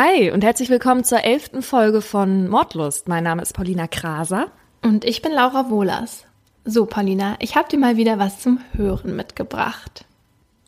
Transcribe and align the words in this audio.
Hi 0.00 0.30
und 0.30 0.44
herzlich 0.44 0.70
willkommen 0.70 1.02
zur 1.02 1.24
elften 1.24 1.60
Folge 1.60 2.02
von 2.02 2.46
Mordlust. 2.46 3.08
Mein 3.08 3.24
Name 3.24 3.42
ist 3.42 3.52
Paulina 3.52 3.88
Kraser. 3.88 4.46
Und 4.80 5.04
ich 5.04 5.22
bin 5.22 5.32
Laura 5.32 5.70
Wohlers. 5.70 6.24
So, 6.64 6.86
Paulina, 6.86 7.34
ich 7.40 7.56
habe 7.56 7.68
dir 7.68 7.80
mal 7.80 7.96
wieder 7.96 8.16
was 8.16 8.38
zum 8.38 8.60
Hören 8.76 9.16
mitgebracht. 9.16 10.04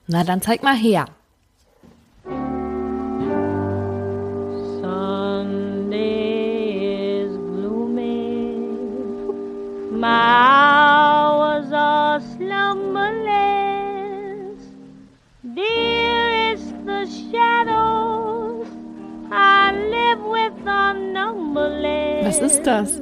Na, 0.09 0.25
dann 0.25 0.43
zeig 0.43 0.65
mal 0.65 0.75
her. 0.75 1.05
Sunday 5.23 6.09
is 7.23 7.37
gloomy. 7.55 8.57
My 9.93 10.90
Was 22.23 22.41
ist 22.41 22.63
das? 22.63 23.01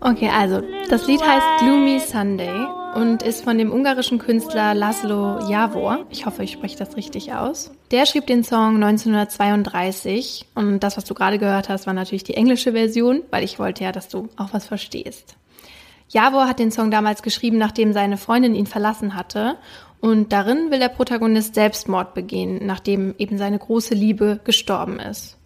Okay, 0.00 0.30
also, 0.32 0.62
das 0.88 1.06
Lied 1.06 1.20
heißt 1.20 1.46
Gloomy 1.60 1.98
Sunday 1.98 2.66
und 2.94 3.22
ist 3.22 3.42
von 3.42 3.58
dem 3.58 3.72
ungarischen 3.72 4.18
Künstler 4.18 4.74
Laszlo 4.74 5.48
Javor. 5.48 6.06
Ich 6.10 6.26
hoffe, 6.26 6.44
ich 6.44 6.52
spreche 6.52 6.78
das 6.78 6.96
richtig 6.96 7.32
aus. 7.32 7.72
Der 7.90 8.06
schrieb 8.06 8.26
den 8.26 8.44
Song 8.44 8.76
1932 8.76 10.46
und 10.54 10.80
das, 10.80 10.96
was 10.96 11.04
du 11.04 11.14
gerade 11.14 11.38
gehört 11.38 11.68
hast, 11.68 11.86
war 11.86 11.94
natürlich 11.94 12.24
die 12.24 12.34
englische 12.34 12.72
Version, 12.72 13.22
weil 13.30 13.44
ich 13.44 13.58
wollte 13.58 13.84
ja, 13.84 13.92
dass 13.92 14.08
du 14.08 14.28
auch 14.36 14.52
was 14.52 14.66
verstehst. 14.66 15.36
Javor 16.08 16.48
hat 16.48 16.58
den 16.58 16.70
Song 16.70 16.90
damals 16.90 17.22
geschrieben, 17.22 17.58
nachdem 17.58 17.92
seine 17.92 18.16
Freundin 18.16 18.54
ihn 18.54 18.66
verlassen 18.66 19.14
hatte 19.14 19.56
und 20.00 20.32
darin 20.32 20.70
will 20.70 20.78
der 20.78 20.88
Protagonist 20.88 21.54
Selbstmord 21.54 22.14
begehen, 22.14 22.64
nachdem 22.64 23.14
eben 23.18 23.38
seine 23.38 23.58
große 23.58 23.94
Liebe 23.94 24.40
gestorben 24.44 25.00
ist. 25.00 25.37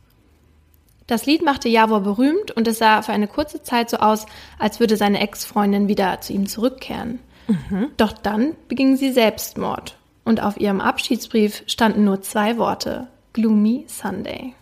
Das 1.07 1.27
Lied 1.27 1.43
machte 1.43 1.69
Javor 1.69 2.01
berühmt 2.01 2.51
und 2.53 2.69
es 2.69 2.79
sah 2.79 3.03
für 3.03 3.13
eine 3.13 3.29
kurze 3.29 3.63
Zeit 3.63 3.91
so 3.91 3.99
aus, 3.99 4.27
als 4.59 4.81
würde 4.81 4.97
seine 4.97 5.21
Ex-Freundin 5.21 5.89
wieder 5.89 6.21
zu 6.21 6.33
ihm 6.33 6.47
zurückkehren. 6.47 7.19
Doch 7.97 8.13
dann 8.13 8.55
beging 8.69 8.97
sie 8.97 9.13
Selbstmord 9.13 9.97
und 10.25 10.43
auf 10.43 10.59
ihrem 10.59 10.81
Abschiedsbrief 10.81 11.65
standen 11.67 12.05
nur 12.05 12.23
zwei 12.23 12.57
Worte: 12.57 13.09
Gloomy 13.33 13.85
Sunday. 13.89 14.55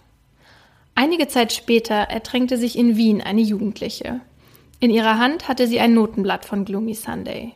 Einige 0.94 1.28
Zeit 1.28 1.52
später 1.52 1.94
ertränkte 1.94 2.56
sich 2.56 2.76
in 2.76 2.96
Wien 2.96 3.22
eine 3.22 3.40
Jugendliche. 3.40 4.20
In 4.80 4.90
ihrer 4.90 5.18
Hand 5.18 5.48
hatte 5.48 5.66
sie 5.66 5.80
ein 5.80 5.94
Notenblatt 5.94 6.44
von 6.44 6.64
Gloomy 6.64 6.94
Sunday. 6.94 7.54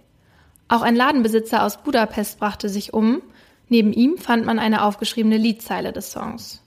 Auch 0.68 0.82
ein 0.82 0.96
Ladenbesitzer 0.96 1.62
aus 1.62 1.82
Budapest 1.82 2.38
brachte 2.38 2.68
sich 2.68 2.94
um. 2.94 3.22
Neben 3.68 3.92
ihm 3.92 4.18
fand 4.18 4.44
man 4.44 4.58
eine 4.58 4.84
aufgeschriebene 4.84 5.38
Liedzeile 5.38 5.92
des 5.92 6.12
Songs. 6.12 6.63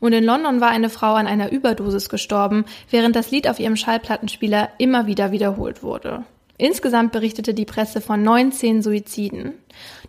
Und 0.00 0.12
in 0.12 0.24
London 0.24 0.60
war 0.60 0.70
eine 0.70 0.90
Frau 0.90 1.14
an 1.14 1.26
einer 1.26 1.50
Überdosis 1.50 2.08
gestorben, 2.08 2.64
während 2.90 3.16
das 3.16 3.30
Lied 3.30 3.48
auf 3.48 3.58
ihrem 3.58 3.76
Schallplattenspieler 3.76 4.70
immer 4.78 5.06
wieder 5.06 5.32
wiederholt 5.32 5.82
wurde. 5.82 6.24
Insgesamt 6.56 7.12
berichtete 7.12 7.54
die 7.54 7.64
Presse 7.64 8.00
von 8.00 8.22
19 8.22 8.82
Suiziden. 8.82 9.54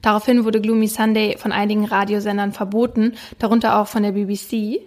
Daraufhin 0.02 0.46
wurde 0.46 0.62
Gloomy 0.62 0.88
Sunday 0.88 1.38
von 1.38 1.52
einigen 1.52 1.86
Radiosendern 1.86 2.54
verboten, 2.54 3.14
darunter 3.38 3.80
auch 3.80 3.88
von 3.88 4.02
der 4.04 4.14
BBC. 4.14 4.82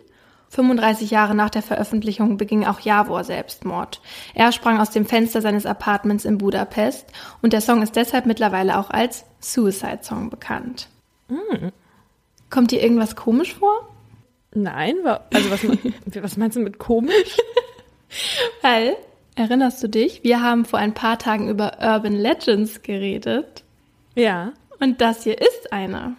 35 0.48 1.10
Jahre 1.10 1.34
nach 1.34 1.48
der 1.48 1.62
Veröffentlichung 1.62 2.36
beging 2.36 2.66
auch 2.66 2.80
Javor 2.80 3.24
Selbstmord. 3.24 4.02
Er 4.34 4.52
sprang 4.52 4.80
aus 4.80 4.90
dem 4.90 5.06
Fenster 5.06 5.40
seines 5.40 5.64
Apartments 5.64 6.26
in 6.26 6.36
Budapest 6.36 7.06
und 7.40 7.54
der 7.54 7.62
Song 7.62 7.80
ist 7.80 7.96
deshalb 7.96 8.26
mittlerweile 8.26 8.78
auch 8.78 8.90
als 8.90 9.24
Suicide 9.40 10.00
Song 10.02 10.28
bekannt. 10.28 10.88
Kommt 12.50 12.70
dir 12.70 12.82
irgendwas 12.82 13.16
komisch 13.16 13.54
vor? 13.54 13.88
Nein, 14.54 14.96
also 15.06 15.50
was, 15.50 15.64
was 16.22 16.36
meinst 16.36 16.56
du 16.56 16.60
mit 16.60 16.78
komisch? 16.78 17.36
Weil, 18.62 18.96
erinnerst 19.34 19.82
du 19.82 19.88
dich, 19.88 20.22
wir 20.22 20.42
haben 20.42 20.64
vor 20.64 20.78
ein 20.78 20.94
paar 20.94 21.18
Tagen 21.18 21.48
über 21.48 21.78
Urban 21.80 22.14
Legends 22.14 22.82
geredet 22.82 23.64
Ja. 24.14 24.52
und 24.80 25.00
das 25.00 25.24
hier 25.24 25.40
ist 25.40 25.72
einer. 25.72 26.16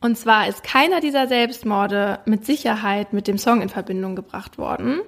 Und 0.00 0.18
zwar 0.18 0.48
ist 0.48 0.62
keiner 0.62 1.00
dieser 1.00 1.26
Selbstmorde 1.26 2.18
mit 2.26 2.44
Sicherheit 2.44 3.12
mit 3.12 3.28
dem 3.28 3.38
Song 3.38 3.62
in 3.62 3.68
Verbindung 3.68 4.14
gebracht 4.14 4.58
worden. 4.58 5.00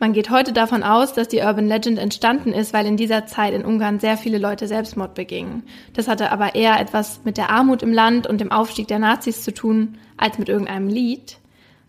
Man 0.00 0.12
geht 0.12 0.30
heute 0.30 0.52
davon 0.52 0.84
aus, 0.84 1.12
dass 1.12 1.26
die 1.26 1.40
Urban 1.40 1.66
Legend 1.66 1.98
entstanden 1.98 2.52
ist, 2.52 2.72
weil 2.72 2.86
in 2.86 2.96
dieser 2.96 3.26
Zeit 3.26 3.52
in 3.52 3.64
Ungarn 3.64 3.98
sehr 3.98 4.16
viele 4.16 4.38
Leute 4.38 4.68
Selbstmord 4.68 5.14
begingen. 5.14 5.64
Das 5.92 6.06
hatte 6.06 6.30
aber 6.30 6.54
eher 6.54 6.78
etwas 6.78 7.22
mit 7.24 7.36
der 7.36 7.50
Armut 7.50 7.82
im 7.82 7.92
Land 7.92 8.28
und 8.28 8.40
dem 8.40 8.52
Aufstieg 8.52 8.86
der 8.86 9.00
Nazis 9.00 9.42
zu 9.42 9.52
tun, 9.52 9.98
als 10.16 10.38
mit 10.38 10.48
irgendeinem 10.48 10.86
Lied. 10.86 11.38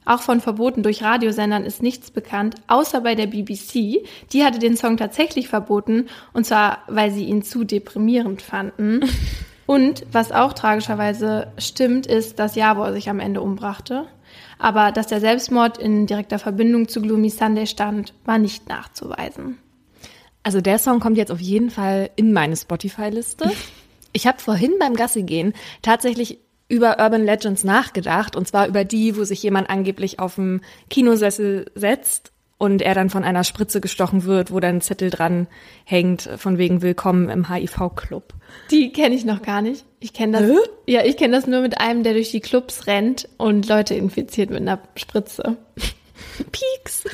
Auch 0.06 0.22
von 0.22 0.42
Verboten 0.42 0.82
durch 0.82 1.04
Radiosendern 1.04 1.66
ist 1.66 1.84
nichts 1.84 2.10
bekannt, 2.10 2.56
außer 2.66 3.02
bei 3.02 3.14
der 3.14 3.28
BBC. 3.28 4.04
Die 4.34 4.44
hatte 4.44 4.58
den 4.58 4.76
Song 4.76 4.98
tatsächlich 4.98 5.48
verboten, 5.48 6.08
und 6.34 6.48
zwar, 6.48 6.80
weil 6.88 7.12
sie 7.12 7.26
ihn 7.26 7.44
zu 7.44 7.64
deprimierend 7.64 8.42
fanden. 8.42 9.02
Und 9.68 10.04
was 10.12 10.32
auch 10.32 10.54
tragischerweise 10.54 11.54
stimmt, 11.60 12.08
ist, 12.08 12.40
dass 12.40 12.56
Javor 12.56 12.92
sich 12.92 13.08
am 13.08 13.20
Ende 13.20 13.40
umbrachte. 13.40 14.08
Aber 14.58 14.92
dass 14.92 15.08
der 15.08 15.20
Selbstmord 15.20 15.78
in 15.78 16.08
direkter 16.08 16.40
Verbindung 16.40 16.88
zu 16.88 17.02
Gloomy 17.02 17.30
Sunday 17.30 17.68
stand, 17.68 18.14
war 18.26 18.38
nicht 18.38 18.70
nachzuweisen. 18.70 19.58
Also 20.44 20.62
der 20.62 20.80
Song 20.80 21.00
kommt 21.00 21.18
jetzt 21.18 21.32
auf 21.32 21.42
jeden 21.42 21.70
Fall 21.70 22.10
in 22.16 22.34
meine 22.34 22.56
Spotify-Liste. 22.56 23.52
Ich 24.12 24.26
habe 24.26 24.40
vorhin 24.40 24.74
beim 24.80 24.96
Gassi 24.96 25.22
gehen 25.22 25.54
tatsächlich 25.84 26.40
über 26.68 26.98
Urban 27.00 27.24
Legends 27.24 27.64
nachgedacht 27.64 28.36
und 28.36 28.48
zwar 28.48 28.68
über 28.68 28.84
die, 28.84 29.16
wo 29.16 29.24
sich 29.24 29.44
jemand 29.44 29.70
angeblich 29.70 30.18
auf 30.18 30.34
dem 30.34 30.62
Kinosessel 30.90 31.70
setzt 31.76 32.32
und 32.60 32.82
er 32.82 32.94
dann 32.94 33.10
von 33.10 33.24
einer 33.24 33.44
Spritze 33.44 33.82
gestochen 33.82 34.26
wird, 34.26 34.52
wo 34.52 34.60
dann 34.60 34.76
ein 34.76 34.82
Zettel 34.82 35.10
dran 35.10 35.48
hängt 35.86 36.30
von 36.38 36.60
wegen 36.60 36.82
Willkommen 36.84 37.30
im 37.30 37.50
HIV-Club. 37.50 38.34
Die 38.70 38.92
kenne 38.92 39.16
ich 39.16 39.26
noch 39.26 39.42
gar 39.42 39.62
nicht. 39.62 39.86
Ich 40.00 40.14
kenne 40.14 40.40
das. 40.40 40.58
Ja, 40.86 41.04
ich 41.06 41.18
kenne 41.18 41.36
das 41.36 41.48
nur 41.48 41.62
mit 41.62 41.80
einem, 41.80 42.04
der 42.04 42.14
durch 42.14 42.32
die 42.32 42.42
Clubs 42.42 42.86
rennt 42.86 43.30
und 43.38 43.68
Leute 43.68 43.96
infiziert 43.96 44.50
mit 44.50 44.60
einer 44.60 44.80
Spritze. 44.96 45.58
Pieks. 46.52 47.06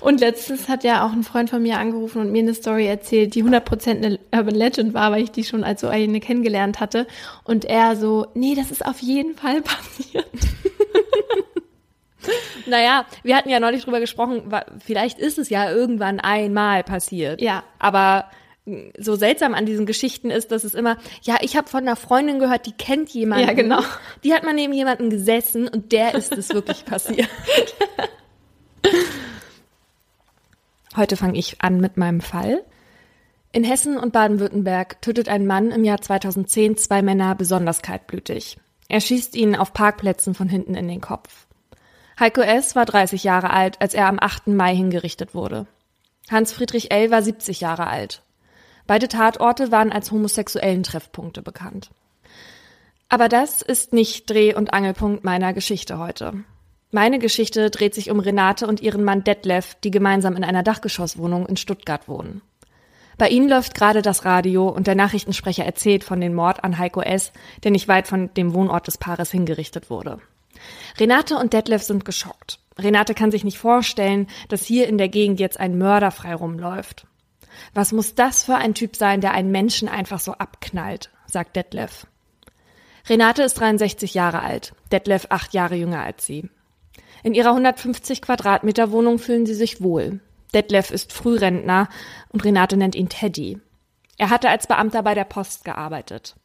Und 0.00 0.20
letztens 0.20 0.68
hat 0.68 0.84
ja 0.84 1.06
auch 1.06 1.12
ein 1.12 1.22
Freund 1.22 1.48
von 1.48 1.62
mir 1.62 1.78
angerufen 1.78 2.20
und 2.20 2.30
mir 2.30 2.42
eine 2.42 2.54
Story 2.54 2.86
erzählt, 2.86 3.34
die 3.34 3.42
100% 3.42 3.88
eine 3.88 4.18
Urban 4.34 4.54
Legend 4.54 4.92
war, 4.92 5.12
weil 5.12 5.22
ich 5.22 5.30
die 5.30 5.44
schon 5.44 5.64
als 5.64 5.80
so 5.80 5.88
eine 5.88 6.20
kennengelernt 6.20 6.78
hatte. 6.78 7.06
Und 7.44 7.64
er 7.64 7.96
so, 7.96 8.26
nee, 8.34 8.54
das 8.54 8.70
ist 8.70 8.84
auf 8.84 9.00
jeden 9.00 9.34
Fall 9.34 9.62
passiert. 9.62 10.26
Naja, 12.66 13.06
wir 13.22 13.36
hatten 13.36 13.48
ja 13.48 13.60
neulich 13.60 13.84
drüber 13.84 14.00
gesprochen, 14.00 14.52
vielleicht 14.84 15.18
ist 15.18 15.38
es 15.38 15.48
ja 15.48 15.70
irgendwann 15.70 16.20
einmal 16.20 16.84
passiert. 16.84 17.40
Ja. 17.40 17.62
Aber 17.78 18.26
mh, 18.66 18.90
so 18.98 19.16
seltsam 19.16 19.54
an 19.54 19.66
diesen 19.66 19.86
Geschichten 19.86 20.30
ist, 20.30 20.52
dass 20.52 20.64
es 20.64 20.74
immer, 20.74 20.98
ja, 21.22 21.38
ich 21.40 21.56
habe 21.56 21.68
von 21.68 21.80
einer 21.80 21.96
Freundin 21.96 22.38
gehört, 22.38 22.66
die 22.66 22.72
kennt 22.72 23.10
jemanden. 23.10 23.48
Ja, 23.48 23.54
genau. 23.54 23.80
Die 24.24 24.34
hat 24.34 24.44
mal 24.44 24.54
neben 24.54 24.72
jemanden 24.72 25.10
gesessen 25.10 25.68
und 25.68 25.92
der 25.92 26.14
ist 26.14 26.36
es 26.36 26.50
wirklich 26.50 26.84
passiert. 26.84 27.28
Heute 30.96 31.16
fange 31.16 31.38
ich 31.38 31.62
an 31.62 31.80
mit 31.80 31.96
meinem 31.96 32.20
Fall. 32.20 32.64
In 33.52 33.64
Hessen 33.64 33.96
und 33.96 34.12
Baden-Württemberg 34.12 35.02
tötet 35.02 35.28
ein 35.28 35.46
Mann 35.46 35.70
im 35.70 35.84
Jahr 35.84 36.00
2010 36.00 36.76
zwei 36.76 37.02
Männer 37.02 37.34
besonders 37.34 37.82
kaltblütig. 37.82 38.58
Er 38.88 39.00
schießt 39.00 39.36
ihnen 39.36 39.54
auf 39.54 39.72
Parkplätzen 39.72 40.34
von 40.34 40.48
hinten 40.48 40.74
in 40.74 40.88
den 40.88 41.00
Kopf. 41.00 41.46
Heiko 42.20 42.42
S. 42.42 42.76
war 42.76 42.84
30 42.84 43.24
Jahre 43.24 43.48
alt, 43.48 43.80
als 43.80 43.94
er 43.94 44.06
am 44.06 44.18
8. 44.20 44.48
Mai 44.48 44.76
hingerichtet 44.76 45.34
wurde. 45.34 45.66
Hans-Friedrich 46.30 46.90
L. 46.90 47.10
war 47.10 47.22
70 47.22 47.62
Jahre 47.62 47.86
alt. 47.86 48.20
Beide 48.86 49.08
Tatorte 49.08 49.72
waren 49.72 49.90
als 49.90 50.10
homosexuellen 50.10 50.82
Treffpunkte 50.82 51.40
bekannt. 51.40 51.90
Aber 53.08 53.30
das 53.30 53.62
ist 53.62 53.94
nicht 53.94 54.28
Dreh- 54.28 54.54
und 54.54 54.74
Angelpunkt 54.74 55.24
meiner 55.24 55.54
Geschichte 55.54 55.98
heute. 55.98 56.44
Meine 56.90 57.18
Geschichte 57.18 57.70
dreht 57.70 57.94
sich 57.94 58.10
um 58.10 58.20
Renate 58.20 58.66
und 58.66 58.82
ihren 58.82 59.02
Mann 59.02 59.24
Detlef, 59.24 59.76
die 59.76 59.90
gemeinsam 59.90 60.36
in 60.36 60.44
einer 60.44 60.62
Dachgeschosswohnung 60.62 61.46
in 61.46 61.56
Stuttgart 61.56 62.06
wohnen. 62.06 62.42
Bei 63.16 63.30
ihnen 63.30 63.48
läuft 63.48 63.74
gerade 63.74 64.02
das 64.02 64.26
Radio 64.26 64.68
und 64.68 64.86
der 64.86 64.94
Nachrichtensprecher 64.94 65.64
erzählt 65.64 66.04
von 66.04 66.20
dem 66.20 66.34
Mord 66.34 66.64
an 66.64 66.76
Heiko 66.76 67.00
S., 67.00 67.32
der 67.64 67.70
nicht 67.70 67.88
weit 67.88 68.08
von 68.08 68.32
dem 68.34 68.52
Wohnort 68.52 68.88
des 68.88 68.98
Paares 68.98 69.30
hingerichtet 69.30 69.88
wurde. 69.88 70.20
Renate 70.98 71.36
und 71.36 71.52
Detlef 71.52 71.82
sind 71.82 72.04
geschockt. 72.04 72.58
Renate 72.78 73.14
kann 73.14 73.30
sich 73.30 73.44
nicht 73.44 73.58
vorstellen, 73.58 74.26
dass 74.48 74.64
hier 74.64 74.88
in 74.88 74.98
der 74.98 75.08
Gegend 75.08 75.40
jetzt 75.40 75.60
ein 75.60 75.78
Mörder 75.78 76.10
frei 76.10 76.34
rumläuft. 76.34 77.06
Was 77.74 77.92
muss 77.92 78.14
das 78.14 78.44
für 78.44 78.56
ein 78.56 78.74
Typ 78.74 78.96
sein, 78.96 79.20
der 79.20 79.32
einen 79.32 79.50
Menschen 79.50 79.88
einfach 79.88 80.20
so 80.20 80.32
abknallt, 80.32 81.10
sagt 81.26 81.56
Detlef. 81.56 82.06
Renate 83.08 83.42
ist 83.42 83.54
63 83.54 84.14
Jahre 84.14 84.42
alt, 84.42 84.74
Detlef 84.92 85.26
acht 85.30 85.54
Jahre 85.54 85.74
jünger 85.74 86.02
als 86.02 86.26
sie. 86.26 86.48
In 87.22 87.34
ihrer 87.34 87.50
150 87.50 88.22
Quadratmeter 88.22 88.92
Wohnung 88.92 89.18
fühlen 89.18 89.46
sie 89.46 89.54
sich 89.54 89.82
wohl. 89.82 90.20
Detlef 90.54 90.90
ist 90.90 91.12
Frührentner 91.12 91.88
und 92.30 92.44
Renate 92.44 92.76
nennt 92.76 92.94
ihn 92.94 93.08
Teddy. 93.08 93.60
Er 94.20 94.28
hatte 94.28 94.50
als 94.50 94.66
Beamter 94.66 95.02
bei 95.02 95.14
der 95.14 95.24
Post 95.24 95.64
gearbeitet. 95.64 96.36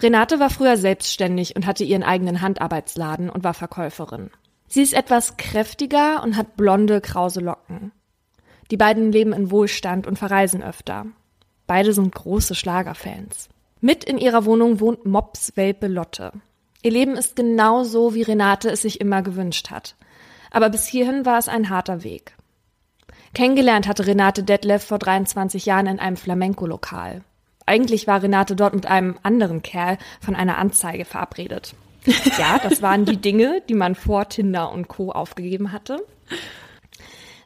Renate 0.00 0.40
war 0.40 0.48
früher 0.48 0.78
selbstständig 0.78 1.56
und 1.56 1.66
hatte 1.66 1.84
ihren 1.84 2.02
eigenen 2.02 2.40
Handarbeitsladen 2.40 3.28
und 3.28 3.44
war 3.44 3.52
Verkäuferin. 3.52 4.30
Sie 4.66 4.80
ist 4.80 4.94
etwas 4.94 5.36
kräftiger 5.36 6.22
und 6.22 6.38
hat 6.38 6.56
blonde, 6.56 7.02
krause 7.02 7.40
Locken. 7.40 7.92
Die 8.70 8.78
beiden 8.78 9.12
leben 9.12 9.34
in 9.34 9.50
Wohlstand 9.50 10.06
und 10.06 10.18
verreisen 10.18 10.62
öfter. 10.62 11.04
Beide 11.66 11.92
sind 11.92 12.14
große 12.14 12.54
Schlagerfans. 12.54 13.50
Mit 13.82 14.04
in 14.04 14.16
ihrer 14.16 14.46
Wohnung 14.46 14.80
wohnt 14.80 15.04
Mops-Welpe 15.04 15.86
Lotte. 15.86 16.32
Ihr 16.80 16.92
Leben 16.92 17.14
ist 17.14 17.36
genau 17.36 17.84
so, 17.84 18.14
wie 18.14 18.22
Renate 18.22 18.70
es 18.70 18.80
sich 18.80 19.02
immer 19.02 19.20
gewünscht 19.20 19.70
hat. 19.70 19.96
Aber 20.50 20.70
bis 20.70 20.86
hierhin 20.86 21.26
war 21.26 21.36
es 21.36 21.48
ein 21.48 21.68
harter 21.68 22.02
Weg. 22.04 22.38
Kennengelernt 23.34 23.86
hatte 23.86 24.06
Renate 24.06 24.42
Detlef 24.42 24.84
vor 24.84 24.98
23 24.98 25.66
Jahren 25.66 25.86
in 25.86 25.98
einem 25.98 26.16
Flamenco-Lokal. 26.16 27.22
Eigentlich 27.66 28.06
war 28.06 28.22
Renate 28.22 28.56
dort 28.56 28.74
mit 28.74 28.86
einem 28.86 29.18
anderen 29.22 29.62
Kerl 29.62 29.98
von 30.20 30.34
einer 30.34 30.58
Anzeige 30.58 31.04
verabredet. 31.04 31.74
Ja, 32.38 32.58
das 32.58 32.80
waren 32.80 33.04
die 33.04 33.18
Dinge, 33.18 33.62
die 33.68 33.74
man 33.74 33.94
vor 33.94 34.28
Tinder 34.28 34.72
und 34.72 34.88
Co. 34.88 35.10
aufgegeben 35.10 35.72
hatte. 35.72 36.02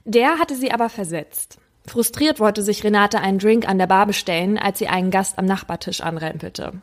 Der 0.05 0.39
hatte 0.39 0.55
sie 0.55 0.71
aber 0.71 0.89
versetzt. 0.89 1.59
Frustriert 1.87 2.39
wollte 2.39 2.63
sich 2.63 2.85
Renate 2.85 3.19
einen 3.19 3.39
Drink 3.39 3.69
an 3.69 3.79
der 3.79 3.89
Bar 3.89 4.07
bestellen, 4.07 4.59
als 4.59 4.79
sie 4.79 4.87
einen 4.87 5.11
Gast 5.11 5.39
am 5.39 5.47
Nachbartisch 5.47 6.01
anrempelte. 6.01 6.75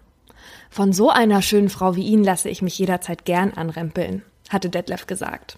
Von 0.69 0.93
so 0.93 1.09
einer 1.09 1.41
schönen 1.41 1.69
Frau 1.69 1.95
wie 1.95 2.05
Ihnen 2.05 2.23
lasse 2.23 2.49
ich 2.49 2.61
mich 2.61 2.77
jederzeit 2.77 3.25
gern 3.25 3.53
anrempeln, 3.53 4.23
hatte 4.49 4.69
Detlef 4.69 5.07
gesagt. 5.07 5.57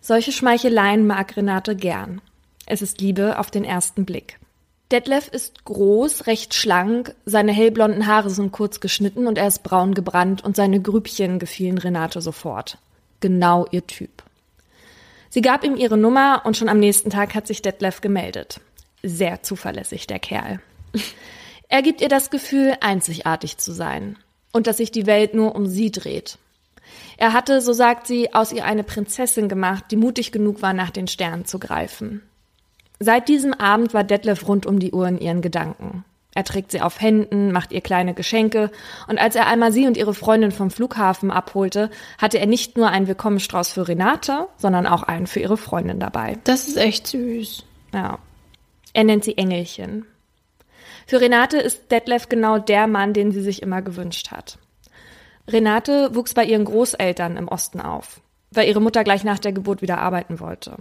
Solche 0.00 0.32
Schmeicheleien 0.32 1.06
mag 1.06 1.36
Renate 1.36 1.76
gern. 1.76 2.20
Es 2.66 2.82
ist 2.82 3.00
Liebe 3.00 3.38
auf 3.38 3.50
den 3.50 3.64
ersten 3.64 4.04
Blick. 4.04 4.38
Detlef 4.90 5.28
ist 5.28 5.64
groß, 5.64 6.26
recht 6.26 6.54
schlank, 6.54 7.14
seine 7.24 7.52
hellblonden 7.52 8.06
Haare 8.06 8.30
sind 8.30 8.52
kurz 8.52 8.80
geschnitten 8.80 9.26
und 9.26 9.38
er 9.38 9.48
ist 9.48 9.62
braun 9.62 9.94
gebrannt 9.94 10.44
und 10.44 10.56
seine 10.56 10.80
Grübchen 10.80 11.38
gefielen 11.38 11.78
Renate 11.78 12.20
sofort. 12.20 12.78
Genau 13.20 13.66
ihr 13.70 13.86
Typ. 13.86 14.22
Sie 15.30 15.40
gab 15.40 15.64
ihm 15.64 15.76
ihre 15.76 15.96
Nummer 15.96 16.42
und 16.44 16.56
schon 16.56 16.68
am 16.68 16.78
nächsten 16.78 17.10
Tag 17.10 17.34
hat 17.34 17.46
sich 17.46 17.60
Detlef 17.60 18.00
gemeldet. 18.00 18.60
Sehr 19.02 19.42
zuverlässig, 19.42 20.06
der 20.06 20.18
Kerl. 20.18 20.60
Er 21.66 21.82
gibt 21.82 22.02
ihr 22.02 22.10
das 22.10 22.30
Gefühl, 22.30 22.76
einzigartig 22.82 23.56
zu 23.56 23.72
sein 23.72 24.16
und 24.52 24.68
dass 24.68 24.76
sich 24.76 24.92
die 24.92 25.06
Welt 25.06 25.34
nur 25.34 25.56
um 25.56 25.66
sie 25.66 25.90
dreht. 25.90 26.38
Er 27.16 27.32
hatte, 27.32 27.60
so 27.60 27.72
sagt 27.72 28.06
sie, 28.06 28.32
aus 28.34 28.52
ihr 28.52 28.64
eine 28.64 28.84
Prinzessin 28.84 29.48
gemacht, 29.48 29.86
die 29.90 29.96
mutig 29.96 30.30
genug 30.30 30.62
war, 30.62 30.72
nach 30.72 30.90
den 30.90 31.08
Sternen 31.08 31.46
zu 31.46 31.58
greifen. 31.58 32.22
Seit 33.04 33.28
diesem 33.28 33.52
Abend 33.52 33.92
war 33.92 34.02
Detlef 34.02 34.48
rund 34.48 34.64
um 34.64 34.78
die 34.78 34.92
Uhr 34.92 35.06
in 35.06 35.18
ihren 35.18 35.42
Gedanken. 35.42 36.06
Er 36.34 36.42
trägt 36.42 36.72
sie 36.72 36.80
auf 36.80 37.02
Händen, 37.02 37.52
macht 37.52 37.70
ihr 37.70 37.82
kleine 37.82 38.14
Geschenke, 38.14 38.70
und 39.08 39.18
als 39.18 39.36
er 39.36 39.46
einmal 39.46 39.72
sie 39.72 39.86
und 39.86 39.98
ihre 39.98 40.14
Freundin 40.14 40.52
vom 40.52 40.70
Flughafen 40.70 41.30
abholte, 41.30 41.90
hatte 42.16 42.38
er 42.38 42.46
nicht 42.46 42.78
nur 42.78 42.88
einen 42.88 43.06
Willkommensstrauß 43.06 43.72
für 43.72 43.88
Renate, 43.88 44.48
sondern 44.56 44.86
auch 44.86 45.02
einen 45.02 45.26
für 45.26 45.40
ihre 45.40 45.58
Freundin 45.58 46.00
dabei. 46.00 46.38
Das 46.44 46.66
ist 46.66 46.78
echt 46.78 47.06
süß. 47.08 47.64
Ja. 47.92 48.18
Er 48.94 49.04
nennt 49.04 49.24
sie 49.24 49.36
Engelchen. 49.36 50.06
Für 51.06 51.20
Renate 51.20 51.58
ist 51.58 51.90
Detlef 51.90 52.30
genau 52.30 52.58
der 52.58 52.86
Mann, 52.86 53.12
den 53.12 53.32
sie 53.32 53.42
sich 53.42 53.60
immer 53.60 53.82
gewünscht 53.82 54.30
hat. 54.30 54.56
Renate 55.46 56.14
wuchs 56.14 56.32
bei 56.32 56.46
ihren 56.46 56.64
Großeltern 56.64 57.36
im 57.36 57.48
Osten 57.48 57.82
auf, 57.82 58.22
weil 58.50 58.66
ihre 58.66 58.80
Mutter 58.80 59.04
gleich 59.04 59.24
nach 59.24 59.38
der 59.38 59.52
Geburt 59.52 59.82
wieder 59.82 59.98
arbeiten 59.98 60.40
wollte. 60.40 60.78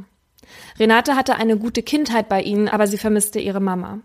Renate 0.79 1.15
hatte 1.15 1.35
eine 1.35 1.57
gute 1.57 1.83
Kindheit 1.83 2.29
bei 2.29 2.41
ihnen, 2.41 2.67
aber 2.67 2.87
sie 2.87 2.97
vermisste 2.97 3.39
ihre 3.39 3.59
Mama. 3.59 3.99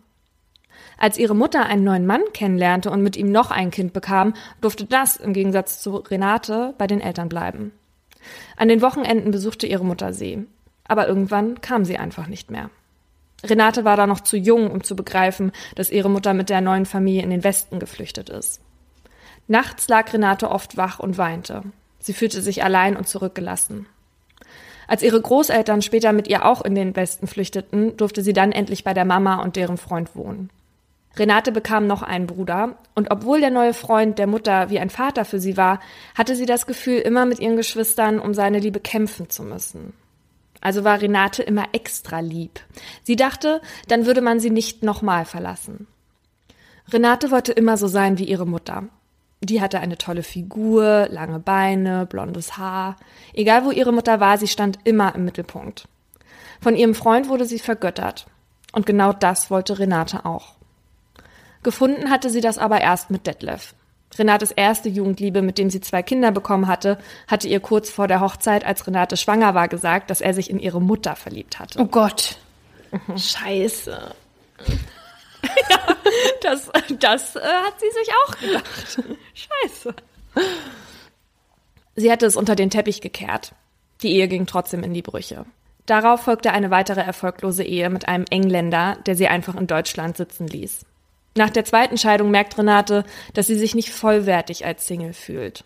Als 0.96 1.16
ihre 1.16 1.34
Mutter 1.34 1.66
einen 1.66 1.84
neuen 1.84 2.06
Mann 2.06 2.22
kennenlernte 2.34 2.90
und 2.90 3.02
mit 3.02 3.16
ihm 3.16 3.30
noch 3.30 3.50
ein 3.50 3.70
Kind 3.70 3.92
bekam, 3.92 4.34
durfte 4.60 4.84
das 4.84 5.16
im 5.16 5.32
Gegensatz 5.32 5.80
zu 5.80 5.96
Renate 5.96 6.74
bei 6.76 6.86
den 6.86 7.00
Eltern 7.00 7.28
bleiben. 7.28 7.72
An 8.56 8.68
den 8.68 8.82
Wochenenden 8.82 9.30
besuchte 9.30 9.66
ihre 9.66 9.84
Mutter 9.84 10.12
sie, 10.12 10.44
aber 10.84 11.06
irgendwann 11.06 11.60
kam 11.60 11.84
sie 11.84 11.98
einfach 11.98 12.26
nicht 12.26 12.50
mehr. 12.50 12.70
Renate 13.44 13.84
war 13.84 13.96
da 13.96 14.06
noch 14.06 14.20
zu 14.20 14.36
jung, 14.36 14.70
um 14.70 14.82
zu 14.82 14.96
begreifen, 14.96 15.52
dass 15.76 15.90
ihre 15.90 16.10
Mutter 16.10 16.34
mit 16.34 16.50
der 16.50 16.60
neuen 16.60 16.86
Familie 16.86 17.22
in 17.22 17.30
den 17.30 17.44
Westen 17.44 17.78
geflüchtet 17.78 18.28
ist. 18.28 18.60
Nachts 19.46 19.88
lag 19.88 20.12
Renate 20.12 20.50
oft 20.50 20.76
wach 20.76 20.98
und 20.98 21.16
weinte. 21.16 21.62
Sie 22.00 22.12
fühlte 22.12 22.42
sich 22.42 22.64
allein 22.64 22.96
und 22.96 23.08
zurückgelassen. 23.08 23.86
Als 24.88 25.02
ihre 25.02 25.20
Großeltern 25.20 25.82
später 25.82 26.12
mit 26.12 26.26
ihr 26.26 26.44
auch 26.46 26.62
in 26.62 26.74
den 26.74 26.96
Westen 26.96 27.26
flüchteten, 27.26 27.96
durfte 27.96 28.22
sie 28.22 28.32
dann 28.32 28.50
endlich 28.50 28.82
bei 28.82 28.94
der 28.94 29.04
Mama 29.04 29.42
und 29.42 29.54
deren 29.54 29.76
Freund 29.76 30.16
wohnen. 30.16 30.50
Renate 31.16 31.52
bekam 31.52 31.86
noch 31.86 32.02
einen 32.02 32.26
Bruder, 32.26 32.76
und 32.94 33.10
obwohl 33.10 33.40
der 33.40 33.50
neue 33.50 33.74
Freund 33.74 34.18
der 34.18 34.26
Mutter 34.26 34.70
wie 34.70 34.78
ein 34.78 34.90
Vater 34.90 35.24
für 35.24 35.40
sie 35.40 35.56
war, 35.56 35.80
hatte 36.16 36.34
sie 36.34 36.46
das 36.46 36.66
Gefühl, 36.66 36.98
immer 36.98 37.26
mit 37.26 37.38
ihren 37.38 37.56
Geschwistern 37.56 38.18
um 38.18 38.34
seine 38.34 38.60
Liebe 38.60 38.80
kämpfen 38.80 39.28
zu 39.28 39.42
müssen. 39.42 39.92
Also 40.60 40.84
war 40.84 41.00
Renate 41.00 41.42
immer 41.42 41.66
extra 41.72 42.20
lieb. 42.20 42.60
Sie 43.02 43.16
dachte, 43.16 43.60
dann 43.88 44.06
würde 44.06 44.22
man 44.22 44.40
sie 44.40 44.50
nicht 44.50 44.82
nochmal 44.82 45.24
verlassen. 45.24 45.86
Renate 46.90 47.30
wollte 47.30 47.52
immer 47.52 47.76
so 47.76 47.86
sein 47.86 48.18
wie 48.18 48.24
ihre 48.24 48.46
Mutter. 48.46 48.84
Die 49.40 49.60
hatte 49.60 49.78
eine 49.80 49.98
tolle 49.98 50.22
Figur, 50.22 51.06
lange 51.10 51.38
Beine, 51.38 52.06
blondes 52.06 52.56
Haar. 52.56 52.96
Egal 53.32 53.64
wo 53.64 53.70
ihre 53.70 53.92
Mutter 53.92 54.18
war, 54.20 54.36
sie 54.36 54.48
stand 54.48 54.78
immer 54.84 55.14
im 55.14 55.24
Mittelpunkt. 55.24 55.86
Von 56.60 56.74
ihrem 56.74 56.94
Freund 56.94 57.28
wurde 57.28 57.44
sie 57.44 57.60
vergöttert. 57.60 58.26
Und 58.72 58.84
genau 58.84 59.12
das 59.12 59.50
wollte 59.50 59.78
Renate 59.78 60.24
auch. 60.24 60.54
Gefunden 61.62 62.10
hatte 62.10 62.30
sie 62.30 62.40
das 62.40 62.58
aber 62.58 62.80
erst 62.80 63.10
mit 63.10 63.26
Detlef. 63.26 63.74
Renates 64.16 64.50
erste 64.50 64.88
Jugendliebe, 64.88 65.42
mit 65.42 65.58
dem 65.58 65.70
sie 65.70 65.80
zwei 65.80 66.02
Kinder 66.02 66.32
bekommen 66.32 66.66
hatte, 66.66 66.98
hatte 67.26 67.46
ihr 67.46 67.60
kurz 67.60 67.90
vor 67.90 68.08
der 68.08 68.20
Hochzeit, 68.20 68.64
als 68.64 68.86
Renate 68.86 69.16
schwanger 69.16 69.54
war, 69.54 69.68
gesagt, 69.68 70.10
dass 70.10 70.20
er 70.20 70.34
sich 70.34 70.50
in 70.50 70.58
ihre 70.58 70.80
Mutter 70.80 71.14
verliebt 71.14 71.58
hatte. 71.58 71.78
Oh 71.78 71.86
Gott. 71.86 72.38
Scheiße. 73.16 74.14
ja, 75.70 75.96
das, 76.42 76.70
das 76.98 77.36
äh, 77.36 77.40
hat 77.40 77.74
sie 77.80 77.90
sich 77.90 78.08
auch 78.14 78.38
gedacht. 78.38 79.02
Scheiße. 79.34 79.94
Sie 81.96 82.12
hatte 82.12 82.26
es 82.26 82.36
unter 82.36 82.54
den 82.54 82.70
Teppich 82.70 83.00
gekehrt. 83.00 83.52
Die 84.02 84.12
Ehe 84.12 84.28
ging 84.28 84.46
trotzdem 84.46 84.84
in 84.84 84.94
die 84.94 85.02
Brüche. 85.02 85.46
Darauf 85.86 86.22
folgte 86.22 86.52
eine 86.52 86.70
weitere 86.70 87.00
erfolglose 87.00 87.64
Ehe 87.64 87.90
mit 87.90 88.08
einem 88.08 88.26
Engländer, 88.30 88.98
der 89.06 89.16
sie 89.16 89.26
einfach 89.26 89.54
in 89.54 89.66
Deutschland 89.66 90.16
sitzen 90.16 90.46
ließ. 90.46 90.84
Nach 91.36 91.50
der 91.50 91.64
zweiten 91.64 91.96
Scheidung 91.96 92.30
merkt 92.30 92.58
Renate, 92.58 93.04
dass 93.32 93.46
sie 93.46 93.54
sich 93.54 93.74
nicht 93.74 93.90
vollwertig 93.90 94.66
als 94.66 94.86
Single 94.86 95.12
fühlt. 95.12 95.64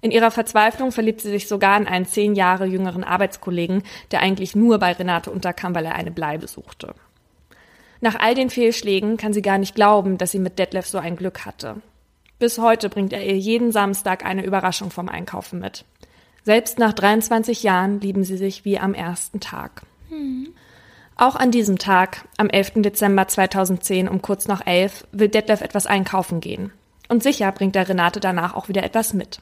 In 0.00 0.12
ihrer 0.12 0.30
Verzweiflung 0.30 0.92
verliebt 0.92 1.20
sie 1.20 1.30
sich 1.30 1.48
sogar 1.48 1.76
in 1.76 1.86
einen 1.86 2.06
zehn 2.06 2.34
Jahre 2.34 2.66
jüngeren 2.66 3.04
Arbeitskollegen, 3.04 3.82
der 4.12 4.20
eigentlich 4.20 4.54
nur 4.54 4.78
bei 4.78 4.92
Renate 4.92 5.30
unterkam, 5.30 5.74
weil 5.74 5.84
er 5.84 5.96
eine 5.96 6.12
Bleibe 6.12 6.46
suchte. 6.46 6.94
Nach 8.00 8.14
all 8.18 8.34
den 8.34 8.50
Fehlschlägen 8.50 9.16
kann 9.16 9.32
sie 9.32 9.42
gar 9.42 9.58
nicht 9.58 9.74
glauben, 9.74 10.18
dass 10.18 10.30
sie 10.30 10.38
mit 10.38 10.58
Detlef 10.58 10.86
so 10.86 10.98
ein 10.98 11.16
Glück 11.16 11.44
hatte. 11.44 11.76
Bis 12.38 12.58
heute 12.58 12.88
bringt 12.88 13.12
er 13.12 13.24
ihr 13.24 13.36
jeden 13.36 13.72
Samstag 13.72 14.24
eine 14.24 14.44
Überraschung 14.44 14.90
vom 14.90 15.08
Einkaufen 15.08 15.58
mit. 15.58 15.84
Selbst 16.44 16.78
nach 16.78 16.92
23 16.92 17.62
Jahren 17.62 18.00
lieben 18.00 18.24
sie 18.24 18.36
sich 18.36 18.64
wie 18.64 18.78
am 18.78 18.94
ersten 18.94 19.40
Tag. 19.40 19.82
Hm. 20.08 20.48
Auch 21.16 21.34
an 21.34 21.50
diesem 21.50 21.78
Tag, 21.78 22.24
am 22.36 22.48
11. 22.48 22.74
Dezember 22.76 23.26
2010 23.26 24.08
um 24.08 24.22
kurz 24.22 24.46
nach 24.46 24.64
elf, 24.64 25.04
will 25.10 25.28
Detlef 25.28 25.60
etwas 25.60 25.86
einkaufen 25.86 26.40
gehen. 26.40 26.72
Und 27.08 27.24
sicher 27.24 27.50
bringt 27.50 27.74
der 27.74 27.88
Renate 27.88 28.20
danach 28.20 28.54
auch 28.54 28.68
wieder 28.68 28.84
etwas 28.84 29.14
mit. 29.14 29.40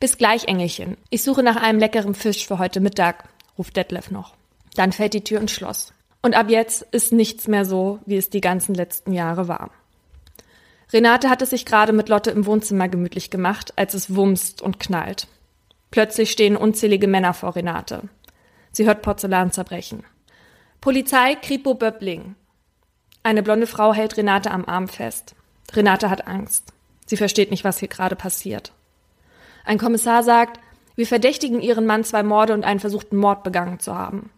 Bis 0.00 0.18
gleich, 0.18 0.48
Engelchen. 0.48 0.96
Ich 1.10 1.22
suche 1.22 1.44
nach 1.44 1.56
einem 1.56 1.78
leckeren 1.78 2.14
Fisch 2.14 2.46
für 2.46 2.58
heute 2.58 2.80
Mittag, 2.80 3.28
ruft 3.56 3.76
Detlef 3.76 4.10
noch. 4.10 4.34
Dann 4.74 4.92
fällt 4.92 5.14
die 5.14 5.24
Tür 5.24 5.40
ins 5.40 5.52
Schloss. 5.52 5.94
Und 6.22 6.34
ab 6.34 6.50
jetzt 6.50 6.82
ist 6.92 7.12
nichts 7.12 7.48
mehr 7.48 7.64
so, 7.64 8.00
wie 8.06 8.16
es 8.16 8.30
die 8.30 8.40
ganzen 8.40 8.74
letzten 8.74 9.12
Jahre 9.12 9.48
war. 9.48 9.70
Renate 10.92 11.28
hat 11.30 11.42
es 11.42 11.50
sich 11.50 11.66
gerade 11.66 11.92
mit 11.92 12.08
Lotte 12.08 12.30
im 12.30 12.46
Wohnzimmer 12.46 12.88
gemütlich 12.88 13.30
gemacht, 13.30 13.72
als 13.76 13.94
es 13.94 14.14
wumst 14.14 14.62
und 14.62 14.78
knallt. 14.78 15.26
Plötzlich 15.90 16.30
stehen 16.30 16.56
unzählige 16.56 17.08
Männer 17.08 17.34
vor 17.34 17.56
Renate. 17.56 18.08
Sie 18.72 18.86
hört 18.86 19.02
Porzellan 19.02 19.52
zerbrechen. 19.52 20.04
Polizei 20.80 21.34
Kripo 21.36 21.74
Böppling. 21.74 22.36
Eine 23.22 23.42
blonde 23.42 23.66
Frau 23.66 23.92
hält 23.92 24.16
Renate 24.16 24.50
am 24.50 24.64
Arm 24.66 24.86
fest. 24.86 25.34
Renate 25.72 26.10
hat 26.10 26.28
Angst. 26.28 26.72
Sie 27.06 27.16
versteht 27.16 27.50
nicht, 27.50 27.64
was 27.64 27.78
hier 27.78 27.88
gerade 27.88 28.14
passiert. 28.14 28.72
Ein 29.64 29.78
Kommissar 29.78 30.22
sagt, 30.22 30.60
wir 30.94 31.06
verdächtigen 31.06 31.60
ihren 31.60 31.86
Mann 31.86 32.04
zwei 32.04 32.22
Morde 32.22 32.54
und 32.54 32.64
einen 32.64 32.80
versuchten 32.80 33.16
Mord 33.16 33.42
begangen 33.42 33.80
zu 33.80 33.94
haben. 33.96 34.30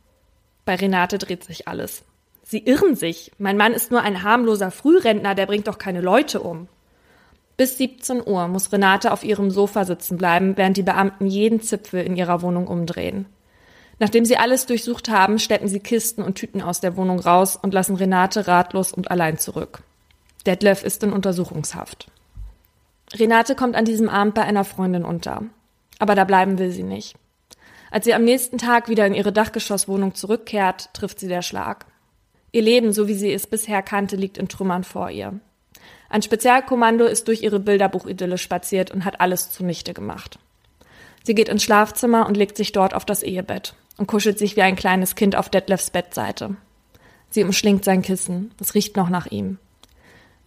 Bei 0.68 0.74
Renate 0.74 1.16
dreht 1.16 1.44
sich 1.44 1.66
alles. 1.66 2.04
Sie 2.42 2.58
irren 2.58 2.94
sich. 2.94 3.32
Mein 3.38 3.56
Mann 3.56 3.72
ist 3.72 3.90
nur 3.90 4.02
ein 4.02 4.22
harmloser 4.22 4.70
Frührentner, 4.70 5.34
der 5.34 5.46
bringt 5.46 5.66
doch 5.66 5.78
keine 5.78 6.02
Leute 6.02 6.40
um. 6.40 6.68
Bis 7.56 7.78
17 7.78 8.20
Uhr 8.22 8.48
muss 8.48 8.70
Renate 8.70 9.12
auf 9.12 9.24
ihrem 9.24 9.50
Sofa 9.50 9.86
sitzen 9.86 10.18
bleiben, 10.18 10.58
während 10.58 10.76
die 10.76 10.82
Beamten 10.82 11.26
jeden 11.26 11.62
Zipfel 11.62 12.02
in 12.04 12.16
ihrer 12.16 12.42
Wohnung 12.42 12.66
umdrehen. 12.66 13.24
Nachdem 13.98 14.26
sie 14.26 14.36
alles 14.36 14.66
durchsucht 14.66 15.08
haben, 15.08 15.38
schleppen 15.38 15.68
sie 15.68 15.80
Kisten 15.80 16.22
und 16.22 16.34
Tüten 16.34 16.60
aus 16.60 16.82
der 16.82 16.98
Wohnung 16.98 17.18
raus 17.18 17.56
und 17.56 17.72
lassen 17.72 17.96
Renate 17.96 18.46
ratlos 18.46 18.92
und 18.92 19.10
allein 19.10 19.38
zurück. 19.38 19.80
Detlef 20.44 20.84
ist 20.84 21.02
in 21.02 21.14
Untersuchungshaft. 21.14 22.10
Renate 23.14 23.54
kommt 23.54 23.74
an 23.74 23.86
diesem 23.86 24.10
Abend 24.10 24.34
bei 24.34 24.42
einer 24.42 24.64
Freundin 24.64 25.06
unter. 25.06 25.44
Aber 25.98 26.14
da 26.14 26.24
bleiben 26.24 26.58
will 26.58 26.72
sie 26.72 26.82
nicht. 26.82 27.16
Als 27.90 28.04
sie 28.04 28.14
am 28.14 28.24
nächsten 28.24 28.58
Tag 28.58 28.88
wieder 28.88 29.06
in 29.06 29.14
ihre 29.14 29.32
Dachgeschosswohnung 29.32 30.14
zurückkehrt, 30.14 30.90
trifft 30.92 31.20
sie 31.20 31.28
der 31.28 31.42
Schlag. 31.42 31.86
Ihr 32.52 32.62
Leben, 32.62 32.92
so 32.92 33.08
wie 33.08 33.14
sie 33.14 33.32
es 33.32 33.46
bisher 33.46 33.82
kannte, 33.82 34.16
liegt 34.16 34.38
in 34.38 34.48
Trümmern 34.48 34.84
vor 34.84 35.10
ihr. 35.10 35.38
Ein 36.08 36.22
Spezialkommando 36.22 37.04
ist 37.04 37.28
durch 37.28 37.42
ihre 37.42 37.60
Bilderbuchidylle 37.60 38.38
spaziert 38.38 38.90
und 38.90 39.04
hat 39.04 39.20
alles 39.20 39.50
zunichte 39.50 39.92
gemacht. 39.92 40.38
Sie 41.22 41.34
geht 41.34 41.48
ins 41.50 41.62
Schlafzimmer 41.62 42.26
und 42.26 42.36
legt 42.36 42.56
sich 42.56 42.72
dort 42.72 42.94
auf 42.94 43.04
das 43.04 43.22
Ehebett 43.22 43.74
und 43.98 44.06
kuschelt 44.06 44.38
sich 44.38 44.56
wie 44.56 44.62
ein 44.62 44.76
kleines 44.76 45.14
Kind 45.14 45.36
auf 45.36 45.50
Detlefs 45.50 45.90
Bettseite. 45.90 46.56
Sie 47.28 47.44
umschlingt 47.44 47.84
sein 47.84 48.00
Kissen, 48.00 48.52
es 48.58 48.74
riecht 48.74 48.96
noch 48.96 49.10
nach 49.10 49.26
ihm. 49.26 49.58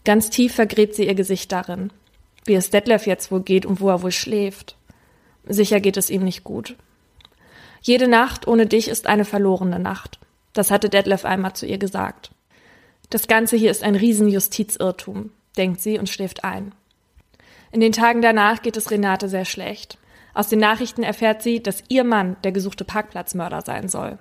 Ganz 0.03 0.31
tief 0.31 0.55
vergräbt 0.55 0.95
sie 0.95 1.05
ihr 1.05 1.13
Gesicht 1.13 1.51
darin. 1.51 1.91
Wie 2.45 2.55
es 2.55 2.71
Detlef 2.71 3.05
jetzt 3.05 3.31
wohl 3.31 3.43
geht 3.43 3.67
und 3.67 3.81
wo 3.81 3.89
er 3.89 4.01
wohl 4.01 4.11
schläft. 4.11 4.75
Sicher 5.45 5.79
geht 5.79 5.97
es 5.97 6.09
ihm 6.09 6.23
nicht 6.23 6.43
gut. 6.43 6.75
Jede 7.81 8.07
Nacht 8.07 8.47
ohne 8.47 8.67
dich 8.67 8.87
ist 8.87 9.07
eine 9.07 9.25
verlorene 9.25 9.79
Nacht. 9.79 10.19
Das 10.53 10.69
hatte 10.69 10.89
Detlef 10.89 11.25
einmal 11.25 11.53
zu 11.53 11.65
ihr 11.65 11.77
gesagt. 11.77 12.31
Das 13.09 13.27
Ganze 13.27 13.57
hier 13.57 13.71
ist 13.71 13.83
ein 13.83 13.95
Riesenjustizirrtum, 13.95 15.31
denkt 15.57 15.81
sie 15.81 15.97
und 15.97 16.07
schläft 16.07 16.43
ein. 16.43 16.73
In 17.71 17.79
den 17.79 17.91
Tagen 17.91 18.21
danach 18.21 18.61
geht 18.61 18.77
es 18.77 18.91
Renate 18.91 19.27
sehr 19.27 19.45
schlecht. 19.45 19.97
Aus 20.33 20.47
den 20.47 20.59
Nachrichten 20.59 21.03
erfährt 21.03 21.41
sie, 21.41 21.61
dass 21.61 21.83
ihr 21.89 22.03
Mann 22.03 22.37
der 22.43 22.51
gesuchte 22.51 22.85
Parkplatzmörder 22.85 23.61
sein 23.61 23.89
soll. 23.89 24.17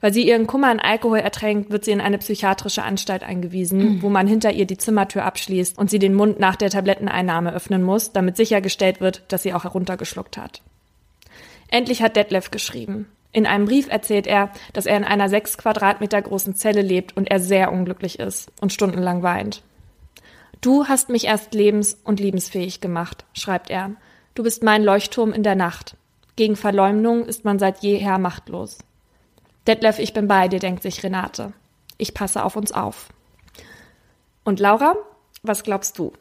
Weil 0.00 0.12
sie 0.12 0.26
ihren 0.28 0.46
Kummer 0.46 0.68
an 0.68 0.80
Alkohol 0.80 1.18
ertränkt, 1.18 1.70
wird 1.70 1.84
sie 1.84 1.92
in 1.92 2.00
eine 2.00 2.18
psychiatrische 2.18 2.82
Anstalt 2.82 3.22
eingewiesen, 3.22 3.78
mhm. 3.78 4.02
wo 4.02 4.10
man 4.10 4.26
hinter 4.26 4.52
ihr 4.52 4.66
die 4.66 4.76
Zimmertür 4.76 5.24
abschließt 5.24 5.78
und 5.78 5.88
sie 5.88 5.98
den 5.98 6.14
Mund 6.14 6.38
nach 6.38 6.56
der 6.56 6.70
Tabletteneinnahme 6.70 7.54
öffnen 7.54 7.82
muss, 7.82 8.12
damit 8.12 8.36
sichergestellt 8.36 9.00
wird, 9.00 9.22
dass 9.28 9.42
sie 9.42 9.54
auch 9.54 9.64
heruntergeschluckt 9.64 10.36
hat. 10.36 10.62
Endlich 11.68 12.02
hat 12.02 12.16
Detlef 12.16 12.50
geschrieben. 12.50 13.06
In 13.32 13.46
einem 13.46 13.64
Brief 13.64 13.88
erzählt 13.88 14.26
er, 14.26 14.50
dass 14.72 14.86
er 14.86 14.96
in 14.96 15.04
einer 15.04 15.28
sechs 15.28 15.58
Quadratmeter 15.58 16.22
großen 16.22 16.54
Zelle 16.54 16.82
lebt 16.82 17.16
und 17.16 17.30
er 17.30 17.40
sehr 17.40 17.72
unglücklich 17.72 18.20
ist 18.20 18.52
und 18.60 18.72
stundenlang 18.72 19.22
weint. 19.22 19.62
Du 20.60 20.86
hast 20.86 21.08
mich 21.08 21.26
erst 21.26 21.52
lebens- 21.52 21.98
und 22.04 22.20
liebensfähig 22.20 22.80
gemacht, 22.80 23.24
schreibt 23.34 23.70
er. 23.70 23.90
Du 24.34 24.44
bist 24.44 24.62
mein 24.62 24.84
Leuchtturm 24.84 25.32
in 25.32 25.42
der 25.42 25.56
Nacht. 25.56 25.96
Gegen 26.36 26.56
Verleumdung 26.56 27.26
ist 27.26 27.44
man 27.44 27.58
seit 27.58 27.82
jeher 27.82 28.18
machtlos. 28.18 28.78
Detlef, 29.66 29.98
ich 29.98 30.12
bin 30.12 30.28
bei 30.28 30.48
dir, 30.48 30.60
denkt 30.60 30.82
sich 30.82 31.02
Renate. 31.02 31.52
Ich 31.98 32.14
passe 32.14 32.44
auf 32.44 32.56
uns 32.56 32.72
auf. 32.72 33.08
Und 34.44 34.60
Laura, 34.60 34.94
was 35.42 35.64
glaubst 35.64 35.98
du? 35.98 36.12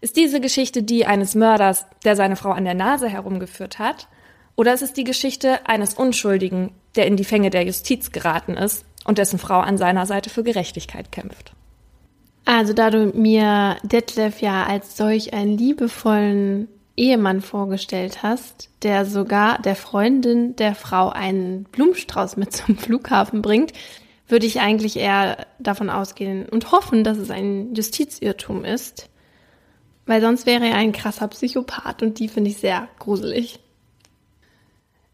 Ist 0.00 0.16
diese 0.16 0.40
Geschichte 0.40 0.82
die 0.82 1.06
eines 1.06 1.34
Mörders, 1.34 1.86
der 2.04 2.16
seine 2.16 2.36
Frau 2.36 2.50
an 2.50 2.64
der 2.64 2.74
Nase 2.74 3.08
herumgeführt 3.08 3.78
hat? 3.78 4.08
Oder 4.56 4.74
ist 4.74 4.82
es 4.82 4.92
die 4.92 5.04
Geschichte 5.04 5.66
eines 5.66 5.94
Unschuldigen, 5.94 6.72
der 6.94 7.06
in 7.06 7.16
die 7.16 7.24
Fänge 7.24 7.50
der 7.50 7.64
Justiz 7.64 8.12
geraten 8.12 8.54
ist 8.54 8.84
und 9.04 9.18
dessen 9.18 9.38
Frau 9.38 9.60
an 9.60 9.78
seiner 9.78 10.06
Seite 10.06 10.30
für 10.30 10.42
Gerechtigkeit 10.42 11.10
kämpft? 11.10 11.52
Also 12.44 12.72
da 12.72 12.90
du 12.90 13.06
mir 13.14 13.76
Detlef 13.82 14.40
ja 14.40 14.64
als 14.64 14.96
solch 14.96 15.32
einen 15.32 15.56
liebevollen 15.56 16.68
Ehemann 16.96 17.40
vorgestellt 17.40 18.22
hast, 18.22 18.68
der 18.82 19.06
sogar 19.06 19.60
der 19.62 19.76
Freundin 19.76 20.56
der 20.56 20.74
Frau 20.74 21.08
einen 21.08 21.64
Blumenstrauß 21.64 22.36
mit 22.36 22.52
zum 22.52 22.76
Flughafen 22.76 23.42
bringt, 23.42 23.72
würde 24.28 24.46
ich 24.46 24.60
eigentlich 24.60 24.96
eher 24.96 25.46
davon 25.58 25.90
ausgehen 25.90 26.48
und 26.48 26.72
hoffen, 26.72 27.04
dass 27.04 27.18
es 27.18 27.30
ein 27.30 27.74
Justizirrtum 27.74 28.64
ist, 28.64 29.08
weil 30.06 30.20
sonst 30.20 30.46
wäre 30.46 30.66
er 30.66 30.76
ein 30.76 30.92
krasser 30.92 31.28
Psychopath 31.28 32.02
und 32.02 32.18
die 32.18 32.28
finde 32.28 32.50
ich 32.50 32.58
sehr 32.58 32.88
gruselig. 32.98 33.60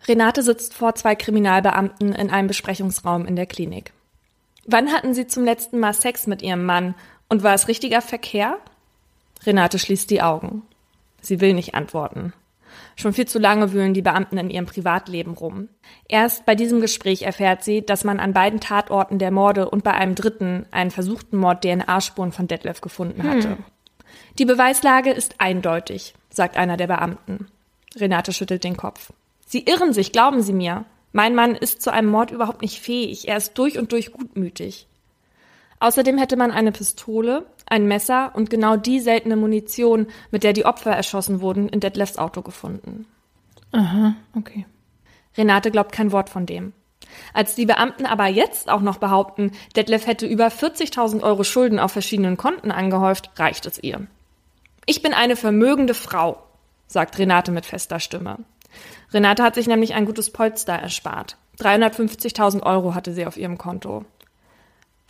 Renate 0.09 0.43
sitzt 0.43 0.75
vor 0.75 0.95
zwei 0.95 1.15
Kriminalbeamten 1.15 2.15
in 2.15 2.31
einem 2.31 2.49
Besprechungsraum 2.49 3.27
in 3.27 3.37
der 3.37 3.47
Klinik. 3.47 3.93
Wann 4.65 4.93
hatten 4.93 5.15
Sie 5.15 5.27
zum 5.27 5.45
letzten 5.45 5.79
Mal 5.79 5.93
Sex 5.93 6.27
mit 6.27 6.43
Ihrem 6.43 6.65
Mann 6.65 6.95
und 7.29 7.43
war 7.43 7.55
es 7.55 7.69
richtiger 7.69 8.01
Verkehr? 8.01 8.57
Renate 9.45 9.79
schließt 9.79 10.11
die 10.11 10.23
Augen. 10.23 10.63
Sie 11.21 11.41
will 11.41 11.53
nicht 11.53 11.75
antworten. 11.75 12.33
Schon 12.97 13.13
viel 13.13 13.27
zu 13.27 13.39
lange 13.39 13.73
wühlen 13.73 13.95
die 13.95 14.03
Beamten 14.03 14.39
in 14.39 14.51
ihrem 14.51 14.67
Privatleben 14.67 15.35
rum. 15.35 15.69
Erst 16.09 16.47
bei 16.47 16.55
diesem 16.55 16.81
Gespräch 16.81 17.23
erfährt 17.23 17.63
sie, 17.65 17.85
dass 17.85 18.05
man 18.05 18.21
an 18.21 18.33
beiden 18.33 18.61
Tatorten 18.61 19.19
der 19.19 19.31
Morde 19.31 19.69
und 19.71 19.85
bei 19.85 19.93
einem 19.95 20.15
dritten, 20.15 20.67
einen 20.71 20.91
versuchten 20.91 21.37
Mord, 21.37 21.65
DNA-Spuren 21.65 22.33
von 22.33 22.49
Detlef 22.49 22.81
gefunden 22.81 23.23
hatte. 23.23 23.51
Hm. 23.51 23.65
Die 24.39 24.45
Beweislage 24.45 25.11
ist 25.11 25.37
eindeutig, 25.39 26.15
sagt 26.31 26.57
einer 26.57 26.77
der 26.77 26.87
Beamten. 26.87 27.47
Renate 27.97 28.33
schüttelt 28.33 28.65
den 28.65 28.77
Kopf. 28.77 29.13
Sie 29.49 29.61
irren 29.61 29.95
sich, 29.95 30.13
glauben 30.13 30.43
Sie 30.43 30.53
mir. 30.53 30.85
Mein 31.13 31.35
Mann 31.35 31.55
ist 31.55 31.81
zu 31.81 31.91
einem 31.91 32.11
Mord 32.11 32.31
überhaupt 32.31 32.61
nicht 32.61 32.81
fähig. 32.81 33.29
Er 33.29 33.39
ist 33.39 33.57
durch 33.57 33.79
und 33.79 33.93
durch 33.93 34.13
gutmütig. 34.13 34.87
Außerdem 35.81 36.19
hätte 36.19 36.37
man 36.37 36.51
eine 36.51 36.71
Pistole, 36.71 37.47
ein 37.65 37.89
Messer 37.89 38.33
und 38.35 38.51
genau 38.51 38.77
die 38.77 39.01
seltene 39.01 39.37
Munition, 39.37 40.09
mit 40.31 40.45
der 40.45 40.53
die 40.53 40.67
Opfer 40.67 40.91
erschossen 40.91 41.41
wurden, 41.41 41.71
in 41.71 41.81
Detlefs 41.81 42.19
Auto 42.19 42.43
gefunden. 42.43 43.07
Aha, 43.73 44.17
okay. 44.37 44.67
Renate 45.35 45.71
glaubt 45.71 45.93
kein 45.93 46.13
Wort 46.13 46.29
von 46.29 46.45
dem. 46.45 46.75
Als 47.33 47.55
die 47.55 47.65
Beamten 47.65 48.05
aber 48.05 48.27
jetzt 48.27 48.69
auch 48.69 48.83
noch 48.83 48.99
behaupten, 48.99 49.53
Detlef 49.77 50.07
hätte 50.07 50.27
über 50.27 50.49
40.000 50.49 51.23
Euro 51.23 51.43
Schulden 51.43 51.79
auf 51.79 51.93
verschiedenen 51.93 52.37
Konten 52.37 52.71
angehäuft, 52.71 53.31
reicht 53.37 53.65
es 53.65 53.83
ihr. 53.83 54.07
Ich 54.85 55.01
bin 55.01 55.15
eine 55.15 55.37
vermögende 55.37 55.95
Frau, 55.95 56.43
sagt 56.87 57.19
Renate 57.19 57.51
mit 57.51 57.65
fester 57.65 57.99
Stimme. 57.99 58.41
Renate 59.13 59.43
hat 59.43 59.55
sich 59.55 59.67
nämlich 59.67 59.95
ein 59.95 60.07
gutes 60.07 60.31
Polster 60.31 60.75
erspart. 60.75 61.37
350.000 61.59 62.63
Euro 62.63 62.95
hatte 62.95 63.13
sie 63.13 63.27
auf 63.27 63.37
ihrem 63.37 63.59
Konto. 63.59 64.05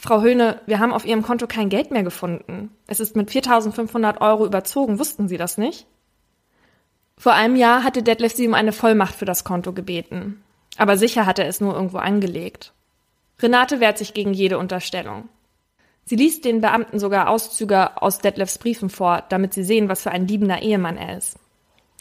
Frau 0.00 0.22
Höhne, 0.22 0.60
wir 0.66 0.78
haben 0.78 0.92
auf 0.92 1.04
Ihrem 1.04 1.22
Konto 1.22 1.48
kein 1.48 1.68
Geld 1.68 1.90
mehr 1.90 2.04
gefunden. 2.04 2.70
Es 2.86 3.00
ist 3.00 3.16
mit 3.16 3.30
4.500 3.30 4.20
Euro 4.20 4.46
überzogen. 4.46 5.00
Wussten 5.00 5.26
Sie 5.26 5.36
das 5.36 5.58
nicht? 5.58 5.86
Vor 7.16 7.32
einem 7.32 7.56
Jahr 7.56 7.82
hatte 7.82 8.04
Detlef 8.04 8.32
sie 8.32 8.46
um 8.46 8.54
eine 8.54 8.70
Vollmacht 8.72 9.16
für 9.16 9.24
das 9.24 9.42
Konto 9.42 9.72
gebeten. 9.72 10.40
Aber 10.76 10.96
sicher 10.96 11.26
hat 11.26 11.40
er 11.40 11.48
es 11.48 11.60
nur 11.60 11.74
irgendwo 11.74 11.98
angelegt. 11.98 12.72
Renate 13.40 13.80
wehrt 13.80 13.98
sich 13.98 14.14
gegen 14.14 14.32
jede 14.32 14.58
Unterstellung. 14.58 15.28
Sie 16.04 16.16
liest 16.16 16.44
den 16.44 16.60
Beamten 16.60 17.00
sogar 17.00 17.28
Auszüge 17.28 18.00
aus 18.00 18.20
Detlefs 18.20 18.58
Briefen 18.58 18.88
vor, 18.88 19.24
damit 19.28 19.52
sie 19.52 19.64
sehen, 19.64 19.88
was 19.88 20.02
für 20.02 20.12
ein 20.12 20.28
liebender 20.28 20.62
Ehemann 20.62 20.96
er 20.96 21.18
ist. 21.18 21.38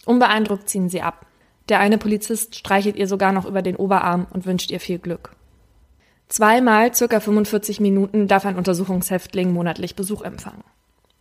Unbeeindruckt 0.05 0.69
ziehen 0.69 0.87
sie 0.87 1.01
ab. 1.01 1.25
Der 1.69 1.79
eine 1.79 1.97
Polizist 1.97 2.55
streichelt 2.55 2.95
ihr 2.95 3.07
sogar 3.07 3.31
noch 3.31 3.45
über 3.45 3.61
den 3.61 3.75
Oberarm 3.75 4.27
und 4.31 4.45
wünscht 4.45 4.71
ihr 4.71 4.79
viel 4.79 4.99
Glück. 4.99 5.35
Zweimal 6.29 6.93
circa 6.93 7.19
45 7.19 7.79
Minuten 7.79 8.27
darf 8.27 8.45
ein 8.45 8.57
Untersuchungshäftling 8.57 9.51
monatlich 9.51 9.95
Besuch 9.95 10.21
empfangen. 10.21 10.63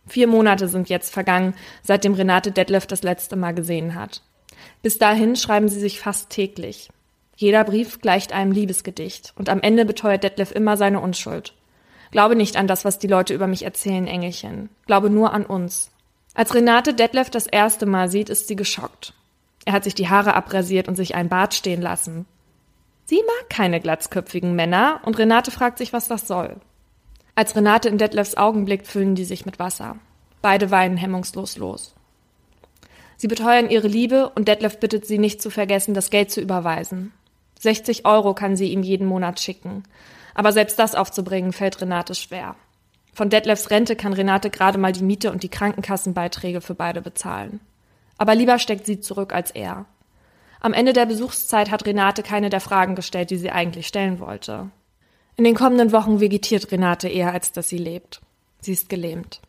Vier 0.05 0.27
Monate 0.27 0.67
sind 0.67 0.89
jetzt 0.89 1.13
vergangen, 1.13 1.53
seitdem 1.83 2.13
Renate 2.13 2.51
Detlef 2.51 2.87
das 2.87 3.03
letzte 3.03 3.35
Mal 3.35 3.53
gesehen 3.53 3.95
hat. 3.95 4.21
Bis 4.81 4.97
dahin 4.97 5.35
schreiben 5.35 5.69
sie 5.69 5.79
sich 5.79 5.99
fast 5.99 6.29
täglich. 6.29 6.89
Jeder 7.35 7.63
Brief 7.63 8.01
gleicht 8.01 8.33
einem 8.33 8.51
Liebesgedicht 8.51 9.33
und 9.37 9.49
am 9.49 9.61
Ende 9.61 9.85
beteuert 9.85 10.23
Detlef 10.23 10.51
immer 10.51 10.77
seine 10.77 11.01
Unschuld. 11.01 11.53
Glaube 12.11 12.35
nicht 12.35 12.55
an 12.55 12.67
das, 12.67 12.85
was 12.85 12.99
die 12.99 13.07
Leute 13.07 13.33
über 13.33 13.47
mich 13.47 13.63
erzählen, 13.63 14.07
Engelchen. 14.07 14.69
Glaube 14.85 15.09
nur 15.09 15.33
an 15.33 15.45
uns. 15.45 15.91
Als 16.33 16.53
Renate 16.55 16.93
Detlef 16.93 17.29
das 17.29 17.47
erste 17.47 17.85
Mal 17.85 18.09
sieht, 18.09 18.29
ist 18.29 18.47
sie 18.47 18.55
geschockt. 18.55 19.13
Er 19.65 19.73
hat 19.73 19.83
sich 19.83 19.95
die 19.95 20.09
Haare 20.09 20.33
abrasiert 20.33 20.87
und 20.87 20.95
sich 20.95 21.15
ein 21.15 21.29
Bart 21.29 21.53
stehen 21.53 21.81
lassen. 21.81 22.25
Sie 23.05 23.21
mag 23.25 23.49
keine 23.49 23.79
glatzköpfigen 23.79 24.55
Männer 24.55 25.01
und 25.03 25.17
Renate 25.17 25.51
fragt 25.51 25.77
sich, 25.77 25.93
was 25.93 26.07
das 26.07 26.27
soll. 26.27 26.57
Als 27.35 27.55
Renate 27.55 27.87
in 27.87 27.97
Detlefs 27.97 28.35
Augen 28.35 28.65
blickt, 28.65 28.87
füllen 28.87 29.15
die 29.15 29.25
sich 29.25 29.45
mit 29.45 29.59
Wasser. 29.59 29.97
Beide 30.41 30.71
weinen 30.71 30.97
hemmungslos 30.97 31.57
los. 31.57 31.93
Sie 33.15 33.27
beteuern 33.27 33.69
ihre 33.69 33.87
Liebe 33.87 34.29
und 34.29 34.47
Detlef 34.47 34.79
bittet 34.79 35.05
sie 35.05 35.17
nicht 35.17 35.41
zu 35.41 35.49
vergessen, 35.49 35.93
das 35.93 36.09
Geld 36.09 36.31
zu 36.31 36.41
überweisen. 36.41 37.13
60 37.59 38.05
Euro 38.05 38.33
kann 38.33 38.55
sie 38.55 38.71
ihm 38.71 38.83
jeden 38.83 39.07
Monat 39.07 39.39
schicken. 39.39 39.83
Aber 40.35 40.51
selbst 40.51 40.77
das 40.77 40.93
aufzubringen, 40.93 41.53
fällt 41.53 41.81
Renate 41.81 42.13
schwer. 42.13 42.55
Von 43.13 43.31
Detlefs 43.31 43.71
Rente 43.71 43.95
kann 43.95 44.13
Renate 44.13 44.51
gerade 44.51 44.77
mal 44.77 44.91
die 44.91 45.03
Miete 45.03 45.31
und 45.31 45.41
die 45.41 45.49
Krankenkassenbeiträge 45.49 46.61
für 46.61 46.75
beide 46.75 47.01
bezahlen. 47.01 47.59
Aber 48.17 48.35
lieber 48.35 48.59
steckt 48.59 48.85
sie 48.85 48.99
zurück 48.99 49.33
als 49.33 49.51
er. 49.51 49.85
Am 50.59 50.73
Ende 50.73 50.93
der 50.93 51.05
Besuchszeit 51.05 51.69
hat 51.71 51.85
Renate 51.85 52.23
keine 52.23 52.49
der 52.49 52.61
Fragen 52.61 52.95
gestellt, 52.95 53.29
die 53.29 53.37
sie 53.37 53.51
eigentlich 53.51 53.87
stellen 53.87 54.19
wollte. 54.19 54.69
In 55.35 55.43
den 55.43 55.55
kommenden 55.55 55.91
Wochen 55.91 56.19
vegetiert 56.19 56.71
Renate 56.71 57.07
eher, 57.07 57.31
als 57.31 57.51
dass 57.51 57.69
sie 57.69 57.77
lebt. 57.77 58.21
Sie 58.59 58.73
ist 58.73 58.89
gelähmt. 58.89 59.39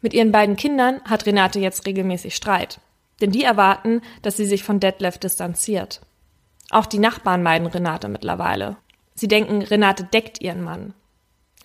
Mit 0.00 0.12
ihren 0.12 0.32
beiden 0.32 0.56
Kindern 0.56 1.00
hat 1.04 1.24
Renate 1.24 1.60
jetzt 1.60 1.86
regelmäßig 1.86 2.34
Streit, 2.34 2.80
denn 3.20 3.30
die 3.30 3.44
erwarten, 3.44 4.02
dass 4.22 4.36
sie 4.36 4.44
sich 4.44 4.64
von 4.64 4.80
Detlef 4.80 5.18
distanziert. 5.18 6.00
Auch 6.70 6.86
die 6.86 6.98
Nachbarn 6.98 7.42
meiden 7.42 7.68
Renate 7.68 8.08
mittlerweile. 8.08 8.76
Sie 9.14 9.28
denken, 9.28 9.62
Renate 9.62 10.04
deckt 10.04 10.40
ihren 10.40 10.62
Mann. 10.62 10.94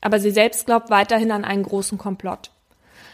Aber 0.02 0.20
sie 0.20 0.32
selbst 0.32 0.68
glaubt 0.68 0.92
weiterhin 0.92 1.32
an 1.32 1.44
einen 1.44 1.64
großen 1.64 1.98
Komplott. 1.98 2.52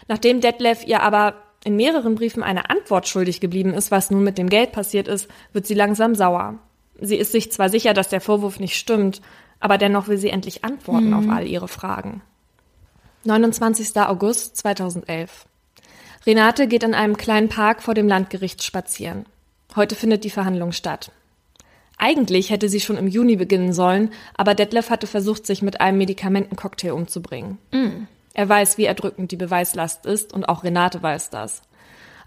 Nachdem 0.07 0.41
Detlef 0.41 0.85
ihr 0.85 1.01
aber 1.01 1.44
in 1.65 1.75
mehreren 1.75 2.15
Briefen 2.15 2.43
eine 2.43 2.69
Antwort 2.69 3.07
schuldig 3.07 3.41
geblieben 3.41 3.73
ist, 3.73 3.91
was 3.91 4.11
nun 4.11 4.23
mit 4.23 4.37
dem 4.37 4.49
Geld 4.49 4.71
passiert 4.71 5.07
ist, 5.07 5.27
wird 5.51 5.65
sie 5.65 5.73
langsam 5.73 6.13
sauer. 6.13 6.59
Sie 7.01 7.17
ist 7.17 7.31
sich 7.31 7.51
zwar 7.51 7.69
sicher, 7.69 7.93
dass 7.93 8.07
der 8.07 8.21
Vorwurf 8.21 8.59
nicht 8.59 8.77
stimmt, 8.77 9.21
aber 9.59 9.77
dennoch 9.77 10.07
will 10.07 10.19
sie 10.19 10.29
endlich 10.29 10.63
Antworten 10.63 11.13
auf 11.13 11.27
all 11.27 11.47
ihre 11.47 11.67
Fragen. 11.67 12.21
29. 13.23 13.97
August 13.97 14.57
2011. 14.57 15.45
Renate 16.27 16.67
geht 16.67 16.83
in 16.83 16.93
einem 16.93 17.17
kleinen 17.17 17.49
Park 17.49 17.81
vor 17.81 17.95
dem 17.95 18.07
Landgericht 18.07 18.63
spazieren. 18.63 19.25
Heute 19.75 19.95
findet 19.95 20.23
die 20.23 20.29
Verhandlung 20.29 20.71
statt. 20.71 21.11
Eigentlich 21.97 22.51
hätte 22.51 22.69
sie 22.69 22.79
schon 22.79 22.97
im 22.97 23.07
Juni 23.07 23.37
beginnen 23.37 23.73
sollen, 23.73 24.11
aber 24.35 24.53
Detlef 24.53 24.91
hatte 24.91 25.07
versucht, 25.07 25.47
sich 25.47 25.63
mit 25.63 25.81
einem 25.81 25.97
Medikamentencocktail 25.97 26.91
umzubringen. 26.91 27.57
Er 28.35 28.49
weiß, 28.49 28.77
wie 28.77 28.85
erdrückend 28.85 29.31
die 29.31 29.37
Beweislast 29.37 30.05
ist 30.05 30.33
und 30.33 30.49
auch 30.49 30.63
Renate 30.63 31.01
weiß 31.01 31.29
das. 31.29 31.61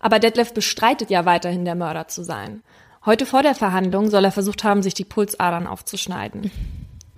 Aber 0.01 0.19
Detlef 0.19 0.55
bestreitet 0.55 1.11
ja 1.11 1.27
weiterhin, 1.27 1.67
der 1.67 1.75
Mörder 1.75 2.09
zu 2.09 2.25
sein. 2.25 2.63
Heute 3.05 3.27
vor 3.27 3.43
der 3.43 3.55
Verhandlung 3.55 4.09
soll 4.09 4.25
er 4.25 4.33
versucht 4.33 4.65
haben, 4.65 4.83
sich 4.83 4.95
die 4.95 5.05
Pulsadern 5.05 5.67
aufzuschneiden. 5.67 6.51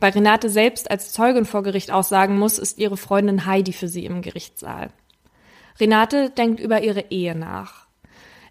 Weil 0.00 0.12
Renate 0.12 0.50
selbst 0.50 0.90
als 0.90 1.12
Zeugin 1.12 1.44
vor 1.44 1.62
Gericht 1.62 1.92
aussagen 1.92 2.36
muss, 2.36 2.58
ist 2.58 2.78
ihre 2.78 2.96
Freundin 2.96 3.46
Heidi 3.46 3.72
für 3.72 3.86
sie 3.86 4.04
im 4.04 4.22
Gerichtssaal. 4.22 4.90
Renate 5.78 6.30
denkt 6.30 6.58
über 6.58 6.82
ihre 6.82 7.10
Ehe 7.10 7.36
nach. 7.36 7.86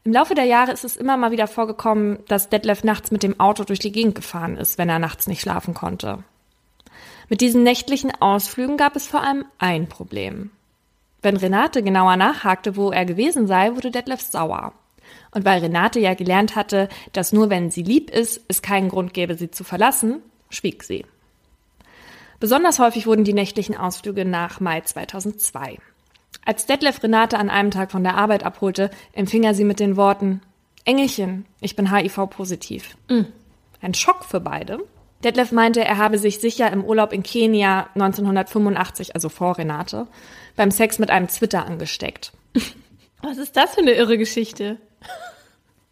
Im 0.05 0.13
Laufe 0.13 0.35
der 0.35 0.45
Jahre 0.45 0.71
ist 0.71 0.85
es 0.85 0.95
immer 0.95 1.17
mal 1.17 1.31
wieder 1.31 1.47
vorgekommen, 1.47 2.19
dass 2.29 2.47
Detlef 2.47 2.85
nachts 2.85 3.11
mit 3.11 3.23
dem 3.23 3.41
Auto 3.41 3.65
durch 3.65 3.79
die 3.79 3.91
Gegend 3.91 4.15
gefahren 4.15 4.55
ist, 4.55 4.77
wenn 4.77 4.87
er 4.87 4.99
nachts 4.99 5.27
nicht 5.27 5.41
schlafen 5.41 5.73
konnte. 5.73 6.23
Mit 7.29 7.41
diesen 7.41 7.63
nächtlichen 7.63 8.11
Ausflügen 8.21 8.75
gab 8.75 8.95
es 8.95 9.05
vor 9.05 9.21
allem 9.23 9.45
ein 9.59 9.87
Problem. 9.87 10.49
Wenn 11.21 11.37
Renate 11.37 11.83
genauer 11.83 12.15
nachhakte, 12.15 12.75
wo 12.75 12.91
er 12.91 13.05
gewesen 13.05 13.45
sei, 13.45 13.75
wurde 13.75 13.91
Detlef 13.91 14.21
sauer. 14.21 14.73
Und 15.31 15.45
weil 15.45 15.59
Renate 15.59 15.99
ja 15.99 16.15
gelernt 16.15 16.55
hatte, 16.55 16.89
dass 17.13 17.31
nur 17.31 17.49
wenn 17.49 17.71
sie 17.71 17.83
lieb 17.83 18.09
ist, 18.09 18.41
es 18.47 18.61
keinen 18.61 18.89
Grund 18.89 19.13
gäbe, 19.13 19.35
sie 19.35 19.51
zu 19.51 19.63
verlassen, 19.63 20.21
schwieg 20.49 20.83
sie. 20.83 21.05
Besonders 22.39 22.79
häufig 22.79 23.05
wurden 23.05 23.25
die 23.25 23.33
nächtlichen 23.33 23.77
Ausflüge 23.77 24.25
nach 24.25 24.59
Mai 24.59 24.81
2002. 24.81 25.77
Als 26.45 26.65
Detlef 26.65 27.03
Renate 27.03 27.37
an 27.37 27.49
einem 27.49 27.69
Tag 27.69 27.91
von 27.91 28.03
der 28.03 28.15
Arbeit 28.17 28.43
abholte, 28.43 28.89
empfing 29.13 29.43
er 29.43 29.53
sie 29.53 29.65
mit 29.65 29.79
den 29.79 29.97
Worten 29.97 30.41
Engelchen, 30.85 31.45
ich 31.59 31.75
bin 31.75 31.93
HIV-positiv. 31.93 32.95
Ein 33.81 33.93
Schock 33.93 34.23
für 34.23 34.39
beide. 34.39 34.79
Detlef 35.23 35.51
meinte, 35.51 35.83
er 35.83 35.97
habe 35.97 36.17
sich 36.17 36.39
sicher 36.39 36.71
im 36.71 36.83
Urlaub 36.83 37.11
in 37.11 37.23
Kenia 37.23 37.89
1985, 37.95 39.15
also 39.15 39.27
vor 39.29 39.57
Renate, 39.57 40.07
beim 40.55 40.71
Sex 40.71 40.97
mit 40.97 41.09
einem 41.09 41.27
Zwitter 41.27 41.65
angesteckt. 41.65 42.31
Was 43.21 43.37
ist 43.37 43.57
das 43.57 43.75
für 43.75 43.81
eine 43.81 43.93
irre 43.93 44.17
Geschichte? 44.17 44.77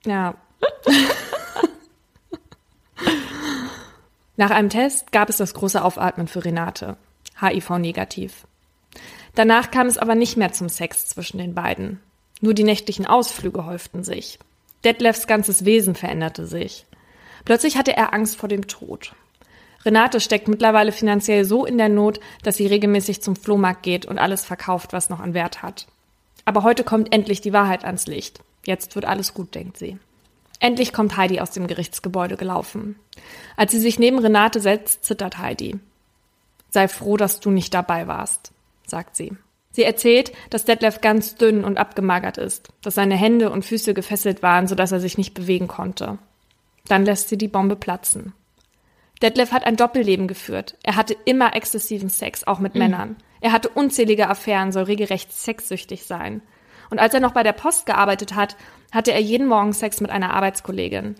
Ja. 0.05 0.35
Nach 4.37 4.51
einem 4.51 4.69
Test 4.69 5.11
gab 5.11 5.27
es 5.27 5.35
das 5.35 5.53
große 5.53 5.83
Aufatmen 5.83 6.29
für 6.29 6.45
Renate. 6.45 6.95
HIV-negativ. 7.41 8.45
Danach 9.35 9.69
kam 9.69 9.87
es 9.87 9.97
aber 9.97 10.15
nicht 10.15 10.37
mehr 10.37 10.53
zum 10.53 10.69
Sex 10.69 11.07
zwischen 11.07 11.39
den 11.39 11.55
beiden. 11.55 11.99
Nur 12.39 12.53
die 12.53 12.63
nächtlichen 12.63 13.05
Ausflüge 13.05 13.65
häuften 13.65 14.03
sich. 14.03 14.39
Detlefs 14.83 15.27
ganzes 15.27 15.65
Wesen 15.65 15.95
veränderte 15.95 16.45
sich. 16.47 16.85
Plötzlich 17.47 17.77
hatte 17.77 17.95
er 17.95 18.13
Angst 18.13 18.35
vor 18.35 18.49
dem 18.49 18.67
Tod. 18.67 19.13
Renate 19.85 20.19
steckt 20.19 20.49
mittlerweile 20.49 20.91
finanziell 20.91 21.45
so 21.45 21.65
in 21.65 21.77
der 21.77 21.87
Not, 21.87 22.19
dass 22.43 22.57
sie 22.57 22.67
regelmäßig 22.67 23.21
zum 23.21 23.37
Flohmarkt 23.37 23.83
geht 23.83 24.05
und 24.05 24.19
alles 24.19 24.43
verkauft, 24.43 24.91
was 24.91 25.09
noch 25.09 25.21
an 25.21 25.33
Wert 25.33 25.63
hat. 25.63 25.87
Aber 26.43 26.63
heute 26.63 26.83
kommt 26.83 27.13
endlich 27.13 27.39
die 27.39 27.53
Wahrheit 27.53 27.85
ans 27.85 28.05
Licht. 28.05 28.41
Jetzt 28.65 28.95
wird 28.95 29.05
alles 29.05 29.33
gut, 29.33 29.55
denkt 29.55 29.77
sie. 29.77 29.97
Endlich 30.59 30.91
kommt 30.91 31.15
Heidi 31.15 31.39
aus 31.39 31.51
dem 31.51 31.67
Gerichtsgebäude 31.67 32.35
gelaufen. 32.35 32.99
Als 33.55 33.71
sie 33.71 33.79
sich 33.79 33.97
neben 33.97 34.19
Renate 34.19 34.59
setzt, 34.59 35.05
zittert 35.05 35.37
Heidi. 35.37 35.79
Sei 36.69 36.89
froh, 36.89 37.15
dass 37.15 37.39
du 37.39 37.49
nicht 37.49 37.73
dabei 37.73 38.07
warst, 38.07 38.51
sagt 38.85 39.15
sie. 39.15 39.31
Sie 39.71 39.83
erzählt, 39.83 40.33
dass 40.49 40.65
Detlef 40.65 40.99
ganz 40.99 41.35
dünn 41.35 41.63
und 41.63 41.77
abgemagert 41.77 42.39
ist, 42.39 42.67
dass 42.81 42.95
seine 42.95 43.15
Hände 43.15 43.51
und 43.51 43.63
Füße 43.63 43.93
gefesselt 43.93 44.43
waren, 44.43 44.67
sodass 44.67 44.91
er 44.91 44.99
sich 44.99 45.17
nicht 45.17 45.33
bewegen 45.33 45.69
konnte. 45.69 46.17
Dann 46.87 47.05
lässt 47.05 47.29
sie 47.29 47.37
die 47.37 47.47
Bombe 47.47 47.75
platzen. 47.75 48.33
Detlef 49.21 49.51
hat 49.51 49.65
ein 49.65 49.77
Doppelleben 49.77 50.27
geführt. 50.27 50.75
Er 50.83 50.95
hatte 50.95 51.15
immer 51.25 51.55
exzessiven 51.55 52.09
Sex, 52.09 52.45
auch 52.45 52.59
mit 52.59 52.75
Männern. 52.75 53.15
Er 53.41 53.51
hatte 53.51 53.69
unzählige 53.69 54.29
Affären, 54.29 54.71
soll 54.71 54.83
regelrecht 54.83 55.33
sexsüchtig 55.33 56.05
sein. 56.05 56.41
Und 56.89 56.99
als 56.99 57.13
er 57.13 57.19
noch 57.19 57.33
bei 57.33 57.43
der 57.43 57.53
Post 57.53 57.85
gearbeitet 57.85 58.35
hat, 58.35 58.55
hatte 58.91 59.11
er 59.11 59.19
jeden 59.19 59.47
Morgen 59.47 59.73
Sex 59.73 60.01
mit 60.01 60.11
einer 60.11 60.33
Arbeitskollegin. 60.33 61.15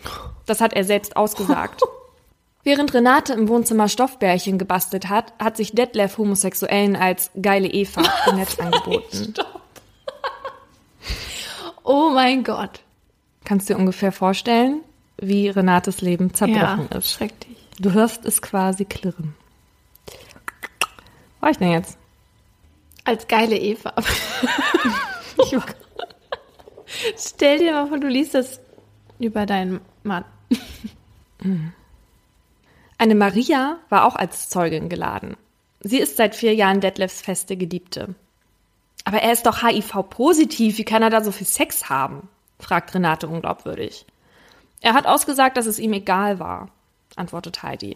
Das 0.46 0.62
hat 0.62 0.74
er 0.74 0.84
selbst 0.84 1.18
ausgesagt. 1.18 1.82
Während 2.64 2.94
Renate 2.94 3.34
im 3.34 3.48
Wohnzimmer 3.48 3.88
Stoffbärchen 3.88 4.58
gebastelt 4.58 5.10
hat, 5.10 5.34
hat 5.40 5.56
sich 5.58 5.72
Detlef 5.72 6.18
Homosexuellen 6.18 6.96
als 6.96 7.32
geile 7.42 7.68
Eva 7.68 8.04
im 8.30 8.36
Netz 8.36 8.60
angeboten. 8.60 9.34
Oh 11.90 12.10
mein 12.14 12.44
Gott. 12.44 12.82
Kannst 13.46 13.70
du 13.70 13.74
dir 13.74 13.80
ungefähr 13.80 14.12
vorstellen, 14.12 14.82
wie 15.18 15.50
Renates 15.50 16.02
Leben 16.02 16.34
zerbrochen 16.34 16.88
ja, 16.92 16.98
ist? 16.98 17.12
schrecklich. 17.12 17.58
Du 17.80 17.94
hörst 17.94 18.26
es 18.26 18.42
quasi 18.42 18.86
klirren. 18.86 19.36
Wo 21.40 21.42
war 21.42 21.52
ich 21.52 21.58
denn 21.58 21.72
jetzt? 21.72 21.98
Als 23.04 23.28
geile 23.28 23.58
Eva. 23.58 23.94
Stell 27.18 27.60
dir 27.60 27.74
mal 27.74 27.88
vor, 27.88 28.00
du 28.00 28.08
liest 28.08 28.34
das 28.34 28.60
über 29.20 29.46
deinen 29.46 29.82
Mann. 30.04 30.26
Eine 32.98 33.16
Maria 33.16 33.78
war 33.90 34.06
auch 34.06 34.16
als 34.16 34.50
Zeugin 34.50 34.90
geladen. 34.90 35.38
Sie 35.80 36.00
ist 36.00 36.18
seit 36.18 36.36
vier 36.36 36.56
Jahren 36.56 36.82
Detlefs 36.82 37.22
feste 37.22 37.56
Geliebte. 37.56 38.16
Aber 39.06 39.22
er 39.22 39.32
ist 39.32 39.46
doch 39.46 39.62
HIV-positiv, 39.64 40.78
wie 40.78 40.84
kann 40.84 41.04
er 41.04 41.10
da 41.10 41.24
so 41.24 41.32
viel 41.32 41.48
Sex 41.48 41.90
haben? 41.90 42.28
fragt 42.60 42.94
Renate 42.96 43.28
unglaubwürdig. 43.28 44.06
Er 44.82 44.94
hat 44.94 45.06
ausgesagt, 45.06 45.58
dass 45.58 45.66
es 45.66 45.80
ihm 45.80 45.94
egal 45.94 46.40
war, 46.40 46.70
antwortet 47.16 47.63
Heidi. 47.63 47.96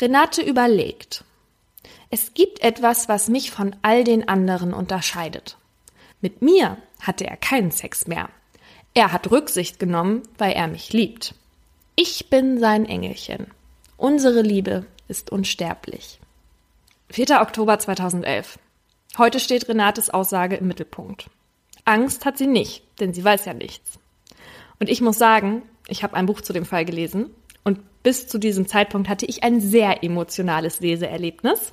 Renate 0.00 0.42
überlegt. 0.42 1.24
Es 2.10 2.34
gibt 2.34 2.62
etwas, 2.62 3.08
was 3.08 3.28
mich 3.28 3.50
von 3.50 3.74
all 3.82 4.04
den 4.04 4.28
anderen 4.28 4.72
unterscheidet. 4.72 5.56
Mit 6.20 6.42
mir 6.42 6.78
hatte 7.00 7.26
er 7.26 7.36
keinen 7.36 7.70
Sex 7.70 8.06
mehr. 8.06 8.28
Er 8.94 9.12
hat 9.12 9.30
Rücksicht 9.30 9.78
genommen, 9.78 10.22
weil 10.38 10.52
er 10.52 10.68
mich 10.68 10.92
liebt. 10.92 11.34
Ich 11.96 12.30
bin 12.30 12.58
sein 12.58 12.86
Engelchen. 12.86 13.48
Unsere 13.96 14.42
Liebe 14.42 14.86
ist 15.08 15.30
unsterblich. 15.30 16.20
4. 17.10 17.40
Oktober 17.40 17.78
2011. 17.78 18.58
Heute 19.18 19.38
steht 19.38 19.68
Renates 19.68 20.10
Aussage 20.10 20.56
im 20.56 20.66
Mittelpunkt. 20.66 21.30
Angst 21.84 22.24
hat 22.24 22.38
sie 22.38 22.46
nicht, 22.46 22.82
denn 23.00 23.12
sie 23.12 23.22
weiß 23.22 23.44
ja 23.44 23.54
nichts. 23.54 23.98
Und 24.78 24.88
ich 24.88 25.00
muss 25.00 25.18
sagen, 25.18 25.62
ich 25.88 26.02
habe 26.02 26.14
ein 26.14 26.26
Buch 26.26 26.40
zu 26.40 26.52
dem 26.52 26.64
Fall 26.64 26.84
gelesen 26.84 27.30
und 27.62 27.80
bis 28.02 28.28
zu 28.28 28.38
diesem 28.38 28.66
Zeitpunkt 28.66 29.08
hatte 29.08 29.26
ich 29.26 29.42
ein 29.42 29.60
sehr 29.60 30.04
emotionales 30.04 30.80
Leseerlebnis. 30.80 31.72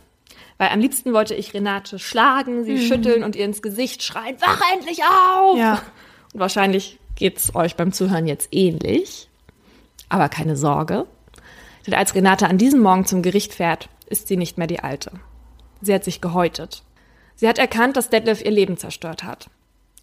Weil 0.57 0.69
am 0.69 0.79
liebsten 0.79 1.13
wollte 1.13 1.33
ich 1.33 1.53
Renate 1.53 1.99
schlagen, 1.99 2.63
sie 2.63 2.77
schütteln 2.87 3.23
und 3.23 3.35
ihr 3.35 3.45
ins 3.45 3.61
Gesicht 3.61 4.03
schreien, 4.03 4.37
wach 4.39 4.61
endlich 4.73 5.01
auf! 5.03 5.57
Ja. 5.57 5.81
Und 6.33 6.39
wahrscheinlich 6.39 6.99
geht's 7.15 7.55
euch 7.55 7.75
beim 7.75 7.91
Zuhören 7.91 8.27
jetzt 8.27 8.49
ähnlich. 8.51 9.27
Aber 10.07 10.29
keine 10.29 10.55
Sorge. 10.55 11.07
Denn 11.85 11.95
als 11.95 12.15
Renate 12.15 12.47
an 12.47 12.57
diesem 12.57 12.81
Morgen 12.81 13.05
zum 13.05 13.21
Gericht 13.21 13.53
fährt, 13.53 13.89
ist 14.07 14.27
sie 14.27 14.37
nicht 14.37 14.57
mehr 14.57 14.67
die 14.67 14.81
Alte. 14.81 15.11
Sie 15.81 15.93
hat 15.93 16.03
sich 16.03 16.21
gehäutet. 16.21 16.83
Sie 17.35 17.47
hat 17.47 17.57
erkannt, 17.57 17.97
dass 17.97 18.09
Detlef 18.09 18.43
ihr 18.43 18.51
Leben 18.51 18.77
zerstört 18.77 19.23
hat. 19.23 19.49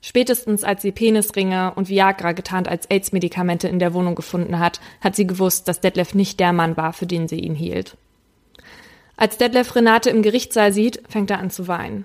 Spätestens 0.01 0.63
als 0.63 0.83
sie 0.83 0.93
Penisringe 0.93 1.75
und 1.75 1.89
Viagra 1.89 2.33
getarnt 2.33 2.69
als 2.69 2.89
AIDS-Medikamente 2.89 3.69
in 3.69 3.79
der 3.79 3.95
Wohnung 3.95 4.15
gefunden 4.15 4.59
hat, 4.59 4.81
hat 5.01 5.17
sie 5.17 5.27
gewusst, 5.27 5.67
dass 5.67 5.81
Detlef 5.81 6.15
nicht 6.15 6.39
der 6.39 6.53
Mann 6.53 6.77
war, 6.77 6.93
für 6.93 7.07
den 7.07 7.27
sie 7.27 7.41
ihn 7.41 7.55
hielt. 7.55 7.97
Als 9.17 9.37
Detlef 9.39 9.75
Renate 9.75 10.11
im 10.11 10.23
Gerichtssaal 10.23 10.73
sieht, 10.73 11.03
fängt 11.09 11.31
er 11.31 11.41
an 11.41 11.51
zu 11.51 11.67
weinen. 11.67 12.05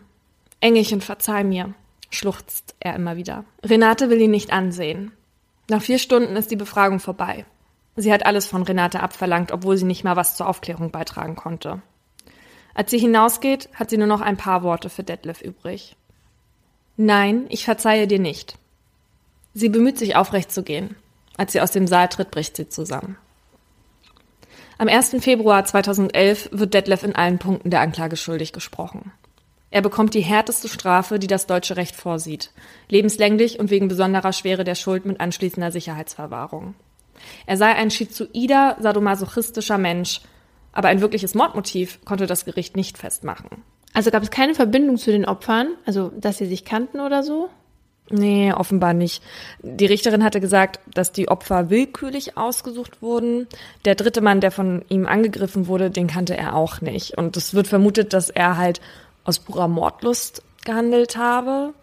Engelchen, 0.60 1.02
verzeih 1.02 1.44
mir, 1.44 1.76
schluchzt 2.10 2.74
er 2.80 2.96
immer 2.96 3.18
wieder. 3.18 3.46
Renate 3.64 4.10
will 4.10 4.20
ihn 4.20 4.32
nicht 4.32 4.52
ansehen. 4.52 5.12
Nach 5.70 5.82
vier 5.82 6.00
Stunden 6.00 6.36
ist 6.36 6.50
die 6.50 6.56
Befragung 6.56 7.00
vorbei. 7.00 7.46
Sie 7.96 8.12
hat 8.12 8.26
alles 8.26 8.48
von 8.48 8.64
Renate 8.64 9.02
abverlangt, 9.02 9.52
obwohl 9.52 9.78
sie 9.78 9.86
nicht 9.86 10.04
mal 10.04 10.16
was 10.16 10.36
zur 10.36 10.48
Aufklärung 10.48 10.90
beitragen 10.90 11.36
konnte. 11.36 11.84
Als 12.74 12.90
sie 12.90 12.98
hinausgeht, 12.98 13.70
hat 13.76 13.92
sie 13.92 13.98
nur 13.98 14.08
noch 14.08 14.22
ein 14.22 14.38
paar 14.38 14.64
Worte 14.64 14.90
für 14.90 15.04
Detlef 15.04 15.42
übrig. 15.42 15.96
Nein, 16.98 17.46
ich 17.50 17.66
verzeihe 17.66 18.08
dir 18.08 18.20
nicht. 18.20 18.56
Sie 19.54 19.70
bemüht 19.70 19.98
sich 19.98 20.16
aufrecht 20.16 20.52
zu 20.52 20.64
gehen. 20.64 20.96
Als 21.38 21.54
sie 21.54 21.62
aus 21.62 21.72
dem 21.72 21.88
Saal 21.88 22.10
tritt, 22.10 22.32
bricht 22.32 22.56
sie 22.56 22.70
zusammen. 22.70 23.18
Am 24.78 24.88
1. 24.88 25.16
Februar 25.20 25.66
2011 25.66 26.50
wird 26.52 26.74
Detlef 26.74 27.04
in 27.04 27.16
allen 27.16 27.40
Punkten 27.40 27.70
der 27.70 27.82
Anklage 27.82 28.18
schuldig 28.18 28.54
gesprochen. 28.54 29.12
Er 29.72 29.82
bekommt 29.82 30.14
die 30.14 30.22
härteste 30.22 30.68
Strafe, 30.68 31.18
die 31.18 31.28
das 31.28 31.48
deutsche 31.48 31.78
Recht 31.78 31.96
vorsieht. 31.96 32.52
Lebenslänglich 32.90 33.60
und 33.60 33.72
wegen 33.72 33.88
besonderer 33.88 34.34
Schwere 34.34 34.64
der 34.64 34.76
Schuld 34.76 35.06
mit 35.06 35.20
anschließender 35.20 35.72
Sicherheitsverwahrung. 35.72 36.76
Er 37.48 37.58
sei 37.58 37.74
ein 37.74 37.90
schizoider, 37.90 38.78
sadomasochistischer 38.80 39.80
Mensch, 39.80 40.22
aber 40.74 40.90
ein 40.90 41.02
wirkliches 41.02 41.34
Mordmotiv 41.34 42.00
konnte 42.06 42.28
das 42.28 42.46
Gericht 42.46 42.76
nicht 42.76 42.98
festmachen. 43.00 43.64
Also 43.94 44.12
gab 44.12 44.24
es 44.24 44.32
keine 44.32 44.56
Verbindung 44.56 44.98
zu 44.98 45.12
den 45.12 45.26
Opfern, 45.26 45.70
also 45.86 46.12
dass 46.16 46.38
sie 46.38 46.48
sich 46.48 46.66
kannten 46.66 47.00
oder 47.00 47.24
so? 47.24 47.50
Nee, 48.10 48.52
offenbar 48.52 48.94
nicht. 48.94 49.24
Die 49.62 49.86
Richterin 49.86 50.24
hatte 50.24 50.42
gesagt, 50.42 50.80
dass 50.94 51.12
die 51.12 51.30
Opfer 51.30 51.70
willkürlich 51.70 52.38
ausgesucht 52.38 53.02
wurden. 53.02 53.48
Der 53.86 53.96
dritte 53.96 54.22
Mann, 54.22 54.42
der 54.42 54.52
von 54.52 54.84
ihm 54.90 55.08
angegriffen 55.08 55.68
wurde, 55.68 55.90
den 55.90 56.08
kannte 56.08 56.36
er 56.36 56.56
auch 56.56 56.82
nicht. 56.82 57.18
Und 57.18 57.38
es 57.38 57.54
wird 57.54 57.68
vermutet, 57.68 58.14
dass 58.14 58.30
er 58.30 58.58
halt 58.58 58.82
aus 59.24 59.40
purer 59.40 59.70
Mordlust 59.70 60.44
gehandelt 60.66 61.18
habe. 61.18 61.74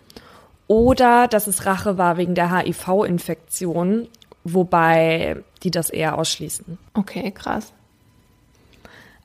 Oder 0.66 1.26
dass 1.26 1.46
es 1.46 1.64
Rache 1.66 1.96
war 1.96 2.16
wegen 2.16 2.34
der 2.34 2.54
HIV-Infektion, 2.54 4.06
wobei 4.44 5.42
die 5.62 5.70
das 5.70 5.90
eher 5.90 6.18
ausschließen. 6.18 6.78
Okay, 6.94 7.30
krass. 7.32 7.72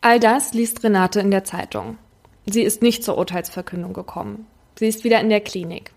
All 0.01 0.19
das 0.19 0.53
liest 0.53 0.83
Renate 0.83 1.19
in 1.19 1.29
der 1.29 1.43
Zeitung. 1.43 1.97
Sie 2.45 2.61
ist 2.61 2.81
nicht 2.81 3.03
zur 3.03 3.17
Urteilsverkündung 3.17 3.93
gekommen. 3.93 4.47
Sie 4.77 4.87
ist 4.87 5.03
wieder 5.03 5.19
in 5.19 5.29
der 5.29 5.41
Klinik. 5.41 5.91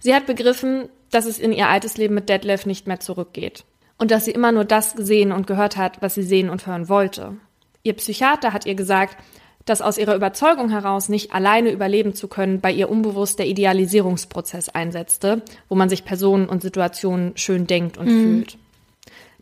Sie 0.00 0.14
hat 0.14 0.26
begriffen, 0.26 0.88
dass 1.10 1.26
es 1.26 1.38
in 1.38 1.52
ihr 1.52 1.68
altes 1.68 1.96
Leben 1.96 2.14
mit 2.14 2.28
Detlef 2.28 2.66
nicht 2.66 2.86
mehr 2.86 3.00
zurückgeht. 3.00 3.64
Und 3.98 4.10
dass 4.10 4.24
sie 4.24 4.32
immer 4.32 4.50
nur 4.52 4.64
das 4.64 4.96
gesehen 4.96 5.30
und 5.30 5.46
gehört 5.46 5.76
hat, 5.76 6.02
was 6.02 6.14
sie 6.14 6.22
sehen 6.22 6.50
und 6.50 6.66
hören 6.66 6.88
wollte. 6.88 7.36
Ihr 7.84 7.92
Psychiater 7.94 8.52
hat 8.52 8.66
ihr 8.66 8.74
gesagt, 8.74 9.16
dass 9.64 9.82
aus 9.82 9.98
ihrer 9.98 10.16
Überzeugung 10.16 10.70
heraus 10.70 11.08
nicht 11.08 11.32
alleine 11.32 11.70
überleben 11.70 12.14
zu 12.14 12.26
können 12.26 12.60
bei 12.60 12.72
ihr 12.72 12.90
unbewusst 12.90 13.38
der 13.38 13.46
Idealisierungsprozess 13.46 14.68
einsetzte, 14.70 15.42
wo 15.68 15.76
man 15.76 15.88
sich 15.88 16.04
Personen 16.04 16.48
und 16.48 16.62
Situationen 16.62 17.36
schön 17.36 17.66
denkt 17.66 17.96
und 17.96 18.06
mhm. 18.06 18.22
fühlt. 18.22 18.58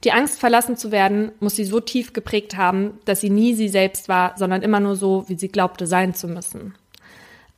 Die 0.05 0.13
Angst, 0.13 0.41
verlassen 0.41 0.77
zu 0.77 0.91
werden, 0.91 1.33
muss 1.41 1.57
sie 1.57 1.65
so 1.65 1.81
tief 1.81 2.13
geprägt 2.13 2.57
haben, 2.57 2.99
dass 3.05 3.21
sie 3.21 3.31
nie 3.31 3.55
sie 3.55 3.69
selbst 3.69 4.09
war, 4.09 4.35
sondern 4.39 4.63
immer 4.63 4.81
nur 4.81 4.97
so, 4.97 5.29
wie 5.29 5.39
sie 5.39 5.49
glaubte 5.49 5.87
sein 5.87 6.15
zu 6.15 6.27
müssen. 6.27 6.75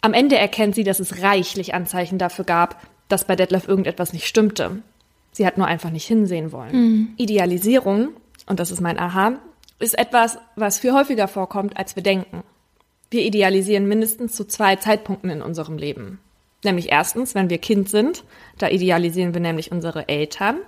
Am 0.00 0.12
Ende 0.12 0.36
erkennt 0.36 0.74
sie, 0.74 0.82
dass 0.82 0.98
es 0.98 1.22
reichlich 1.22 1.74
Anzeichen 1.74 2.18
dafür 2.18 2.44
gab, 2.44 2.84
dass 3.08 3.26
bei 3.26 3.36
Detlef 3.36 3.68
irgendetwas 3.68 4.12
nicht 4.12 4.26
stimmte. 4.26 4.82
Sie 5.30 5.46
hat 5.46 5.56
nur 5.56 5.66
einfach 5.66 5.90
nicht 5.90 6.06
hinsehen 6.06 6.50
wollen. 6.50 6.72
Mhm. 6.72 7.08
Idealisierung, 7.16 8.08
und 8.46 8.58
das 8.58 8.72
ist 8.72 8.80
mein 8.80 8.98
Aha, 8.98 9.38
ist 9.78 9.98
etwas, 9.98 10.38
was 10.56 10.80
viel 10.80 10.92
häufiger 10.92 11.28
vorkommt, 11.28 11.76
als 11.76 11.94
wir 11.94 12.02
denken. 12.02 12.42
Wir 13.10 13.22
idealisieren 13.22 13.86
mindestens 13.86 14.34
zu 14.34 14.44
zwei 14.44 14.76
Zeitpunkten 14.76 15.30
in 15.30 15.42
unserem 15.42 15.78
Leben. 15.78 16.18
Nämlich 16.64 16.90
erstens, 16.90 17.34
wenn 17.34 17.50
wir 17.50 17.58
Kind 17.58 17.88
sind, 17.88 18.24
da 18.58 18.68
idealisieren 18.68 19.34
wir 19.34 19.40
nämlich 19.40 19.72
unsere 19.72 20.08
Eltern. 20.08 20.58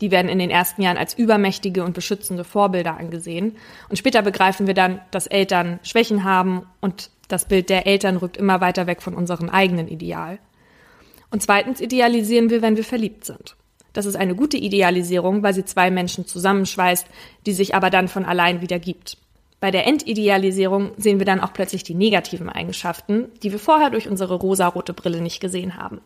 Die 0.00 0.10
werden 0.10 0.28
in 0.28 0.38
den 0.38 0.50
ersten 0.50 0.82
Jahren 0.82 0.98
als 0.98 1.14
übermächtige 1.14 1.84
und 1.84 1.94
beschützende 1.94 2.44
Vorbilder 2.44 2.98
angesehen. 2.98 3.56
Und 3.88 3.96
später 3.96 4.22
begreifen 4.22 4.66
wir 4.66 4.74
dann, 4.74 5.00
dass 5.10 5.26
Eltern 5.26 5.78
Schwächen 5.82 6.24
haben 6.24 6.66
und 6.80 7.10
das 7.28 7.46
Bild 7.46 7.70
der 7.70 7.86
Eltern 7.86 8.16
rückt 8.16 8.36
immer 8.36 8.60
weiter 8.60 8.86
weg 8.86 9.02
von 9.02 9.14
unserem 9.14 9.48
eigenen 9.48 9.88
Ideal. 9.88 10.38
Und 11.30 11.42
zweitens 11.42 11.80
idealisieren 11.80 12.50
wir, 12.50 12.62
wenn 12.62 12.76
wir 12.76 12.84
verliebt 12.84 13.24
sind. 13.24 13.56
Das 13.92 14.06
ist 14.06 14.16
eine 14.16 14.34
gute 14.34 14.58
Idealisierung, 14.58 15.42
weil 15.42 15.54
sie 15.54 15.64
zwei 15.64 15.90
Menschen 15.90 16.26
zusammenschweißt, 16.26 17.06
die 17.46 17.52
sich 17.52 17.74
aber 17.74 17.90
dann 17.90 18.08
von 18.08 18.24
allein 18.24 18.60
wieder 18.60 18.78
gibt. 18.78 19.16
Bei 19.58 19.70
der 19.70 19.86
Entidealisierung 19.86 20.92
sehen 20.98 21.18
wir 21.18 21.24
dann 21.24 21.40
auch 21.40 21.54
plötzlich 21.54 21.82
die 21.82 21.94
negativen 21.94 22.50
Eigenschaften, 22.50 23.28
die 23.42 23.52
wir 23.52 23.58
vorher 23.58 23.88
durch 23.90 24.08
unsere 24.08 24.34
rosarote 24.34 24.92
Brille 24.92 25.22
nicht 25.22 25.40
gesehen 25.40 25.76
haben. 25.76 26.02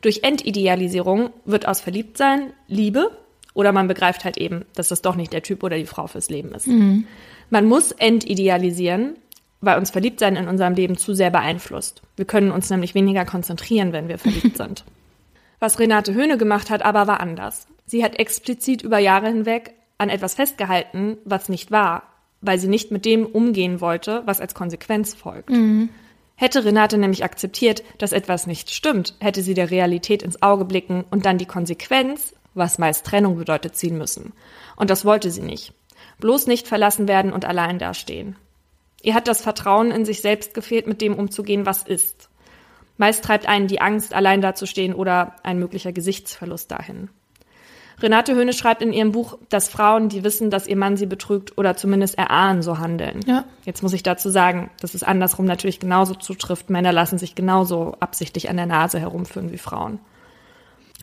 Durch 0.00 0.20
Entidealisierung 0.22 1.30
wird 1.44 1.66
aus 1.66 1.80
Verliebtsein 1.80 2.52
Liebe 2.66 3.10
oder 3.54 3.72
man 3.72 3.88
begreift 3.88 4.24
halt 4.24 4.36
eben, 4.36 4.64
dass 4.74 4.88
das 4.88 5.02
doch 5.02 5.16
nicht 5.16 5.32
der 5.32 5.42
Typ 5.42 5.62
oder 5.62 5.76
die 5.76 5.86
Frau 5.86 6.06
fürs 6.06 6.30
Leben 6.30 6.52
ist. 6.52 6.68
Mhm. 6.68 7.06
Man 7.50 7.66
muss 7.66 7.92
entidealisieren, 7.92 9.16
weil 9.60 9.78
uns 9.78 9.90
Verliebtsein 9.90 10.36
in 10.36 10.46
unserem 10.46 10.74
Leben 10.74 10.96
zu 10.96 11.14
sehr 11.14 11.30
beeinflusst. 11.30 12.02
Wir 12.16 12.24
können 12.24 12.52
uns 12.52 12.70
nämlich 12.70 12.94
weniger 12.94 13.24
konzentrieren, 13.24 13.92
wenn 13.92 14.08
wir 14.08 14.18
verliebt 14.18 14.56
sind. 14.56 14.84
Was 15.58 15.80
Renate 15.80 16.14
Höhne 16.14 16.38
gemacht 16.38 16.70
hat, 16.70 16.82
aber 16.82 17.08
war 17.08 17.20
anders. 17.20 17.66
Sie 17.84 18.04
hat 18.04 18.18
explizit 18.18 18.82
über 18.82 18.98
Jahre 18.98 19.26
hinweg 19.26 19.74
an 19.96 20.10
etwas 20.10 20.34
festgehalten, 20.34 21.16
was 21.24 21.48
nicht 21.48 21.72
war, 21.72 22.04
weil 22.40 22.60
sie 22.60 22.68
nicht 22.68 22.92
mit 22.92 23.04
dem 23.04 23.26
umgehen 23.26 23.80
wollte, 23.80 24.22
was 24.26 24.40
als 24.40 24.54
Konsequenz 24.54 25.14
folgt. 25.14 25.50
Mhm. 25.50 25.88
Hätte 26.40 26.64
Renate 26.64 26.98
nämlich 26.98 27.24
akzeptiert, 27.24 27.82
dass 27.98 28.12
etwas 28.12 28.46
nicht 28.46 28.70
stimmt, 28.70 29.14
hätte 29.18 29.42
sie 29.42 29.54
der 29.54 29.72
Realität 29.72 30.22
ins 30.22 30.40
Auge 30.40 30.64
blicken 30.64 31.04
und 31.10 31.26
dann 31.26 31.36
die 31.36 31.46
Konsequenz, 31.46 32.32
was 32.54 32.78
meist 32.78 33.04
Trennung 33.04 33.36
bedeutet, 33.36 33.74
ziehen 33.74 33.98
müssen. 33.98 34.32
Und 34.76 34.88
das 34.88 35.04
wollte 35.04 35.32
sie 35.32 35.42
nicht. 35.42 35.72
Bloß 36.20 36.46
nicht 36.46 36.68
verlassen 36.68 37.08
werden 37.08 37.32
und 37.32 37.44
allein 37.44 37.80
dastehen. 37.80 38.36
Ihr 39.02 39.14
hat 39.14 39.26
das 39.26 39.40
Vertrauen 39.40 39.90
in 39.90 40.04
sich 40.04 40.20
selbst 40.20 40.54
gefehlt, 40.54 40.86
mit 40.86 41.00
dem 41.00 41.18
umzugehen, 41.18 41.66
was 41.66 41.82
ist. 41.82 42.28
Meist 42.98 43.24
treibt 43.24 43.48
einen 43.48 43.66
die 43.66 43.80
Angst, 43.80 44.14
allein 44.14 44.40
dazustehen 44.40 44.94
oder 44.94 45.34
ein 45.42 45.58
möglicher 45.58 45.92
Gesichtsverlust 45.92 46.70
dahin. 46.70 47.10
Renate 48.00 48.34
Höhne 48.34 48.52
schreibt 48.52 48.82
in 48.82 48.92
ihrem 48.92 49.12
Buch, 49.12 49.38
dass 49.48 49.68
Frauen, 49.68 50.08
die 50.08 50.22
wissen, 50.22 50.50
dass 50.50 50.66
ihr 50.66 50.76
Mann 50.76 50.96
sie 50.96 51.06
betrügt 51.06 51.58
oder 51.58 51.76
zumindest 51.76 52.16
erahnen, 52.16 52.62
so 52.62 52.78
handeln. 52.78 53.20
Ja. 53.26 53.44
Jetzt 53.64 53.82
muss 53.82 53.92
ich 53.92 54.02
dazu 54.02 54.30
sagen, 54.30 54.70
dass 54.80 54.94
es 54.94 55.02
andersrum 55.02 55.46
natürlich 55.46 55.80
genauso 55.80 56.14
zutrifft. 56.14 56.70
Männer 56.70 56.92
lassen 56.92 57.18
sich 57.18 57.34
genauso 57.34 57.96
absichtlich 57.98 58.50
an 58.50 58.56
der 58.56 58.66
Nase 58.66 59.00
herumführen 59.00 59.50
wie 59.50 59.58
Frauen. 59.58 59.98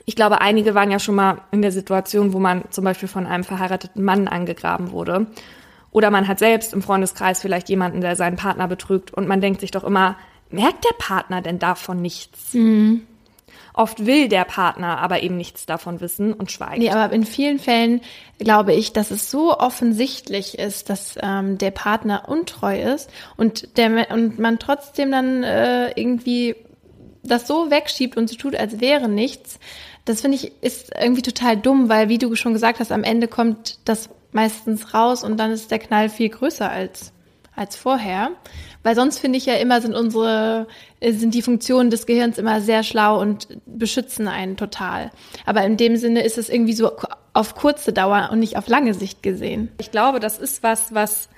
Ich 0.06 0.16
glaube, 0.16 0.40
einige 0.40 0.76
waren 0.76 0.92
ja 0.92 1.00
schon 1.00 1.16
mal 1.16 1.42
in 1.52 1.62
der 1.62 1.72
Situation, 1.72 2.32
wo 2.32 2.40
man 2.40 2.64
zum 2.70 2.84
Beispiel 2.84 3.10
von 3.10 3.26
einem 3.26 3.44
verheirateten 3.44 4.04
Mann 4.04 4.28
angegraben 4.28 4.92
wurde. 4.92 5.28
Oder 5.92 6.12
man 6.12 6.28
hat 6.28 6.40
selbst 6.40 6.74
im 6.74 6.82
Freundeskreis 6.82 7.42
vielleicht 7.42 7.70
jemanden, 7.70 8.02
der 8.02 8.16
seinen 8.16 8.36
Partner 8.36 8.68
betrügt 8.68 9.14
und 9.14 9.28
man 9.28 9.42
denkt 9.42 9.62
sich 9.62 9.72
doch 9.72 9.84
immer, 9.84 10.18
merkt 10.50 10.84
der 10.86 10.96
Partner 10.98 11.42
denn 11.42 11.58
davon 11.58 12.02
nichts? 12.02 12.54
Mhm. 12.54 13.08
Oft 13.78 14.06
will 14.06 14.30
der 14.30 14.46
Partner 14.46 15.00
aber 15.00 15.22
eben 15.22 15.36
nichts 15.36 15.66
davon 15.66 16.00
wissen 16.00 16.32
und 16.32 16.50
schweigt. 16.50 16.78
Nee, 16.78 16.92
aber 16.92 17.14
in 17.14 17.26
vielen 17.26 17.60
Fällen 17.60 18.00
glaube 18.40 18.74
ich, 18.74 18.94
dass 18.94 19.12
es 19.12 19.30
so 19.30 19.58
offensichtlich 19.58 20.58
ist, 20.58 20.90
dass 20.90 21.18
ähm, 21.22 21.58
der 21.58 21.72
Partner 21.72 22.30
untreu 22.30 22.82
ist 22.82 23.10
und, 23.36 23.78
der, 23.78 24.12
und 24.12 24.40
man 24.40 24.60
trotzdem 24.60 25.12
dann 25.12 25.44
äh, 25.44 25.92
irgendwie 26.00 26.56
das 27.22 27.48
so 27.48 27.70
wegschiebt 27.70 28.16
und 28.16 28.30
so 28.30 28.38
tut, 28.38 28.56
als 28.56 28.80
wäre 28.80 29.10
nichts. 29.10 29.60
Das 30.06 30.22
finde 30.22 30.38
ich 30.38 30.54
ist 30.62 30.92
irgendwie 30.98 31.24
total 31.24 31.58
dumm, 31.58 31.90
weil 31.90 32.08
wie 32.08 32.18
du 32.18 32.34
schon 32.36 32.54
gesagt 32.54 32.80
hast, 32.80 32.94
am 32.94 33.04
Ende 33.04 33.28
kommt 33.28 33.80
das 33.84 34.10
meistens 34.32 34.94
raus 34.94 35.24
und 35.24 35.38
dann 35.38 35.52
ist 35.52 35.70
der 35.70 35.80
Knall 35.80 36.08
viel 36.08 36.30
größer 36.30 36.70
als, 36.72 37.12
als 37.56 37.76
vorher. 37.76 38.32
Weil 38.84 38.96
sonst 38.96 39.20
finde 39.20 39.38
ich 39.38 39.46
ja 39.48 39.56
immer 39.56 39.82
sind 39.82 39.96
unsere, 39.96 40.68
sind 41.12 41.34
die 41.34 41.42
Funktionen 41.42 41.90
des 41.90 42.06
Gehirns 42.06 42.38
immer 42.38 42.62
sehr 42.62 42.84
schlau 42.84 43.20
und 43.20 43.48
beschützen 43.66 44.28
einen 44.28 44.58
total. 44.58 45.12
Aber 45.46 45.64
in 45.64 45.78
dem 45.78 45.98
Sinne 45.98 46.24
ist 46.24 46.38
es 46.38 46.50
irgendwie 46.50 46.74
so 46.74 46.92
auf 47.34 47.56
kurze 47.56 47.94
Dauer 47.94 48.30
und 48.32 48.40
nicht 48.40 48.58
auf 48.58 48.68
lange 48.68 48.94
Sicht 48.94 49.22
gesehen. 49.22 49.70
Ich 49.78 49.92
glaube, 49.92 50.20
das 50.20 50.38
ist 50.38 50.64
was, 50.64 50.94
was, 50.94 51.30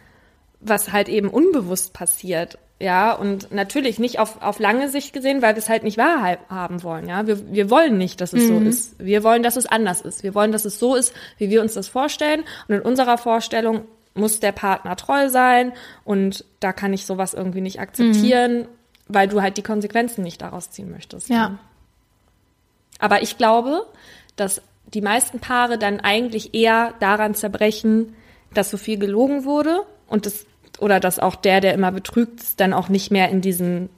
was 0.59 0.91
halt 0.91 1.09
eben 1.09 1.29
unbewusst 1.29 1.93
passiert. 1.93 2.59
Ja, 2.79 3.13
und 3.13 3.51
natürlich 3.51 3.97
nicht 3.97 4.19
auf, 4.19 4.39
auf 4.43 4.59
lange 4.59 4.87
Sicht 4.89 5.11
gesehen, 5.11 5.41
weil 5.41 5.55
wir 5.55 5.59
es 5.59 5.69
halt 5.69 5.81
nicht 5.81 5.97
wahrhaben 5.97 6.83
wollen. 6.83 7.07
Ja, 7.07 7.25
wir, 7.25 7.51
wir 7.51 7.71
wollen 7.71 7.97
nicht, 7.97 8.21
dass 8.21 8.33
es 8.33 8.43
mhm. 8.43 8.47
so 8.47 8.69
ist. 8.69 8.95
Wir 8.99 9.23
wollen, 9.23 9.41
dass 9.41 9.55
es 9.55 9.65
anders 9.65 10.01
ist. 10.01 10.21
Wir 10.21 10.35
wollen, 10.35 10.51
dass 10.51 10.65
es 10.65 10.77
so 10.77 10.93
ist, 10.93 11.11
wie 11.39 11.49
wir 11.49 11.61
uns 11.61 11.73
das 11.73 11.87
vorstellen. 11.87 12.43
Und 12.67 12.75
in 12.75 12.81
unserer 12.81 13.17
Vorstellung 13.17 13.85
muss 14.13 14.39
der 14.39 14.51
Partner 14.51 14.95
treu 14.95 15.29
sein 15.29 15.73
und 16.03 16.43
da 16.59 16.73
kann 16.73 16.93
ich 16.93 17.05
sowas 17.05 17.33
irgendwie 17.33 17.61
nicht 17.61 17.79
akzeptieren, 17.79 18.61
mhm. 18.61 18.67
Weil 19.07 19.27
du 19.27 19.41
halt 19.41 19.57
die 19.57 19.63
Konsequenzen 19.63 20.23
nicht 20.23 20.41
daraus 20.41 20.71
ziehen 20.71 20.91
möchtest. 20.91 21.29
Ja. 21.29 21.59
Aber 22.99 23.21
ich 23.21 23.37
glaube, 23.37 23.85
dass 24.35 24.61
die 24.93 25.01
meisten 25.01 25.39
Paare 25.39 25.77
dann 25.77 25.99
eigentlich 25.99 26.53
eher 26.53 26.93
daran 26.99 27.35
zerbrechen, 27.35 28.15
dass 28.53 28.69
so 28.69 28.77
viel 28.77 28.97
gelogen 28.97 29.43
wurde 29.43 29.81
und 30.07 30.25
das 30.25 30.45
oder 30.79 30.99
dass 30.99 31.19
auch 31.19 31.35
der, 31.35 31.59
der 31.59 31.73
immer 31.73 31.91
betrügt, 31.91 32.59
dann 32.59 32.73
auch 32.73 32.87
nicht 32.87 33.11
mehr 33.11 33.29
in 33.29 33.41
diesem 33.41 33.89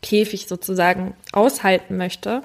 Käfig 0.00 0.46
sozusagen 0.46 1.14
aushalten 1.32 1.96
möchte. 1.96 2.42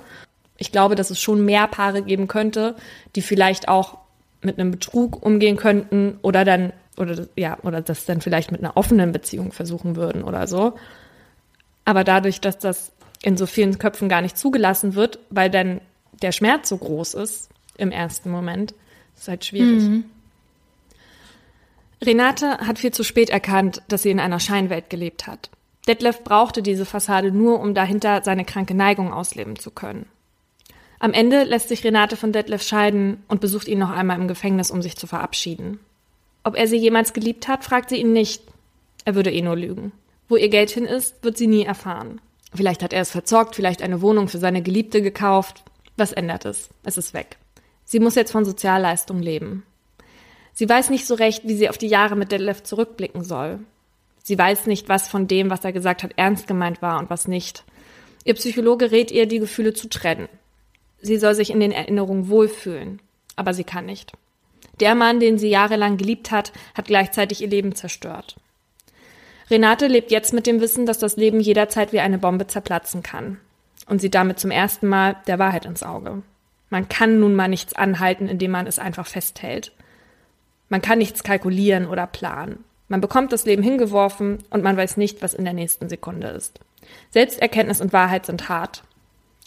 Ich 0.57 0.71
glaube, 0.71 0.95
dass 0.95 1.11
es 1.11 1.21
schon 1.21 1.45
mehr 1.45 1.67
Paare 1.67 2.01
geben 2.01 2.27
könnte, 2.27 2.75
die 3.15 3.21
vielleicht 3.21 3.67
auch 3.67 3.99
mit 4.41 4.59
einem 4.59 4.71
Betrug 4.71 5.23
umgehen 5.23 5.55
könnten 5.55 6.17
oder 6.21 6.45
dann 6.45 6.73
oder 6.97 7.27
ja 7.35 7.57
oder 7.63 7.81
das 7.81 8.05
dann 8.05 8.21
vielleicht 8.21 8.51
mit 8.51 8.61
einer 8.61 8.77
offenen 8.77 9.11
Beziehung 9.11 9.51
versuchen 9.51 9.95
würden 9.95 10.23
oder 10.23 10.47
so. 10.47 10.73
Aber 11.85 12.03
dadurch, 12.03 12.41
dass 12.41 12.57
das 12.57 12.91
in 13.23 13.37
so 13.37 13.45
vielen 13.45 13.79
Köpfen 13.79 14.09
gar 14.09 14.21
nicht 14.21 14.37
zugelassen 14.37 14.95
wird, 14.95 15.19
weil 15.29 15.49
dann 15.49 15.81
der 16.21 16.31
Schmerz 16.31 16.69
so 16.69 16.77
groß 16.77 17.13
ist 17.15 17.49
im 17.77 17.91
ersten 17.91 18.29
Moment, 18.29 18.73
ist 19.15 19.27
halt 19.27 19.45
schwierig. 19.45 19.83
Mhm. 19.83 20.05
Renate 22.03 22.57
hat 22.59 22.79
viel 22.79 22.91
zu 22.91 23.03
spät 23.03 23.29
erkannt, 23.29 23.81
dass 23.87 24.03
sie 24.03 24.11
in 24.11 24.19
einer 24.19 24.39
Scheinwelt 24.39 24.89
gelebt 24.89 25.27
hat. 25.27 25.49
Detlef 25.87 26.23
brauchte 26.23 26.61
diese 26.61 26.85
Fassade 26.85 27.31
nur, 27.31 27.59
um 27.59 27.73
dahinter 27.73 28.21
seine 28.23 28.45
kranke 28.45 28.73
Neigung 28.73 29.13
ausleben 29.13 29.57
zu 29.57 29.71
können. 29.71 30.07
Am 30.99 31.13
Ende 31.13 31.43
lässt 31.43 31.69
sich 31.69 31.83
Renate 31.83 32.17
von 32.17 32.31
Detlef 32.31 32.63
scheiden 32.63 33.23
und 33.27 33.41
besucht 33.41 33.67
ihn 33.67 33.79
noch 33.79 33.91
einmal 33.91 34.19
im 34.19 34.27
Gefängnis, 34.27 34.71
um 34.71 34.81
sich 34.81 34.95
zu 34.95 35.07
verabschieden. 35.07 35.79
Ob 36.43 36.55
er 36.55 36.67
sie 36.67 36.77
jemals 36.77 37.13
geliebt 37.13 37.47
hat, 37.47 37.63
fragt 37.63 37.89
sie 37.89 37.97
ihn 37.97 38.13
nicht. 38.13 38.43
Er 39.03 39.15
würde 39.15 39.31
eh 39.31 39.41
nur 39.41 39.55
lügen. 39.55 39.91
Wo 40.27 40.35
ihr 40.35 40.49
Geld 40.49 40.71
hin 40.71 40.85
ist, 40.85 41.23
wird 41.23 41.37
sie 41.37 41.47
nie 41.47 41.65
erfahren. 41.65 42.19
Vielleicht 42.53 42.81
hat 42.81 42.93
er 42.93 43.01
es 43.01 43.11
verzockt, 43.11 43.55
vielleicht 43.55 43.81
eine 43.81 44.01
Wohnung 44.01 44.27
für 44.27 44.37
seine 44.37 44.61
Geliebte 44.61 45.01
gekauft. 45.01 45.63
Was 45.97 46.11
ändert 46.11 46.45
es? 46.45 46.69
Es 46.83 46.97
ist 46.97 47.13
weg. 47.13 47.37
Sie 47.83 47.99
muss 47.99 48.15
jetzt 48.15 48.31
von 48.31 48.45
Sozialleistung 48.45 49.21
leben. 49.21 49.63
Sie 50.53 50.67
weiß 50.67 50.89
nicht 50.89 51.05
so 51.05 51.15
recht, 51.15 51.47
wie 51.47 51.55
sie 51.55 51.69
auf 51.69 51.77
die 51.77 51.87
Jahre 51.87 52.15
mit 52.15 52.31
Detlef 52.31 52.63
zurückblicken 52.63 53.23
soll. 53.23 53.59
Sie 54.23 54.37
weiß 54.37 54.65
nicht, 54.65 54.89
was 54.89 55.07
von 55.07 55.27
dem, 55.27 55.49
was 55.49 55.63
er 55.63 55.73
gesagt 55.73 56.01
hat, 56.01 56.13
ernst 56.15 56.47
gemeint 56.47 56.81
war 56.81 56.97
und 56.97 57.09
was 57.09 57.27
nicht. 57.27 57.63
Ihr 58.23 58.33
Psychologe 58.33 58.91
rät 58.91 59.11
ihr, 59.11 59.27
die 59.27 59.39
Gefühle 59.39 59.73
zu 59.73 59.87
trennen. 59.87 60.27
Sie 60.99 61.17
soll 61.17 61.35
sich 61.35 61.51
in 61.51 61.59
den 61.59 61.71
Erinnerungen 61.71 62.29
wohlfühlen, 62.29 62.99
aber 63.35 63.53
sie 63.53 63.65
kann 63.65 63.85
nicht. 63.85 64.13
Der 64.79 64.95
Mann, 64.95 65.19
den 65.19 65.37
sie 65.37 65.49
jahrelang 65.49 65.97
geliebt 65.97 66.31
hat, 66.31 66.51
hat 66.73 66.85
gleichzeitig 66.85 67.41
ihr 67.41 67.49
Leben 67.49 67.75
zerstört. 67.75 68.37
Renate 69.49 69.87
lebt 69.87 70.11
jetzt 70.11 70.33
mit 70.33 70.47
dem 70.47 70.61
Wissen, 70.61 70.85
dass 70.85 70.97
das 70.97 71.17
Leben 71.17 71.39
jederzeit 71.39 71.93
wie 71.93 71.99
eine 71.99 72.17
Bombe 72.17 72.47
zerplatzen 72.47 73.03
kann. 73.03 73.39
Und 73.87 74.01
sie 74.01 74.09
damit 74.09 74.39
zum 74.39 74.51
ersten 74.51 74.87
Mal 74.87 75.17
der 75.27 75.37
Wahrheit 75.37 75.65
ins 75.65 75.83
Auge. 75.83 76.23
Man 76.69 76.89
kann 76.89 77.19
nun 77.19 77.35
mal 77.35 77.47
nichts 77.47 77.73
anhalten, 77.73 78.27
indem 78.27 78.51
man 78.51 78.65
es 78.65 78.79
einfach 78.79 79.05
festhält. 79.05 79.71
Man 80.69 80.81
kann 80.81 80.97
nichts 80.97 81.23
kalkulieren 81.23 81.85
oder 81.85 82.07
planen. 82.07 82.63
Man 82.87 83.01
bekommt 83.01 83.31
das 83.31 83.45
Leben 83.45 83.63
hingeworfen 83.63 84.39
und 84.49 84.63
man 84.63 84.77
weiß 84.77 84.97
nicht, 84.97 85.21
was 85.21 85.33
in 85.33 85.45
der 85.45 85.53
nächsten 85.53 85.89
Sekunde 85.89 86.27
ist. 86.27 86.59
Selbsterkenntnis 87.11 87.81
und 87.81 87.93
Wahrheit 87.93 88.25
sind 88.25 88.49
hart. 88.49 88.83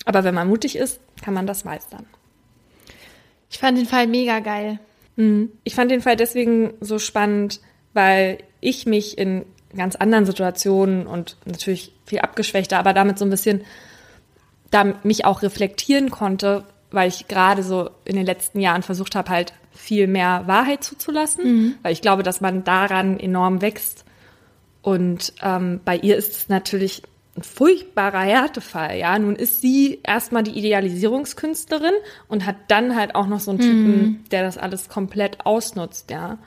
Aber 0.05 0.25
wenn 0.25 0.35
man 0.35 0.49
mutig 0.49 0.77
ist, 0.77 1.01
kann 1.23 1.35
man 1.35 1.47
das 1.47 1.65
meistern. 1.65 2.07
Ich 3.51 3.59
fand 3.59 3.79
den 3.79 3.87
Fall 3.87 4.07
mega 4.07 4.41
geil. 4.41 4.79
Mhm. 5.17 5.53
Ich 5.65 5.75
fand 5.75 5.91
den 5.91 6.01
Fall 6.01 6.17
deswegen 6.17 6.75
so 6.81 6.99
spannend, 6.99 7.61
weil 7.95 8.39
ich 8.61 8.87
mich 8.87 9.19
in 9.19 9.45
ganz 9.77 9.97
anderen 9.97 10.27
Situationen 10.27 11.07
und 11.07 11.37
natürlich 11.45 11.93
viel 12.07 12.21
abgeschwächter, 12.21 12.79
aber 12.79 12.93
damit 12.93 13.19
so 13.19 13.25
ein 13.25 13.31
bisschen 13.31 13.63
da 14.71 14.85
mich 15.03 15.25
auch 15.25 15.43
reflektieren 15.43 16.11
konnte, 16.11 16.65
weil 16.91 17.09
ich 17.09 17.29
gerade 17.29 17.63
so 17.63 17.91
in 18.05 18.17
den 18.17 18.27
letzten 18.27 18.61
Jahren 18.61 18.83
versucht 18.83 19.15
habe, 19.15 19.31
halt 19.31 19.53
viel 19.73 20.07
mehr 20.07 20.45
Wahrheit 20.47 20.85
zuzulassen, 20.85 21.45
mhm. 21.45 21.75
weil 21.83 21.93
ich 21.93 22.03
glaube, 22.03 22.23
dass 22.23 22.41
man 22.41 22.65
daran 22.65 23.19
enorm 23.19 23.63
wächst. 23.63 24.05
Und 24.83 25.33
ähm, 25.43 25.81
bei 25.85 25.97
ihr 25.97 26.17
ist 26.17 26.33
es 26.33 26.49
natürlich 26.49 27.03
ein 27.37 27.43
furchtbarer 27.43 28.21
Härtefall, 28.21 28.97
ja. 28.97 29.19
Nun 29.19 29.37
ist 29.37 29.61
sie 29.61 30.01
erstmal 30.03 30.43
die 30.43 30.59
Idealisierungskünstlerin 30.59 31.93
und 32.27 32.47
hat 32.47 32.57
dann 32.69 32.97
halt 32.97 33.15
auch 33.15 33.27
noch 33.27 33.41
so 33.41 33.53
einen 33.53 33.61
Typen, 33.61 34.03
mhm. 34.03 34.25
der 34.31 34.43
das 34.43 34.59
alles 34.59 34.89
komplett 34.89 35.47
ausnutzt, 35.47 36.11
ja. 36.11 36.39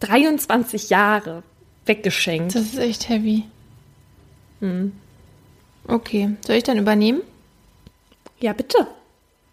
23 0.00 0.90
Jahre 0.90 1.42
weggeschenkt. 1.86 2.54
Das 2.54 2.62
ist 2.62 2.78
echt 2.78 3.08
heavy. 3.08 3.44
Mhm. 4.60 4.92
Okay, 5.86 6.36
soll 6.46 6.56
ich 6.56 6.62
dann 6.62 6.78
übernehmen? 6.78 7.20
Ja, 8.40 8.52
bitte. 8.52 8.86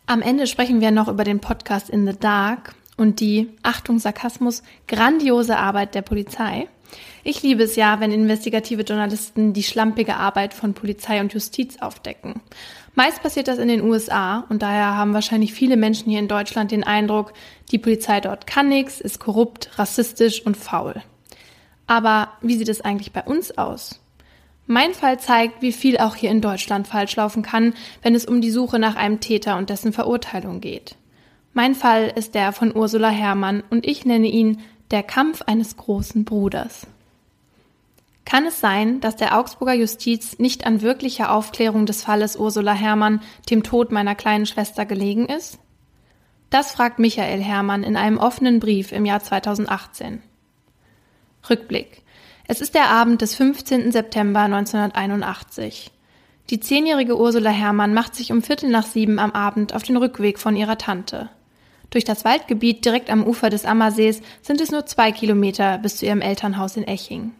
Am 0.05 0.21
Ende 0.21 0.47
sprechen 0.47 0.81
wir 0.81 0.91
noch 0.91 1.07
über 1.07 1.23
den 1.23 1.39
Podcast 1.39 1.89
In 1.89 2.07
the 2.07 2.17
Dark 2.17 2.73
und 2.97 3.19
die, 3.19 3.49
Achtung 3.63 3.99
Sarkasmus, 3.99 4.63
grandiose 4.87 5.57
Arbeit 5.57 5.95
der 5.95 6.01
Polizei. 6.01 6.67
Ich 7.23 7.43
liebe 7.43 7.63
es 7.63 7.75
ja, 7.75 7.99
wenn 7.99 8.11
investigative 8.11 8.81
Journalisten 8.81 9.53
die 9.53 9.63
schlampige 9.63 10.15
Arbeit 10.15 10.53
von 10.53 10.73
Polizei 10.73 11.21
und 11.21 11.33
Justiz 11.33 11.77
aufdecken. 11.79 12.41
Meist 12.95 13.21
passiert 13.21 13.47
das 13.47 13.57
in 13.57 13.69
den 13.69 13.81
USA 13.81 14.45
und 14.49 14.61
daher 14.61 14.97
haben 14.97 15.13
wahrscheinlich 15.13 15.53
viele 15.53 15.77
Menschen 15.77 16.09
hier 16.09 16.19
in 16.19 16.27
Deutschland 16.27 16.71
den 16.71 16.83
Eindruck, 16.83 17.31
die 17.71 17.77
Polizei 17.77 18.19
dort 18.19 18.47
kann 18.47 18.67
nichts, 18.67 18.99
ist 18.99 19.19
korrupt, 19.19 19.71
rassistisch 19.77 20.45
und 20.45 20.57
faul. 20.57 21.01
Aber 21.91 22.29
wie 22.39 22.55
sieht 22.55 22.69
es 22.69 22.79
eigentlich 22.79 23.11
bei 23.11 23.21
uns 23.21 23.57
aus? 23.57 23.99
Mein 24.65 24.93
Fall 24.93 25.19
zeigt, 25.19 25.61
wie 25.61 25.73
viel 25.73 25.97
auch 25.97 26.15
hier 26.15 26.31
in 26.31 26.39
Deutschland 26.39 26.87
falsch 26.87 27.17
laufen 27.17 27.43
kann, 27.43 27.73
wenn 28.01 28.15
es 28.15 28.23
um 28.23 28.39
die 28.39 28.49
Suche 28.49 28.79
nach 28.79 28.95
einem 28.95 29.19
Täter 29.19 29.57
und 29.57 29.69
dessen 29.69 29.91
Verurteilung 29.91 30.61
geht. 30.61 30.95
Mein 31.51 31.75
Fall 31.75 32.13
ist 32.15 32.33
der 32.33 32.53
von 32.53 32.73
Ursula 32.73 33.09
Herrmann 33.09 33.61
und 33.69 33.85
ich 33.85 34.05
nenne 34.05 34.29
ihn 34.29 34.61
der 34.91 35.03
Kampf 35.03 35.41
eines 35.41 35.75
großen 35.75 36.23
Bruders. 36.23 36.87
Kann 38.23 38.45
es 38.45 38.61
sein, 38.61 39.01
dass 39.01 39.17
der 39.17 39.37
Augsburger 39.37 39.73
Justiz 39.73 40.39
nicht 40.39 40.65
an 40.65 40.81
wirklicher 40.81 41.33
Aufklärung 41.33 41.85
des 41.85 42.03
Falles 42.03 42.37
Ursula 42.37 42.71
Herrmann, 42.71 43.19
dem 43.49 43.63
Tod 43.63 43.91
meiner 43.91 44.15
kleinen 44.15 44.45
Schwester, 44.45 44.85
gelegen 44.85 45.25
ist? 45.25 45.59
Das 46.51 46.71
fragt 46.71 46.99
Michael 46.99 47.41
Herrmann 47.41 47.83
in 47.83 47.97
einem 47.97 48.17
offenen 48.17 48.61
Brief 48.61 48.93
im 48.93 49.05
Jahr 49.05 49.19
2018. 49.19 50.23
Rückblick. 51.49 52.01
Es 52.47 52.61
ist 52.61 52.75
der 52.75 52.89
Abend 52.89 53.21
des 53.21 53.35
15. 53.35 53.91
September 53.91 54.41
1981. 54.41 55.91
Die 56.49 56.59
zehnjährige 56.59 57.17
Ursula 57.17 57.49
Herrmann 57.49 57.93
macht 57.93 58.15
sich 58.15 58.31
um 58.31 58.41
Viertel 58.41 58.69
nach 58.69 58.85
sieben 58.85 59.19
am 59.19 59.31
Abend 59.31 59.73
auf 59.73 59.83
den 59.83 59.97
Rückweg 59.97 60.37
von 60.37 60.55
ihrer 60.55 60.77
Tante. 60.77 61.29
Durch 61.89 62.03
das 62.03 62.25
Waldgebiet 62.25 62.83
direkt 62.85 63.09
am 63.09 63.25
Ufer 63.25 63.49
des 63.49 63.65
Ammersees 63.65 64.21
sind 64.41 64.61
es 64.61 64.71
nur 64.71 64.85
zwei 64.85 65.11
Kilometer 65.11 65.77
bis 65.77 65.97
zu 65.97 66.05
ihrem 66.05 66.21
Elternhaus 66.21 66.77
in 66.77 66.83
Eching. 66.83 67.31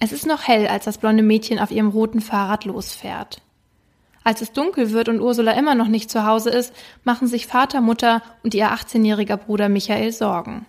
Es 0.00 0.12
ist 0.12 0.26
noch 0.26 0.46
hell, 0.46 0.66
als 0.66 0.84
das 0.84 0.98
blonde 0.98 1.22
Mädchen 1.22 1.58
auf 1.58 1.70
ihrem 1.70 1.88
roten 1.88 2.20
Fahrrad 2.20 2.64
losfährt. 2.64 3.40
Als 4.22 4.40
es 4.40 4.52
dunkel 4.52 4.90
wird 4.90 5.08
und 5.08 5.20
Ursula 5.20 5.52
immer 5.52 5.74
noch 5.74 5.88
nicht 5.88 6.10
zu 6.10 6.26
Hause 6.26 6.50
ist, 6.50 6.74
machen 7.04 7.28
sich 7.28 7.46
Vater, 7.46 7.80
Mutter 7.80 8.22
und 8.42 8.54
ihr 8.54 8.70
18-jähriger 8.70 9.36
Bruder 9.36 9.68
Michael 9.68 10.12
Sorgen. 10.12 10.66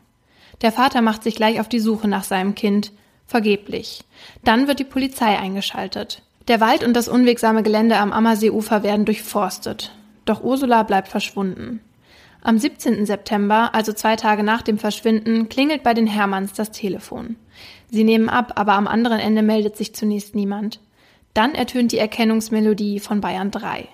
Der 0.62 0.72
Vater 0.72 1.02
macht 1.02 1.24
sich 1.24 1.36
gleich 1.36 1.60
auf 1.60 1.70
die 1.70 1.80
Suche 1.80 2.08
nach 2.08 2.24
seinem 2.24 2.56
Kind. 2.56 2.92
Vergeblich. 3.28 4.04
Dann 4.44 4.68
wird 4.68 4.80
die 4.80 4.84
Polizei 4.84 5.38
eingeschaltet. 5.38 6.22
Der 6.48 6.62
Wald 6.62 6.84
und 6.84 6.94
das 6.94 7.08
unwegsame 7.08 7.64
Gelände 7.64 7.98
am 7.98 8.14
Ammerseeufer 8.14 8.84
werden 8.84 9.06
durchforstet. 9.06 9.92
Doch 10.26 10.44
Ursula 10.44 10.84
bleibt 10.84 11.08
verschwunden. 11.08 11.82
Am 12.42 12.60
17. 12.60 13.08
September, 13.08 13.74
also 13.74 13.92
zwei 13.92 14.16
Tage 14.16 14.44
nach 14.44 14.62
dem 14.62 14.78
Verschwinden, 14.78 15.50
klingelt 15.50 15.82
bei 15.82 15.96
den 15.96 16.06
Hermanns 16.06 16.54
das 16.54 16.70
Telefon. 16.70 17.38
Sie 17.90 18.04
nehmen 18.04 18.30
ab, 18.30 18.54
aber 18.56 18.74
am 18.74 18.88
anderen 18.88 19.20
Ende 19.20 19.42
meldet 19.42 19.76
sich 19.78 19.96
zunächst 19.96 20.36
niemand. 20.36 20.80
Dann 21.34 21.56
ertönt 21.56 21.92
die 21.92 21.98
Erkennungsmelodie 21.98 23.00
von 23.00 23.20
Bayern 23.20 23.50
3. 23.50 23.88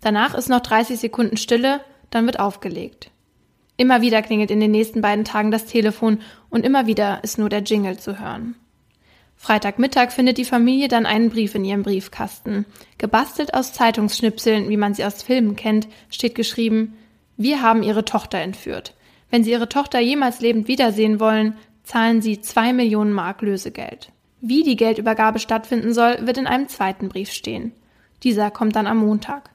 Danach 0.00 0.34
ist 0.34 0.48
noch 0.48 0.60
30 0.60 1.00
Sekunden 1.00 1.36
Stille, 1.36 1.80
dann 2.10 2.26
wird 2.26 2.38
aufgelegt. 2.38 3.10
Immer 3.80 4.02
wieder 4.02 4.20
klingelt 4.20 4.50
in 4.50 4.60
den 4.60 4.72
nächsten 4.72 5.00
beiden 5.00 5.24
Tagen 5.24 5.50
das 5.50 5.64
Telefon 5.64 6.18
und 6.50 6.66
immer 6.66 6.86
wieder 6.86 7.24
ist 7.24 7.38
nur 7.38 7.48
der 7.48 7.62
Jingle 7.62 7.98
zu 7.98 8.20
hören. 8.20 8.54
Freitagmittag 9.36 10.10
findet 10.10 10.36
die 10.36 10.44
Familie 10.44 10.88
dann 10.88 11.06
einen 11.06 11.30
Brief 11.30 11.54
in 11.54 11.64
ihrem 11.64 11.82
Briefkasten. 11.82 12.66
Gebastelt 12.98 13.54
aus 13.54 13.72
Zeitungsschnipseln, 13.72 14.68
wie 14.68 14.76
man 14.76 14.92
sie 14.92 15.02
aus 15.02 15.22
Filmen 15.22 15.56
kennt, 15.56 15.88
steht 16.10 16.34
geschrieben, 16.34 16.98
wir 17.38 17.62
haben 17.62 17.82
ihre 17.82 18.04
Tochter 18.04 18.36
entführt. 18.36 18.94
Wenn 19.30 19.44
sie 19.44 19.52
ihre 19.52 19.70
Tochter 19.70 19.98
jemals 19.98 20.42
lebend 20.42 20.68
wiedersehen 20.68 21.18
wollen, 21.18 21.56
zahlen 21.82 22.20
sie 22.20 22.42
zwei 22.42 22.74
Millionen 22.74 23.14
Mark 23.14 23.40
Lösegeld. 23.40 24.12
Wie 24.42 24.62
die 24.62 24.76
Geldübergabe 24.76 25.38
stattfinden 25.38 25.94
soll, 25.94 26.18
wird 26.26 26.36
in 26.36 26.46
einem 26.46 26.68
zweiten 26.68 27.08
Brief 27.08 27.32
stehen. 27.32 27.72
Dieser 28.24 28.50
kommt 28.50 28.76
dann 28.76 28.86
am 28.86 28.98
Montag. 28.98 29.48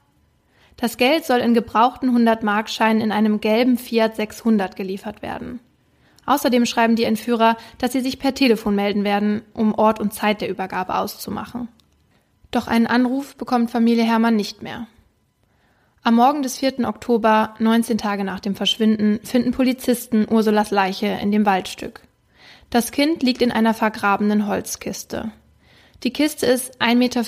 Das 0.76 0.98
Geld 0.98 1.24
soll 1.24 1.38
in 1.38 1.54
gebrauchten 1.54 2.10
100-Markscheinen 2.10 3.00
in 3.00 3.12
einem 3.12 3.40
gelben 3.40 3.78
Fiat 3.78 4.16
600 4.16 4.76
geliefert 4.76 5.22
werden. 5.22 5.60
Außerdem 6.26 6.66
schreiben 6.66 6.96
die 6.96 7.04
Entführer, 7.04 7.56
dass 7.78 7.92
sie 7.92 8.00
sich 8.00 8.18
per 8.18 8.34
Telefon 8.34 8.74
melden 8.74 9.04
werden, 9.04 9.42
um 9.54 9.74
Ort 9.74 10.00
und 10.00 10.12
Zeit 10.12 10.40
der 10.40 10.50
Übergabe 10.50 10.96
auszumachen. 10.96 11.68
Doch 12.50 12.66
einen 12.66 12.86
Anruf 12.86 13.36
bekommt 13.36 13.70
Familie 13.70 14.04
Hermann 14.04 14.36
nicht 14.36 14.62
mehr. 14.62 14.86
Am 16.02 16.14
Morgen 16.14 16.42
des 16.42 16.58
4. 16.58 16.86
Oktober, 16.86 17.54
19 17.58 17.98
Tage 17.98 18.24
nach 18.24 18.40
dem 18.40 18.54
Verschwinden, 18.54 19.20
finden 19.24 19.52
Polizisten 19.52 20.26
Ursulas 20.28 20.70
Leiche 20.70 21.06
in 21.06 21.32
dem 21.32 21.46
Waldstück. 21.46 22.02
Das 22.70 22.92
Kind 22.92 23.22
liegt 23.22 23.42
in 23.42 23.52
einer 23.52 23.74
vergrabenen 23.74 24.46
Holzkiste. 24.46 25.32
Die 26.02 26.12
Kiste 26.12 26.46
ist 26.46 26.80
1,40 26.80 26.94
Meter 26.96 27.22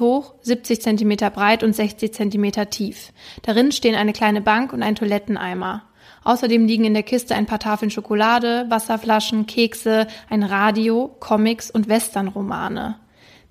hoch, 0.00 0.34
70 0.40 0.80
Zentimeter 0.80 1.30
breit 1.30 1.62
und 1.62 1.74
60 1.74 2.12
Zentimeter 2.12 2.70
tief. 2.70 3.12
Darin 3.42 3.70
stehen 3.70 3.94
eine 3.94 4.12
kleine 4.12 4.40
Bank 4.40 4.72
und 4.72 4.82
ein 4.82 4.94
Toiletteneimer. 4.94 5.82
Außerdem 6.24 6.66
liegen 6.66 6.84
in 6.84 6.94
der 6.94 7.02
Kiste 7.02 7.34
ein 7.34 7.46
paar 7.46 7.58
Tafeln 7.58 7.90
Schokolade, 7.90 8.66
Wasserflaschen, 8.70 9.46
Kekse, 9.46 10.06
ein 10.30 10.42
Radio, 10.42 11.14
Comics 11.20 11.70
und 11.70 11.88
Westernromane. 11.88 12.96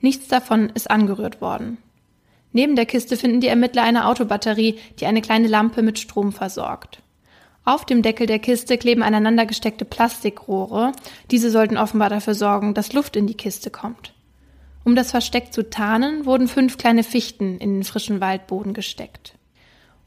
Nichts 0.02 0.28
davon 0.28 0.70
ist 0.74 0.90
angerührt 0.90 1.40
worden. 1.40 1.78
Neben 2.52 2.76
der 2.76 2.86
Kiste 2.86 3.16
finden 3.16 3.42
die 3.42 3.48
Ermittler 3.48 3.84
eine 3.84 4.08
Autobatterie, 4.08 4.80
die 5.00 5.06
eine 5.06 5.22
kleine 5.22 5.48
Lampe 5.48 5.82
mit 5.82 6.00
Strom 6.00 6.32
versorgt. 6.32 7.00
Auf 7.66 7.86
dem 7.86 8.02
Deckel 8.02 8.28
der 8.28 8.40
Kiste 8.40 8.78
kleben 8.78 9.04
aneinander 9.04 9.46
gesteckte 9.46 9.86
Plastikrohre. 9.86 10.92
Diese 11.32 11.50
sollten 11.50 11.78
offenbar 11.78 12.10
dafür 12.10 12.34
sorgen, 12.34 12.74
dass 12.74 12.94
Luft 12.94 13.16
in 13.16 13.28
die 13.28 13.38
Kiste 13.38 13.70
kommt. 13.70 14.13
Um 14.84 14.96
das 14.96 15.12
Versteck 15.12 15.54
zu 15.54 15.70
tarnen, 15.70 16.26
wurden 16.26 16.48
fünf 16.48 16.78
kleine 16.78 17.04
Fichten 17.04 17.58
in 17.58 17.76
den 17.76 17.84
frischen 17.84 18.20
Waldboden 18.22 18.74
gesteckt. 18.74 19.36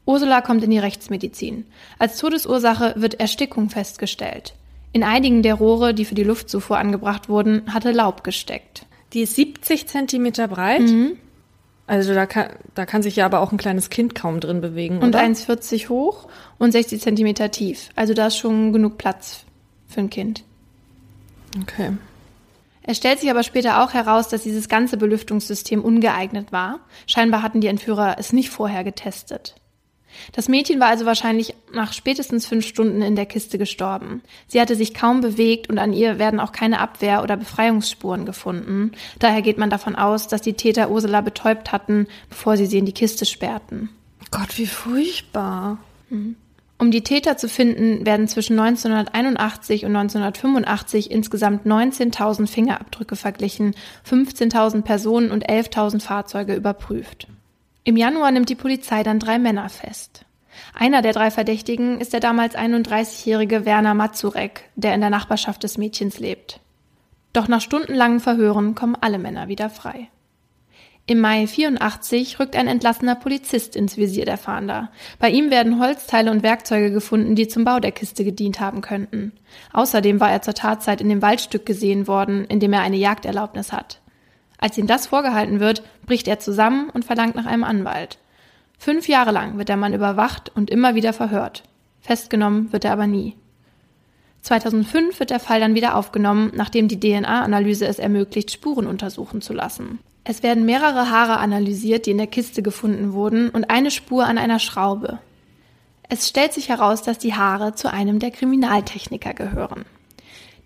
Ursula 0.05 0.41
kommt 0.41 0.63
in 0.63 0.71
die 0.71 0.79
Rechtsmedizin. 0.79 1.65
Als 1.99 2.17
Todesursache 2.17 2.93
wird 2.95 3.19
Erstickung 3.19 3.69
festgestellt. 3.69 4.53
In 4.93 5.03
einigen 5.03 5.43
der 5.43 5.55
Rohre, 5.55 5.93
die 5.93 6.05
für 6.05 6.15
die 6.15 6.23
Luftzufuhr 6.23 6.77
angebracht 6.77 7.27
wurden, 7.27 7.73
hatte 7.73 7.91
Laub 7.91 8.23
gesteckt. 8.23 8.85
Die 9.13 9.21
ist 9.21 9.35
70 9.35 9.87
Zentimeter 9.87 10.47
breit. 10.47 10.81
Also 11.87 12.13
da 12.13 12.25
kann, 12.25 12.49
da 12.75 12.85
kann 12.85 13.01
sich 13.01 13.15
ja 13.15 13.25
aber 13.25 13.39
auch 13.39 13.51
ein 13.51 13.57
kleines 13.57 13.89
Kind 13.89 14.13
kaum 14.13 14.39
drin 14.39 14.59
bewegen. 14.61 14.99
Und 14.99 15.09
oder? 15.09 15.21
1,40 15.21 15.89
hoch 15.89 16.27
und 16.57 16.71
60 16.71 17.01
Zentimeter 17.01 17.49
tief. 17.49 17.89
Also 17.95 18.13
da 18.13 18.27
ist 18.27 18.37
schon 18.37 18.73
genug 18.73 18.97
Platz 18.97 19.45
für 19.87 20.01
ein 20.01 20.09
Kind. 20.09 20.43
Okay. 21.61 21.91
Es 22.87 22.97
stellt 22.97 23.19
sich 23.19 23.29
aber 23.29 23.43
später 23.43 23.83
auch 23.83 23.93
heraus, 23.93 24.29
dass 24.29 24.43
dieses 24.43 24.69
ganze 24.69 24.95
Belüftungssystem 24.95 25.83
ungeeignet 25.83 26.53
war. 26.53 26.79
Scheinbar 27.05 27.43
hatten 27.43 27.59
die 27.59 27.67
Entführer 27.67 28.15
es 28.17 28.31
nicht 28.31 28.49
vorher 28.49 28.85
getestet. 28.85 29.55
Das 30.31 30.47
Mädchen 30.47 30.79
war 30.79 30.87
also 30.87 31.05
wahrscheinlich 31.05 31.53
nach 31.73 31.91
spätestens 31.91 32.45
fünf 32.47 32.65
Stunden 32.65 33.01
in 33.01 33.17
der 33.17 33.25
Kiste 33.25 33.57
gestorben. 33.57 34.23
Sie 34.47 34.61
hatte 34.61 34.75
sich 34.75 34.93
kaum 34.93 35.19
bewegt 35.19 35.69
und 35.69 35.79
an 35.79 35.91
ihr 35.91 36.17
werden 36.17 36.39
auch 36.39 36.53
keine 36.53 36.79
Abwehr- 36.79 37.23
oder 37.23 37.35
Befreiungsspuren 37.35 38.25
gefunden. 38.25 38.93
Daher 39.19 39.41
geht 39.41 39.57
man 39.57 39.69
davon 39.69 39.97
aus, 39.97 40.29
dass 40.29 40.41
die 40.41 40.53
Täter 40.53 40.89
Ursula 40.89 41.19
betäubt 41.19 41.73
hatten, 41.73 42.07
bevor 42.29 42.55
sie 42.55 42.65
sie 42.65 42.77
in 42.77 42.85
die 42.85 42.93
Kiste 42.93 43.25
sperrten. 43.25 43.89
Gott, 44.31 44.57
wie 44.57 44.65
furchtbar. 44.65 45.77
Um 46.79 46.91
die 46.91 47.03
Täter 47.03 47.37
zu 47.37 47.49
finden, 47.49 48.05
werden 48.05 48.27
zwischen 48.27 48.59
1981 48.59 49.85
und 49.85 49.95
1985 49.95 51.09
insgesamt 51.09 51.65
19.000 51.65 52.47
Fingerabdrücke 52.47 53.15
verglichen, 53.15 53.73
15.000 54.07 54.83
Personen 54.83 55.31
und 55.31 55.49
11.000 55.49 56.01
Fahrzeuge 56.01 56.53
überprüft. 56.53 57.27
Im 57.83 57.97
Januar 57.97 58.31
nimmt 58.31 58.49
die 58.49 58.55
Polizei 58.55 59.01
dann 59.01 59.17
drei 59.17 59.39
Männer 59.39 59.69
fest. 59.69 60.25
Einer 60.73 61.01
der 61.01 61.13
drei 61.13 61.31
Verdächtigen 61.31 61.99
ist 61.99 62.13
der 62.13 62.19
damals 62.19 62.55
31-jährige 62.55 63.65
Werner 63.65 63.95
Mazurek, 63.95 64.65
der 64.75 64.93
in 64.93 65.01
der 65.01 65.09
Nachbarschaft 65.09 65.63
des 65.63 65.77
Mädchens 65.77 66.19
lebt. 66.19 66.59
Doch 67.33 67.47
nach 67.47 67.61
stundenlangen 67.61 68.19
Verhören 68.19 68.75
kommen 68.75 68.97
alle 68.99 69.17
Männer 69.17 69.47
wieder 69.47 69.69
frei. 69.69 70.09
Im 71.09 71.21
Mai 71.21 71.47
84 71.47 72.37
rückt 72.37 72.57
ein 72.57 72.67
entlassener 72.67 73.15
Polizist 73.15 73.77
ins 73.77 73.95
Visier 73.95 74.25
der 74.25 74.37
Fahnder. 74.37 74.91
Bei 75.19 75.29
ihm 75.29 75.49
werden 75.49 75.79
Holzteile 75.79 76.29
und 76.29 76.43
Werkzeuge 76.43 76.91
gefunden, 76.91 77.33
die 77.33 77.47
zum 77.47 77.63
Bau 77.63 77.79
der 77.79 77.93
Kiste 77.93 78.25
gedient 78.25 78.59
haben 78.59 78.81
könnten. 78.81 79.31
Außerdem 79.71 80.19
war 80.19 80.29
er 80.29 80.41
zur 80.41 80.53
Tatzeit 80.53 80.99
in 80.99 81.07
dem 81.07 81.21
Waldstück 81.21 81.65
gesehen 81.65 82.07
worden, 82.07 82.43
in 82.43 82.59
dem 82.59 82.73
er 82.73 82.81
eine 82.81 82.97
Jagderlaubnis 82.97 83.71
hat. 83.71 84.01
Als 84.57 84.77
ihm 84.77 84.85
das 84.85 85.07
vorgehalten 85.07 85.61
wird, 85.61 85.81
bricht 86.05 86.27
er 86.27 86.39
zusammen 86.39 86.89
und 86.89 87.05
verlangt 87.05 87.35
nach 87.35 87.45
einem 87.45 87.63
Anwalt. 87.63 88.17
Fünf 88.77 89.07
Jahre 89.07 89.31
lang 89.31 89.57
wird 89.57 89.69
der 89.69 89.77
Mann 89.77 89.93
überwacht 89.93 90.51
und 90.55 90.69
immer 90.69 90.93
wieder 90.93 91.13
verhört. 91.13 91.63
Festgenommen 92.01 92.73
wird 92.73 92.83
er 92.83 92.91
aber 92.91 93.07
nie. 93.07 93.37
2005 94.41 95.21
wird 95.21 95.29
der 95.29 95.39
Fall 95.39 95.61
dann 95.61 95.73
wieder 95.73 95.95
aufgenommen, 95.95 96.51
nachdem 96.53 96.89
die 96.89 96.99
DNA-Analyse 96.99 97.87
es 97.87 97.97
ermöglicht, 97.97 98.51
Spuren 98.51 98.87
untersuchen 98.87 99.41
zu 99.41 99.53
lassen. 99.53 99.99
Es 100.29 100.43
werden 100.43 100.65
mehrere 100.65 101.09
Haare 101.09 101.37
analysiert, 101.37 102.05
die 102.05 102.11
in 102.11 102.17
der 102.17 102.27
Kiste 102.27 102.61
gefunden 102.61 103.13
wurden, 103.13 103.47
und 103.47 103.69
eine 103.69 103.91
Spur 103.91 104.25
an 104.25 104.37
einer 104.37 104.59
Schraube. 104.59 105.19
Es 106.09 106.27
stellt 106.27 106.51
sich 106.51 106.67
heraus, 106.67 107.01
dass 107.01 107.17
die 107.17 107.33
Haare 107.33 107.75
zu 107.75 107.89
einem 107.89 108.19
der 108.19 108.31
Kriminaltechniker 108.31 109.33
gehören. 109.33 109.85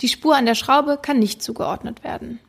Die 0.02 0.08
Spur 0.08 0.36
an 0.36 0.48
der 0.48 0.56
Schraube 0.56 0.98
kann 1.00 1.20
nicht 1.20 1.44
zugeordnet 1.44 2.04
werden. 2.04 2.40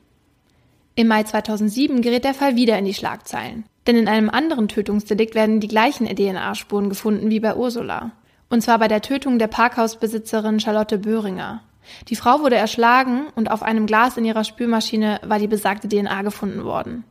Im 0.94 1.06
Mai 1.06 1.24
2007 1.24 2.00
gerät 2.00 2.24
der 2.24 2.32
Fall 2.32 2.56
wieder 2.56 2.78
in 2.78 2.86
die 2.86 2.94
Schlagzeilen. 2.94 3.64
Denn 3.86 3.96
in 3.96 4.08
einem 4.08 4.30
anderen 4.30 4.68
Tötungsdelikt 4.68 5.34
werden 5.34 5.60
die 5.60 5.68
gleichen 5.68 6.06
DNA-Spuren 6.06 6.88
gefunden 6.88 7.28
wie 7.28 7.40
bei 7.40 7.54
Ursula. 7.54 8.12
Und 8.48 8.62
zwar 8.62 8.78
bei 8.78 8.88
der 8.88 9.02
Tötung 9.02 9.38
der 9.38 9.48
Parkhausbesitzerin 9.48 10.60
Charlotte 10.60 10.96
Böhringer. 10.96 11.62
Die 12.08 12.16
Frau 12.16 12.40
wurde 12.40 12.56
erschlagen 12.56 13.26
und 13.34 13.50
auf 13.50 13.62
einem 13.62 13.86
Glas 13.86 14.16
in 14.16 14.24
ihrer 14.24 14.44
Spülmaschine 14.44 15.20
war 15.22 15.38
die 15.38 15.48
besagte 15.48 15.88
DNA 15.88 16.22
gefunden 16.22 16.64
worden. 16.64 17.04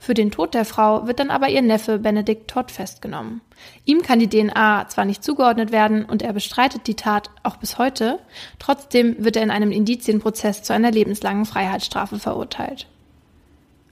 Für 0.00 0.14
den 0.14 0.30
Tod 0.30 0.54
der 0.54 0.64
Frau 0.64 1.06
wird 1.06 1.18
dann 1.18 1.30
aber 1.30 1.48
ihr 1.48 1.60
Neffe 1.60 1.98
Benedikt 1.98 2.48
Todd 2.48 2.70
festgenommen. 2.70 3.40
Ihm 3.84 4.02
kann 4.02 4.20
die 4.20 4.28
DNA 4.28 4.86
zwar 4.88 5.04
nicht 5.04 5.24
zugeordnet 5.24 5.72
werden 5.72 6.04
und 6.04 6.22
er 6.22 6.32
bestreitet 6.32 6.86
die 6.86 6.94
Tat 6.94 7.30
auch 7.42 7.56
bis 7.56 7.78
heute, 7.78 8.20
trotzdem 8.60 9.16
wird 9.24 9.36
er 9.36 9.42
in 9.42 9.50
einem 9.50 9.72
Indizienprozess 9.72 10.62
zu 10.62 10.72
einer 10.72 10.92
lebenslangen 10.92 11.46
Freiheitsstrafe 11.46 12.20
verurteilt. 12.20 12.86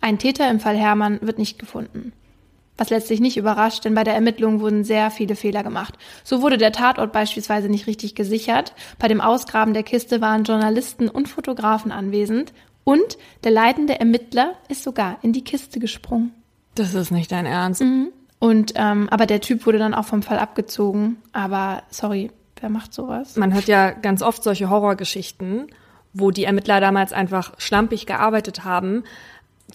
Ein 0.00 0.18
Täter 0.18 0.48
im 0.48 0.60
Fall 0.60 0.76
Hermann 0.76 1.18
wird 1.22 1.38
nicht 1.38 1.58
gefunden. 1.58 2.12
Was 2.78 2.90
letztlich 2.90 3.20
nicht 3.20 3.36
überrascht, 3.36 3.84
denn 3.84 3.94
bei 3.94 4.04
der 4.04 4.14
Ermittlung 4.14 4.60
wurden 4.60 4.84
sehr 4.84 5.10
viele 5.10 5.34
Fehler 5.34 5.62
gemacht. 5.62 5.94
So 6.24 6.42
wurde 6.42 6.58
der 6.58 6.72
Tatort 6.72 7.12
beispielsweise 7.12 7.68
nicht 7.68 7.86
richtig 7.86 8.14
gesichert, 8.14 8.74
bei 8.98 9.08
dem 9.08 9.20
Ausgraben 9.20 9.74
der 9.74 9.82
Kiste 9.82 10.20
waren 10.20 10.44
Journalisten 10.44 11.08
und 11.08 11.28
Fotografen 11.28 11.90
anwesend 11.92 12.52
und 12.84 13.18
der 13.42 13.50
leitende 13.50 13.98
Ermittler 13.98 14.52
ist 14.68 14.84
sogar 14.84 15.18
in 15.22 15.32
die 15.32 15.42
Kiste 15.42 15.80
gesprungen. 15.80 16.32
Das 16.76 16.94
ist 16.94 17.10
nicht 17.10 17.32
dein 17.32 17.44
Ernst. 17.46 17.82
Und 18.38 18.72
ähm, 18.76 19.08
aber 19.10 19.26
der 19.26 19.40
Typ 19.40 19.66
wurde 19.66 19.78
dann 19.78 19.94
auch 19.94 20.04
vom 20.04 20.22
Fall 20.22 20.38
abgezogen. 20.38 21.16
Aber 21.32 21.82
sorry, 21.90 22.30
wer 22.60 22.68
macht 22.68 22.94
sowas? 22.94 23.36
Man 23.36 23.54
hört 23.54 23.66
ja 23.66 23.90
ganz 23.90 24.22
oft 24.22 24.42
solche 24.42 24.70
Horrorgeschichten, 24.70 25.66
wo 26.12 26.30
die 26.30 26.44
Ermittler 26.44 26.80
damals 26.80 27.12
einfach 27.12 27.58
schlampig 27.58 28.06
gearbeitet 28.06 28.64
haben. 28.64 29.02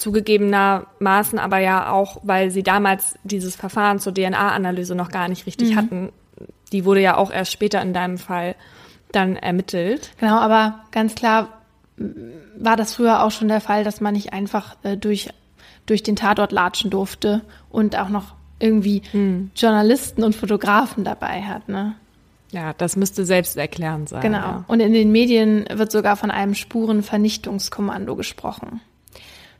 Zugegebenermaßen 0.01 1.37
aber 1.37 1.59
ja 1.59 1.91
auch, 1.91 2.17
weil 2.23 2.49
sie 2.49 2.63
damals 2.63 3.13
dieses 3.23 3.55
Verfahren 3.55 3.99
zur 3.99 4.13
DNA-Analyse 4.13 4.95
noch 4.95 5.11
gar 5.11 5.27
nicht 5.27 5.45
richtig 5.45 5.75
hatten. 5.75 6.11
Die 6.71 6.85
wurde 6.85 7.01
ja 7.01 7.17
auch 7.17 7.31
erst 7.31 7.51
später 7.51 7.79
in 7.83 7.93
deinem 7.93 8.17
Fall 8.17 8.55
dann 9.11 9.35
ermittelt. 9.35 10.09
Genau, 10.19 10.39
aber 10.39 10.79
ganz 10.91 11.13
klar 11.13 11.49
war 12.57 12.77
das 12.77 12.95
früher 12.95 13.23
auch 13.23 13.29
schon 13.29 13.47
der 13.47 13.61
Fall, 13.61 13.83
dass 13.83 14.01
man 14.01 14.15
nicht 14.15 14.33
einfach 14.33 14.75
äh, 14.81 14.97
durch, 14.97 15.29
durch 15.85 16.01
den 16.01 16.15
Tatort 16.15 16.51
latschen 16.51 16.89
durfte 16.89 17.41
und 17.69 17.95
auch 17.95 18.09
noch 18.09 18.33
irgendwie 18.57 19.03
Journalisten 19.55 20.23
und 20.23 20.35
Fotografen 20.35 21.03
dabei 21.03 21.43
hat. 21.43 21.69
Ne? 21.69 21.95
Ja, 22.51 22.73
das 22.73 22.95
müsste 22.95 23.23
selbsterklärend 23.23 24.09
sein. 24.09 24.21
Genau. 24.21 24.37
Ja. 24.37 24.65
Und 24.67 24.79
in 24.79 24.93
den 24.93 25.11
Medien 25.11 25.65
wird 25.71 25.91
sogar 25.91 26.15
von 26.15 26.31
einem 26.31 26.55
Spurenvernichtungskommando 26.55 28.15
gesprochen. 28.15 28.81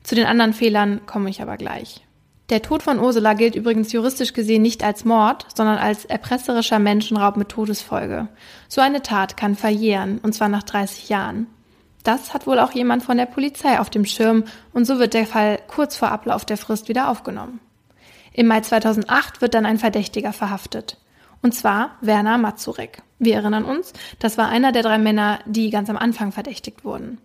Zu 0.03 0.15
den 0.15 0.25
anderen 0.25 0.53
Fehlern 0.53 1.05
komme 1.05 1.29
ich 1.29 1.41
aber 1.41 1.57
gleich. 1.57 2.05
Der 2.49 2.61
Tod 2.61 2.83
von 2.83 2.99
Ursula 2.99 3.33
gilt 3.33 3.55
übrigens 3.55 3.93
juristisch 3.93 4.33
gesehen 4.33 4.61
nicht 4.61 4.83
als 4.83 5.05
Mord, 5.05 5.45
sondern 5.55 5.77
als 5.77 6.03
erpresserischer 6.03 6.79
Menschenraub 6.79 7.37
mit 7.37 7.47
Todesfolge. 7.47 8.27
So 8.67 8.81
eine 8.81 9.01
Tat 9.01 9.37
kann 9.37 9.55
verjähren, 9.55 10.19
und 10.21 10.33
zwar 10.33 10.49
nach 10.49 10.63
30 10.63 11.07
Jahren. 11.07 11.47
Das 12.03 12.33
hat 12.33 12.47
wohl 12.47 12.59
auch 12.59 12.73
jemand 12.73 13.03
von 13.03 13.15
der 13.15 13.25
Polizei 13.25 13.79
auf 13.79 13.89
dem 13.89 14.03
Schirm, 14.03 14.43
und 14.73 14.85
so 14.85 14.99
wird 14.99 15.13
der 15.13 15.25
Fall 15.25 15.59
kurz 15.67 15.95
vor 15.95 16.11
Ablauf 16.11 16.43
der 16.43 16.57
Frist 16.57 16.89
wieder 16.89 17.07
aufgenommen. 17.07 17.61
Im 18.33 18.47
Mai 18.47 18.59
2008 18.59 19.41
wird 19.41 19.53
dann 19.53 19.65
ein 19.65 19.77
Verdächtiger 19.77 20.33
verhaftet. 20.33 20.97
Und 21.41 21.53
zwar 21.55 21.97
Werner 22.01 22.37
Mazurek. 22.37 23.01
Wir 23.17 23.35
erinnern 23.35 23.63
uns, 23.63 23.93
das 24.19 24.37
war 24.37 24.49
einer 24.49 24.71
der 24.71 24.83
drei 24.83 24.97
Männer, 24.97 25.39
die 25.45 25.69
ganz 25.69 25.89
am 25.89 25.97
Anfang 25.97 26.33
verdächtigt 26.33 26.83
wurden. 26.83 27.17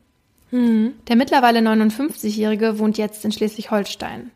Der 0.52 1.16
mittlerweile 1.16 1.58
59-Jährige 1.60 2.78
wohnt 2.78 2.98
jetzt 2.98 3.24
in 3.24 3.32
Schleswig-Holstein. 3.32 4.30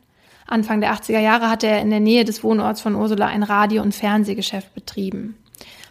Anfang 0.46 0.81
der 0.81 0.92
80er 0.92 1.20
Jahre 1.20 1.49
hatte 1.49 1.68
er 1.68 1.81
in 1.81 1.90
der 1.90 2.01
Nähe 2.01 2.25
des 2.25 2.42
Wohnorts 2.42 2.81
von 2.81 2.96
Ursula 2.96 3.27
ein 3.27 3.44
Radio- 3.44 3.83
und 3.83 3.94
Fernsehgeschäft 3.94 4.75
betrieben. 4.75 5.37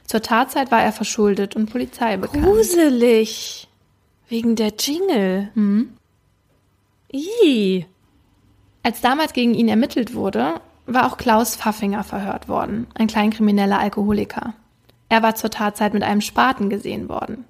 Zur 0.05 0.21
Tatzeit 0.21 0.71
war 0.71 0.83
er 0.83 0.91
verschuldet 0.91 1.55
und 1.55 1.71
Polizei 1.71 2.17
bekannt. 2.17 2.43
Gruselig. 2.43 3.67
Wegen 4.27 4.55
der 4.55 4.73
Jingle. 4.77 5.49
Mhm. 5.55 5.93
Ih. 7.11 7.85
Als 8.83 9.01
damals 9.01 9.33
gegen 9.33 9.53
ihn 9.53 9.69
ermittelt 9.69 10.13
wurde, 10.13 10.61
war 10.85 11.07
auch 11.07 11.17
Klaus 11.17 11.55
Pfaffinger 11.55 12.03
verhört 12.03 12.47
worden, 12.47 12.87
ein 12.95 13.07
kleinkrimineller 13.07 13.79
Alkoholiker. 13.79 14.53
Er 15.09 15.23
war 15.23 15.35
zur 15.35 15.49
Tatzeit 15.49 15.93
mit 15.93 16.03
einem 16.03 16.21
Spaten 16.21 16.69
gesehen 16.69 17.09
worden. 17.09 17.45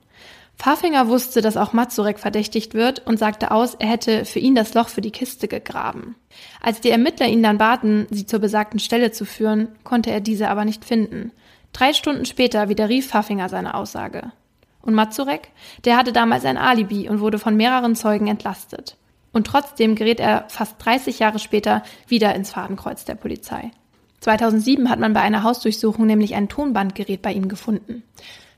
Pfaffinger 0.59 1.07
wusste, 1.07 1.41
dass 1.41 1.55
auch 1.55 1.71
Mazurek 1.71 2.19
verdächtigt 2.19 2.73
wird 2.73 3.07
und 3.07 3.17
sagte 3.17 3.51
aus, 3.51 3.75
er 3.75 3.87
hätte 3.87 4.25
für 4.25 4.39
ihn 4.39 4.55
das 4.55 4.73
Loch 4.73 4.89
für 4.89 4.99
die 4.99 5.11
Kiste 5.11 5.47
gegraben. 5.47 6.15
Als 6.61 6.81
die 6.81 6.89
Ermittler 6.89 7.27
ihn 7.27 7.41
dann 7.41 7.57
baten, 7.57 8.07
sie 8.09 8.25
zur 8.25 8.39
besagten 8.39 8.79
Stelle 8.79 9.11
zu 9.11 9.23
führen, 9.23 9.69
konnte 9.85 10.11
er 10.11 10.19
diese 10.19 10.49
aber 10.49 10.65
nicht 10.65 10.83
finden. 10.83 11.31
Drei 11.71 11.93
Stunden 11.93 12.25
später 12.25 12.67
widerrief 12.67 13.07
Pfaffinger 13.07 13.47
seine 13.47 13.73
Aussage. 13.73 14.33
Und 14.81 14.95
Mazurek, 14.95 15.49
der 15.85 15.95
hatte 15.95 16.11
damals 16.11 16.43
ein 16.43 16.57
Alibi 16.57 17.07
und 17.07 17.21
wurde 17.21 17.39
von 17.39 17.55
mehreren 17.55 17.95
Zeugen 17.95 18.27
entlastet. 18.27 18.97
Und 19.31 19.47
trotzdem 19.47 19.95
gerät 19.95 20.19
er 20.19 20.43
fast 20.49 20.75
30 20.79 21.19
Jahre 21.19 21.39
später 21.39 21.83
wieder 22.07 22.35
ins 22.35 22.51
Fadenkreuz 22.51 23.05
der 23.05 23.15
Polizei. 23.15 23.71
2007 24.19 24.89
hat 24.89 24.99
man 24.99 25.13
bei 25.13 25.21
einer 25.21 25.43
Hausdurchsuchung 25.43 26.05
nämlich 26.05 26.35
ein 26.35 26.49
Tonbandgerät 26.49 27.21
bei 27.21 27.31
ihm 27.31 27.47
gefunden. 27.47 28.03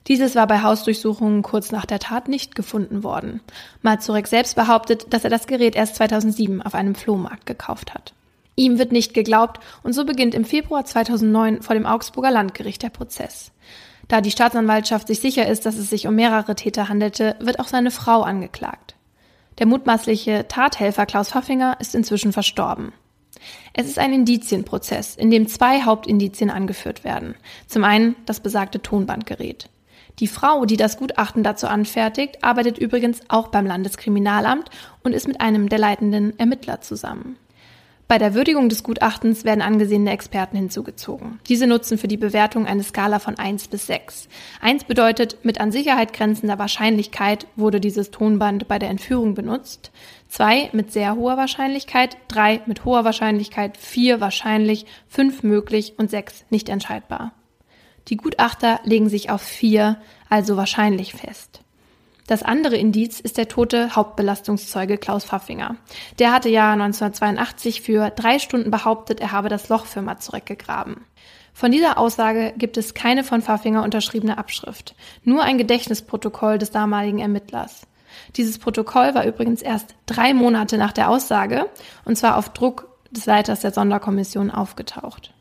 Dieses 0.07 0.35
war 0.35 0.47
bei 0.47 0.61
Hausdurchsuchungen 0.61 1.43
kurz 1.43 1.71
nach 1.71 1.85
der 1.85 1.99
Tat 1.99 2.27
nicht 2.27 2.55
gefunden 2.55 3.03
worden. 3.03 3.41
Mazurek 3.81 4.27
selbst 4.27 4.55
behauptet, 4.55 5.13
dass 5.13 5.23
er 5.23 5.29
das 5.29 5.47
Gerät 5.47 5.75
erst 5.75 5.95
2007 5.95 6.61
auf 6.61 6.73
einem 6.73 6.95
Flohmarkt 6.95 7.45
gekauft 7.45 7.93
hat. 7.93 8.13
Ihm 8.55 8.79
wird 8.79 8.91
nicht 8.91 9.13
geglaubt 9.13 9.59
und 9.83 9.93
so 9.93 10.05
beginnt 10.05 10.35
im 10.35 10.45
Februar 10.45 10.85
2009 10.85 11.61
vor 11.61 11.75
dem 11.75 11.85
Augsburger 11.85 12.31
Landgericht 12.31 12.83
der 12.83 12.89
Prozess. 12.89 13.51
Da 14.07 14.21
die 14.21 14.31
Staatsanwaltschaft 14.31 15.07
sich 15.07 15.19
sicher 15.19 15.47
ist, 15.47 15.65
dass 15.65 15.77
es 15.77 15.89
sich 15.89 16.07
um 16.07 16.15
mehrere 16.15 16.55
Täter 16.55 16.89
handelte, 16.89 17.35
wird 17.39 17.59
auch 17.59 17.67
seine 17.67 17.91
Frau 17.91 18.23
angeklagt. 18.23 18.95
Der 19.59 19.67
mutmaßliche 19.67 20.47
Tathelfer 20.47 21.05
Klaus 21.05 21.29
Pfaffinger 21.29 21.77
ist 21.79 21.95
inzwischen 21.95 22.33
verstorben. 22.33 22.91
Es 23.73 23.87
ist 23.87 23.99
ein 23.99 24.13
Indizienprozess, 24.13 25.15
in 25.15 25.31
dem 25.31 25.47
zwei 25.47 25.83
Hauptindizien 25.83 26.49
angeführt 26.49 27.03
werden. 27.03 27.35
Zum 27.67 27.83
einen 27.83 28.15
das 28.25 28.39
besagte 28.39 28.81
Tonbandgerät. 28.81 29.69
Die 30.19 30.27
Frau, 30.27 30.65
die 30.65 30.77
das 30.77 30.97
Gutachten 30.97 31.43
dazu 31.43 31.67
anfertigt, 31.67 32.43
arbeitet 32.43 32.77
übrigens 32.77 33.21
auch 33.27 33.47
beim 33.47 33.65
Landeskriminalamt 33.65 34.69
und 35.03 35.13
ist 35.13 35.27
mit 35.27 35.41
einem 35.41 35.69
der 35.69 35.79
leitenden 35.79 36.37
Ermittler 36.37 36.81
zusammen. 36.81 37.37
Bei 38.11 38.17
der 38.17 38.33
Würdigung 38.33 38.67
des 38.67 38.83
Gutachtens 38.83 39.45
werden 39.45 39.61
angesehene 39.61 40.11
Experten 40.11 40.57
hinzugezogen. 40.57 41.39
Diese 41.47 41.65
nutzen 41.65 41.97
für 41.97 42.09
die 42.09 42.17
Bewertung 42.17 42.65
eine 42.67 42.83
Skala 42.83 43.19
von 43.19 43.39
1 43.39 43.69
bis 43.69 43.87
6. 43.87 44.27
1 44.59 44.83
bedeutet, 44.83 45.37
mit 45.43 45.61
an 45.61 45.71
Sicherheit 45.71 46.11
grenzender 46.11 46.59
Wahrscheinlichkeit 46.59 47.47
wurde 47.55 47.79
dieses 47.79 48.11
Tonband 48.11 48.67
bei 48.67 48.79
der 48.79 48.89
Entführung 48.89 49.33
benutzt. 49.33 49.91
2 50.27 50.71
mit 50.73 50.91
sehr 50.91 51.15
hoher 51.15 51.37
Wahrscheinlichkeit, 51.37 52.17
3 52.27 52.63
mit 52.65 52.83
hoher 52.83 53.05
Wahrscheinlichkeit, 53.05 53.77
4 53.77 54.19
wahrscheinlich, 54.19 54.85
5 55.07 55.43
möglich 55.43 55.93
und 55.95 56.11
6 56.11 56.43
nicht 56.49 56.67
entscheidbar. 56.67 57.31
Die 58.07 58.17
Gutachter 58.17 58.79
legen 58.83 59.09
sich 59.09 59.29
auf 59.29 59.41
4, 59.41 59.97
also 60.29 60.57
wahrscheinlich 60.57 61.13
fest. 61.13 61.61
Das 62.27 62.43
andere 62.43 62.77
Indiz 62.77 63.19
ist 63.19 63.37
der 63.37 63.47
tote 63.47 63.95
Hauptbelastungszeuge 63.95 64.97
Klaus 64.97 65.25
Pfaffinger. 65.25 65.75
Der 66.19 66.31
hatte 66.31 66.49
ja 66.49 66.71
1982 66.71 67.81
für 67.81 68.09
drei 68.09 68.39
Stunden 68.39 68.71
behauptet, 68.71 69.19
er 69.19 69.31
habe 69.31 69.49
das 69.49 69.69
Loch 69.69 69.85
für 69.85 70.01
Mazurek 70.01 70.45
gegraben. 70.45 71.05
Von 71.53 71.71
dieser 71.71 71.97
Aussage 71.97 72.53
gibt 72.57 72.77
es 72.77 72.93
keine 72.93 73.23
von 73.23 73.41
Pfaffinger 73.41 73.83
unterschriebene 73.83 74.37
Abschrift, 74.37 74.95
nur 75.23 75.43
ein 75.43 75.57
Gedächtnisprotokoll 75.57 76.57
des 76.57 76.71
damaligen 76.71 77.19
Ermittlers. 77.19 77.81
Dieses 78.37 78.59
Protokoll 78.59 79.13
war 79.13 79.25
übrigens 79.25 79.61
erst 79.61 79.95
drei 80.05 80.33
Monate 80.33 80.77
nach 80.77 80.93
der 80.93 81.09
Aussage, 81.09 81.69
und 82.05 82.17
zwar 82.17 82.37
auf 82.37 82.49
Druck 82.49 82.87
des 83.11 83.25
Leiters 83.25 83.59
der 83.59 83.71
Sonderkommission 83.71 84.51
aufgetaucht. 84.51 85.33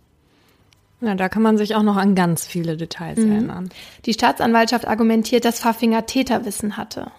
Ja, 1.00 1.14
da 1.14 1.28
kann 1.28 1.42
man 1.42 1.56
sich 1.56 1.74
auch 1.74 1.82
noch 1.82 1.96
an 1.96 2.14
ganz 2.14 2.46
viele 2.46 2.76
Details 2.76 3.18
mhm. 3.18 3.32
erinnern. 3.32 3.68
Die 4.04 4.12
Staatsanwaltschaft 4.12 4.86
argumentiert, 4.86 5.44
dass 5.44 5.60
Pfaffinger 5.60 6.06
Täterwissen 6.06 6.76
hatte. 6.76 7.10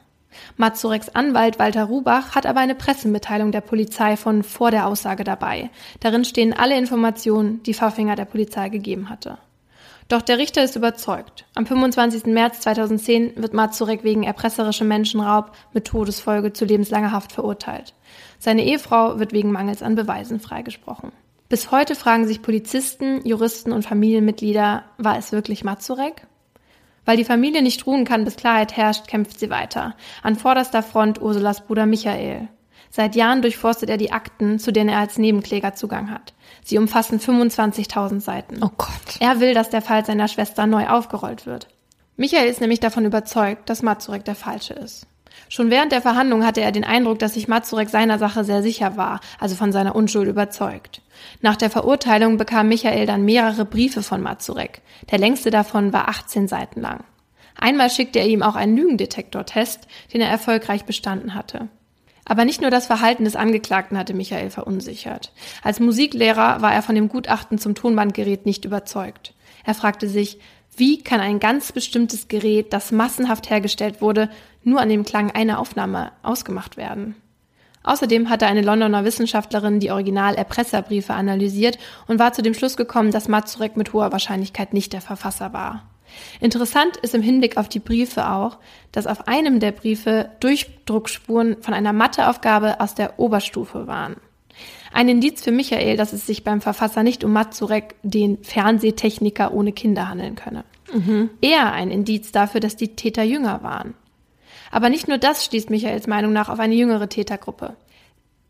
Mazureks 0.57 1.09
Anwalt 1.09 1.59
Walter 1.59 1.85
Rubach 1.85 2.35
hat 2.35 2.45
aber 2.45 2.59
eine 2.59 2.75
Pressemitteilung 2.75 3.51
der 3.51 3.61
Polizei 3.61 4.15
von 4.17 4.43
vor 4.43 4.71
der 4.71 4.87
Aussage 4.87 5.23
dabei. 5.23 5.69
Darin 5.99 6.25
stehen 6.25 6.53
alle 6.53 6.77
Informationen, 6.77 7.61
die 7.63 7.73
Pfaffinger 7.73 8.15
der 8.15 8.25
Polizei 8.25 8.69
gegeben 8.69 9.09
hatte. 9.09 9.37
Doch 10.07 10.21
der 10.21 10.37
Richter 10.37 10.63
ist 10.63 10.75
überzeugt. 10.75 11.45
Am 11.55 11.65
25. 11.65 12.25
März 12.25 12.59
2010 12.61 13.33
wird 13.37 13.53
Mazurek 13.53 14.03
wegen 14.03 14.23
erpresserischem 14.23 14.87
Menschenraub 14.87 15.51
mit 15.73 15.85
Todesfolge 15.85 16.51
zu 16.51 16.65
lebenslanger 16.65 17.11
Haft 17.13 17.31
verurteilt. 17.31 17.93
Seine 18.37 18.65
Ehefrau 18.65 19.19
wird 19.19 19.31
wegen 19.31 19.51
Mangels 19.51 19.81
an 19.81 19.95
Beweisen 19.95 20.41
freigesprochen. 20.41 21.13
Bis 21.51 21.69
heute 21.69 21.95
fragen 21.95 22.25
sich 22.27 22.41
Polizisten, 22.41 23.27
Juristen 23.27 23.73
und 23.73 23.83
Familienmitglieder, 23.83 24.85
war 24.97 25.17
es 25.17 25.33
wirklich 25.33 25.65
Mazurek? 25.65 26.25
Weil 27.03 27.17
die 27.17 27.25
Familie 27.25 27.61
nicht 27.61 27.85
ruhen 27.85 28.05
kann, 28.05 28.23
bis 28.23 28.37
Klarheit 28.37 28.77
herrscht, 28.77 29.09
kämpft 29.09 29.37
sie 29.37 29.49
weiter. 29.49 29.97
An 30.23 30.37
vorderster 30.37 30.81
Front 30.81 31.21
Ursulas 31.21 31.67
Bruder 31.67 31.85
Michael. 31.85 32.47
Seit 32.89 33.17
Jahren 33.17 33.41
durchforstet 33.41 33.89
er 33.89 33.97
die 33.97 34.13
Akten, 34.13 34.59
zu 34.59 34.71
denen 34.71 34.91
er 34.91 34.99
als 34.99 35.17
Nebenkläger 35.17 35.75
Zugang 35.75 36.09
hat. 36.09 36.33
Sie 36.63 36.77
umfassen 36.77 37.19
25.000 37.19 38.21
Seiten. 38.21 38.63
Oh 38.63 38.71
Gott. 38.77 39.17
Er 39.19 39.41
will, 39.41 39.53
dass 39.53 39.69
der 39.69 39.81
Fall 39.81 40.05
seiner 40.05 40.29
Schwester 40.29 40.67
neu 40.67 40.87
aufgerollt 40.87 41.45
wird. 41.45 41.67
Michael 42.15 42.47
ist 42.47 42.61
nämlich 42.61 42.79
davon 42.79 43.03
überzeugt, 43.03 43.69
dass 43.69 43.81
Mazurek 43.81 44.23
der 44.23 44.35
Falsche 44.35 44.75
ist. 44.75 45.05
Schon 45.51 45.69
während 45.69 45.91
der 45.91 46.01
Verhandlung 46.01 46.45
hatte 46.45 46.61
er 46.61 46.71
den 46.71 46.85
Eindruck, 46.85 47.19
dass 47.19 47.33
sich 47.33 47.49
Mazurek 47.49 47.89
seiner 47.89 48.17
Sache 48.17 48.45
sehr 48.45 48.63
sicher 48.63 48.95
war, 48.95 49.19
also 49.37 49.53
von 49.57 49.73
seiner 49.73 49.97
Unschuld 49.97 50.29
überzeugt. 50.29 51.01
Nach 51.41 51.57
der 51.57 51.69
Verurteilung 51.69 52.37
bekam 52.37 52.69
Michael 52.69 53.05
dann 53.05 53.25
mehrere 53.25 53.65
Briefe 53.65 54.01
von 54.01 54.21
Mazurek. 54.21 54.81
Der 55.11 55.19
längste 55.19 55.51
davon 55.51 55.91
war 55.91 56.07
18 56.07 56.47
Seiten 56.47 56.79
lang. 56.79 57.03
Einmal 57.57 57.89
schickte 57.89 58.19
er 58.19 58.29
ihm 58.29 58.43
auch 58.43 58.55
einen 58.55 58.77
Lügendetektortest, 58.77 59.89
den 60.13 60.21
er 60.21 60.29
erfolgreich 60.29 60.85
bestanden 60.85 61.35
hatte. 61.35 61.67
Aber 62.23 62.45
nicht 62.45 62.61
nur 62.61 62.71
das 62.71 62.85
Verhalten 62.87 63.25
des 63.25 63.35
Angeklagten 63.35 63.97
hatte 63.97 64.13
Michael 64.13 64.51
verunsichert. 64.51 65.33
Als 65.63 65.81
Musiklehrer 65.81 66.61
war 66.61 66.73
er 66.73 66.81
von 66.81 66.95
dem 66.95 67.09
Gutachten 67.09 67.57
zum 67.57 67.75
Tonbandgerät 67.75 68.45
nicht 68.45 68.63
überzeugt. 68.63 69.33
Er 69.65 69.73
fragte 69.73 70.07
sich, 70.07 70.39
wie 70.75 71.01
kann 71.01 71.19
ein 71.19 71.39
ganz 71.39 71.71
bestimmtes 71.71 72.27
Gerät, 72.27 72.73
das 72.73 72.91
massenhaft 72.91 73.49
hergestellt 73.49 74.01
wurde, 74.01 74.29
nur 74.63 74.79
an 74.79 74.89
dem 74.89 75.03
Klang 75.03 75.31
einer 75.31 75.59
Aufnahme 75.59 76.11
ausgemacht 76.23 76.77
werden? 76.77 77.15
Außerdem 77.83 78.29
hatte 78.29 78.45
eine 78.45 78.61
Londoner 78.61 79.05
Wissenschaftlerin 79.05 79.79
die 79.79 79.91
Original-Erpresserbriefe 79.91 81.13
analysiert 81.13 81.79
und 82.07 82.19
war 82.19 82.31
zu 82.31 82.41
dem 82.41 82.53
Schluss 82.53 82.77
gekommen, 82.77 83.11
dass 83.11 83.27
Mazurek 83.27 83.75
mit 83.75 83.91
hoher 83.93 84.11
Wahrscheinlichkeit 84.11 84.73
nicht 84.73 84.93
der 84.93 85.01
Verfasser 85.01 85.51
war. 85.51 85.89
Interessant 86.39 86.97
ist 86.97 87.15
im 87.15 87.21
Hinblick 87.21 87.57
auf 87.57 87.69
die 87.69 87.79
Briefe 87.79 88.29
auch, 88.29 88.57
dass 88.91 89.07
auf 89.07 89.27
einem 89.27 89.59
der 89.59 89.71
Briefe 89.71 90.29
Durchdruckspuren 90.41 91.61
von 91.61 91.73
einer 91.73 91.93
Matheaufgabe 91.93 92.79
aus 92.79 92.95
der 92.95 93.17
Oberstufe 93.19 93.87
waren. 93.87 94.17
Ein 94.93 95.09
Indiz 95.09 95.41
für 95.41 95.51
Michael, 95.51 95.97
dass 95.97 96.13
es 96.13 96.27
sich 96.27 96.43
beim 96.43 96.61
Verfasser 96.61 97.03
nicht 97.03 97.23
um 97.23 97.31
Mazurek, 97.31 97.95
den 98.03 98.43
Fernsehtechniker 98.43 99.53
ohne 99.53 99.71
Kinder, 99.71 100.09
handeln 100.09 100.35
könne. 100.35 100.65
Mhm. 100.93 101.29
Eher 101.41 101.71
ein 101.71 101.91
Indiz 101.91 102.31
dafür, 102.31 102.59
dass 102.59 102.75
die 102.75 102.95
Täter 102.95 103.23
jünger 103.23 103.63
waren. 103.63 103.93
Aber 104.71 104.89
nicht 104.89 105.07
nur 105.07 105.17
das 105.17 105.45
schließt 105.45 105.69
Michaels 105.69 106.07
Meinung 106.07 106.33
nach 106.33 106.49
auf 106.49 106.59
eine 106.59 106.75
jüngere 106.75 107.09
Tätergruppe. 107.09 107.75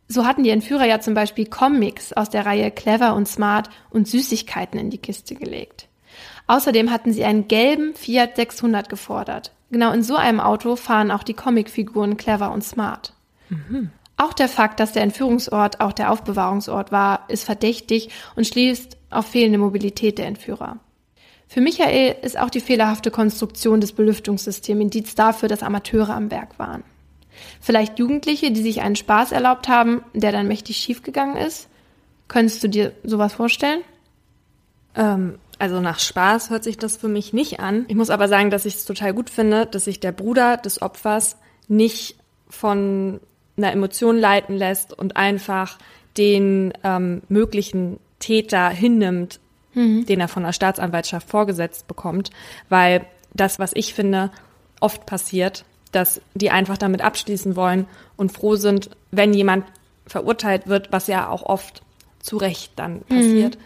So 0.07 0.25
hatten 0.25 0.43
die 0.43 0.49
Entführer 0.49 0.85
ja 0.85 0.99
zum 0.99 1.13
Beispiel 1.13 1.45
Comics 1.45 2.11
aus 2.13 2.29
der 2.29 2.45
Reihe 2.45 2.69
Clever 2.69 3.15
und 3.15 3.27
Smart 3.27 3.69
und 3.89 4.07
Süßigkeiten 4.07 4.79
in 4.79 4.89
die 4.89 4.97
Kiste 4.97 5.35
gelegt. 5.35 5.87
Außerdem 6.47 6.91
hatten 6.91 7.13
sie 7.13 7.23
einen 7.23 7.47
gelben 7.47 7.95
Fiat 7.95 8.35
600 8.35 8.89
gefordert. 8.89 9.53
Genau 9.71 9.93
in 9.93 10.03
so 10.03 10.15
einem 10.15 10.41
Auto 10.41 10.75
fahren 10.75 11.11
auch 11.11 11.23
die 11.23 11.33
Comicfiguren 11.33 12.17
Clever 12.17 12.51
und 12.51 12.63
Smart. 12.63 13.13
Mhm. 13.49 13.91
Auch 14.21 14.33
der 14.33 14.47
Fakt, 14.47 14.79
dass 14.79 14.91
der 14.91 15.01
Entführungsort 15.01 15.81
auch 15.81 15.93
der 15.93 16.11
Aufbewahrungsort 16.11 16.91
war, 16.91 17.25
ist 17.27 17.43
verdächtig 17.43 18.09
und 18.35 18.45
schließt 18.45 18.95
auf 19.09 19.25
fehlende 19.25 19.57
Mobilität 19.57 20.19
der 20.19 20.27
Entführer. 20.27 20.77
Für 21.47 21.59
Michael 21.59 22.17
ist 22.21 22.37
auch 22.37 22.51
die 22.51 22.59
fehlerhafte 22.59 23.09
Konstruktion 23.09 23.81
des 23.81 23.93
Belüftungssystems 23.93 24.79
Indiz 24.79 25.15
dafür, 25.15 25.49
dass 25.49 25.63
Amateure 25.63 26.11
am 26.11 26.29
Werk 26.29 26.59
waren. 26.59 26.83
Vielleicht 27.61 27.97
Jugendliche, 27.97 28.51
die 28.51 28.61
sich 28.61 28.81
einen 28.81 28.95
Spaß 28.95 29.31
erlaubt 29.31 29.67
haben, 29.67 30.03
der 30.13 30.31
dann 30.31 30.47
mächtig 30.47 30.77
schiefgegangen 30.77 31.37
ist? 31.37 31.67
Könntest 32.27 32.63
du 32.63 32.69
dir 32.69 32.93
sowas 33.03 33.33
vorstellen? 33.33 33.81
Ähm, 34.93 35.39
also 35.57 35.81
nach 35.81 35.97
Spaß 35.97 36.51
hört 36.51 36.63
sich 36.63 36.77
das 36.77 36.95
für 36.95 37.07
mich 37.07 37.33
nicht 37.33 37.59
an. 37.59 37.85
Ich 37.87 37.95
muss 37.95 38.11
aber 38.11 38.27
sagen, 38.27 38.51
dass 38.51 38.67
ich 38.67 38.75
es 38.75 38.85
total 38.85 39.15
gut 39.15 39.31
finde, 39.31 39.65
dass 39.65 39.85
sich 39.85 39.99
der 39.99 40.11
Bruder 40.11 40.57
des 40.57 40.79
Opfers 40.79 41.37
nicht 41.67 42.17
von 42.47 43.19
einer 43.57 43.71
Emotion 43.71 44.17
leiten 44.17 44.55
lässt 44.55 44.97
und 44.97 45.17
einfach 45.17 45.77
den 46.17 46.73
ähm, 46.83 47.21
möglichen 47.29 47.99
Täter 48.19 48.69
hinnimmt 48.69 49.39
mhm. 49.73 50.05
den 50.05 50.19
er 50.19 50.27
von 50.27 50.43
der 50.43 50.53
Staatsanwaltschaft 50.53 51.29
vorgesetzt 51.29 51.87
bekommt, 51.87 52.31
weil 52.69 53.05
das, 53.33 53.59
was 53.59 53.71
ich 53.73 53.93
finde, 53.93 54.31
oft 54.79 55.05
passiert, 55.05 55.65
dass 55.91 56.21
die 56.33 56.51
einfach 56.51 56.77
damit 56.77 57.01
abschließen 57.01 57.55
wollen 57.55 57.85
und 58.17 58.31
froh 58.31 58.55
sind, 58.55 58.89
wenn 59.11 59.33
jemand 59.33 59.65
verurteilt 60.07 60.67
wird, 60.67 60.91
was 60.91 61.07
ja 61.07 61.29
auch 61.29 61.43
oft 61.43 61.81
zu 62.19 62.37
Recht 62.37 62.73
dann 62.75 63.01
passiert. 63.01 63.55
Mhm. 63.55 63.61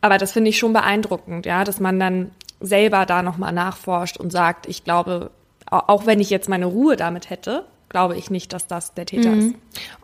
Aber 0.00 0.18
das 0.18 0.32
finde 0.32 0.50
ich 0.50 0.58
schon 0.58 0.72
beeindruckend, 0.72 1.46
ja, 1.46 1.64
dass 1.64 1.80
man 1.80 2.00
dann 2.00 2.30
selber 2.60 3.06
da 3.06 3.22
nochmal 3.22 3.52
nachforscht 3.52 4.16
und 4.16 4.30
sagt, 4.30 4.66
ich 4.66 4.84
glaube, 4.84 5.30
auch 5.70 6.06
wenn 6.06 6.20
ich 6.20 6.30
jetzt 6.30 6.48
meine 6.48 6.66
Ruhe 6.66 6.96
damit 6.96 7.30
hätte, 7.30 7.64
glaube 7.92 8.16
ich 8.16 8.30
nicht, 8.30 8.52
dass 8.52 8.66
das 8.66 8.94
der 8.94 9.06
Täter 9.06 9.30
mhm. 9.30 9.38
ist. 9.38 9.54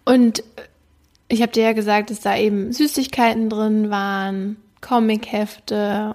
Und 0.04 0.44
ich 1.28 1.42
habe 1.42 1.52
dir 1.52 1.64
ja 1.64 1.72
gesagt, 1.72 2.10
dass 2.10 2.20
da 2.20 2.36
eben 2.36 2.72
Süßigkeiten 2.72 3.50
drin 3.50 3.90
waren, 3.90 4.56
Comichefte. 4.80 6.14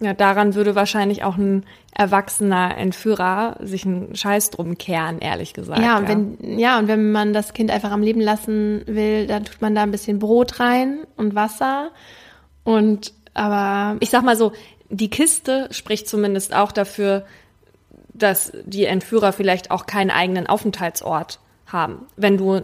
Ja, 0.00 0.14
daran 0.14 0.54
würde 0.54 0.74
wahrscheinlich 0.74 1.22
auch 1.22 1.36
ein 1.36 1.64
erwachsener 1.94 2.76
Entführer 2.76 3.56
sich 3.60 3.86
einen 3.86 4.16
Scheiß 4.16 4.50
drum 4.50 4.76
kehren, 4.76 5.20
ehrlich 5.20 5.52
gesagt. 5.52 5.80
Ja, 5.80 5.98
und 5.98 6.04
ja. 6.04 6.08
wenn, 6.08 6.58
ja, 6.58 6.78
und 6.78 6.88
wenn 6.88 7.12
man 7.12 7.32
das 7.32 7.52
Kind 7.52 7.70
einfach 7.70 7.92
am 7.92 8.02
Leben 8.02 8.20
lassen 8.20 8.82
will, 8.86 9.26
dann 9.26 9.44
tut 9.44 9.60
man 9.60 9.74
da 9.74 9.82
ein 9.82 9.90
bisschen 9.90 10.18
Brot 10.18 10.58
rein 10.58 11.00
und 11.16 11.34
Wasser. 11.34 11.90
Und, 12.64 13.12
aber. 13.34 13.96
Ich 14.00 14.10
sag 14.10 14.24
mal 14.24 14.36
so, 14.36 14.52
die 14.88 15.10
Kiste 15.10 15.68
spricht 15.70 16.08
zumindest 16.08 16.54
auch 16.54 16.72
dafür, 16.72 17.24
dass 18.14 18.52
die 18.64 18.84
Entführer 18.84 19.32
vielleicht 19.32 19.70
auch 19.70 19.86
keinen 19.86 20.10
eigenen 20.10 20.46
Aufenthaltsort 20.46 21.40
haben. 21.66 22.06
Wenn 22.16 22.36
du 22.36 22.62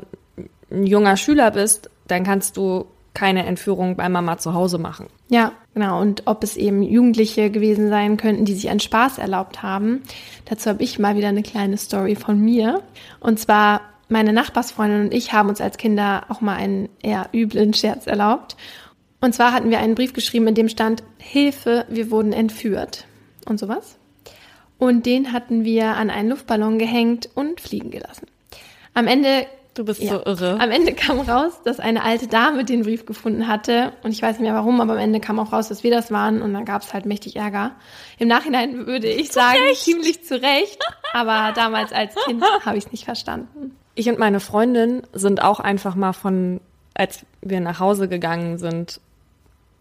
ein 0.71 0.87
junger 0.87 1.17
Schüler 1.17 1.51
bist, 1.51 1.91
dann 2.07 2.25
kannst 2.25 2.57
du 2.57 2.87
keine 3.15 3.47
Entführung 3.47 3.97
bei 3.97 4.09
Mama 4.09 4.39
zu 4.39 4.55
Hause 4.55 4.79
machen. 4.79 5.07
Ja, 5.29 5.53
genau. 5.75 6.01
Und 6.01 6.23
ob 6.27 6.45
es 6.45 6.57
eben 6.57 6.83
Jugendliche 6.83 7.51
gewesen 7.51 7.89
sein 7.89 8.17
könnten, 8.17 8.45
die 8.45 8.55
sich 8.55 8.71
einen 8.71 8.81
Spaß 8.81 9.19
erlaubt 9.19 9.63
haben. 9.63 10.03
Dazu 10.45 10.71
habe 10.71 10.85
ich 10.85 10.99
mal 10.99 11.17
wieder 11.17 11.29
eine 11.29 11.43
kleine 11.43 11.77
Story 11.79 12.15
von 12.15 12.39
mir. 12.39 12.83
Und 13.19 13.41
zwar 13.41 13.81
meine 14.09 14.33
Nachbarsfreundin 14.33 15.03
und 15.03 15.15
ich 15.15 15.33
haben 15.33 15.49
uns 15.49 15.61
als 15.61 15.79
Kinder 15.79 16.27
auch 16.29 16.41
mal 16.41 16.55
einen 16.55 16.89
eher 17.03 17.29
üblen 17.35 17.75
Scherz 17.75 18.07
erlaubt. 18.07 18.57
Und 19.21 19.35
zwar 19.35 19.53
hatten 19.53 19.71
wir 19.71 19.81
einen 19.81 19.97
Brief 19.97 20.13
geschrieben, 20.13 20.47
in 20.47 20.55
dem 20.55 20.69
stand, 20.69 21.03
Hilfe, 21.19 21.87
wir 21.89 22.11
wurden 22.11 22.33
entführt. 22.33 23.07
Und 23.47 23.59
sowas. 23.59 23.99
Und 24.79 25.07
den 25.07 25.33
hatten 25.33 25.65
wir 25.65 25.97
an 25.97 26.11
einen 26.11 26.31
Luftballon 26.31 26.79
gehängt 26.79 27.29
und 27.35 27.61
fliegen 27.61 27.91
gelassen. 27.91 28.27
Am 28.95 29.07
Ende 29.07 29.47
Du 29.79 29.85
bist 29.85 30.03
ja. 30.03 30.15
so 30.15 30.25
irre. 30.25 30.59
Am 30.59 30.73
Ende 30.73 30.93
kam 30.93 31.21
raus, 31.21 31.53
dass 31.65 31.79
eine 31.79 32.03
alte 32.03 32.27
Dame 32.27 32.65
den 32.65 32.83
Brief 32.83 33.07
gefunden 33.07 33.47
hatte. 33.47 33.93
Und 34.03 34.11
ich 34.11 34.21
weiß 34.21 34.41
nicht 34.41 34.51
mehr 34.51 34.55
warum, 34.55 34.81
aber 34.81 34.95
am 34.95 34.99
Ende 34.99 35.21
kam 35.21 35.39
auch 35.39 35.53
raus, 35.53 35.69
dass 35.69 35.85
wir 35.85 35.93
das 35.93 36.11
waren. 36.11 36.43
Und 36.43 36.53
dann 36.53 36.65
gab 36.65 36.83
es 36.83 36.93
halt 36.93 37.07
mächtig 37.07 37.37
Ärger. 37.37 37.77
Im 38.19 38.27
Nachhinein 38.27 38.89
würde 38.89 39.07
ich 39.07 39.31
sagen, 39.31 39.61
ziemlich 39.77 40.25
zu 40.25 40.43
Recht. 40.43 40.83
Aber 41.13 41.53
damals 41.55 41.93
als 41.93 42.17
Kind 42.27 42.43
habe 42.67 42.77
ich 42.77 42.87
es 42.87 42.91
nicht 42.91 43.05
verstanden. 43.05 43.77
Ich 43.95 44.09
und 44.09 44.19
meine 44.19 44.41
Freundin 44.41 45.03
sind 45.13 45.45
auch 45.45 45.61
einfach 45.61 45.95
mal 45.95 46.13
von, 46.13 46.61
als 46.95 47.25
wir 47.41 47.61
nach 47.61 47.79
Hause 47.79 48.09
gegangen 48.09 48.59
sind, 48.59 49.01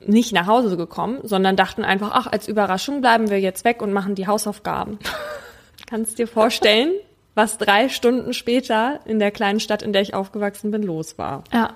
nicht 0.05 0.33
nach 0.33 0.47
Hause 0.47 0.77
gekommen, 0.77 1.19
sondern 1.23 1.55
dachten 1.55 1.83
einfach, 1.83 2.11
ach, 2.13 2.27
als 2.27 2.47
Überraschung 2.47 3.01
bleiben 3.01 3.29
wir 3.29 3.39
jetzt 3.39 3.65
weg 3.65 3.81
und 3.81 3.93
machen 3.93 4.15
die 4.15 4.27
Hausaufgaben. 4.27 4.99
Kannst 5.87 6.19
dir 6.19 6.27
vorstellen, 6.27 6.91
was 7.33 7.57
drei 7.57 7.89
Stunden 7.89 8.33
später 8.33 8.99
in 9.05 9.19
der 9.19 9.31
kleinen 9.31 9.59
Stadt, 9.59 9.81
in 9.81 9.93
der 9.93 10.01
ich 10.01 10.13
aufgewachsen 10.13 10.71
bin, 10.71 10.83
los 10.83 11.17
war. 11.17 11.43
Ja. 11.53 11.75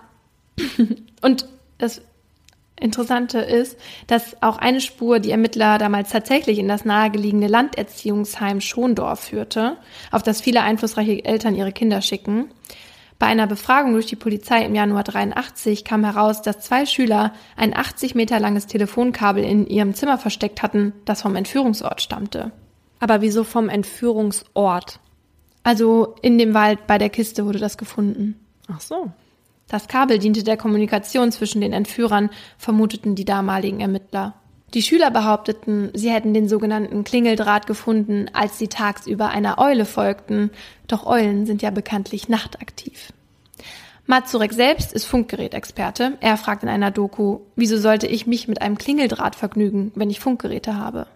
Und 1.22 1.46
das 1.78 2.02
Interessante 2.80 3.40
ist, 3.40 3.78
dass 4.08 4.42
auch 4.42 4.58
eine 4.58 4.82
Spur 4.82 5.20
die 5.20 5.30
Ermittler 5.30 5.78
damals 5.78 6.10
tatsächlich 6.10 6.58
in 6.58 6.68
das 6.68 6.84
nahegelegene 6.84 7.48
Landerziehungsheim 7.48 8.60
Schondorf 8.60 9.20
führte, 9.20 9.78
auf 10.12 10.24
das 10.24 10.42
viele 10.42 10.64
einflussreiche 10.64 11.24
Eltern 11.24 11.56
ihre 11.56 11.72
Kinder 11.72 12.02
schicken. 12.02 12.50
Bei 13.22 13.28
einer 13.28 13.46
Befragung 13.46 13.94
durch 13.94 14.08
die 14.08 14.16
Polizei 14.16 14.66
im 14.66 14.74
Januar 14.74 15.04
83 15.04 15.86
kam 15.86 16.04
heraus, 16.04 16.42
dass 16.42 16.62
zwei 16.62 16.88
Schüler 16.88 17.34
ein 17.56 17.78
80 17.78 18.16
Meter 18.16 18.40
langes 18.40 18.66
Telefonkabel 18.66 19.44
in 19.44 19.68
ihrem 19.68 19.94
Zimmer 19.94 20.18
versteckt 20.18 20.64
hatten, 20.64 20.94
das 21.06 21.22
vom 21.22 21.36
Entführungsort 21.36 22.02
stammte. 22.02 22.52
Aber 23.00 23.22
wieso 23.22 23.44
vom 23.44 23.70
Entführungsort? 23.70 25.00
Also 25.62 26.16
in 26.24 26.40
dem 26.40 26.56
Wald 26.56 26.88
bei 26.88 26.98
der 26.98 27.12
Kiste 27.12 27.46
wurde 27.46 27.60
das 27.60 27.78
gefunden. 27.78 28.40
Ach 28.68 28.82
so. 28.82 29.12
Das 29.68 29.88
Kabel 29.88 30.18
diente 30.18 30.42
der 30.42 30.58
Kommunikation 30.58 31.32
zwischen 31.32 31.62
den 31.62 31.74
Entführern, 31.74 32.32
vermuteten 32.58 33.14
die 33.14 33.26
damaligen 33.26 33.82
Ermittler. 33.82 34.34
Die 34.74 34.82
Schüler 34.82 35.12
behaupteten, 35.12 35.92
sie 35.94 36.12
hätten 36.12 36.34
den 36.34 36.48
sogenannten 36.48 37.04
Klingeldraht 37.04 37.68
gefunden, 37.68 38.28
als 38.34 38.58
sie 38.58 38.70
tagsüber 38.70 39.30
einer 39.30 39.58
Eule 39.58 39.86
folgten, 39.86 40.50
doch 40.88 41.06
Eulen 41.06 41.46
sind 41.46 41.62
ja 41.62 41.72
bekanntlich 41.72 42.30
nachtaktiv. 42.30 43.12
Mazurek 44.06 44.54
selbst 44.54 44.94
ist 44.94 45.06
Funkgerätexperte. 45.06 46.18
Er 46.22 46.38
fragt 46.38 46.64
in 46.64 46.70
einer 46.70 46.92
Doku, 46.92 47.40
wieso 47.56 47.78
sollte 47.78 48.08
ich 48.08 48.28
mich 48.28 48.48
mit 48.48 48.62
einem 48.62 48.78
Klingeldraht 48.78 49.36
vergnügen, 49.36 49.92
wenn 49.96 50.10
ich 50.10 50.20
Funkgeräte 50.20 50.78
habe? 50.78 51.08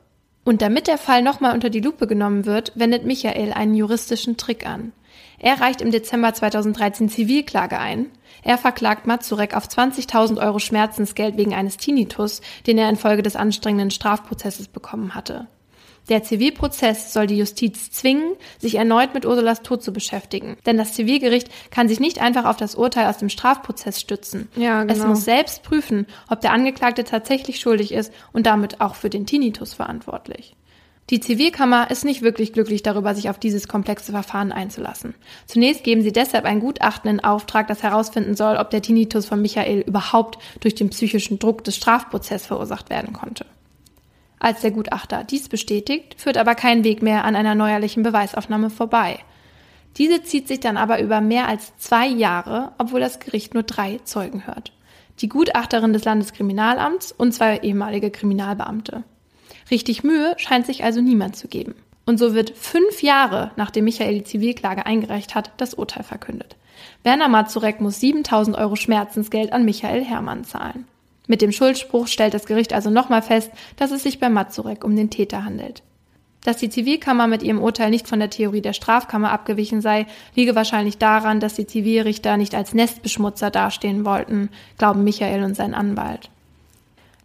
Und 0.44 0.62
damit 0.62 0.88
der 0.88 0.98
Fall 0.98 1.24
nochmal 1.24 1.54
unter 1.54 1.70
die 1.70 1.82
Lupe 1.82 2.08
genommen 2.08 2.46
wird, 2.46 2.74
wendet 2.76 3.06
Michael 3.06 3.54
einen 3.54 3.74
juristischen 3.74 4.38
Trick 4.38 4.68
an. 4.68 4.92
Er 5.40 5.60
reicht 5.60 5.82
im 5.82 5.92
Dezember 5.92 6.34
2013 6.34 7.10
Zivilklage 7.10 7.80
ein. 7.80 8.08
Er 8.46 8.60
verklagt 8.60 9.08
Mazurek 9.08 9.58
auf 9.58 9.68
20.000 9.68 10.40
Euro 10.40 10.60
Schmerzensgeld 10.60 11.36
wegen 11.36 11.56
eines 11.56 11.78
Tinnitus, 11.78 12.42
den 12.68 12.78
er 12.78 12.90
infolge 12.90 13.24
des 13.24 13.36
anstrengenden 13.36 13.90
Strafprozesses 13.90 14.68
bekommen 14.68 15.16
hatte. 15.16 15.48
Der 16.10 16.22
Zivilprozess 16.22 17.12
soll 17.12 17.26
die 17.26 17.40
Justiz 17.40 17.90
zwingen, 17.90 18.36
sich 18.60 18.76
erneut 18.76 19.16
mit 19.16 19.26
Ursulas 19.26 19.64
Tod 19.64 19.82
zu 19.82 19.92
beschäftigen. 19.92 20.58
Denn 20.68 20.78
das 20.78 20.94
Zivilgericht 20.94 21.50
kann 21.72 21.88
sich 21.88 22.00
nicht 22.00 22.22
einfach 22.22 22.46
auf 22.46 22.58
das 22.58 22.76
Urteil 22.76 23.08
aus 23.08 23.18
dem 23.18 23.30
Strafprozess 23.30 24.00
stützen. 24.00 24.48
Ja, 24.56 24.84
Es 24.84 25.00
genau. 25.00 25.08
muss 25.10 25.26
selbst 25.26 25.64
prüfen, 25.64 26.06
ob 26.30 26.42
der 26.42 26.54
Angeklagte 26.54 27.04
tatsächlich 27.04 27.60
schuldig 27.60 27.92
ist 27.92 28.14
und 28.32 28.46
damit 28.46 28.80
auch 28.80 28.94
für 28.94 29.10
den 29.10 29.26
Tinnitus 29.26 29.74
verantwortlich. 29.74 30.56
Die 31.12 31.20
Zivilkammer 31.20 31.92
ist 31.92 32.04
nicht 32.04 32.24
wirklich 32.24 32.52
glücklich 32.52 32.82
darüber, 32.82 33.14
sich 33.14 33.30
auf 33.30 33.38
dieses 33.38 33.68
komplexe 33.68 34.12
Verfahren 34.12 34.52
einzulassen. 34.52 35.14
Zunächst 35.46 35.84
geben 35.84 36.02
sie 36.02 36.12
deshalb 36.12 36.46
ein 36.46 36.60
Gutachten 36.60 37.12
in 37.12 37.24
Auftrag, 37.24 37.68
das 37.68 37.84
herausfinden 37.84 38.36
soll, 38.36 38.58
ob 38.58 38.72
der 38.72 38.82
Tinnitus 38.82 39.28
von 39.28 39.40
Michael 39.40 39.82
überhaupt 39.82 40.40
durch 40.62 40.74
den 40.74 40.90
psychischen 40.90 41.38
Druck 41.38 41.64
des 41.64 41.76
Strafprozesses 41.76 42.48
verursacht 42.48 42.90
werden 42.90 43.14
konnte. 43.14 43.46
Als 44.40 44.62
der 44.62 44.72
Gutachter 44.72 45.24
dies 45.24 45.48
bestätigt, 45.48 46.20
führt 46.20 46.38
aber 46.38 46.56
kein 46.56 46.84
Weg 46.84 47.04
mehr 47.04 47.24
an 47.24 47.36
einer 47.36 47.54
neuerlichen 47.54 48.02
Beweisaufnahme 48.02 48.72
vorbei. 48.72 49.20
Diese 49.98 50.24
zieht 50.24 50.48
sich 50.48 50.60
dann 50.60 50.76
aber 50.76 51.00
über 51.02 51.22
mehr 51.22 51.48
als 51.48 51.78
zwei 51.78 52.08
Jahre, 52.08 52.72
obwohl 52.80 53.00
das 53.00 53.20
Gericht 53.20 53.54
nur 53.54 53.64
drei 53.64 54.00
Zeugen 54.04 54.48
hört. 54.48 54.74
Die 55.22 55.30
Gutachterin 55.30 55.94
des 55.94 56.04
Landeskriminalamts 56.04 57.12
und 57.12 57.32
zwei 57.32 57.58
ehemalige 57.60 58.10
Kriminalbeamte. 58.10 59.04
Richtig 59.72 60.04
Mühe 60.04 60.36
scheint 60.38 60.66
sich 60.66 60.84
also 60.84 61.02
niemand 61.02 61.36
zu 61.36 61.48
geben. 61.48 61.76
Und 62.06 62.20
so 62.20 62.36
wird 62.36 62.52
fünf 62.52 63.02
Jahre, 63.02 63.52
nachdem 63.56 63.86
Michael 63.86 64.14
die 64.14 64.24
Zivilklage 64.24 64.86
eingereicht 64.86 65.34
hat, 65.34 65.52
das 65.58 65.74
Urteil 65.74 66.04
verkündet. 66.04 66.56
Werner 67.04 67.30
Mazurek 67.30 67.82
muss 67.82 68.00
7000 68.00 68.58
Euro 68.58 68.76
Schmerzensgeld 68.76 69.54
an 69.54 69.66
Michael 69.66 70.04
Hermann 70.04 70.44
zahlen. 70.44 70.86
Mit 71.28 71.42
dem 71.42 71.52
Schuldspruch 71.52 72.08
stellt 72.08 72.36
das 72.36 72.46
Gericht 72.46 72.74
also 72.74 72.92
nochmal 72.92 73.24
fest, 73.24 73.52
dass 73.78 73.92
es 73.92 74.04
sich 74.04 74.20
bei 74.20 74.30
Mazurek 74.30 74.84
um 74.84 74.96
den 74.96 75.10
Täter 75.10 75.44
handelt. 75.44 75.82
Dass 76.44 76.58
die 76.58 76.70
Zivilkammer 76.70 77.26
mit 77.26 77.42
ihrem 77.42 77.60
Urteil 77.60 77.90
nicht 77.90 78.08
von 78.08 78.20
der 78.20 78.30
Theorie 78.30 78.62
der 78.62 78.74
Strafkammer 78.74 79.32
abgewichen 79.32 79.82
sei, 79.82 80.06
liege 80.36 80.54
wahrscheinlich 80.54 81.00
daran, 81.00 81.40
dass 81.40 81.56
die 81.56 81.66
Zivilrichter 81.66 82.38
nicht 82.38 82.54
als 82.54 82.76
Nestbeschmutzer 82.76 83.50
dastehen 83.50 84.06
wollten, 84.06 84.50
glauben 84.78 85.04
Michael 85.04 85.44
und 85.44 85.56
sein 85.56 85.74
Anwalt. 85.74 86.30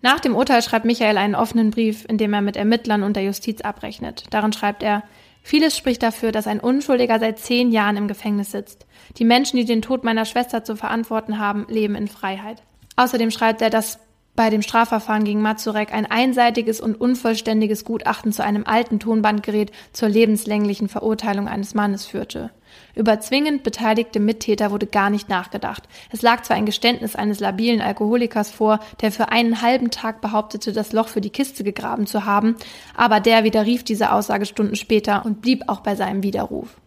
Nach 0.02 0.20
dem 0.20 0.34
Urteil 0.34 0.62
schreibt 0.62 0.86
Michael 0.86 1.18
einen 1.18 1.34
offenen 1.34 1.70
Brief, 1.70 2.06
in 2.08 2.16
dem 2.16 2.32
er 2.32 2.40
mit 2.40 2.56
Ermittlern 2.56 3.02
und 3.02 3.16
der 3.16 3.24
Justiz 3.24 3.60
abrechnet. 3.60 4.24
Darin 4.30 4.52
schreibt 4.52 4.82
er, 4.82 5.02
Vieles 5.42 5.76
spricht 5.76 6.02
dafür, 6.02 6.32
dass 6.32 6.46
ein 6.46 6.60
Unschuldiger 6.60 7.18
seit 7.18 7.38
zehn 7.38 7.70
Jahren 7.70 7.96
im 7.96 8.08
Gefängnis 8.08 8.50
sitzt. 8.50 8.86
Die 9.16 9.24
Menschen, 9.24 9.56
die 9.56 9.64
den 9.64 9.82
Tod 9.82 10.04
meiner 10.04 10.24
Schwester 10.26 10.64
zu 10.64 10.76
verantworten 10.76 11.38
haben, 11.38 11.66
leben 11.68 11.94
in 11.94 12.08
Freiheit. 12.08 12.62
Außerdem 12.96 13.30
schreibt 13.30 13.62
er, 13.62 13.70
dass 13.70 13.98
bei 14.36 14.50
dem 14.50 14.62
Strafverfahren 14.62 15.24
gegen 15.24 15.42
Mazurek 15.42 15.92
ein 15.92 16.06
einseitiges 16.06 16.80
und 16.80 17.00
unvollständiges 17.00 17.84
Gutachten 17.84 18.32
zu 18.32 18.44
einem 18.44 18.64
alten 18.64 19.00
Tonbandgerät 19.00 19.72
zur 19.92 20.08
lebenslänglichen 20.08 20.88
Verurteilung 20.88 21.48
eines 21.48 21.74
Mannes 21.74 22.06
führte. 22.06 22.50
Über 22.94 23.20
zwingend 23.20 23.62
beteiligte 23.62 24.20
Mittäter 24.20 24.70
wurde 24.70 24.86
gar 24.86 25.10
nicht 25.10 25.28
nachgedacht. 25.28 25.84
Es 26.10 26.22
lag 26.22 26.42
zwar 26.42 26.56
ein 26.56 26.66
Geständnis 26.66 27.16
eines 27.16 27.40
labilen 27.40 27.80
Alkoholikers 27.80 28.50
vor, 28.50 28.80
der 29.00 29.12
für 29.12 29.30
einen 29.30 29.62
halben 29.62 29.90
Tag 29.90 30.20
behauptete, 30.20 30.72
das 30.72 30.92
Loch 30.92 31.08
für 31.08 31.20
die 31.20 31.30
Kiste 31.30 31.64
gegraben 31.64 32.06
zu 32.06 32.24
haben, 32.24 32.56
aber 32.96 33.20
der 33.20 33.44
widerrief 33.44 33.84
diese 33.84 34.12
Aussage 34.12 34.46
Stunden 34.46 34.76
später 34.76 35.24
und 35.24 35.40
blieb 35.40 35.64
auch 35.68 35.80
bei 35.80 35.94
seinem 35.96 36.22
Widerruf. 36.22 36.80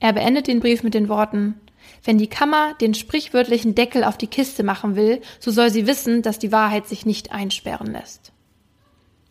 Er 0.00 0.12
beendet 0.12 0.46
den 0.46 0.60
Brief 0.60 0.82
mit 0.82 0.94
den 0.94 1.08
Worten 1.08 1.60
wenn 2.04 2.18
die 2.18 2.28
Kammer 2.28 2.74
den 2.80 2.94
sprichwörtlichen 2.94 3.74
Deckel 3.74 4.04
auf 4.04 4.16
die 4.16 4.26
Kiste 4.26 4.62
machen 4.62 4.96
will, 4.96 5.20
so 5.38 5.50
soll 5.50 5.70
sie 5.70 5.86
wissen, 5.86 6.22
dass 6.22 6.38
die 6.38 6.52
Wahrheit 6.52 6.86
sich 6.86 7.06
nicht 7.06 7.32
einsperren 7.32 7.92
lässt. 7.92 8.32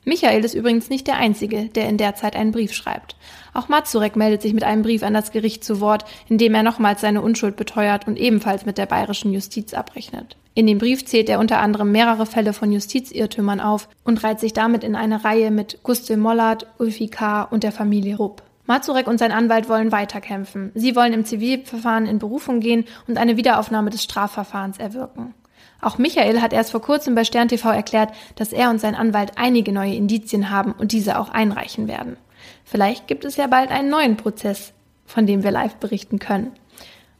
Michael 0.06 0.44
ist 0.44 0.54
übrigens 0.54 0.90
nicht 0.90 1.08
der 1.08 1.18
Einzige, 1.18 1.66
der 1.66 1.90
in 1.90 1.98
der 1.98 2.16
Zeit 2.16 2.36
einen 2.36 2.52
Brief 2.52 2.74
schreibt. 2.74 3.16
Auch 3.60 3.68
Mazurek 3.68 4.16
meldet 4.16 4.41
sich 4.41 4.53
mit 4.53 4.64
einem 4.64 4.84
Brief 4.84 5.03
an 5.03 5.14
das 5.14 5.34
Gericht 5.34 5.66
zu 5.66 5.82
Wort, 5.82 6.05
in 6.30 6.38
dem 6.38 6.55
er 6.55 6.64
nochmals 6.64 7.01
seine 7.01 7.22
Unschuld 7.22 7.57
beteuert 7.57 8.07
und 8.07 8.16
ebenfalls 8.16 8.66
mit 8.66 8.78
der 8.78 8.86
bayerischen 8.86 9.34
Justiz 9.34 9.74
abrechnet. 9.74 10.38
In 10.53 10.66
dem 10.66 10.78
Brief 10.78 11.05
zählt 11.05 11.28
er 11.28 11.39
unter 11.39 11.60
anderem 11.60 11.91
mehrere 11.91 12.26
Fälle 12.26 12.53
von 12.53 12.72
Justizirrtümern 12.72 13.60
auf 13.60 13.89
und 14.05 14.24
reiht 14.24 14.39
sich 14.39 14.53
damit 14.53 14.86
in 14.86 14.95
eine 14.95 15.26
Reihe 15.26 15.51
mit 15.51 15.84
Gustl 15.84 16.16
Mollert, 16.16 16.68
Ulfi 16.78 17.10
K. 17.10 17.41
und 17.41 17.64
der 17.64 17.74
Familie 17.74 18.16
Rupp. 18.16 18.43
Mazurek 18.66 19.07
und 19.07 19.18
sein 19.18 19.34
Anwalt 19.34 19.68
wollen 19.68 19.91
weiterkämpfen. 19.91 20.72
Sie 20.74 20.95
wollen 20.95 21.12
im 21.12 21.26
Zivilverfahren 21.26 22.05
in 22.05 22.18
Berufung 22.18 22.62
gehen 22.62 22.86
und 23.10 23.18
eine 23.18 23.36
Wiederaufnahme 23.36 23.89
des 23.89 24.03
Strafverfahrens 24.03 24.78
erwirken. 24.78 25.34
Auch 25.82 25.97
Michael 25.97 26.41
hat 26.41 26.53
erst 26.53 26.72
vor 26.72 26.82
kurzem 26.82 27.14
bei 27.14 27.26
Stern 27.26 27.49
TV 27.49 27.72
erklärt, 27.72 28.14
dass 28.38 28.53
er 28.53 28.70
und 28.70 28.80
sein 28.80 28.95
Anwalt 28.95 29.34
einige 29.36 29.74
neue 29.74 29.95
Indizien 29.95 30.49
haben 30.49 30.72
und 30.72 30.93
diese 30.93 31.20
auch 31.20 31.28
einreichen 31.28 31.89
werden. 31.89 32.16
Vielleicht 32.70 33.08
gibt 33.08 33.26
es 33.26 33.36
ja 33.36 33.48
bald 33.48 33.72
einen 33.72 33.90
neuen 33.90 34.16
Prozess, 34.16 34.74
von 35.08 35.26
dem 35.26 35.44
wir 35.44 35.50
live 35.50 35.78
berichten 35.78 36.20
können. 36.20 36.52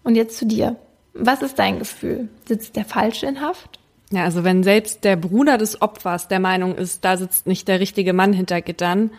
Und 0.04 0.16
jetzt 0.16 0.38
zu 0.38 0.46
dir. 0.46 0.76
Was 1.14 1.42
ist 1.42 1.58
dein 1.58 1.80
Gefühl? 1.80 2.30
Sitzt 2.48 2.76
der 2.76 2.86
Falsche 2.86 3.26
in 3.26 3.42
Haft? 3.42 3.80
Ja, 4.12 4.26
also 4.26 4.44
wenn 4.44 4.62
selbst 4.62 5.04
der 5.04 5.16
Bruder 5.16 5.58
des 5.58 5.82
Opfers 5.82 6.28
der 6.28 6.40
Meinung 6.40 6.76
ist, 6.76 7.04
da 7.04 7.18
sitzt 7.18 7.48
nicht 7.48 7.68
der 7.68 7.80
richtige 7.80 8.14
Mann 8.14 8.32
hinter 8.32 8.62
Gittern, 8.62 9.10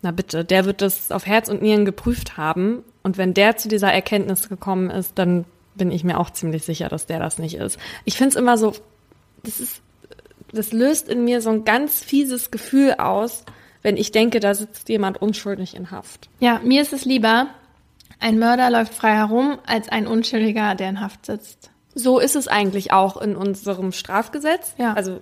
na 0.00 0.12
bitte, 0.12 0.44
der 0.44 0.64
wird 0.64 0.80
das 0.80 1.10
auf 1.10 1.26
Herz 1.26 1.48
und 1.48 1.60
Nieren 1.60 1.84
geprüft 1.84 2.36
haben. 2.36 2.84
Und 3.02 3.18
wenn 3.18 3.34
der 3.34 3.56
zu 3.56 3.68
dieser 3.68 3.92
Erkenntnis 3.92 4.48
gekommen 4.48 4.90
ist, 4.90 5.18
dann 5.18 5.44
bin 5.74 5.90
ich 5.90 6.04
mir 6.04 6.20
auch 6.20 6.30
ziemlich 6.30 6.62
sicher, 6.64 6.88
dass 6.88 7.06
der 7.06 7.18
das 7.18 7.38
nicht 7.38 7.56
ist. 7.56 7.78
Ich 8.04 8.16
finde 8.16 8.30
es 8.30 8.36
immer 8.36 8.58
so, 8.58 8.74
das 9.42 9.58
ist, 9.58 9.82
das 10.52 10.72
löst 10.72 11.08
in 11.08 11.24
mir 11.24 11.40
so 11.40 11.50
ein 11.50 11.64
ganz 11.64 11.98
fieses 11.98 12.52
Gefühl 12.52 12.94
aus, 12.98 13.44
wenn 13.82 13.96
ich 13.96 14.12
denke, 14.12 14.40
da 14.40 14.54
sitzt 14.54 14.88
jemand 14.88 15.20
unschuldig 15.20 15.76
in 15.76 15.90
Haft. 15.90 16.28
Ja, 16.40 16.60
mir 16.62 16.82
ist 16.82 16.92
es 16.92 17.04
lieber, 17.04 17.48
ein 18.20 18.38
Mörder 18.38 18.70
läuft 18.70 18.94
frei 18.94 19.14
herum, 19.14 19.58
als 19.66 19.88
ein 19.88 20.06
Unschuldiger, 20.06 20.74
der 20.74 20.88
in 20.90 21.00
Haft 21.00 21.26
sitzt. 21.26 21.70
So 21.94 22.18
ist 22.18 22.36
es 22.36 22.48
eigentlich 22.48 22.92
auch 22.92 23.16
in 23.16 23.36
unserem 23.36 23.92
Strafgesetz. 23.92 24.74
Ja. 24.78 24.94
Also 24.94 25.20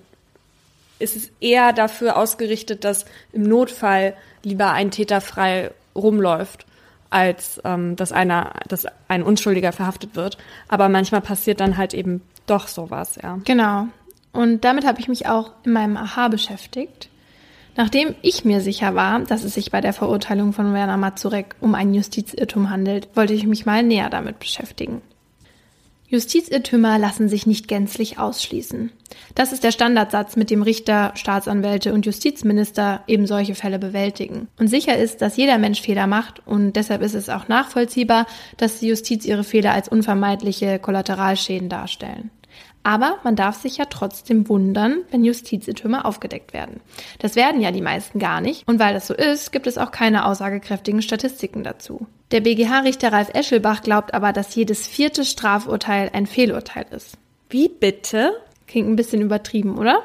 ist 0.99 1.17
es 1.17 1.31
eher 1.41 1.73
dafür 1.73 2.17
ausgerichtet, 2.17 2.85
dass 2.85 3.05
im 3.33 3.43
Notfall 3.43 4.15
lieber 4.43 4.73
ein 4.73 4.91
Täter 4.91 5.21
frei 5.21 5.71
rumläuft, 5.95 6.67
als 7.11 7.61
ähm, 7.65 7.97
dass 7.97 8.13
einer, 8.13 8.53
dass 8.69 8.87
ein 9.09 9.23
Unschuldiger 9.23 9.73
verhaftet 9.73 10.17
wird. 10.17 10.39
Aber 10.69 10.89
manchmal 10.89 11.21
passiert 11.21 11.61
dann 11.61 11.77
halt 11.77 11.95
eben 11.95 12.23
doch 12.47 12.69
sowas, 12.69 13.19
ja. 13.23 13.39
Genau. 13.45 13.89
Und 14.33 14.65
damit 14.65 14.87
habe 14.87 15.01
ich 15.01 15.09
mich 15.09 15.27
auch 15.27 15.53
in 15.65 15.73
meinem 15.73 15.97
Aha 15.97 16.29
beschäftigt. 16.29 17.09
Nachdem 17.77 18.15
ich 18.23 18.45
mir 18.45 18.61
sicher 18.61 18.95
war, 18.95 19.21
dass 19.21 19.45
es 19.45 19.55
sich 19.55 19.71
bei 19.71 19.81
der 19.81 19.93
Verurteilung 19.93 20.53
von 20.53 20.73
Werner 20.73 20.97
Mazurek 20.97 21.55
um 21.61 21.75
einen 21.75 21.93
Justizirrtum 21.93 22.71
handelt, 22.71 23.09
wollte 23.15 23.35
ich 23.35 23.47
mich 23.47 23.67
mal 23.67 23.83
näher 23.83 24.09
damit 24.09 24.39
beschäftigen. 24.39 25.03
Justizirrtümer 26.09 26.99
lassen 26.99 27.29
sich 27.29 27.47
nicht 27.47 27.67
gänzlich 27.67 28.19
ausschließen. 28.19 28.93
Das 29.35 29.53
ist 29.53 29.65
der 29.65 29.73
Standardsatz, 29.73 30.37
mit 30.37 30.51
dem 30.51 30.63
Richter, 30.63 31.13
Staatsanwälte 31.17 31.93
und 31.93 32.07
Justizminister 32.07 33.03
eben 33.09 33.27
solche 33.27 33.57
Fälle 33.57 33.81
bewältigen. 33.81 34.47
Und 34.59 34.69
sicher 34.69 34.97
ist, 34.97 35.21
dass 35.21 35.37
jeder 35.37 35.59
Mensch 35.59 35.81
Fehler 35.81 36.07
macht 36.07 36.47
und 36.47 36.77
deshalb 36.77 37.03
ist 37.03 37.15
es 37.15 37.29
auch 37.29 37.49
nachvollziehbar, 37.49 38.27
dass 38.57 38.79
die 38.79 38.89
Justiz 38.89 39.25
ihre 39.25 39.45
Fehler 39.45 39.73
als 39.73 39.89
unvermeidliche 39.89 40.79
Kollateralschäden 40.79 41.69
darstellen. 41.69 42.31
Aber 42.87 43.19
man 43.25 43.35
darf 43.35 43.61
sich 43.61 43.79
ja 43.79 43.87
trotzdem 43.87 44.49
wundern, 44.49 44.99
wenn 45.11 45.25
Justizirrtümer 45.25 46.07
aufgedeckt 46.07 46.53
werden. 46.53 46.81
Das 47.19 47.35
werden 47.35 47.61
ja 47.61 47.73
die 47.73 47.81
meisten 47.81 48.21
gar 48.21 48.41
nicht. 48.41 48.63
Und 48.69 48.79
weil 48.79 48.95
das 48.95 49.09
so 49.09 49.15
ist, 49.15 49.51
gibt 49.51 49.67
es 49.67 49.77
auch 49.77 49.91
keine 49.91 50.25
aussagekräftigen 50.25 51.03
Statistiken 51.03 51.65
dazu. 51.65 52.07
Der 52.31 52.43
BGH-Richter 52.43 53.13
Ralf 53.13 53.31
Eschelbach 53.35 53.83
glaubt 53.83 54.15
aber, 54.15 54.33
dass 54.33 54.55
jedes 54.55 54.87
vierte 54.87 55.25
Strafurteil 55.25 56.11
ein 56.13 56.27
Fehlurteil 56.27 56.87
ist. 56.93 57.19
Wie 57.51 57.69
bitte? 57.69 58.41
Klingt 58.69 58.89
ein 58.89 58.95
bisschen 58.95 59.21
übertrieben, 59.21 59.79
oder? 59.79 60.05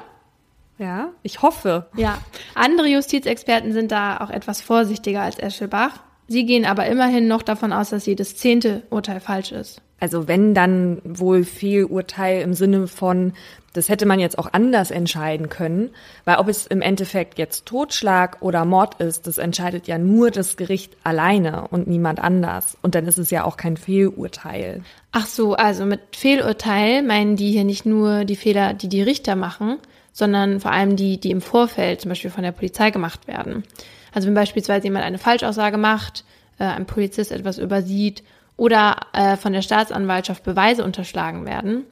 Ja, 0.80 1.10
ich 1.22 1.44
hoffe. 1.44 1.86
Ja. 1.96 2.18
Andere 2.56 2.88
Justizexperten 2.88 3.74
sind 3.74 3.92
da 3.92 4.22
auch 4.22 4.32
etwas 4.32 4.60
vorsichtiger 4.60 5.22
als 5.22 5.38
Eschelbach. 5.38 6.00
Sie 6.32 6.46
gehen 6.46 6.64
aber 6.64 6.86
immerhin 6.86 7.28
noch 7.28 7.42
davon 7.42 7.74
aus, 7.74 7.90
dass 7.90 8.06
jedes 8.06 8.38
zehnte 8.38 8.84
Urteil 8.90 9.20
falsch 9.20 9.52
ist. 9.52 9.82
Also 10.00 10.30
wenn 10.30 10.54
dann 10.54 11.02
wohl 11.04 11.44
Fehlurteil 11.44 12.42
im 12.42 12.54
Sinne 12.54 12.88
von, 12.88 13.34
das 13.74 13.90
hätte 13.90 14.06
man 14.06 14.18
jetzt 14.22 14.40
auch 14.40 14.54
anders 14.54 14.92
entscheiden 14.92 15.50
können, 15.50 15.90
weil 16.24 16.38
ob 16.38 16.48
es 16.48 16.68
im 16.68 16.82
Endeffekt 16.82 17.38
jetzt 17.38 17.66
Totschlag 17.66 18.42
oder 18.42 18.64
Mord 18.64 19.02
ist, 19.02 19.28
das 19.28 19.40
entscheidet 19.40 19.88
ja 19.88 19.98
nur 19.98 20.32
das 20.32 20.56
Gericht 20.56 20.96
alleine 21.04 21.68
und 21.68 21.88
niemand 21.88 22.22
anders. 22.22 22.78
Und 22.82 22.96
dann 22.96 23.08
ist 23.08 23.18
es 23.20 23.30
ja 23.30 23.44
auch 23.44 23.58
kein 23.58 23.76
Fehlurteil. 23.76 24.84
Ach 25.12 25.26
so, 25.26 25.56
also 25.56 25.86
mit 25.86 26.00
Fehlurteil 26.16 27.04
meinen 27.04 27.36
die 27.36 27.52
hier 27.52 27.66
nicht 27.66 27.86
nur 27.86 28.24
die 28.24 28.38
Fehler, 28.38 28.74
die 28.74 28.88
die 28.88 29.02
Richter 29.02 29.36
machen, 29.36 29.80
sondern 30.14 30.62
vor 30.62 30.72
allem 30.72 30.96
die, 30.96 31.20
die 31.20 31.32
im 31.32 31.42
Vorfeld 31.42 32.00
zum 32.00 32.08
Beispiel 32.08 32.32
von 32.32 32.44
der 32.44 32.54
Polizei 32.54 32.90
gemacht 32.90 33.28
werden. 33.28 33.66
Also 34.14 34.28
wenn 34.28 34.36
beispielsweise 34.36 34.86
jemand 34.86 35.06
eine 35.06 35.18
Falschaussage 35.18 35.78
macht, 35.78 36.26
äh, 36.60 36.66
ein 36.66 36.86
Polizist 36.86 37.32
etwas 37.32 37.58
übersieht 37.58 38.24
oder 38.58 38.98
äh, 39.14 39.38
von 39.38 39.54
der 39.54 39.62
Staatsanwaltschaft 39.62 40.44
Beweise 40.44 40.84
unterschlagen 40.84 41.46
werden. 41.46 41.86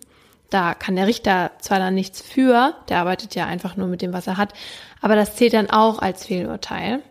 Da 0.49 0.73
kann 0.73 0.95
der 0.95 1.07
Richter 1.07 1.51
zwar 1.59 1.79
dann 1.79 1.93
nichts 1.93 2.21
für, 2.21 2.73
der 2.89 2.99
arbeitet 2.99 3.35
ja 3.35 3.45
einfach 3.45 3.77
nur 3.77 3.87
mit 3.87 4.01
dem, 4.01 4.13
was 4.13 4.27
er 4.27 4.37
hat, 4.37 4.53
aber 5.01 5.15
das 5.15 5.35
zählt 5.35 5.53
dann 5.53 5.69
auch 5.69 5.99
als 5.99 6.25
Fehlurteil. 6.25 7.01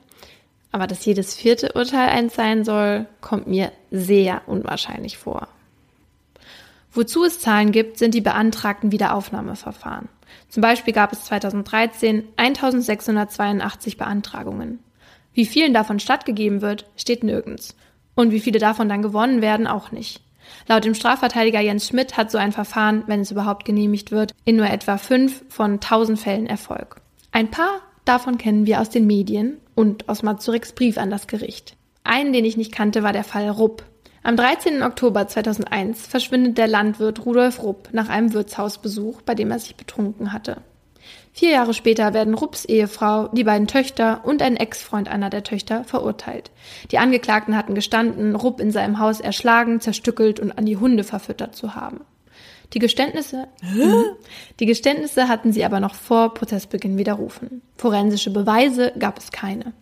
Aber 0.70 0.86
dass 0.86 1.04
jedes 1.04 1.34
vierte 1.34 1.72
Urteil 1.72 2.09
eins 2.09 2.34
sein 2.34 2.64
soll, 2.64 3.06
kommt 3.20 3.46
mir 3.46 3.72
sehr 3.90 4.42
unwahrscheinlich 4.46 5.16
vor. 5.16 5.48
Wozu 6.92 7.24
es 7.24 7.40
Zahlen 7.40 7.72
gibt, 7.72 7.98
sind 7.98 8.12
die 8.14 8.20
beantragten 8.20 8.92
Wiederaufnahmeverfahren. 8.92 10.09
Zum 10.48 10.61
Beispiel 10.61 10.92
gab 10.92 11.12
es 11.12 11.24
2013 11.24 12.24
1682 12.36 13.96
Beantragungen. 13.96 14.80
Wie 15.39 15.47
vielen 15.47 15.72
davon 15.72 16.01
stattgegeben 16.01 16.62
wird, 16.62 16.84
steht 16.97 17.22
nirgends. 17.22 17.76
Und 18.16 18.32
wie 18.32 18.41
viele 18.41 18.59
davon 18.59 18.89
dann 18.89 19.03
gewonnen 19.03 19.41
werden, 19.41 19.68
auch 19.68 19.93
nicht. 19.93 20.20
Laut 20.66 20.84
dem 20.84 20.97
Strafverteidiger 20.97 21.61
Jens 21.61 21.86
Schmidt 21.86 22.16
hat 22.16 22.32
so 22.32 22.39
ein 22.39 22.51
Verfahren, 22.51 23.05
wenn 23.07 23.20
es 23.20 23.30
überhaupt 23.30 23.64
genehmigt 23.64 24.11
wird, 24.11 24.32
in 24.45 24.57
nur 24.57 24.66
etwa 24.66 24.99
fünf 24.99 25.45
von 25.49 25.78
tausend 25.78 26.18
Fällen 26.18 26.49
Erfolg. 26.49 26.97
Ein 27.30 27.53
paar 27.53 27.82
davon 28.05 28.36
kennen 28.36 28.66
wir 28.66 28.80
aus 28.80 28.91
den 28.91 29.07
Medien 29.07 29.59
und 29.76 30.09
aus 30.09 30.24
Mazureks 30.24 30.72
Brief 30.72 30.99
an 30.99 31.09
das 31.09 31.28
Gericht. 31.28 31.76
Einen, 32.03 32.32
den 32.32 32.45
ich 32.45 32.57
nicht 32.57 32.72
kannte, 32.72 33.05
war 33.05 33.12
der 33.12 33.22
Fall 33.22 33.49
Rupp. 33.49 33.84
Am 34.24 34.34
13. 34.34 34.82
Oktober 34.82 35.28
2001 35.28 36.05
verschwindet 36.09 36.59
der 36.59 36.66
Landwirt 36.66 37.24
Rudolf 37.24 37.62
Rupp 37.62 37.91
nach 37.93 38.09
einem 38.09 38.32
Wirtshausbesuch, 38.32 39.22
bei 39.22 39.36
dem 39.36 39.53
er 39.53 39.61
sich 39.61 39.76
betrunken 39.76 40.32
hatte. 40.32 40.62
Vier 41.39 41.51
Jahre 41.51 41.72
später 41.72 42.14
werden 42.14 42.34
Rupps 42.34 42.64
Ehefrau, 42.64 43.28
die 43.28 43.45
beiden 43.45 43.68
Töchter 43.68 44.22
und 44.24 44.43
ein 44.43 44.57
Ex-Freund 44.57 45.07
einer 45.07 45.30
der 45.30 45.45
Töchter 45.45 45.84
verurteilt. 45.84 46.51
Die 46.91 46.99
Angeklagten 46.99 47.57
hatten 47.57 47.76
gestanden, 47.76 48.34
Rupp 48.34 48.59
in 48.59 48.72
seinem 48.72 48.99
Haus 48.99 49.20
erschlagen, 49.20 49.80
zerstückelt 49.80 50.41
und 50.41 50.59
an 50.59 50.66
die 50.66 50.78
Hunde 50.78 51.05
verfüttert 51.05 51.55
zu 51.55 51.76
haben. 51.76 52.01
Die 52.74 52.80
Geständnisse, 52.80 53.47
die 54.59 54.66
Geständnisse 54.66 55.28
hatten 55.28 55.53
sie 55.53 55.64
aber 55.64 55.78
noch 55.78 55.95
vor 55.95 56.34
Prozessbeginn 56.34 56.99
widerrufen. 56.99 57.62
Forensische 57.76 58.32
Beweise 58.32 58.93
gab 58.99 59.18
es 59.18 59.30
keine. 59.30 59.74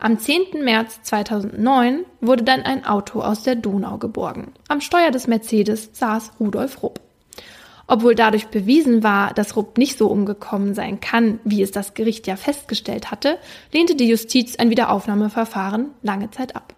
Am 0.00 0.18
10. 0.18 0.64
März 0.64 1.02
2009 1.04 2.04
wurde 2.20 2.42
dann 2.42 2.62
ein 2.62 2.84
Auto 2.84 3.20
aus 3.20 3.44
der 3.44 3.54
Donau 3.54 3.98
geborgen. 3.98 4.52
Am 4.66 4.80
Steuer 4.80 5.12
des 5.12 5.28
Mercedes 5.28 5.90
saß 5.92 6.32
Rudolf 6.40 6.82
Rupp. 6.82 6.98
Obwohl 7.86 8.14
dadurch 8.14 8.46
bewiesen 8.48 9.02
war, 9.02 9.34
dass 9.34 9.56
Rupp 9.56 9.76
nicht 9.76 9.98
so 9.98 10.08
umgekommen 10.08 10.74
sein 10.74 11.00
kann, 11.00 11.38
wie 11.44 11.62
es 11.62 11.70
das 11.70 11.92
Gericht 11.94 12.26
ja 12.26 12.36
festgestellt 12.36 13.10
hatte, 13.10 13.38
lehnte 13.72 13.94
die 13.94 14.08
Justiz 14.08 14.56
ein 14.56 14.70
Wiederaufnahmeverfahren 14.70 15.90
lange 16.02 16.30
Zeit 16.30 16.56
ab. 16.56 16.74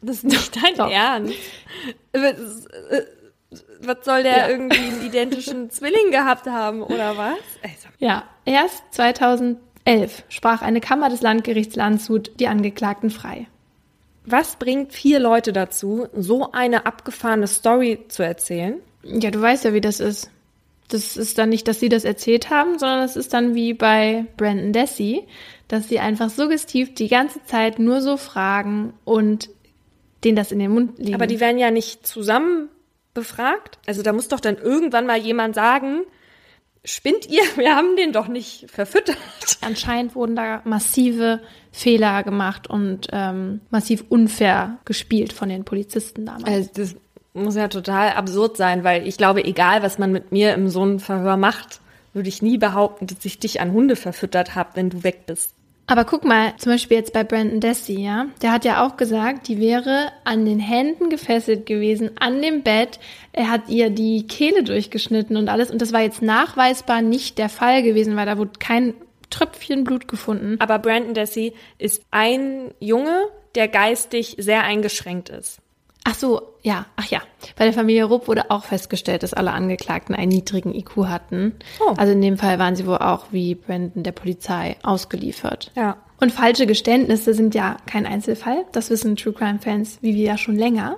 Das 0.00 0.16
ist 0.16 0.24
nicht 0.24 0.56
dein 0.56 0.74
Doch. 0.76 0.90
Ernst. 0.90 1.34
Was 2.12 2.34
was 3.84 3.98
soll 4.04 4.22
der 4.22 4.36
Ja. 4.38 4.48
irgendwie 4.48 4.78
einen 4.78 5.04
identischen 5.06 5.70
Zwilling 5.70 6.10
gehabt 6.10 6.46
haben 6.46 6.82
oder 6.82 7.16
was? 7.18 7.36
Also, 7.62 7.88
Ja, 7.98 8.24
erst 8.44 8.82
2011 8.92 10.24
sprach 10.28 10.62
eine 10.62 10.80
Kammer 10.80 11.10
des 11.10 11.20
Landgerichts 11.20 11.76
Landshut 11.76 12.32
die 12.40 12.48
Angeklagten 12.48 13.10
frei. 13.10 13.46
was 14.24 14.56
bringt 14.56 14.92
vier 14.92 15.18
Leute 15.20 15.52
dazu, 15.52 16.06
so 16.14 16.50
eine 16.52 16.86
abgefahrene 16.86 17.46
Story 17.46 18.04
zu 18.08 18.22
erzählen? 18.22 18.80
Ja, 19.04 19.30
du 19.30 19.40
weißt 19.40 19.64
ja, 19.64 19.74
wie 19.74 19.80
das 19.80 20.00
ist. 20.00 20.30
Das 20.88 21.16
ist 21.16 21.38
dann 21.38 21.48
nicht, 21.48 21.66
dass 21.68 21.80
sie 21.80 21.88
das 21.88 22.04
erzählt 22.04 22.50
haben, 22.50 22.78
sondern 22.78 23.02
es 23.02 23.16
ist 23.16 23.32
dann 23.32 23.54
wie 23.54 23.72
bei 23.72 24.26
Brandon 24.36 24.72
Dessy, 24.72 25.22
dass 25.68 25.88
sie 25.88 25.98
einfach 25.98 26.28
suggestiv 26.28 26.94
die 26.94 27.08
ganze 27.08 27.42
Zeit 27.44 27.78
nur 27.78 28.02
so 28.02 28.16
fragen 28.16 28.92
und 29.04 29.48
denen 30.22 30.36
das 30.36 30.52
in 30.52 30.58
den 30.58 30.70
Mund 30.70 30.98
liegt. 30.98 31.14
Aber 31.14 31.26
die 31.26 31.40
werden 31.40 31.58
ja 31.58 31.70
nicht 31.70 32.06
zusammen 32.06 32.68
befragt. 33.14 33.78
Also 33.86 34.02
da 34.02 34.12
muss 34.12 34.28
doch 34.28 34.40
dann 34.40 34.56
irgendwann 34.56 35.06
mal 35.06 35.18
jemand 35.18 35.54
sagen, 35.54 36.02
spinnt 36.84 37.28
ihr? 37.28 37.42
Wir 37.56 37.74
haben 37.74 37.96
den 37.96 38.12
doch 38.12 38.28
nicht 38.28 38.70
verfüttert. 38.70 39.16
Anscheinend 39.60 40.14
wurden 40.14 40.36
da 40.36 40.62
massive 40.64 41.40
Fehler 41.70 42.22
gemacht 42.22 42.68
und 42.68 43.08
ähm, 43.12 43.60
massiv 43.70 44.04
unfair 44.08 44.78
gespielt 44.84 45.32
von 45.32 45.48
den 45.48 45.64
Polizisten 45.64 46.26
damals. 46.26 46.44
Also 46.44 46.70
das 46.74 46.96
muss 47.34 47.56
ja 47.56 47.68
total 47.68 48.10
absurd 48.10 48.56
sein, 48.56 48.84
weil 48.84 49.06
ich 49.06 49.16
glaube, 49.16 49.44
egal 49.44 49.82
was 49.82 49.98
man 49.98 50.12
mit 50.12 50.32
mir 50.32 50.54
im 50.54 50.68
so 50.68 50.82
einem 50.82 51.00
Verhör 51.00 51.36
macht, 51.36 51.80
würde 52.12 52.28
ich 52.28 52.42
nie 52.42 52.58
behaupten, 52.58 53.06
dass 53.06 53.24
ich 53.24 53.38
dich 53.38 53.60
an 53.60 53.72
Hunde 53.72 53.96
verfüttert 53.96 54.54
habe, 54.54 54.70
wenn 54.74 54.90
du 54.90 55.02
weg 55.02 55.26
bist. 55.26 55.54
Aber 55.86 56.04
guck 56.04 56.24
mal, 56.24 56.54
zum 56.58 56.72
Beispiel 56.72 56.96
jetzt 56.96 57.12
bei 57.12 57.24
Brandon 57.24 57.60
Dessy, 57.60 58.00
ja, 58.00 58.26
der 58.40 58.52
hat 58.52 58.64
ja 58.64 58.86
auch 58.86 58.96
gesagt, 58.96 59.48
die 59.48 59.58
wäre 59.58 60.12
an 60.24 60.44
den 60.44 60.60
Händen 60.60 61.10
gefesselt 61.10 61.66
gewesen, 61.66 62.12
an 62.18 62.40
dem 62.40 62.62
Bett. 62.62 63.00
Er 63.32 63.50
hat 63.50 63.68
ihr 63.68 63.90
die 63.90 64.26
Kehle 64.26 64.62
durchgeschnitten 64.62 65.36
und 65.36 65.48
alles. 65.48 65.70
Und 65.70 65.82
das 65.82 65.92
war 65.92 66.00
jetzt 66.00 66.22
nachweisbar 66.22 67.02
nicht 67.02 67.36
der 67.38 67.48
Fall 67.48 67.82
gewesen, 67.82 68.16
weil 68.16 68.26
da 68.26 68.38
wurde 68.38 68.52
kein 68.58 68.94
Tröpfchen 69.28 69.84
Blut 69.84 70.08
gefunden. 70.08 70.56
Aber 70.60 70.78
Brandon 70.78 71.14
Dessy 71.14 71.52
ist 71.78 72.02
ein 72.10 72.72
Junge, 72.78 73.26
der 73.54 73.68
geistig 73.68 74.36
sehr 74.38 74.62
eingeschränkt 74.62 75.30
ist. 75.30 75.60
Ach 76.04 76.14
so, 76.14 76.54
ja, 76.62 76.86
ach 76.96 77.06
ja. 77.06 77.20
Bei 77.56 77.64
der 77.64 77.72
Familie 77.72 78.04
Rupp 78.04 78.26
wurde 78.26 78.50
auch 78.50 78.64
festgestellt, 78.64 79.22
dass 79.22 79.34
alle 79.34 79.52
Angeklagten 79.52 80.14
einen 80.14 80.30
niedrigen 80.30 80.74
IQ 80.74 81.06
hatten. 81.06 81.54
Oh. 81.80 81.94
Also 81.96 82.12
in 82.12 82.20
dem 82.20 82.38
Fall 82.38 82.58
waren 82.58 82.74
sie 82.74 82.86
wohl 82.86 82.98
auch 82.98 83.26
wie 83.30 83.54
Brandon 83.54 84.02
der 84.02 84.12
Polizei 84.12 84.76
ausgeliefert. 84.82 85.70
Ja. 85.76 85.96
Und 86.20 86.32
falsche 86.32 86.66
Geständnisse 86.66 87.34
sind 87.34 87.54
ja 87.54 87.76
kein 87.86 88.06
Einzelfall. 88.06 88.64
Das 88.72 88.90
wissen 88.90 89.16
True 89.16 89.32
Crime 89.32 89.58
Fans 89.60 89.98
wie 90.02 90.14
wir 90.14 90.24
ja 90.24 90.38
schon 90.38 90.56
länger. 90.56 90.96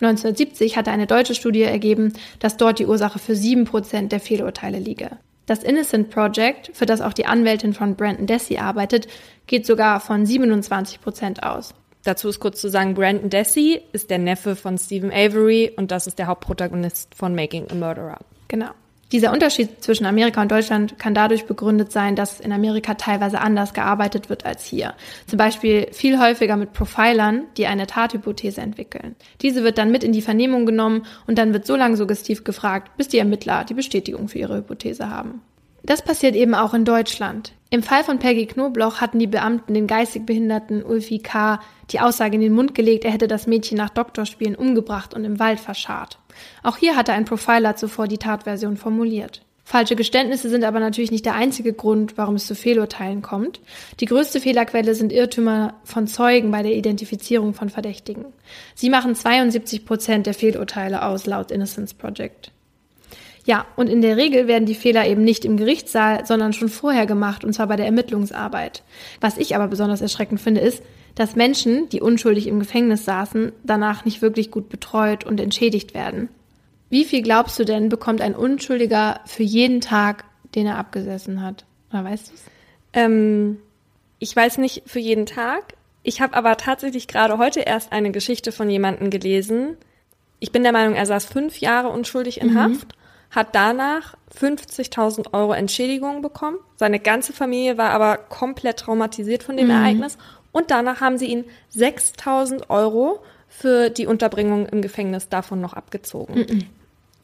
1970 0.00 0.76
hatte 0.76 0.90
eine 0.90 1.06
deutsche 1.06 1.34
Studie 1.34 1.62
ergeben, 1.62 2.12
dass 2.38 2.56
dort 2.56 2.78
die 2.78 2.86
Ursache 2.86 3.18
für 3.18 3.32
7% 3.32 4.08
der 4.08 4.20
Fehlurteile 4.20 4.78
liege. 4.78 5.18
Das 5.46 5.62
Innocent 5.62 6.10
Project, 6.10 6.70
für 6.72 6.86
das 6.86 7.00
auch 7.00 7.12
die 7.12 7.26
Anwältin 7.26 7.74
von 7.74 7.96
Brandon 7.96 8.26
Dessy 8.26 8.56
arbeitet, 8.56 9.08
geht 9.46 9.66
sogar 9.66 10.00
von 10.00 10.24
27% 10.24 11.42
aus. 11.42 11.74
Dazu 12.04 12.28
ist 12.28 12.38
kurz 12.38 12.60
zu 12.60 12.68
sagen, 12.68 12.94
Brandon 12.94 13.30
Dessy 13.30 13.80
ist 13.92 14.10
der 14.10 14.18
Neffe 14.18 14.56
von 14.56 14.78
Stephen 14.78 15.10
Avery 15.10 15.72
und 15.76 15.90
das 15.90 16.06
ist 16.06 16.18
der 16.18 16.26
Hauptprotagonist 16.26 17.14
von 17.14 17.34
Making 17.34 17.70
a 17.70 17.74
Murderer. 17.74 18.18
Genau. 18.48 18.70
Dieser 19.12 19.32
Unterschied 19.32 19.82
zwischen 19.82 20.06
Amerika 20.06 20.42
und 20.42 20.50
Deutschland 20.50 20.98
kann 20.98 21.14
dadurch 21.14 21.46
begründet 21.46 21.92
sein, 21.92 22.16
dass 22.16 22.40
in 22.40 22.52
Amerika 22.52 22.94
teilweise 22.94 23.40
anders 23.40 23.72
gearbeitet 23.72 24.28
wird 24.28 24.44
als 24.44 24.64
hier. 24.64 24.94
Zum 25.26 25.36
Beispiel 25.36 25.86
viel 25.92 26.18
häufiger 26.18 26.56
mit 26.56 26.72
Profilern, 26.72 27.44
die 27.56 27.66
eine 27.66 27.86
Tathypothese 27.86 28.60
entwickeln. 28.60 29.14
Diese 29.40 29.62
wird 29.62 29.78
dann 29.78 29.92
mit 29.92 30.02
in 30.04 30.12
die 30.12 30.22
Vernehmung 30.22 30.66
genommen 30.66 31.06
und 31.26 31.38
dann 31.38 31.52
wird 31.52 31.66
so 31.66 31.76
lange 31.76 31.96
suggestiv 31.96 32.44
gefragt, 32.44 32.96
bis 32.96 33.08
die 33.08 33.18
Ermittler 33.18 33.64
die 33.64 33.74
Bestätigung 33.74 34.28
für 34.28 34.38
ihre 34.38 34.56
Hypothese 34.56 35.08
haben. 35.10 35.42
Das 35.84 36.02
passiert 36.02 36.34
eben 36.34 36.54
auch 36.54 36.74
in 36.74 36.84
Deutschland. 36.84 37.52
Im 37.74 37.82
Fall 37.82 38.04
von 38.04 38.20
Peggy 38.20 38.46
Knobloch 38.46 39.00
hatten 39.00 39.18
die 39.18 39.26
Beamten 39.26 39.74
den 39.74 39.88
geistig 39.88 40.24
behinderten 40.24 40.84
Ulfi 40.84 41.18
K. 41.18 41.58
die 41.90 41.98
Aussage 41.98 42.36
in 42.36 42.40
den 42.40 42.52
Mund 42.52 42.72
gelegt, 42.72 43.04
er 43.04 43.10
hätte 43.10 43.26
das 43.26 43.48
Mädchen 43.48 43.76
nach 43.76 43.90
Doktorspielen 43.90 44.54
umgebracht 44.54 45.12
und 45.12 45.24
im 45.24 45.40
Wald 45.40 45.58
verscharrt. 45.58 46.20
Auch 46.62 46.76
hier 46.76 46.94
hatte 46.94 47.12
ein 47.12 47.24
Profiler 47.24 47.74
zuvor 47.74 48.06
die 48.06 48.18
Tatversion 48.18 48.76
formuliert. 48.76 49.42
Falsche 49.64 49.96
Geständnisse 49.96 50.50
sind 50.50 50.62
aber 50.62 50.78
natürlich 50.78 51.10
nicht 51.10 51.24
der 51.24 51.34
einzige 51.34 51.72
Grund, 51.72 52.16
warum 52.16 52.36
es 52.36 52.46
zu 52.46 52.54
Fehlurteilen 52.54 53.22
kommt. 53.22 53.60
Die 53.98 54.06
größte 54.06 54.40
Fehlerquelle 54.40 54.94
sind 54.94 55.12
Irrtümer 55.12 55.74
von 55.82 56.06
Zeugen 56.06 56.52
bei 56.52 56.62
der 56.62 56.76
Identifizierung 56.76 57.54
von 57.54 57.70
Verdächtigen. 57.70 58.26
Sie 58.76 58.88
machen 58.88 59.16
72 59.16 59.84
Prozent 59.84 60.26
der 60.26 60.34
Fehlurteile 60.34 61.04
aus, 61.04 61.26
laut 61.26 61.50
Innocence 61.50 61.92
Project. 61.92 62.52
Ja, 63.44 63.66
und 63.76 63.88
in 63.88 64.00
der 64.00 64.16
Regel 64.16 64.46
werden 64.46 64.64
die 64.64 64.74
Fehler 64.74 65.06
eben 65.06 65.22
nicht 65.22 65.44
im 65.44 65.58
Gerichtssaal, 65.58 66.24
sondern 66.24 66.54
schon 66.54 66.70
vorher 66.70 67.04
gemacht, 67.04 67.44
und 67.44 67.52
zwar 67.52 67.66
bei 67.66 67.76
der 67.76 67.86
Ermittlungsarbeit. 67.86 68.82
Was 69.20 69.36
ich 69.36 69.54
aber 69.54 69.68
besonders 69.68 70.00
erschreckend 70.00 70.40
finde, 70.40 70.62
ist, 70.62 70.82
dass 71.14 71.36
Menschen, 71.36 71.88
die 71.90 72.00
unschuldig 72.00 72.46
im 72.46 72.58
Gefängnis 72.58 73.04
saßen, 73.04 73.52
danach 73.62 74.04
nicht 74.04 74.22
wirklich 74.22 74.50
gut 74.50 74.70
betreut 74.70 75.24
und 75.24 75.40
entschädigt 75.40 75.94
werden. 75.94 76.28
Wie 76.88 77.04
viel 77.04 77.22
glaubst 77.22 77.58
du 77.58 77.64
denn, 77.64 77.88
bekommt 77.88 78.20
ein 78.20 78.34
Unschuldiger 78.34 79.20
für 79.26 79.42
jeden 79.42 79.80
Tag, 79.80 80.24
den 80.54 80.66
er 80.66 80.78
abgesessen 80.78 81.42
hat? 81.42 81.64
Oder 81.90 82.04
weißt 82.04 82.28
du 82.28 82.34
es? 82.34 82.44
Ähm, 82.94 83.58
ich 84.18 84.34
weiß 84.34 84.58
nicht 84.58 84.84
für 84.86 85.00
jeden 85.00 85.26
Tag. 85.26 85.74
Ich 86.02 86.20
habe 86.20 86.34
aber 86.34 86.56
tatsächlich 86.56 87.08
gerade 87.08 87.36
heute 87.38 87.60
erst 87.60 87.92
eine 87.92 88.10
Geschichte 88.10 88.52
von 88.52 88.70
jemandem 88.70 89.10
gelesen. 89.10 89.76
Ich 90.40 90.50
bin 90.52 90.62
der 90.62 90.72
Meinung, 90.72 90.94
er 90.94 91.06
saß 91.06 91.26
fünf 91.26 91.58
Jahre 91.58 91.88
unschuldig 91.88 92.40
in 92.40 92.52
Mhm. 92.52 92.58
Haft 92.58 92.94
hat 93.34 93.54
danach 93.54 94.16
50.000 94.38 95.32
Euro 95.32 95.52
Entschädigung 95.52 96.22
bekommen. 96.22 96.58
Seine 96.76 97.00
ganze 97.00 97.32
Familie 97.32 97.78
war 97.78 97.90
aber 97.90 98.16
komplett 98.16 98.78
traumatisiert 98.78 99.42
von 99.42 99.56
dem 99.56 99.70
Ereignis. 99.70 100.18
Und 100.52 100.70
danach 100.70 101.00
haben 101.00 101.18
sie 101.18 101.26
ihn 101.26 101.44
6.000 101.74 102.70
Euro 102.70 103.20
für 103.48 103.90
die 103.90 104.06
Unterbringung 104.06 104.66
im 104.66 104.82
Gefängnis 104.82 105.28
davon 105.28 105.60
noch 105.60 105.72
abgezogen. 105.72 106.68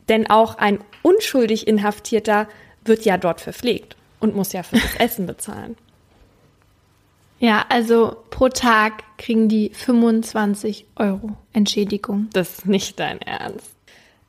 Denn 0.09 0.29
auch 0.29 0.59
ein 0.59 0.81
unschuldig 1.03 1.69
Inhaftierter 1.69 2.49
wird 2.85 3.05
ja 3.05 3.17
dort 3.17 3.41
verpflegt 3.41 3.97
und 4.19 4.35
muss 4.35 4.53
ja 4.53 4.63
für 4.63 4.77
das 4.77 4.95
Essen 4.99 5.27
bezahlen. 5.27 5.77
Ja, 7.39 7.65
also 7.69 8.17
pro 8.31 8.49
Tag 8.49 9.05
kriegen 9.17 9.49
die 9.49 9.71
25 9.71 10.87
Euro 10.97 11.37
Entschädigung. 11.53 12.29
Das 12.33 12.59
ist 12.59 12.67
nicht 12.67 13.01
dein 13.01 13.21
Ernst. 13.23 13.75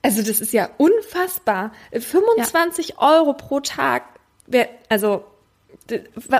Also 0.01 0.21
das 0.21 0.41
ist 0.41 0.53
ja 0.53 0.69
unfassbar. 0.77 1.71
25 1.91 2.97
Euro 2.97 3.33
pro 3.33 3.59
Tag. 3.59 4.03
Wer, 4.47 4.69
also 4.89 5.23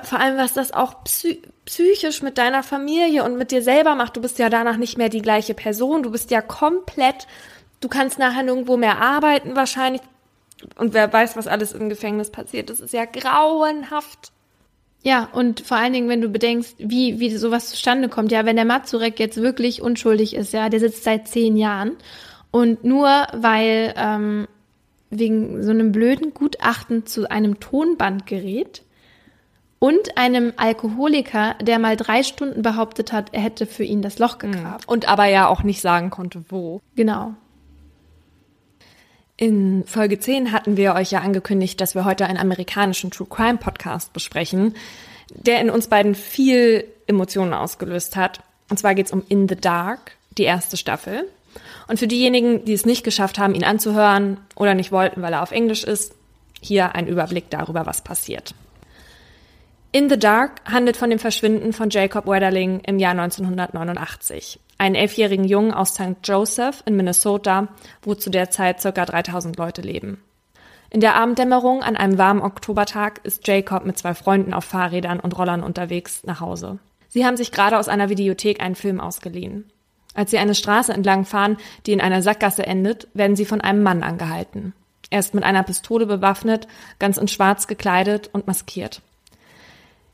vor 0.04 0.20
allem, 0.20 0.38
was 0.38 0.54
das 0.54 0.72
auch 0.72 1.04
psy 1.04 1.42
psychisch 1.66 2.22
mit 2.22 2.38
deiner 2.38 2.64
Familie 2.64 3.24
und 3.24 3.38
mit 3.38 3.52
dir 3.52 3.62
selber 3.62 3.96
macht. 3.96 4.18
Du 4.18 4.22
bist 4.22 4.40
ja 4.40 4.50
danach 4.50 4.78
nicht 4.78 4.98
mehr 4.98 5.10
die 5.10 5.22
gleiche 5.22 5.54
Person. 5.54 6.04
Du 6.04 6.12
bist 6.12 6.32
ja 6.32 6.42
komplett, 6.42 7.28
du 7.82 7.88
kannst 7.88 8.18
nachher 8.18 8.44
nirgendwo 8.44 8.78
mehr 8.78 9.00
arbeiten 9.00 9.56
wahrscheinlich. 9.56 10.02
Und 10.76 10.94
wer 10.94 11.12
weiß, 11.12 11.38
was 11.38 11.48
alles 11.48 11.72
im 11.72 11.88
Gefängnis 11.88 12.30
passiert. 12.30 12.70
Das 12.70 12.80
ist 12.80 12.94
ja 12.94 13.06
grauenhaft. 13.06 14.32
Ja, 15.04 15.30
und 15.32 15.62
vor 15.62 15.78
allen 15.78 15.94
Dingen, 15.94 16.10
wenn 16.10 16.22
du 16.22 16.30
bedenkst, 16.30 16.76
wie, 16.78 17.20
wie 17.20 17.36
sowas 17.36 17.70
zustande 17.70 18.10
kommt, 18.10 18.32
ja, 18.32 18.46
wenn 18.46 18.56
der 18.56 18.66
Mazurek 18.66 19.20
jetzt 19.20 19.38
wirklich 19.38 19.82
unschuldig 19.82 20.36
ist, 20.36 20.54
ja, 20.54 20.70
der 20.70 20.80
sitzt 20.80 21.04
seit 21.04 21.28
zehn 21.28 21.58
Jahren 21.58 21.98
und 22.52 22.84
nur 22.84 23.28
weil 23.34 23.94
ähm, 23.98 24.48
wegen 25.10 25.64
so 25.64 25.72
einem 25.72 25.92
blöden 25.92 26.34
Gutachten 26.34 27.06
zu 27.06 27.30
einem 27.30 27.60
Tonbandgerät 27.60 28.84
und 29.80 30.18
einem 30.18 30.54
Alkoholiker, 30.58 31.56
der 31.62 31.80
mal 31.80 31.98
drei 31.98 32.24
Stunden 32.24 32.62
behauptet 32.62 33.12
hat, 33.12 33.34
er 33.34 33.42
hätte 33.42 33.66
für 33.66 33.84
ihn 33.84 34.02
das 34.02 34.20
Loch 34.20 34.38
gegraben. 34.38 34.84
Und 34.86 35.08
aber 35.08 35.26
ja 35.26 35.48
auch 35.48 35.64
nicht 35.64 35.82
sagen 35.82 36.12
konnte, 36.12 36.44
wo. 36.50 36.82
Genau. 36.96 37.34
In 39.38 39.84
Folge 39.88 40.20
10 40.20 40.52
hatten 40.52 40.78
wir 40.78 40.94
euch 40.94 41.10
ja 41.10 41.22
angekündigt, 41.22 41.82
dass 41.82 41.96
wir 41.96 42.06
heute 42.06 42.28
einen 42.28 42.38
amerikanischen 42.38 43.10
True 43.10 43.28
Crime 43.28 43.58
Podcast 43.58 44.14
besprechen, 44.14 44.76
der 45.34 45.60
in 45.62 45.72
uns 45.72 45.88
beiden 45.88 46.14
viel 46.14 46.86
Emotionen 47.08 47.54
ausgelöst 47.54 48.16
hat. 48.16 48.42
Und 48.70 48.78
zwar 48.78 48.94
geht's 48.94 49.12
um 49.12 49.24
In 49.30 49.50
the 49.50 49.56
Dark, 49.56 50.12
die 50.38 50.44
erste 50.44 50.78
Staffel. 50.78 51.28
Und 51.92 51.98
für 51.98 52.08
diejenigen, 52.08 52.64
die 52.64 52.72
es 52.72 52.86
nicht 52.86 53.04
geschafft 53.04 53.38
haben, 53.38 53.54
ihn 53.54 53.66
anzuhören 53.66 54.38
oder 54.56 54.76
nicht 54.76 54.94
wollten, 54.94 55.22
weil 55.22 55.34
er 55.34 55.44
auf 55.44 55.52
Englisch 55.52 55.84
ist, 55.84 56.16
hier 56.62 56.96
ein 56.96 57.06
Überblick 57.06 57.50
darüber, 57.50 57.86
was 57.86 58.02
passiert. 58.02 58.56
In 59.92 60.10
the 60.10 60.18
Dark 60.18 60.62
handelt 60.64 60.96
von 60.96 61.10
dem 61.10 61.20
Verschwinden 61.20 61.74
von 61.74 61.90
Jacob 61.90 62.28
Wetterling 62.28 62.80
im 62.86 62.98
Jahr 62.98 63.12
1989, 63.12 64.62
einen 64.78 64.96
elfjährigen 64.96 65.44
Jungen 65.44 65.74
aus 65.74 65.96
St. 65.96 66.16
Joseph 66.24 66.82
in 66.86 66.96
Minnesota, 66.96 67.68
wo 68.04 68.16
zu 68.16 68.30
der 68.30 68.50
Zeit 68.50 68.82
ca. 68.82 68.92
3000 68.92 69.58
Leute 69.58 69.82
leben. 69.82 70.24
In 70.92 71.02
der 71.02 71.16
Abenddämmerung 71.16 71.84
an 71.84 71.98
einem 71.98 72.18
warmen 72.18 72.42
Oktobertag 72.42 73.20
ist 73.26 73.46
Jacob 73.46 73.86
mit 73.86 73.98
zwei 73.98 74.14
Freunden 74.14 74.54
auf 74.54 74.64
Fahrrädern 74.64 75.20
und 75.20 75.38
Rollern 75.38 75.62
unterwegs 75.62 76.24
nach 76.24 76.40
Hause. 76.40 76.80
Sie 77.10 77.26
haben 77.26 77.36
sich 77.36 77.52
gerade 77.52 77.78
aus 77.78 77.90
einer 77.90 78.08
Videothek 78.08 78.62
einen 78.62 78.76
Film 78.76 79.02
ausgeliehen. 79.02 79.70
Als 80.14 80.32
sie 80.32 80.38
eine 80.38 80.56
Straße 80.56 80.94
entlang 80.94 81.26
fahren, 81.26 81.58
die 81.86 81.94
in 81.94 82.02
einer 82.02 82.22
Sackgasse 82.22 82.66
endet, 82.66 83.08
werden 83.14 83.36
sie 83.36 83.46
von 83.46 83.62
einem 83.62 83.84
Mann 83.84 84.04
angehalten. 84.04 84.74
Er 85.10 85.20
ist 85.20 85.34
mit 85.34 85.44
einer 85.44 85.64
Pistole 85.64 86.06
bewaffnet, 86.06 86.68
ganz 87.00 87.18
in 87.18 87.28
schwarz 87.28 87.68
gekleidet 87.68 88.30
und 88.34 88.48
maskiert. 88.48 89.02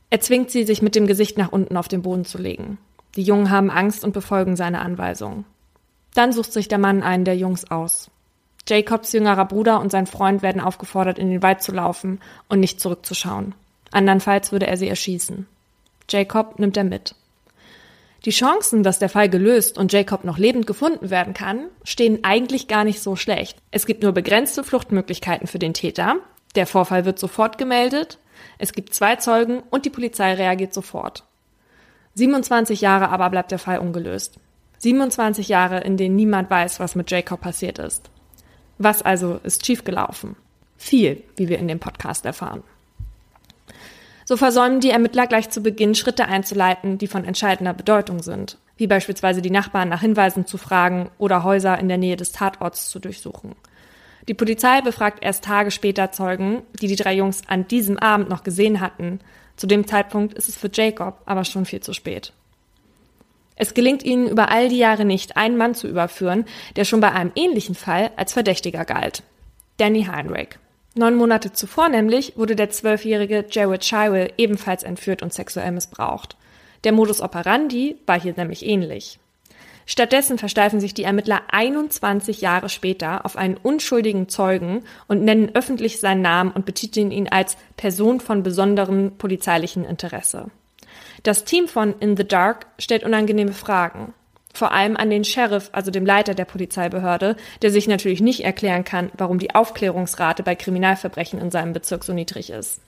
Er 0.09 0.21
zwingt 0.21 0.51
sie, 0.51 0.63
sich 0.63 0.81
mit 0.81 0.95
dem 0.95 1.07
Gesicht 1.07 1.37
nach 1.37 1.51
unten 1.51 1.77
auf 1.77 1.87
den 1.87 2.01
Boden 2.01 2.25
zu 2.25 2.37
legen. 2.37 2.77
Die 3.15 3.23
Jungen 3.23 3.49
haben 3.49 3.69
Angst 3.69 4.03
und 4.03 4.13
befolgen 4.13 4.55
seine 4.55 4.79
Anweisungen. 4.79 5.45
Dann 6.13 6.31
sucht 6.31 6.53
sich 6.53 6.67
der 6.67 6.77
Mann 6.77 7.03
einen 7.03 7.25
der 7.25 7.35
Jungs 7.35 7.69
aus. 7.69 8.09
Jacobs 8.67 9.11
jüngerer 9.13 9.45
Bruder 9.45 9.79
und 9.79 9.91
sein 9.91 10.07
Freund 10.07 10.41
werden 10.41 10.61
aufgefordert, 10.61 11.19
in 11.19 11.29
den 11.29 11.43
Wald 11.43 11.61
zu 11.61 11.71
laufen 11.71 12.19
und 12.49 12.59
nicht 12.59 12.81
zurückzuschauen. 12.81 13.55
Andernfalls 13.91 14.51
würde 14.51 14.67
er 14.67 14.77
sie 14.77 14.87
erschießen. 14.87 15.47
Jacob 16.09 16.59
nimmt 16.59 16.75
er 16.77 16.83
mit. 16.83 17.15
Die 18.25 18.31
Chancen, 18.31 18.83
dass 18.83 18.99
der 18.99 19.09
Fall 19.09 19.29
gelöst 19.29 19.77
und 19.77 19.93
Jacob 19.93 20.23
noch 20.23 20.37
lebend 20.37 20.67
gefunden 20.67 21.09
werden 21.09 21.33
kann, 21.33 21.67
stehen 21.83 22.23
eigentlich 22.23 22.67
gar 22.67 22.83
nicht 22.83 23.01
so 23.01 23.15
schlecht. 23.15 23.57
Es 23.71 23.85
gibt 23.85 24.03
nur 24.03 24.11
begrenzte 24.11 24.63
Fluchtmöglichkeiten 24.63 25.47
für 25.47 25.59
den 25.59 25.73
Täter. 25.73 26.17
Der 26.55 26.67
Vorfall 26.67 27.05
wird 27.05 27.19
sofort 27.19 27.57
gemeldet. 27.57 28.17
Es 28.57 28.73
gibt 28.73 28.93
zwei 28.93 29.15
Zeugen 29.17 29.61
und 29.69 29.85
die 29.85 29.89
Polizei 29.89 30.33
reagiert 30.33 30.73
sofort. 30.73 31.23
27 32.15 32.81
Jahre 32.81 33.09
aber 33.09 33.29
bleibt 33.29 33.51
der 33.51 33.59
Fall 33.59 33.79
ungelöst. 33.79 34.39
27 34.79 35.47
Jahre, 35.47 35.81
in 35.81 35.97
denen 35.97 36.15
niemand 36.15 36.49
weiß, 36.49 36.79
was 36.79 36.95
mit 36.95 37.09
Jacob 37.11 37.41
passiert 37.41 37.79
ist. 37.79 38.09
Was 38.77 39.01
also 39.01 39.39
ist 39.43 39.65
schiefgelaufen? 39.65 40.35
Viel, 40.77 41.23
wie 41.35 41.49
wir 41.49 41.59
in 41.59 41.67
dem 41.67 41.79
Podcast 41.79 42.25
erfahren. 42.25 42.63
So 44.27 44.35
versäumen 44.35 44.81
die 44.81 44.89
Ermittler 44.89 45.25
gleich 45.25 45.51
zu 45.51 45.61
Beginn 45.61 45.95
Schritte 45.95 46.27
einzuleiten, 46.27 46.97
die 46.97 47.07
von 47.07 47.23
entscheidender 47.23 47.73
Bedeutung 47.73 48.21
sind, 48.21 48.57
wie 48.75 48.85
beispielsweise 48.85 49.41
die 49.41 49.49
Nachbarn 49.49 49.87
nach 49.87 50.01
Hinweisen 50.01 50.45
zu 50.45 50.57
fragen 50.57 51.09
oder 51.17 51.45
Häuser 51.45 51.79
in 51.79 51.87
der 51.87 51.97
Nähe 51.97 52.17
des 52.17 52.33
Tatorts 52.33 52.89
zu 52.89 52.99
durchsuchen. 52.99 53.55
Die 54.27 54.33
Polizei 54.33 54.81
befragt 54.81 55.19
erst 55.23 55.45
Tage 55.45 55.71
später 55.71 56.11
Zeugen, 56.11 56.63
die 56.81 56.87
die 56.87 56.97
drei 56.97 57.13
Jungs 57.13 57.43
an 57.47 57.69
diesem 57.69 57.97
Abend 57.99 58.27
noch 58.27 58.43
gesehen 58.43 58.81
hatten. 58.81 59.21
Zu 59.55 59.65
dem 59.65 59.87
Zeitpunkt 59.87 60.33
ist 60.33 60.49
es 60.49 60.57
für 60.57 60.69
Jacob 60.73 61.21
aber 61.25 61.45
schon 61.45 61.63
viel 61.63 61.79
zu 61.79 61.93
spät. 61.93 62.33
Es 63.55 63.73
gelingt 63.73 64.03
ihnen 64.03 64.27
über 64.27 64.51
all 64.51 64.67
die 64.67 64.77
Jahre 64.77 65.05
nicht, 65.05 65.37
einen 65.37 65.55
Mann 65.55 65.73
zu 65.73 65.87
überführen, 65.87 66.43
der 66.75 66.83
schon 66.83 66.99
bei 66.99 67.13
einem 67.13 67.31
ähnlichen 67.35 67.75
Fall 67.75 68.11
als 68.17 68.33
Verdächtiger 68.33 68.83
galt. 68.83 69.23
Danny 69.77 70.03
Heinrich. 70.03 70.59
Neun 70.97 71.15
Monate 71.15 71.51
zuvor 71.53 71.89
nämlich 71.89 72.37
wurde 72.37 72.55
der 72.55 72.69
zwölfjährige 72.69 73.45
Jared 73.49 73.85
Shywell 73.85 74.33
ebenfalls 74.37 74.83
entführt 74.83 75.21
und 75.21 75.33
sexuell 75.33 75.71
missbraucht. 75.71 76.35
Der 76.83 76.91
Modus 76.91 77.21
operandi 77.21 77.97
war 78.05 78.19
hier 78.19 78.33
nämlich 78.35 78.65
ähnlich. 78.65 79.19
Stattdessen 79.85 80.37
versteifen 80.37 80.81
sich 80.81 80.93
die 80.93 81.03
Ermittler 81.03 81.43
21 81.49 82.41
Jahre 82.41 82.67
später 82.67 83.25
auf 83.25 83.37
einen 83.37 83.55
unschuldigen 83.55 84.27
Zeugen 84.27 84.83
und 85.07 85.23
nennen 85.23 85.51
öffentlich 85.53 86.01
seinen 86.01 86.21
Namen 86.21 86.51
und 86.51 86.65
betiteln 86.65 87.09
ihn 87.09 87.29
als 87.29 87.55
Person 87.77 88.19
von 88.19 88.43
besonderem 88.43 89.13
polizeilichen 89.17 89.85
Interesse. 89.85 90.47
Das 91.23 91.45
Team 91.45 91.69
von 91.69 91.95
In 91.99 92.17
the 92.17 92.27
Dark 92.27 92.67
stellt 92.77 93.05
unangenehme 93.05 93.53
Fragen. 93.53 94.13
Vor 94.57 94.71
allem 94.71 94.97
an 94.97 95.11
den 95.11 95.23
Sheriff, 95.23 95.69
also 95.71 95.91
dem 95.91 96.03
Leiter 96.03 96.33
der 96.33 96.45
Polizeibehörde, 96.45 97.35
der 97.61 97.69
sich 97.69 97.87
natürlich 97.87 98.21
nicht 98.21 98.43
erklären 98.43 98.83
kann, 98.83 99.11
warum 99.15 99.37
die 99.37 99.53
Aufklärungsrate 99.53 100.41
bei 100.41 100.55
Kriminalverbrechen 100.55 101.39
in 101.39 101.51
seinem 101.51 101.73
Bezirk 101.73 102.03
so 102.03 102.11
niedrig 102.11 102.49
ist. 102.49 102.81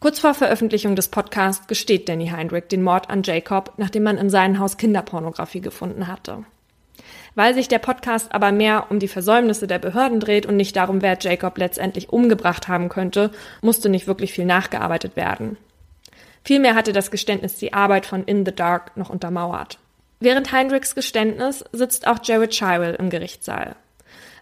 Kurz 0.00 0.18
vor 0.18 0.32
Veröffentlichung 0.32 0.96
des 0.96 1.08
Podcasts 1.08 1.66
gesteht 1.66 2.08
Danny 2.08 2.28
Heinrich 2.28 2.68
den 2.68 2.82
Mord 2.82 3.10
an 3.10 3.22
Jacob, 3.22 3.74
nachdem 3.76 4.04
man 4.04 4.16
in 4.16 4.30
seinem 4.30 4.58
Haus 4.58 4.78
Kinderpornografie 4.78 5.60
gefunden 5.60 6.06
hatte. 6.06 6.44
Weil 7.34 7.52
sich 7.52 7.68
der 7.68 7.78
Podcast 7.78 8.32
aber 8.32 8.50
mehr 8.50 8.86
um 8.88 8.98
die 8.98 9.08
Versäumnisse 9.08 9.66
der 9.66 9.78
Behörden 9.78 10.20
dreht 10.20 10.46
und 10.46 10.56
nicht 10.56 10.74
darum, 10.74 11.02
wer 11.02 11.18
Jacob 11.20 11.58
letztendlich 11.58 12.08
umgebracht 12.08 12.66
haben 12.66 12.88
könnte, 12.88 13.30
musste 13.60 13.90
nicht 13.90 14.06
wirklich 14.06 14.32
viel 14.32 14.46
nachgearbeitet 14.46 15.16
werden. 15.16 15.58
Vielmehr 16.44 16.74
hatte 16.74 16.94
das 16.94 17.10
Geständnis 17.10 17.56
die 17.56 17.74
Arbeit 17.74 18.06
von 18.06 18.24
In 18.24 18.46
the 18.46 18.54
Dark 18.54 18.96
noch 18.96 19.10
untermauert. 19.10 19.78
Während 20.20 20.52
Heinrichs 20.52 20.94
Geständnis 20.94 21.64
sitzt 21.72 22.06
auch 22.06 22.18
Jared 22.22 22.54
Shirell 22.54 22.94
im 22.94 23.10
Gerichtssaal. 23.10 23.76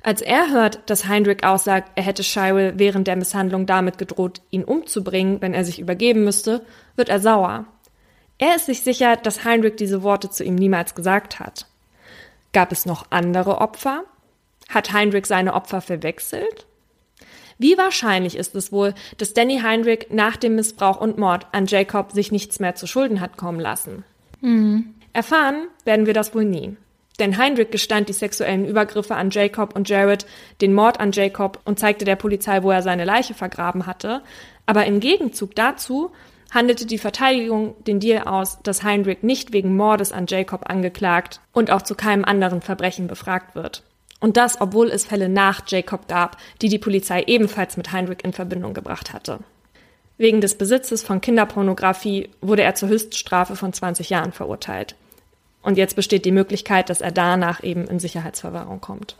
Als 0.03 0.21
er 0.21 0.51
hört, 0.51 0.89
dass 0.91 1.07
Heinrich 1.07 1.45
aussagt, 1.45 1.93
er 1.95 2.03
hätte 2.03 2.23
Shirel 2.23 2.75
während 2.77 3.09
der 3.09 3.17
Misshandlung 3.17 3.65
damit 3.67 3.97
gedroht, 3.97 4.43
ihn 4.51 4.63
umzubringen, 4.63 5.41
wenn 5.41 5.55
er 5.55 5.65
sich 5.65 5.81
übergeben 5.81 6.25
müsste, 6.25 6.65
wird 6.95 7.09
er 7.09 7.21
sauer. 7.21 7.65
Er 8.39 8.57
ist 8.57 8.67
sich 8.67 8.83
sicher, 8.83 9.17
dass 9.17 9.45
Heinrich 9.45 9.77
diese 9.77 10.03
Worte 10.03 10.29
zu 10.29 10.45
ihm 10.45 10.57
niemals 10.57 10.95
gesagt 10.95 11.41
hat. 11.41 11.67
Gab 12.53 12.71
es 12.71 12.85
noch 12.85 13.07
andere 13.11 13.59
Opfer? 13.63 14.05
Hat 14.69 14.93
Heinrich 14.93 15.27
seine 15.27 15.55
Opfer 15.55 15.81
verwechselt? 15.81 16.67
Wie 17.59 17.79
wahrscheinlich 17.79 18.37
ist 18.37 18.55
es 18.55 18.73
wohl, 18.73 18.95
dass 19.19 19.33
Danny 19.33 19.61
Heinrich 19.61 20.09
nach 20.11 20.37
dem 20.37 20.57
Missbrauch 20.57 21.01
und 21.01 21.19
Mord 21.19 21.47
an 21.53 21.67
Jacob 21.67 22.13
sich 22.13 22.33
nichts 22.33 22.61
mehr 22.61 22.75
zu 22.75 22.87
Schulden 22.87 23.21
hat 23.21 23.37
kommen 23.37 23.61
lassen? 23.61 24.05
Mhm. 24.41 24.94
Erfahren 25.15 25.69
werden 25.85 26.07
wir 26.07 26.13
das 26.13 26.35
wohl 26.35 26.45
nie. 26.45 26.77
Denn 27.21 27.39
Heinrich 27.39 27.71
gestand 27.71 28.09
die 28.09 28.13
sexuellen 28.13 28.67
Übergriffe 28.67 29.15
an 29.15 29.31
Jacob 29.31 29.77
und 29.77 29.89
Jared, 29.89 30.27
den 30.61 30.75
Mord 30.75 30.99
an 30.99 31.13
Jacob 31.13 31.61
und 31.65 31.79
zeigte 31.79 32.05
der 32.05 32.17
Polizei, 32.17 32.65
wo 32.65 32.73
er 32.73 32.83
seine 32.83 33.05
Leiche 33.05 33.35
vergraben 33.35 33.87
hatte. 33.87 34.23
Aber 34.67 34.85
im 34.87 34.99
Gegenzug 34.99 35.55
dazu 35.55 36.11
handelte 36.51 36.85
die 36.85 36.99
Verteidigung 36.99 37.77
den 37.85 38.01
Deal 38.01 38.25
aus, 38.27 38.59
dass 38.65 38.83
Heinrich 38.83 39.23
nicht 39.23 39.53
wegen 39.53 39.77
Mordes 39.77 40.11
an 40.11 40.27
Jacob 40.27 40.69
angeklagt 40.69 41.41
und 41.53 41.71
auch 41.71 41.83
zu 41.83 41.95
keinem 41.95 42.25
anderen 42.25 42.61
Verbrechen 42.61 43.07
befragt 43.07 43.55
wird. 43.55 43.85
Und 44.19 44.37
das, 44.37 44.61
obwohl 44.61 44.89
es 44.89 45.05
Fälle 45.05 45.29
nach 45.29 45.63
Jacob 45.69 46.09
gab, 46.09 46.39
die 46.61 46.69
die 46.69 46.79
Polizei 46.79 47.23
ebenfalls 47.27 47.77
mit 47.77 47.93
Heinrich 47.93 48.25
in 48.25 48.33
Verbindung 48.33 48.75
gebracht 48.75 49.13
hatte. 49.13 49.39
Wegen 50.17 50.41
des 50.41 50.57
Besitzes 50.57 51.03
von 51.03 51.21
Kinderpornografie 51.21 52.31
wurde 52.41 52.63
er 52.63 52.75
zur 52.75 52.89
Höchststrafe 52.89 53.55
von 53.55 53.73
20 53.73 54.11
Jahren 54.11 54.33
verurteilt. 54.33 54.97
Und 55.65 55.79
jetzt 55.79 55.97
besteht 55.97 56.25
die 56.25 56.31
Möglichkeit, 56.31 56.91
dass 56.91 57.01
er 57.01 57.11
danach 57.11 57.65
eben 57.65 57.87
in 57.87 57.99
Sicherheitsverwahrung 57.99 58.81
kommt. 58.81 59.17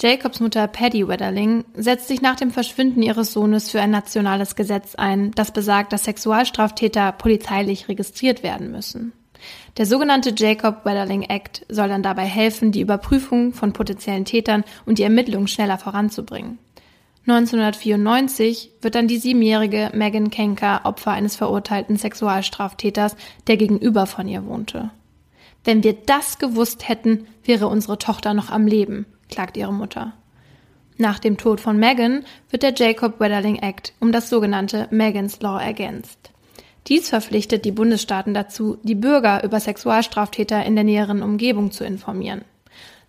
Jacobs 0.00 0.40
Mutter 0.40 0.66
Paddy 0.66 1.06
Wetterling 1.06 1.64
setzt 1.74 2.08
sich 2.08 2.22
nach 2.22 2.36
dem 2.36 2.50
Verschwinden 2.50 3.02
ihres 3.02 3.32
Sohnes 3.32 3.70
für 3.70 3.80
ein 3.80 3.90
nationales 3.90 4.56
Gesetz 4.56 4.94
ein, 4.94 5.32
das 5.32 5.52
besagt, 5.52 5.92
dass 5.92 6.04
Sexualstraftäter 6.04 7.12
polizeilich 7.12 7.88
registriert 7.88 8.42
werden 8.42 8.70
müssen. 8.70 9.12
Der 9.76 9.86
sogenannte 9.86 10.32
Jacob 10.36 10.84
Wetterling 10.84 11.22
Act 11.22 11.66
soll 11.68 11.88
dann 11.88 12.02
dabei 12.02 12.24
helfen, 12.24 12.72
die 12.72 12.80
Überprüfung 12.80 13.52
von 13.52 13.72
potenziellen 13.72 14.24
Tätern 14.24 14.64
und 14.86 14.98
die 14.98 15.02
Ermittlungen 15.02 15.48
schneller 15.48 15.78
voranzubringen. 15.78 16.58
1994 17.28 18.70
wird 18.80 18.94
dann 18.94 19.06
die 19.06 19.18
siebenjährige 19.18 19.90
Megan 19.92 20.30
Kenker 20.30 20.80
Opfer 20.84 21.10
eines 21.10 21.36
verurteilten 21.36 21.96
Sexualstraftäters, 21.96 23.16
der 23.46 23.58
gegenüber 23.58 24.06
von 24.06 24.26
ihr 24.26 24.46
wohnte. 24.46 24.90
Wenn 25.62 25.84
wir 25.84 25.92
das 25.92 26.38
gewusst 26.38 26.88
hätten, 26.88 27.26
wäre 27.44 27.66
unsere 27.66 27.98
Tochter 27.98 28.32
noch 28.32 28.48
am 28.48 28.66
Leben, 28.66 29.04
klagt 29.28 29.58
ihre 29.58 29.74
Mutter. 29.74 30.14
Nach 30.96 31.18
dem 31.18 31.36
Tod 31.36 31.60
von 31.60 31.78
Megan 31.78 32.24
wird 32.48 32.62
der 32.62 32.72
Jacob 32.74 33.20
Wetterling 33.20 33.56
Act 33.56 33.92
um 34.00 34.10
das 34.10 34.30
sogenannte 34.30 34.88
Megan's 34.90 35.40
Law 35.42 35.60
ergänzt. 35.60 36.30
Dies 36.86 37.10
verpflichtet 37.10 37.66
die 37.66 37.72
Bundesstaaten 37.72 38.32
dazu, 38.32 38.78
die 38.82 38.94
Bürger 38.94 39.44
über 39.44 39.60
Sexualstraftäter 39.60 40.64
in 40.64 40.74
der 40.76 40.84
näheren 40.84 41.22
Umgebung 41.22 41.72
zu 41.72 41.84
informieren. 41.84 42.42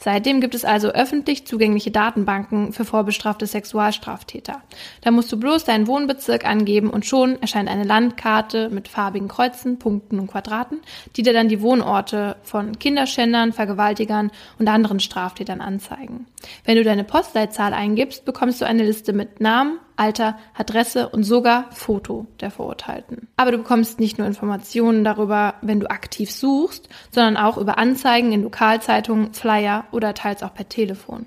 Seitdem 0.02 0.40
gibt 0.40 0.56
es 0.56 0.64
also 0.64 0.88
öffentlich 0.90 1.46
zugängliche 1.46 1.92
Datenbanken 1.92 2.72
für 2.72 2.86
vorbestrafte 2.86 3.46
Sexualstraftäter. 3.46 4.62
Da 5.02 5.12
musst 5.12 5.30
du 5.32 5.38
bloß 5.38 5.66
deinen 5.66 5.88
Wohnbezirk 5.88 6.46
angeben 6.46 6.90
und 6.90 7.06
schon 7.06 7.42
erscheint 7.42 7.70
eine 7.70 7.84
Landkarte 7.84 8.70
mit 8.70 8.88
farbigen 8.88 9.28
Kreuzen, 9.28 9.78
Punkten 9.78 10.20
und 10.20 10.28
Quadraten, 10.28 10.80
die 11.18 11.24
dir 11.24 11.34
dann 11.34 11.50
die 11.50 11.62
Wohnorte 11.62 12.38
von 12.44 12.80
Kinderschändern, 12.80 13.52
Vergewaltigern 13.52 14.32
und 14.58 14.70
anderen 14.70 15.02
Straftätern 15.02 15.60
anzeigen. 15.60 16.28
Wenn 16.64 16.78
du 16.78 16.84
deine 16.86 17.04
Postleitzahl 17.04 17.74
eingibst, 17.74 18.24
bekommst 18.24 18.62
du 18.62 18.66
eine 18.66 18.84
Liste 18.84 19.12
mit 19.12 19.42
Namen, 19.42 19.80
Alter, 20.00 20.38
Adresse 20.54 21.10
und 21.10 21.24
sogar 21.24 21.72
Foto 21.72 22.26
der 22.40 22.52
Verurteilten. 22.52 23.28
Aber 23.36 23.52
du 23.52 23.58
bekommst 23.58 24.00
nicht 24.00 24.18
nur 24.18 24.28
Informationen 24.28 25.04
darüber, 25.04 25.56
wenn 25.62 25.80
du 25.80 25.90
aktiv 25.90 26.32
suchst, 26.32 26.88
sondern 27.12 27.38
auch 27.38 27.58
über 27.58 27.78
Anzeigen 27.78 28.32
in 28.32 28.44
Lokalzeitungen, 28.44 29.34
Flyer 29.34 29.86
oder 29.92 30.14
teils 30.14 30.42
auch 30.42 30.54
per 30.54 30.70
Telefon. 30.70 31.26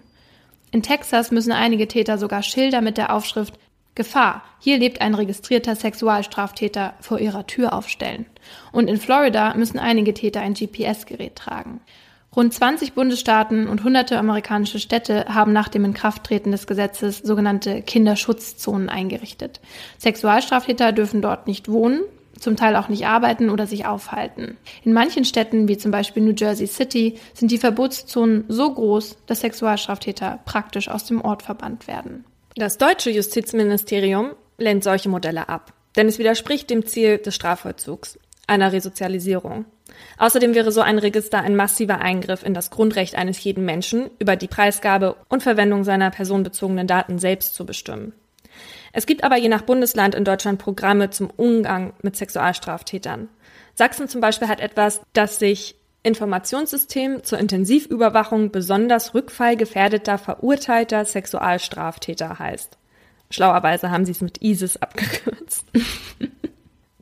In 0.70 0.83
Texas 0.83 1.31
müssen 1.31 1.53
einige 1.53 1.87
Täter 1.87 2.16
sogar 2.16 2.43
Schilder 2.43 2.81
mit 2.81 2.97
der 2.97 3.14
Aufschrift 3.14 3.59
Gefahr, 3.95 4.43
hier 4.59 4.79
lebt 4.79 5.03
ein 5.03 5.14
registrierter 5.14 5.77
Sexualstraftäter 5.77 6.95
vor 7.01 7.18
ihrer 7.18 7.47
Tür 7.47 7.75
aufstellen. 7.75 8.25
Und 8.73 8.89
in 8.89 8.97
Florida 8.97 9.55
müssen 9.55 9.79
einige 9.79 10.14
Täter 10.14 10.41
ein 10.41 10.55
GPS-Gerät 10.55 11.37
tragen. 11.37 11.83
Rund 12.35 12.55
20 12.55 12.95
Bundesstaaten 12.95 13.68
und 13.68 13.85
hunderte 13.85 14.18
amerikanische 14.18 14.78
Städte 14.78 15.26
haben 15.26 15.53
nach 15.53 15.68
dem 15.68 15.85
Inkrafttreten 15.85 16.51
des 16.51 16.66
Gesetzes 16.66 17.18
sogenannte 17.18 17.83
Kinderschutzzonen 17.83 18.89
eingerichtet. 18.89 19.61
Sexualstraftäter 19.99 20.93
dürfen 20.93 21.20
dort 21.20 21.47
nicht 21.47 21.68
wohnen, 21.68 22.01
zum 22.39 22.57
Teil 22.57 22.76
auch 22.76 22.89
nicht 22.89 23.07
arbeiten 23.07 23.51
oder 23.51 23.66
sich 23.66 23.85
aufhalten. 23.85 24.57
In 24.83 24.95
manchen 24.95 25.26
Städten, 25.26 25.68
wie 25.68 25.76
zum 25.76 25.91
Beispiel 25.91 26.22
New 26.22 26.35
Jersey 26.35 26.66
City, 26.66 27.18
sind 27.35 27.51
die 27.51 27.59
Verbotszonen 27.59 28.45
so 28.49 28.72
groß, 28.72 29.18
dass 29.26 29.41
Sexualstraftäter 29.41 30.41
praktisch 30.47 30.89
aus 30.89 31.05
dem 31.05 31.20
Ort 31.20 31.43
verbannt 31.43 31.87
werden. 31.87 32.24
Das 32.57 32.78
deutsche 32.78 33.11
Justizministerium 33.11 34.30
lehnt 34.57 34.85
solche 34.85 35.11
Modelle 35.11 35.51
ab, 35.51 35.74
denn 35.97 36.09
es 36.09 36.18
widerspricht 36.18 36.70
dem 36.70 36.87
Ziel 36.87 37.18
des 37.18 37.35
Strafvollzugs, 37.35 38.18
einer 38.47 38.72
Resozialisierung. 38.72 39.66
Außerdem 40.18 40.55
wäre 40.55 40.72
so 40.72 40.80
ein 40.80 40.99
Register 40.99 41.40
ein 41.40 41.57
massiver 41.57 42.01
Eingriff 42.01 42.43
in 42.43 42.55
das 42.55 42.70
Grundrecht 42.70 43.14
eines 43.14 43.43
jeden 43.43 43.64
Menschen, 43.64 44.11
über 44.18 44.36
die 44.36 44.49
Preisgabe 44.49 45.16
und 45.28 45.43
Verwendung 45.43 45.84
seiner 45.84 46.11
personenbezogenen 46.11 46.86
Daten 46.86 47.18
selbst 47.18 47.55
zu 47.55 47.66
bestimmen. 47.66 48.12
Es 48.93 49.07
gibt 49.07 49.24
aber 49.24 49.36
je 49.36 49.49
nach 49.49 49.62
Bundesland 49.62 50.14
in 50.14 50.24
Deutschland 50.24 50.59
Programme 50.59 51.11
zum 51.11 51.30
Umgang 51.30 51.95
mit 52.03 52.16
Sexualstraftätern. 52.16 53.28
Sachsen 53.74 54.09
zum 54.09 54.20
Beispiel 54.20 54.49
hat 54.49 54.61
etwas, 54.61 55.01
das 55.14 55.38
sich 55.38 55.76
Informationssystem 56.03 57.22
zur 57.22 57.38
Intensivüberwachung 57.38 58.51
besonders 58.51 59.14
rückfallgefährdeter 59.14 60.18
verurteilter 60.18 61.05
Sexualstraftäter 61.05 62.38
heißt. 62.38 62.76
Schlauerweise 63.30 63.90
haben 63.90 64.05
sie 64.05 64.12
es 64.12 64.20
mit 64.20 64.43
ISIS 64.43 64.76
abgekürzt. 64.76 65.66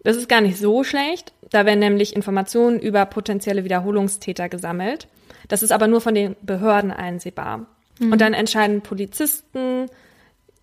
Das 0.02 0.16
ist 0.16 0.30
gar 0.30 0.40
nicht 0.40 0.56
so 0.56 0.82
schlecht. 0.82 1.34
Da 1.50 1.66
werden 1.66 1.80
nämlich 1.80 2.14
Informationen 2.14 2.78
über 2.78 3.04
potenzielle 3.06 3.64
Wiederholungstäter 3.64 4.48
gesammelt. 4.48 5.08
Das 5.48 5.62
ist 5.62 5.72
aber 5.72 5.88
nur 5.88 6.00
von 6.00 6.14
den 6.14 6.36
Behörden 6.42 6.90
einsehbar. 6.92 7.66
Mhm. 7.98 8.12
Und 8.12 8.20
dann 8.20 8.34
entscheiden 8.34 8.82
Polizisten, 8.82 9.86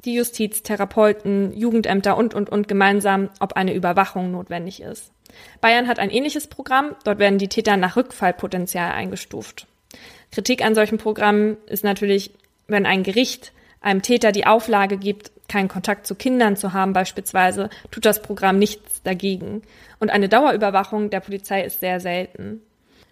die 0.05 0.13
Justiz, 0.13 0.63
Therapeuten, 0.63 1.51
Jugendämter 1.57 2.17
und, 2.17 2.33
und, 2.33 2.49
und 2.49 2.67
gemeinsam, 2.67 3.29
ob 3.39 3.53
eine 3.53 3.73
Überwachung 3.73 4.31
notwendig 4.31 4.81
ist. 4.81 5.11
Bayern 5.59 5.87
hat 5.87 5.99
ein 5.99 6.09
ähnliches 6.09 6.47
Programm. 6.47 6.95
Dort 7.03 7.19
werden 7.19 7.39
die 7.39 7.49
Täter 7.49 7.75
nach 7.77 7.97
Rückfallpotenzial 7.97 8.91
eingestuft. 8.91 9.67
Kritik 10.31 10.63
an 10.63 10.75
solchen 10.75 10.97
Programmen 10.97 11.57
ist 11.67 11.83
natürlich, 11.83 12.31
wenn 12.67 12.85
ein 12.85 13.03
Gericht 13.03 13.51
einem 13.87 14.01
Täter 14.01 14.31
die 14.31 14.45
Auflage 14.45 14.97
gibt, 14.97 15.31
keinen 15.47 15.69
Kontakt 15.69 16.05
zu 16.05 16.13
Kindern 16.13 16.57
zu 16.57 16.73
haben 16.73 16.93
beispielsweise, 16.93 17.69
tut 17.89 18.05
das 18.05 18.21
Programm 18.21 18.59
nichts 18.59 19.01
dagegen. 19.01 19.61
Und 19.99 20.11
eine 20.11 20.27
Dauerüberwachung 20.27 21.09
der 21.09 21.21
Polizei 21.21 21.63
ist 21.63 21.79
sehr 21.79 21.99
selten. 21.99 22.61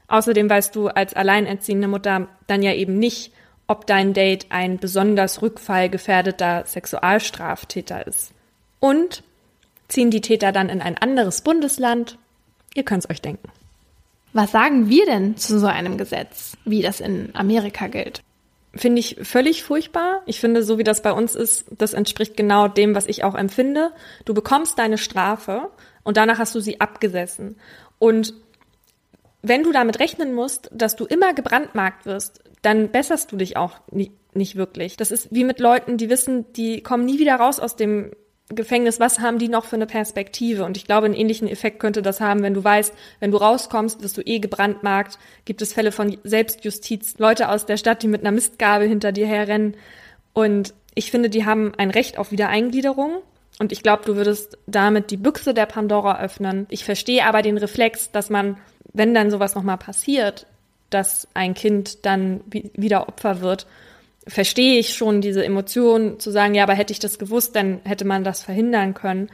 Außerdem 0.07 0.49
weißt 0.49 0.75
du 0.75 0.89
als 0.89 1.13
alleinerziehende 1.13 1.87
Mutter 1.87 2.27
dann 2.47 2.61
ja 2.61 2.73
eben 2.73 2.99
nicht, 2.99 3.31
ob 3.67 3.87
dein 3.87 4.13
Date 4.13 4.47
ein 4.49 4.77
besonders 4.77 5.41
rückfallgefährdeter 5.41 6.65
Sexualstraftäter 6.65 8.05
ist. 8.05 8.33
Und 8.79 9.23
ziehen 9.87 10.11
die 10.11 10.21
Täter 10.21 10.51
dann 10.51 10.69
in 10.69 10.81
ein 10.81 10.97
anderes 10.97 11.41
Bundesland? 11.41 12.19
Ihr 12.75 12.83
könnt's 12.83 13.09
euch 13.09 13.21
denken. 13.21 13.49
Was 14.33 14.51
sagen 14.51 14.89
wir 14.89 15.05
denn 15.05 15.37
zu 15.37 15.57
so 15.57 15.67
einem 15.67 15.97
Gesetz, 15.97 16.57
wie 16.65 16.81
das 16.81 16.99
in 16.99 17.29
Amerika 17.33 17.87
gilt? 17.87 18.21
Finde 18.75 18.99
ich 18.99 19.17
völlig 19.21 19.63
furchtbar. 19.63 20.21
Ich 20.25 20.39
finde, 20.39 20.63
so 20.63 20.77
wie 20.77 20.83
das 20.83 21.01
bei 21.01 21.13
uns 21.13 21.33
ist, 21.33 21.65
das 21.77 21.93
entspricht 21.93 22.35
genau 22.35 22.67
dem, 22.67 22.93
was 22.93 23.05
ich 23.05 23.23
auch 23.23 23.35
empfinde. 23.35 23.91
Du 24.25 24.33
bekommst 24.33 24.77
deine 24.77 24.97
Strafe 24.97 25.69
und 26.03 26.17
danach 26.17 26.39
hast 26.39 26.53
du 26.55 26.59
sie 26.59 26.81
abgesessen. 26.81 27.57
Und 27.99 28.33
wenn 29.41 29.63
du 29.63 29.71
damit 29.71 29.99
rechnen 29.99 30.33
musst, 30.33 30.69
dass 30.73 30.95
du 30.95 31.05
immer 31.05 31.33
gebrandmarkt 31.33 32.05
wirst, 32.05 32.41
dann 32.61 32.91
besserst 32.91 33.31
du 33.31 33.37
dich 33.37 33.57
auch 33.57 33.79
nicht, 33.91 34.11
nicht 34.35 34.55
wirklich. 34.55 34.97
Das 34.97 35.11
ist 35.11 35.29
wie 35.31 35.43
mit 35.43 35.59
Leuten, 35.59 35.97
die 35.97 36.09
wissen, 36.09 36.51
die 36.53 36.81
kommen 36.81 37.05
nie 37.05 37.19
wieder 37.19 37.35
raus 37.35 37.59
aus 37.59 37.75
dem 37.75 38.11
Gefängnis, 38.49 38.99
was 38.99 39.19
haben 39.19 39.39
die 39.39 39.47
noch 39.47 39.65
für 39.65 39.75
eine 39.75 39.87
Perspektive? 39.87 40.65
Und 40.65 40.77
ich 40.77 40.85
glaube, 40.85 41.05
einen 41.05 41.15
ähnlichen 41.15 41.47
Effekt 41.47 41.79
könnte 41.79 42.03
das 42.03 42.21
haben, 42.21 42.43
wenn 42.43 42.53
du 42.53 42.63
weißt, 42.63 42.93
wenn 43.19 43.31
du 43.31 43.37
rauskommst, 43.37 44.03
wirst 44.03 44.17
du 44.17 44.21
eh 44.21 44.37
gebrandmarkt. 44.37 45.17
Gibt 45.45 45.63
es 45.63 45.73
Fälle 45.73 45.91
von 45.91 46.17
Selbstjustiz, 46.23 47.17
Leute 47.17 47.49
aus 47.49 47.65
der 47.65 47.77
Stadt, 47.77 48.03
die 48.03 48.07
mit 48.07 48.21
einer 48.21 48.31
Mistgabel 48.31 48.87
hinter 48.87 49.11
dir 49.11 49.25
herrennen. 49.25 49.75
Und 50.33 50.75
ich 50.93 51.09
finde, 51.09 51.29
die 51.29 51.45
haben 51.45 51.73
ein 51.77 51.89
Recht 51.89 52.19
auf 52.19 52.31
Wiedereingliederung. 52.31 53.17
Und 53.57 53.71
ich 53.71 53.81
glaube, 53.81 54.03
du 54.05 54.15
würdest 54.15 54.59
damit 54.67 55.09
die 55.09 55.17
Büchse 55.17 55.55
der 55.55 55.65
Pandora 55.65 56.19
öffnen. 56.21 56.67
Ich 56.69 56.83
verstehe 56.83 57.25
aber 57.25 57.41
den 57.41 57.57
Reflex, 57.57 58.11
dass 58.11 58.29
man, 58.29 58.57
wenn 58.93 59.15
dann 59.15 59.31
sowas 59.31 59.55
nochmal 59.55 59.77
passiert, 59.77 60.45
dass 60.91 61.27
ein 61.33 61.55
Kind 61.55 62.05
dann 62.05 62.41
wieder 62.51 63.07
Opfer 63.07 63.41
wird 63.41 63.65
verstehe 64.27 64.79
ich 64.79 64.95
schon 64.95 65.21
diese 65.21 65.45
Emotion 65.45 66.19
zu 66.19 66.31
sagen, 66.31 66.55
ja, 66.55 66.63
aber 66.63 66.73
hätte 66.73 66.93
ich 66.93 66.99
das 66.99 67.19
gewusst, 67.19 67.55
dann 67.55 67.79
hätte 67.83 68.05
man 68.05 68.23
das 68.23 68.41
verhindern 68.41 68.93
können. 68.93 69.29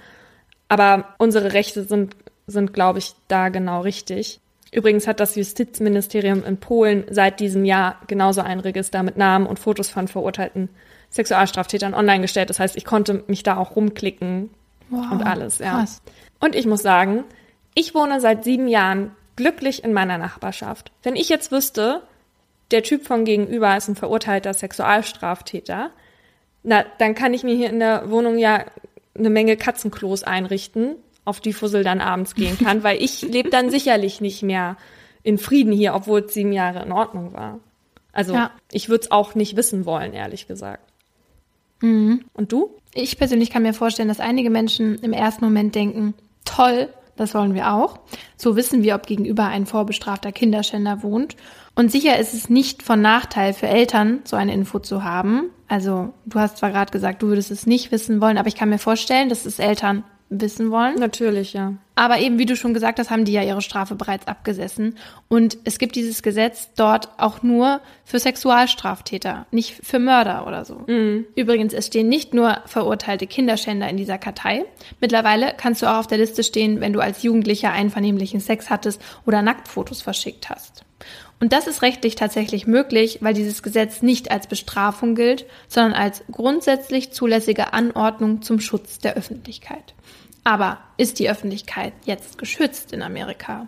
Aber 0.67 1.15
unsere 1.17 1.53
Rechte 1.53 1.83
sind, 1.83 2.15
sind, 2.47 2.73
glaube 2.73 2.99
ich, 2.99 3.13
da 3.27 3.49
genau 3.49 3.81
richtig. 3.81 4.39
Übrigens 4.71 5.05
hat 5.05 5.19
das 5.19 5.35
Justizministerium 5.35 6.43
in 6.45 6.57
Polen 6.57 7.03
seit 7.09 7.39
diesem 7.39 7.65
Jahr 7.65 7.99
genauso 8.07 8.41
ein 8.41 8.59
Register 8.59 9.03
mit 9.03 9.17
Namen 9.17 9.45
und 9.45 9.59
Fotos 9.59 9.89
von 9.89 10.07
verurteilten 10.07 10.69
Sexualstraftätern 11.09 11.93
online 11.93 12.21
gestellt. 12.21 12.49
Das 12.49 12.59
heißt, 12.59 12.77
ich 12.77 12.85
konnte 12.85 13.23
mich 13.27 13.43
da 13.43 13.57
auch 13.57 13.75
rumklicken 13.75 14.49
wow, 14.89 15.11
und 15.11 15.23
alles, 15.23 15.59
ja. 15.59 15.79
Krass. 15.79 16.01
Und 16.39 16.55
ich 16.55 16.65
muss 16.65 16.81
sagen, 16.81 17.25
ich 17.75 17.93
wohne 17.93 18.21
seit 18.21 18.45
sieben 18.45 18.67
Jahren 18.69 19.11
glücklich 19.35 19.83
in 19.83 19.91
meiner 19.91 20.17
Nachbarschaft. 20.17 20.91
Wenn 21.03 21.17
ich 21.17 21.27
jetzt 21.27 21.51
wüsste, 21.51 22.01
der 22.72 22.84
Typ 22.84 23.05
von 23.05 23.26
gegenüber 23.26 23.76
ist 23.76 23.88
ein 23.88 23.95
verurteilter 23.95 24.53
Sexualstraftäter, 24.53 25.91
na, 26.63 26.86
dann 26.99 27.15
kann 27.15 27.34
ich 27.34 27.43
mir 27.43 27.55
hier 27.55 27.69
in 27.69 27.80
der 27.80 28.09
Wohnung 28.11 28.38
ja 28.38 28.65
eine 29.17 29.30
Menge 29.30 29.57
Katzenklos 29.57 30.24
einrichten, 30.24 30.95
auf 31.26 31.39
die 31.39 31.53
Fussel 31.53 31.84
dann 31.84 32.01
abends 32.01 32.36
gehen 32.36 32.57
kann, 32.57 32.84
weil 32.84 33.01
ich 33.01 33.22
lebe 33.22 33.49
dann 33.49 33.69
sicherlich 33.72 34.22
nicht 34.22 34.43
mehr 34.43 34.78
in 35.24 35.38
Frieden 35.38 35.74
hier, 35.74 35.93
obwohl 35.93 36.22
es 36.22 36.34
sieben 36.34 36.53
Jahre 36.53 36.84
in 36.84 36.91
Ordnung 36.91 37.34
war. 37.34 37.59
Also 38.13 38.34
ja. 38.34 38.51
ich 38.72 38.89
würde 38.89 39.03
es 39.03 39.11
auch 39.11 39.36
nicht 39.36 39.55
wissen 39.55 39.86
wollen, 39.86 40.13
ehrlich 40.13 40.47
gesagt. 40.47 40.84
Mhm. 41.82 42.26
Und 42.34 42.51
du? 42.51 42.76
Ich 42.93 43.17
persönlich 43.17 43.49
kann 43.49 43.63
mir 43.63 43.74
vorstellen, 43.74 44.09
dass 44.09 44.19
einige 44.19 44.49
Menschen 44.49 44.95
im 44.99 45.13
ersten 45.13 45.45
Moment 45.45 45.76
denken, 45.76 46.13
toll, 46.45 46.89
das 47.16 47.34
wollen 47.34 47.53
wir 47.53 47.74
auch. 47.74 47.99
So 48.38 48.55
wissen 48.55 48.84
wir, 48.84 48.95
ob 48.95 49.05
gegenüber 49.05 49.45
ein 49.45 49.66
vorbestrafter 49.66 50.32
Kinderschänder 50.32 51.03
wohnt. 51.03 51.36
Und 51.76 51.91
sicher 51.91 52.18
ist 52.18 52.34
es 52.34 52.49
nicht 52.49 52.84
von 52.84 53.01
Nachteil 53.01 53.53
für 53.53 53.68
Eltern, 53.68 54.22
so 54.24 54.36
eine 54.36 54.53
Info 54.53 54.80
zu 54.80 55.03
haben. 55.03 55.49
Also 55.68 56.14
du 56.26 56.39
hast 56.39 56.57
zwar 56.57 56.72
gerade 56.72 56.91
gesagt, 56.91 57.22
du 57.22 57.28
würdest 57.28 57.51
es 57.51 57.66
nicht 57.66 57.91
wissen 57.91 58.20
wollen, 58.22 58.38
aber 58.38 58.47
ich 58.47 58.55
kann 58.55 58.70
mir 58.70 58.80
vorstellen, 58.80 59.30
dass 59.30 59.45
es 59.45 59.59
Eltern 59.59 60.03
wissen 60.32 60.71
wollen. 60.71 60.95
Natürlich, 60.95 61.53
ja. 61.53 61.73
Aber 61.93 62.17
eben, 62.19 62.39
wie 62.39 62.45
du 62.45 62.55
schon 62.55 62.73
gesagt 62.73 62.97
hast, 62.97 63.11
haben 63.11 63.25
die 63.25 63.34
ja 63.34 63.43
ihre 63.43 63.61
Strafe 63.61 63.95
bereits 63.95 64.25
abgesessen. 64.25 64.97
Und 65.27 65.57
es 65.65 65.77
gibt 65.77 65.95
dieses 65.95 66.23
Gesetz 66.23 66.69
dort 66.75 67.09
auch 67.17 67.43
nur 67.43 67.82
für 68.05 68.17
Sexualstraftäter, 68.17 69.45
nicht 69.51 69.86
für 69.86 69.99
Mörder 69.99 70.47
oder 70.47 70.65
so. 70.65 70.84
Mhm. 70.88 71.25
Übrigens, 71.36 71.73
es 71.73 71.88
stehen 71.88 72.07
nicht 72.07 72.34
nur 72.34 72.57
verurteilte 72.65 73.27
Kinderschänder 73.27 73.89
in 73.89 73.97
dieser 73.97 74.17
Kartei. 74.17 74.65
Mittlerweile 75.01 75.53
kannst 75.55 75.82
du 75.82 75.88
auch 75.88 75.99
auf 75.99 76.07
der 76.07 76.17
Liste 76.17 76.43
stehen, 76.43 76.79
wenn 76.79 76.93
du 76.93 77.01
als 77.01 77.23
Jugendlicher 77.23 77.71
einvernehmlichen 77.71 78.39
Sex 78.39 78.69
hattest 78.69 79.01
oder 79.25 79.41
Nacktfotos 79.41 80.01
verschickt 80.01 80.49
hast. 80.49 80.86
Und 81.41 81.53
das 81.53 81.65
ist 81.65 81.82
rechtlich 81.82 82.15
tatsächlich 82.15 82.67
möglich, 82.67 83.17
weil 83.21 83.34
dieses 83.34 83.63
Gesetz 83.63 84.03
nicht 84.03 84.29
als 84.29 84.45
Bestrafung 84.45 85.15
gilt, 85.15 85.45
sondern 85.67 85.93
als 85.93 86.23
grundsätzlich 86.32 87.11
zulässige 87.11 87.73
Anordnung 87.73 88.43
zum 88.43 88.59
Schutz 88.59 88.99
der 88.99 89.15
Öffentlichkeit. 89.15 89.95
Aber 90.43 90.79
ist 90.97 91.19
die 91.19 91.29
Öffentlichkeit 91.29 91.93
jetzt 92.05 92.37
geschützt 92.37 92.93
in 92.93 93.01
Amerika? 93.01 93.67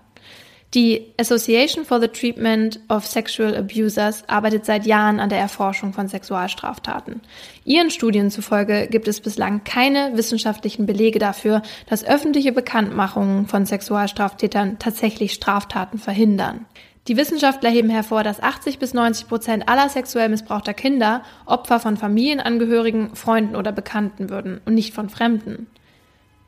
Die 0.73 1.13
Association 1.19 1.85
for 1.85 2.01
the 2.01 2.07
Treatment 2.07 2.79
of 2.89 3.05
Sexual 3.05 3.55
Abusers 3.55 4.27
arbeitet 4.27 4.65
seit 4.65 4.87
Jahren 4.87 5.19
an 5.19 5.29
der 5.29 5.37
Erforschung 5.37 5.93
von 5.93 6.07
Sexualstraftaten. 6.07 7.21
Ihren 7.63 7.91
Studien 7.91 8.31
zufolge 8.31 8.87
gibt 8.89 9.07
es 9.07 9.21
bislang 9.21 9.63
keine 9.63 10.17
wissenschaftlichen 10.17 10.87
Belege 10.87 11.19
dafür, 11.19 11.61
dass 11.85 12.03
öffentliche 12.03 12.51
Bekanntmachungen 12.51 13.45
von 13.45 13.67
Sexualstraftätern 13.67 14.79
tatsächlich 14.79 15.33
Straftaten 15.33 15.99
verhindern. 15.99 16.65
Die 17.07 17.17
Wissenschaftler 17.17 17.69
heben 17.69 17.89
hervor, 17.89 18.23
dass 18.23 18.41
80 18.41 18.79
bis 18.79 18.95
90 18.95 19.27
Prozent 19.27 19.69
aller 19.69 19.89
sexuell 19.89 20.29
missbrauchter 20.29 20.73
Kinder 20.73 21.21
Opfer 21.45 21.79
von 21.79 21.97
Familienangehörigen, 21.97 23.15
Freunden 23.15 23.55
oder 23.55 23.71
Bekannten 23.73 24.31
würden 24.31 24.59
und 24.65 24.73
nicht 24.73 24.95
von 24.95 25.09
Fremden. 25.09 25.67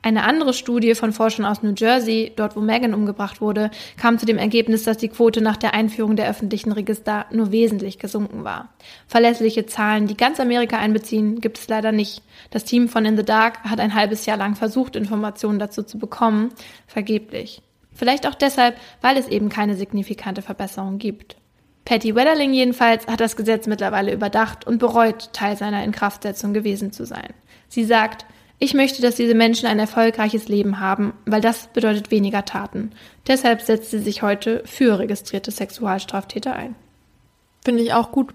Eine 0.06 0.22
andere 0.22 0.54
Studie 0.54 0.94
von 0.94 1.12
Forschern 1.12 1.44
aus 1.44 1.64
New 1.64 1.74
Jersey, 1.76 2.32
dort 2.36 2.54
wo 2.54 2.60
Megan 2.60 2.94
umgebracht 2.94 3.40
wurde, 3.40 3.72
kam 3.96 4.20
zu 4.20 4.24
dem 4.24 4.38
Ergebnis, 4.38 4.84
dass 4.84 4.98
die 4.98 5.08
Quote 5.08 5.40
nach 5.40 5.56
der 5.56 5.74
Einführung 5.74 6.14
der 6.14 6.30
öffentlichen 6.30 6.70
Register 6.70 7.26
nur 7.32 7.50
wesentlich 7.50 7.98
gesunken 7.98 8.44
war. 8.44 8.68
Verlässliche 9.08 9.66
Zahlen, 9.66 10.06
die 10.06 10.16
ganz 10.16 10.38
Amerika 10.38 10.78
einbeziehen, 10.78 11.40
gibt 11.40 11.58
es 11.58 11.66
leider 11.66 11.90
nicht. 11.90 12.22
Das 12.52 12.62
Team 12.62 12.88
von 12.88 13.04
In 13.04 13.16
the 13.16 13.24
Dark 13.24 13.64
hat 13.64 13.80
ein 13.80 13.94
halbes 13.94 14.26
Jahr 14.26 14.36
lang 14.36 14.54
versucht, 14.54 14.94
Informationen 14.94 15.58
dazu 15.58 15.82
zu 15.82 15.98
bekommen, 15.98 16.50
vergeblich. 16.86 17.60
Vielleicht 17.92 18.28
auch 18.28 18.36
deshalb, 18.36 18.76
weil 19.00 19.16
es 19.16 19.26
eben 19.26 19.48
keine 19.48 19.74
signifikante 19.74 20.40
Verbesserung 20.40 20.98
gibt. 20.98 21.34
Patty 21.84 22.14
Wetterling 22.14 22.52
jedenfalls 22.52 23.08
hat 23.08 23.18
das 23.18 23.34
Gesetz 23.34 23.66
mittlerweile 23.66 24.12
überdacht 24.12 24.68
und 24.68 24.78
bereut, 24.78 25.32
Teil 25.32 25.56
seiner 25.56 25.82
Inkraftsetzung 25.82 26.54
gewesen 26.54 26.92
zu 26.92 27.06
sein. 27.06 27.34
Sie 27.66 27.84
sagt, 27.84 28.24
ich 28.58 28.74
möchte, 28.74 29.02
dass 29.02 29.16
diese 29.16 29.34
Menschen 29.34 29.66
ein 29.66 29.78
erfolgreiches 29.78 30.48
Leben 30.48 30.80
haben, 30.80 31.12
weil 31.26 31.40
das 31.40 31.66
bedeutet 31.68 32.10
weniger 32.10 32.44
Taten. 32.44 32.92
Deshalb 33.26 33.60
setzt 33.60 33.90
sie 33.90 33.98
sich 33.98 34.22
heute 34.22 34.62
für 34.64 34.98
registrierte 34.98 35.50
Sexualstraftäter 35.50 36.54
ein. 36.54 36.74
Finde 37.64 37.82
ich 37.82 37.92
auch 37.92 38.12
gut. 38.12 38.32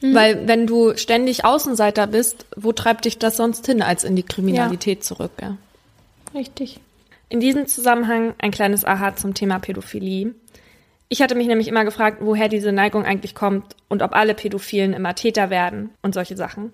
Mhm. 0.00 0.14
Weil 0.14 0.48
wenn 0.48 0.66
du 0.66 0.96
ständig 0.96 1.44
Außenseiter 1.44 2.06
bist, 2.06 2.46
wo 2.56 2.72
treibt 2.72 3.04
dich 3.04 3.18
das 3.18 3.36
sonst 3.36 3.66
hin, 3.66 3.82
als 3.82 4.02
in 4.02 4.16
die 4.16 4.24
Kriminalität 4.24 4.98
ja. 4.98 5.02
zurück? 5.02 5.32
Ja? 5.40 5.56
Richtig. 6.34 6.80
In 7.28 7.40
diesem 7.40 7.66
Zusammenhang 7.66 8.34
ein 8.38 8.50
kleines 8.50 8.84
Aha 8.84 9.14
zum 9.16 9.34
Thema 9.34 9.58
Pädophilie. 9.58 10.34
Ich 11.08 11.22
hatte 11.22 11.36
mich 11.36 11.46
nämlich 11.46 11.68
immer 11.68 11.84
gefragt, 11.84 12.18
woher 12.20 12.48
diese 12.48 12.72
Neigung 12.72 13.04
eigentlich 13.04 13.34
kommt 13.34 13.76
und 13.88 14.02
ob 14.02 14.14
alle 14.14 14.34
Pädophilen 14.34 14.92
immer 14.92 15.14
Täter 15.14 15.50
werden 15.50 15.90
und 16.02 16.14
solche 16.14 16.36
Sachen. 16.36 16.72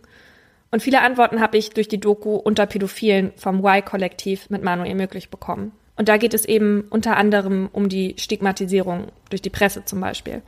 Und 0.72 0.82
viele 0.82 1.02
Antworten 1.02 1.40
habe 1.40 1.58
ich 1.58 1.70
durch 1.70 1.86
die 1.86 2.00
Doku 2.00 2.34
unter 2.34 2.66
Pädophilen 2.66 3.32
vom 3.36 3.64
Y-Kollektiv 3.64 4.48
mit 4.48 4.62
Manuel 4.64 4.94
Möglich 4.94 5.28
bekommen. 5.28 5.72
Und 5.96 6.08
da 6.08 6.16
geht 6.16 6.32
es 6.32 6.46
eben 6.46 6.86
unter 6.88 7.16
anderem 7.16 7.68
um 7.72 7.90
die 7.90 8.16
Stigmatisierung 8.18 9.08
durch 9.28 9.42
die 9.42 9.50
Presse 9.50 9.84
zum 9.84 10.00
Beispiel. 10.00 10.40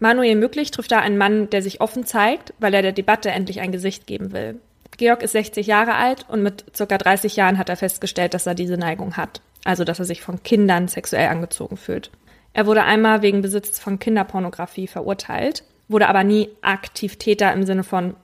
Manuel 0.00 0.34
Möglich 0.34 0.72
trifft 0.72 0.90
da 0.90 0.98
einen 0.98 1.18
Mann, 1.18 1.48
der 1.50 1.62
sich 1.62 1.80
offen 1.80 2.04
zeigt, 2.04 2.52
weil 2.58 2.74
er 2.74 2.82
der 2.82 2.92
Debatte 2.92 3.30
endlich 3.30 3.60
ein 3.60 3.72
Gesicht 3.72 4.08
geben 4.08 4.32
will. 4.32 4.60
Georg 4.96 5.22
ist 5.22 5.32
60 5.32 5.68
Jahre 5.68 5.94
alt 5.94 6.26
und 6.28 6.42
mit 6.42 6.64
circa 6.76 6.98
30 6.98 7.36
Jahren 7.36 7.58
hat 7.58 7.68
er 7.68 7.76
festgestellt, 7.76 8.34
dass 8.34 8.46
er 8.46 8.56
diese 8.56 8.76
Neigung 8.76 9.16
hat. 9.16 9.40
Also, 9.64 9.84
dass 9.84 10.00
er 10.00 10.04
sich 10.04 10.20
von 10.20 10.42
Kindern 10.42 10.88
sexuell 10.88 11.28
angezogen 11.28 11.76
fühlt. 11.76 12.10
Er 12.52 12.66
wurde 12.66 12.82
einmal 12.82 13.22
wegen 13.22 13.42
Besitz 13.42 13.78
von 13.78 14.00
Kinderpornografie 14.00 14.88
verurteilt, 14.88 15.62
wurde 15.86 16.08
aber 16.08 16.24
nie 16.24 16.48
aktiv 16.62 17.16
Täter 17.16 17.52
im 17.52 17.64
Sinne 17.64 17.84
von, 17.84 18.14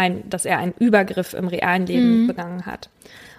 ein, 0.00 0.28
dass 0.28 0.44
er 0.44 0.58
einen 0.58 0.74
Übergriff 0.78 1.34
im 1.34 1.46
realen 1.46 1.86
Leben 1.86 2.22
mhm. 2.22 2.26
begangen 2.26 2.66
hat. 2.66 2.88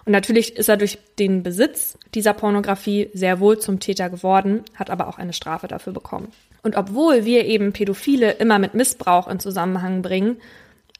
Und 0.05 0.13
natürlich 0.13 0.55
ist 0.55 0.69
er 0.69 0.77
durch 0.77 0.97
den 1.19 1.43
Besitz 1.43 1.97
dieser 2.13 2.33
Pornografie 2.33 3.09
sehr 3.13 3.39
wohl 3.39 3.59
zum 3.59 3.79
Täter 3.79 4.09
geworden, 4.09 4.63
hat 4.75 4.89
aber 4.89 5.07
auch 5.07 5.17
eine 5.17 5.33
Strafe 5.33 5.67
dafür 5.67 5.93
bekommen. 5.93 6.29
Und 6.63 6.75
obwohl 6.75 7.25
wir 7.25 7.45
eben 7.45 7.73
Pädophile 7.73 8.31
immer 8.31 8.59
mit 8.59 8.73
Missbrauch 8.73 9.27
in 9.27 9.39
Zusammenhang 9.39 10.01
bringen, 10.01 10.37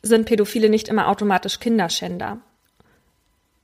sind 0.02 0.26
Pädophile 0.26 0.70
nicht 0.70 0.88
immer 0.88 1.08
automatisch 1.08 1.60
Kinderschänder. 1.60 2.40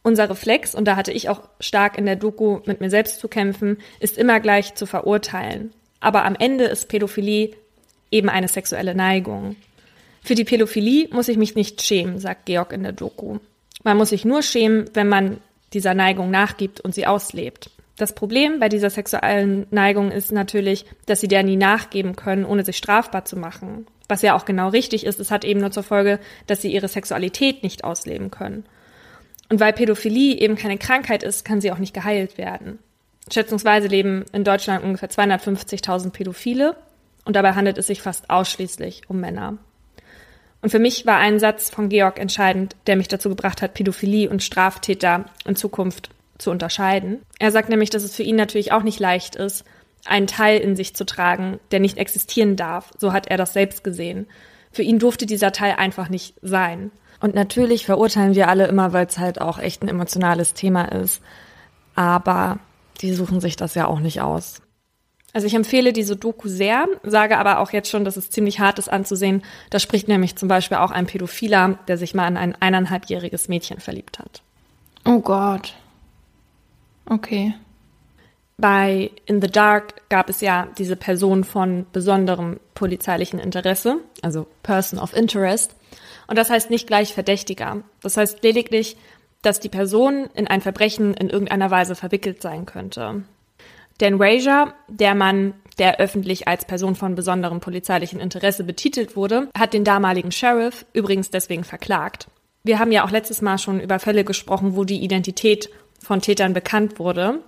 Unser 0.04 0.30
Reflex, 0.30 0.74
und 0.74 0.86
da 0.86 0.96
hatte 0.96 1.12
ich 1.12 1.30
auch 1.30 1.42
stark 1.60 1.98
in 1.98 2.06
der 2.06 2.16
Doku 2.16 2.60
mit 2.66 2.80
mir 2.80 2.90
selbst 2.90 3.20
zu 3.20 3.28
kämpfen, 3.28 3.78
ist 4.00 4.18
immer 4.18 4.40
gleich 4.40 4.76
zu 4.76 4.86
verurteilen. 4.86 5.74
Aber 6.00 6.26
am 6.26 6.36
Ende 6.36 6.66
ist 6.66 6.88
Pädophilie 6.88 7.52
eben 8.12 8.30
eine 8.30 8.48
sexuelle 8.48 8.96
Neigung. 8.96 9.56
Für 10.28 10.36
die 10.36 10.44
Pädophilie 10.44 11.08
muss 11.14 11.30
ich 11.30 11.38
mich 11.38 11.56
nicht 11.56 11.82
schämen, 11.82 12.20
sagt 12.20 12.48
Georg 12.48 12.74
in 12.74 12.84
der 12.84 12.92
Doku. 12.92 13.38
Man 13.86 13.96
muss 13.96 14.10
sich 14.10 14.26
nur 14.26 14.42
schämen, 14.42 14.90
wenn 14.94 15.08
man 15.08 15.38
dieser 15.72 15.94
Neigung 15.94 16.32
nachgibt 16.32 16.82
und 16.82 16.94
sie 16.94 17.08
auslebt. 17.08 17.70
Das 17.96 18.14
Problem 18.14 18.60
bei 18.60 18.68
dieser 18.68 18.90
sexuellen 18.90 19.68
Neigung 19.72 20.12
ist 20.12 20.34
natürlich, 20.34 20.86
dass 21.06 21.22
sie 21.22 21.30
der 21.30 21.44
nie 21.44 21.56
nachgeben 21.56 22.18
können, 22.18 22.44
ohne 22.44 22.66
sich 22.66 22.76
strafbar 22.76 23.24
zu 23.24 23.38
machen. 23.38 23.88
Was 24.10 24.22
ja 24.22 24.36
auch 24.36 24.44
genau 24.44 24.68
richtig 24.68 25.06
ist, 25.06 25.22
es 25.22 25.32
hat 25.32 25.46
eben 25.46 25.62
nur 25.62 25.72
zur 25.72 25.84
Folge, 25.84 26.20
dass 26.46 26.62
sie 26.62 26.74
ihre 26.74 26.90
Sexualität 26.90 27.64
nicht 27.64 27.86
ausleben 27.86 28.30
können. 28.30 28.66
Und 29.48 29.62
weil 29.62 29.72
Pädophilie 29.72 30.36
eben 30.42 30.58
keine 30.58 30.78
Krankheit 30.78 31.24
ist, 31.24 31.46
kann 31.46 31.62
sie 31.62 31.72
auch 31.72 31.80
nicht 31.80 31.94
geheilt 31.94 32.38
werden. 32.38 32.80
Schätzungsweise 33.32 33.88
leben 33.88 34.26
in 34.34 34.44
Deutschland 34.44 34.84
ungefähr 34.84 35.10
250.000 35.10 36.10
Pädophile 36.10 36.76
und 37.24 37.38
dabei 37.38 37.54
handelt 37.54 37.78
es 37.78 37.88
sich 37.88 38.02
fast 38.02 38.30
ausschließlich 38.30 39.04
um 39.08 39.22
Männer. 39.22 39.58
Und 40.62 40.70
für 40.70 40.80
mich 40.80 41.06
war 41.06 41.18
ein 41.18 41.40
Satz 41.40 41.70
von 41.70 41.90
Georg 41.90 42.20
entscheidend, 42.20 42.76
der 42.88 42.96
mich 42.96 43.08
dazu 43.08 43.30
gebracht 43.30 43.62
hat, 43.62 43.74
Pädophilie 43.74 44.30
und 44.30 44.44
Straftäter 44.44 45.26
in 45.46 45.56
Zukunft 45.56 46.10
zu 46.38 46.52
unterscheiden. 46.52 47.22
Er 47.40 47.52
sagt 47.52 47.70
nämlich, 47.70 47.90
dass 47.90 48.04
es 48.04 48.16
für 48.16 48.24
ihn 48.24 48.36
natürlich 48.36 48.72
auch 48.72 48.84
nicht 48.84 49.00
leicht 49.00 49.36
ist, 49.36 49.66
einen 50.06 50.28
Teil 50.28 50.60
in 50.60 50.76
sich 50.76 50.96
zu 50.96 51.06
tragen, 51.06 51.60
der 51.72 51.80
nicht 51.80 51.98
existieren 51.98 52.56
darf. 52.56 52.92
So 52.98 53.14
hat 53.14 53.28
er 53.28 53.38
das 53.38 53.54
selbst 53.54 53.84
gesehen. 53.84 54.28
Für 54.72 54.84
ihn 54.84 55.00
durfte 55.00 55.26
dieser 55.26 55.52
Teil 55.52 55.76
einfach 55.78 56.10
nicht 56.10 56.36
sein. 56.42 56.92
Und 57.20 57.36
natürlich 57.36 57.86
verurteilen 57.86 58.36
wir 58.36 58.48
alle 58.48 58.68
immer, 58.68 58.94
weil 58.94 59.08
es 59.08 59.18
halt 59.18 59.42
auch 59.42 59.60
echt 59.60 59.82
ein 59.82 59.88
emotionales 59.88 60.54
Thema 60.54 60.86
ist. 60.86 61.22
Aber 61.96 62.60
die 63.02 63.14
suchen 63.14 63.42
sich 63.42 63.56
das 63.56 63.76
ja 63.76 63.88
auch 63.88 64.00
nicht 64.00 64.22
aus. 64.22 64.62
Also 65.34 65.46
ich 65.46 65.54
empfehle 65.54 65.94
diese 65.94 66.16
Doku 66.16 66.48
sehr, 66.48 66.88
sage 67.04 67.38
aber 67.38 67.60
auch 67.60 67.72
jetzt 67.72 67.90
schon, 67.90 68.06
dass 68.06 68.18
es 68.18 68.30
ziemlich 68.30 68.60
hart 68.60 68.80
ist 68.80 68.90
anzusehen. 68.90 69.44
Da 69.70 69.80
spricht 69.80 70.08
nämlich 70.08 70.36
zum 70.36 70.48
Beispiel 70.48 70.78
auch 70.78 70.92
ein 70.92 71.06
Pädophiler, 71.06 71.78
der 71.88 71.98
sich 71.98 72.14
mal 72.16 72.28
in 72.28 72.38
ein 72.38 72.56
eineinhalbjähriges 72.60 73.48
Mädchen 73.48 73.80
verliebt 73.80 74.20
hat. 74.20 74.42
Oh 75.06 75.20
Gott. 75.20 75.76
Okay. 77.06 77.54
Bei 78.58 79.12
In 79.26 79.40
the 79.40 79.48
Dark 79.48 80.10
gab 80.10 80.30
es 80.30 80.42
ja 80.42 80.68
diese 80.78 80.96
Person 80.96 81.44
von 81.44 81.86
besonderem 81.94 82.60
polizeilichen 82.74 83.40
Interesse, 83.40 84.00
also 84.24 84.48
Person 84.64 84.98
of 84.98 85.16
Interest. 85.16 85.76
Und 86.28 86.38
das 86.38 86.50
heißt 86.50 86.72
nicht 86.72 86.88
gleich 86.88 87.14
Verdächtiger. 87.14 87.84
Das 88.02 88.18
heißt 88.18 88.44
lediglich, 88.44 88.98
dass 89.44 89.60
die 89.60 89.70
Person 89.70 90.28
in 90.34 90.48
ein 90.48 90.62
Verbrechen 90.62 91.14
in 91.14 91.30
irgendeiner 91.30 91.70
Weise 91.70 91.96
verwickelt 91.96 92.42
sein 92.42 92.66
könnte. 92.66 93.24
Dan 94.00 94.22
Rager, 94.22 94.74
der 94.88 95.16
Mann, 95.16 95.54
der 95.80 96.00
öffentlich 96.00 96.48
als 96.48 96.66
Person 96.66 96.96
von 96.96 97.16
besonderem 97.16 97.60
polizeilichen 97.60 98.20
Interesse 98.20 98.64
betitelt 98.64 99.16
wurde, 99.16 99.50
hat 99.58 99.74
den 99.74 99.84
damaligen 99.84 100.32
Sheriff 100.32 100.86
übrigens 100.94 101.30
deswegen 101.30 101.64
verklagt. 101.64 102.28
Wir 102.64 102.80
haben 102.80 102.92
ja 102.92 103.06
auch 103.06 103.12
letztes 103.12 103.42
Mal 103.42 103.58
schon 103.58 103.80
über 103.80 104.00
Fälle 104.00 104.24
gesprochen, 104.24 104.76
wo 104.76 104.84
die 104.84 105.04
Identität 105.04 105.70
von 106.04 106.22
Tätern 106.22 106.54
bekannt 106.54 107.00
wurde. 107.00 107.40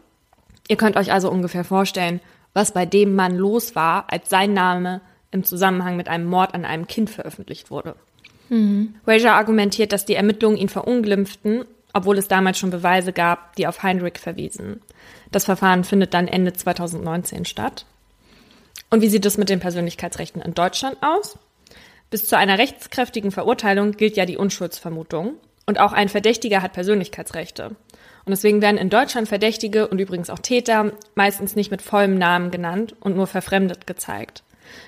Ihr 0.67 0.77
könnt 0.77 0.97
euch 0.97 1.11
also 1.11 1.29
ungefähr 1.29 1.63
vorstellen, 1.63 2.19
was 2.53 2.73
bei 2.73 2.85
dem 2.85 3.15
Mann 3.15 3.35
los 3.35 3.75
war, 3.75 4.05
als 4.11 4.29
sein 4.29 4.53
Name 4.53 5.01
im 5.31 5.43
Zusammenhang 5.43 5.97
mit 5.97 6.07
einem 6.07 6.25
Mord 6.25 6.53
an 6.53 6.65
einem 6.65 6.87
Kind 6.87 7.09
veröffentlicht 7.09 7.69
wurde. 7.69 7.95
Mhm. 8.49 8.95
Rager 9.05 9.33
argumentiert, 9.33 9.91
dass 9.91 10.05
die 10.05 10.15
Ermittlungen 10.15 10.57
ihn 10.57 10.69
verunglimpften, 10.69 11.65
obwohl 11.93 12.17
es 12.17 12.27
damals 12.27 12.59
schon 12.59 12.69
Beweise 12.69 13.13
gab, 13.13 13.55
die 13.55 13.67
auf 13.67 13.83
Heinrich 13.83 14.17
verwiesen. 14.17 14.81
Das 15.31 15.45
Verfahren 15.45 15.83
findet 15.83 16.13
dann 16.13 16.27
Ende 16.27 16.53
2019 16.53 17.45
statt. 17.45 17.85
Und 18.89 19.01
wie 19.01 19.09
sieht 19.09 19.25
es 19.25 19.37
mit 19.37 19.49
den 19.49 19.59
Persönlichkeitsrechten 19.59 20.41
in 20.41 20.53
Deutschland 20.53 20.97
aus? 21.01 21.37
Bis 22.09 22.25
zu 22.25 22.37
einer 22.37 22.57
rechtskräftigen 22.57 23.31
Verurteilung 23.31 23.91
gilt 23.91 24.17
ja 24.17 24.25
die 24.25 24.37
Unschuldsvermutung. 24.37 25.35
Und 25.67 25.79
auch 25.79 25.93
ein 25.93 26.09
Verdächtiger 26.09 26.63
hat 26.63 26.73
Persönlichkeitsrechte. 26.73 27.75
Und 28.25 28.31
deswegen 28.31 28.61
werden 28.61 28.77
in 28.77 28.89
Deutschland 28.89 29.27
Verdächtige 29.27 29.87
und 29.87 29.99
übrigens 29.99 30.31
auch 30.31 30.39
Täter 30.39 30.93
meistens 31.13 31.55
nicht 31.55 31.69
mit 31.69 31.83
vollem 31.83 32.17
Namen 32.17 32.49
genannt 32.49 32.95
und 32.99 33.15
nur 33.15 33.27
verfremdet 33.27 33.85
gezeigt. 33.85 34.43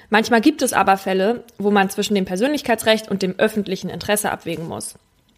Manchmal 0.09 0.41
gibt 0.41 0.61
es 0.61 0.73
aber 0.73 0.97
Fälle, 0.97 1.43
wo 1.57 1.71
man 1.71 1.89
zwischen 1.89 2.15
dem 2.15 2.25
Persönlichkeitsrecht 2.25 3.09
und 3.09 3.21
dem 3.21 3.37
öffentlichen 3.37 3.89
Interesse 3.89 4.31
abwägen 4.31 4.67
muss. 4.67 4.95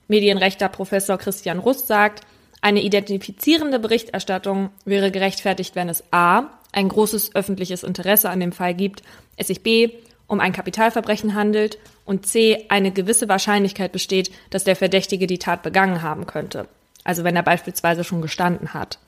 Medienrechter 0.08 0.70
Professor 0.70 1.18
Christian 1.18 1.60
Rust 1.60 1.88
sagt, 1.88 2.22
eine 2.62 2.82
identifizierende 2.82 3.78
Berichterstattung 3.80 4.70
wäre 4.86 5.12
gerechtfertigt, 5.12 5.76
wenn 5.76 5.90
es 5.90 6.04
a. 6.12 6.46
ein 6.72 6.88
großes 6.88 7.36
öffentliches 7.36 7.84
Interesse 7.84 8.30
an 8.30 8.40
dem 8.40 8.54
Fall 8.54 8.74
gibt, 8.74 9.04
es 9.36 9.48
sich 9.48 9.64
b. 9.64 9.90
um 10.28 10.40
ein 10.40 10.54
Kapitalverbrechen 10.54 11.36
handelt 11.36 11.78
und 12.06 12.26
c. 12.26 12.66
eine 12.70 12.92
gewisse 12.92 13.28
Wahrscheinlichkeit 13.28 13.92
besteht, 13.92 14.32
dass 14.50 14.64
der 14.64 14.76
Verdächtige 14.76 15.28
die 15.28 15.40
Tat 15.40 15.62
begangen 15.62 16.02
haben 16.02 16.26
könnte. 16.26 16.68
Also 17.04 17.24
wenn 17.24 17.36
er 17.36 17.44
beispielsweise 17.44 18.04
schon 18.04 18.22
gestanden 18.22 18.74
hat. 18.74 19.00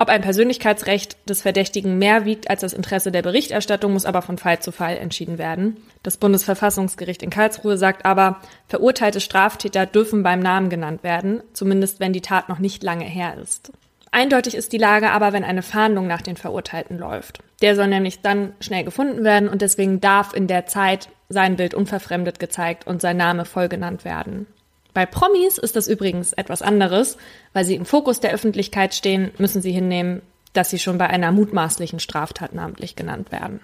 Ob 0.00 0.08
ein 0.08 0.22
Persönlichkeitsrecht 0.22 1.28
des 1.28 1.42
Verdächtigen 1.42 1.98
mehr 1.98 2.24
wiegt 2.24 2.48
als 2.48 2.62
das 2.62 2.72
Interesse 2.72 3.12
der 3.12 3.20
Berichterstattung, 3.20 3.92
muss 3.92 4.06
aber 4.06 4.22
von 4.22 4.38
Fall 4.38 4.58
zu 4.58 4.72
Fall 4.72 4.96
entschieden 4.96 5.36
werden. 5.36 5.76
Das 6.02 6.16
Bundesverfassungsgericht 6.16 7.22
in 7.22 7.28
Karlsruhe 7.28 7.76
sagt 7.76 8.06
aber, 8.06 8.40
verurteilte 8.66 9.20
Straftäter 9.20 9.84
dürfen 9.84 10.22
beim 10.22 10.40
Namen 10.40 10.70
genannt 10.70 11.02
werden, 11.02 11.42
zumindest 11.52 12.00
wenn 12.00 12.14
die 12.14 12.22
Tat 12.22 12.48
noch 12.48 12.60
nicht 12.60 12.82
lange 12.82 13.04
her 13.04 13.36
ist. 13.42 13.72
Eindeutig 14.10 14.54
ist 14.54 14.72
die 14.72 14.78
Lage 14.78 15.10
aber, 15.10 15.34
wenn 15.34 15.44
eine 15.44 15.62
Fahndung 15.62 16.06
nach 16.06 16.22
den 16.22 16.38
Verurteilten 16.38 16.96
läuft. 16.96 17.40
Der 17.60 17.76
soll 17.76 17.88
nämlich 17.88 18.22
dann 18.22 18.54
schnell 18.60 18.84
gefunden 18.84 19.22
werden 19.22 19.50
und 19.50 19.60
deswegen 19.60 20.00
darf 20.00 20.32
in 20.32 20.46
der 20.46 20.64
Zeit 20.64 21.10
sein 21.28 21.56
Bild 21.56 21.74
unverfremdet 21.74 22.38
gezeigt 22.38 22.86
und 22.86 23.02
sein 23.02 23.18
Name 23.18 23.44
voll 23.44 23.68
genannt 23.68 24.06
werden. 24.06 24.46
Bei 24.94 25.06
Promis 25.06 25.58
ist 25.58 25.76
das 25.76 25.88
übrigens 25.88 26.32
etwas 26.32 26.62
anderes. 26.62 27.16
Weil 27.52 27.64
sie 27.64 27.74
im 27.74 27.84
Fokus 27.84 28.20
der 28.20 28.32
Öffentlichkeit 28.32 28.94
stehen, 28.94 29.30
müssen 29.38 29.62
sie 29.62 29.72
hinnehmen, 29.72 30.22
dass 30.52 30.70
sie 30.70 30.78
schon 30.78 30.98
bei 30.98 31.06
einer 31.06 31.32
mutmaßlichen 31.32 32.00
Straftat 32.00 32.54
namentlich 32.54 32.96
genannt 32.96 33.32
werden. 33.32 33.60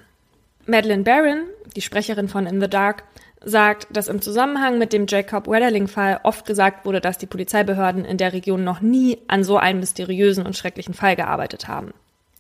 Madeleine 0.66 1.05
Barron, 1.05 1.45
die 1.74 1.81
Sprecherin 1.81 2.29
von 2.29 2.47
In 2.47 2.61
the 2.61 2.68
Dark, 2.68 3.05
sagt, 3.45 3.87
dass 3.91 4.09
im 4.09 4.20
Zusammenhang 4.20 4.79
mit 4.79 4.93
dem 4.93 5.07
Jacob 5.07 5.47
Wetterling-Fall 5.47 6.20
oft 6.24 6.47
gesagt 6.47 6.85
wurde, 6.85 7.01
dass 7.01 7.18
die 7.18 7.27
Polizeibehörden 7.27 8.05
in 8.05 8.16
der 8.16 8.33
Region 8.33 8.64
noch 8.64 8.81
nie 8.81 9.18
an 9.29 9.45
so 9.45 9.57
einem 9.57 9.81
mysteriösen 9.81 10.45
und 10.45 10.57
schrecklichen 10.57 10.95
Fall 10.95 11.14
gearbeitet 11.14 11.68
haben. 11.68 11.95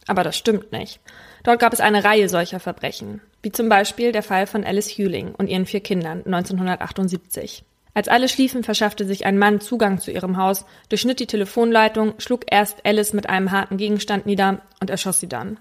Aber 0.08 0.24
das 0.24 0.36
stimmt 0.36 0.72
nicht. 0.72 1.00
Dort 1.44 1.60
gab 1.60 1.72
es 1.72 1.80
eine 1.80 2.02
Reihe 2.02 2.28
solcher 2.28 2.60
Verbrechen, 2.60 3.20
wie 3.42 3.52
zum 3.52 3.68
Beispiel 3.68 4.12
der 4.12 4.22
Fall 4.22 4.46
von 4.46 4.64
Alice 4.64 4.88
Hewling 4.88 5.34
und 5.34 5.48
ihren 5.48 5.66
vier 5.66 5.80
Kindern 5.80 6.22
1978. 6.24 7.64
Als 7.96 8.08
alle 8.08 8.28
schliefen, 8.28 8.62
verschaffte 8.62 9.06
sich 9.06 9.24
ein 9.24 9.38
Mann 9.38 9.58
Zugang 9.58 10.00
zu 10.00 10.10
ihrem 10.10 10.36
Haus, 10.36 10.66
durchschnitt 10.90 11.18
die 11.18 11.26
Telefonleitung, 11.26 12.12
schlug 12.18 12.42
erst 12.46 12.84
Alice 12.84 13.14
mit 13.14 13.30
einem 13.30 13.52
harten 13.52 13.78
Gegenstand 13.78 14.26
nieder 14.26 14.60
und 14.80 14.90
erschoss 14.90 15.18
sie 15.18 15.30
dann. 15.30 15.56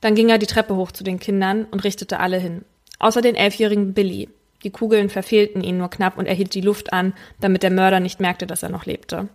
Dann 0.00 0.14
ging 0.14 0.28
er 0.28 0.38
die 0.38 0.46
Treppe 0.46 0.76
hoch 0.76 0.92
zu 0.92 1.02
den 1.02 1.18
Kindern 1.18 1.64
und 1.64 1.82
richtete 1.82 2.20
alle 2.20 2.38
hin. 2.38 2.64
Außer 3.00 3.22
den 3.22 3.34
elfjährigen 3.34 3.92
Billy. 3.92 4.28
Die 4.62 4.70
Kugeln 4.70 5.10
verfehlten 5.10 5.64
ihn 5.64 5.76
nur 5.76 5.90
knapp 5.90 6.16
und 6.16 6.26
er 6.26 6.34
hielt 6.34 6.54
die 6.54 6.60
Luft 6.60 6.92
an, 6.92 7.12
damit 7.40 7.64
der 7.64 7.72
Mörder 7.72 7.98
nicht 7.98 8.20
merkte, 8.20 8.46
dass 8.46 8.62
er 8.62 8.68
noch 8.68 8.86
lebte. 8.86 9.28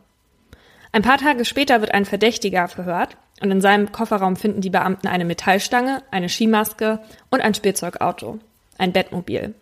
Ein 0.94 1.02
paar 1.02 1.18
Tage 1.18 1.44
später 1.44 1.82
wird 1.82 1.94
ein 1.94 2.06
Verdächtiger 2.06 2.70
verhört 2.70 3.18
und 3.42 3.52
in 3.52 3.60
seinem 3.60 3.92
Kofferraum 3.92 4.38
finden 4.38 4.62
die 4.62 4.70
Beamten 4.70 5.08
eine 5.08 5.26
Metallstange, 5.26 6.04
eine 6.10 6.30
Skimaske 6.30 7.02
und 7.32 7.42
ein 7.42 7.54
Spielzeugauto. 7.54 8.40
Ein 8.78 8.94
Bettmobil. 8.94 9.56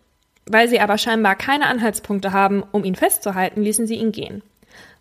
Weil 0.50 0.68
sie 0.68 0.80
aber 0.80 0.98
scheinbar 0.98 1.36
keine 1.36 1.68
Anhaltspunkte 1.68 2.32
haben, 2.32 2.64
um 2.72 2.84
ihn 2.84 2.96
festzuhalten, 2.96 3.62
ließen 3.62 3.88
sie 3.88 3.96
ihn 3.96 4.12
gehen. 4.12 4.44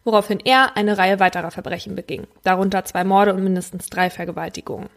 Woraufhin 0.04 0.40
er 0.44 0.76
eine 0.76 0.98
Reihe 0.98 1.18
weiterer 1.18 1.50
Verbrechen 1.50 1.94
beging, 1.94 2.26
darunter 2.44 2.84
zwei 2.84 3.04
Morde 3.04 3.34
und 3.34 3.42
mindestens 3.42 3.88
drei 3.88 4.10
Vergewaltigungen. 4.10 4.88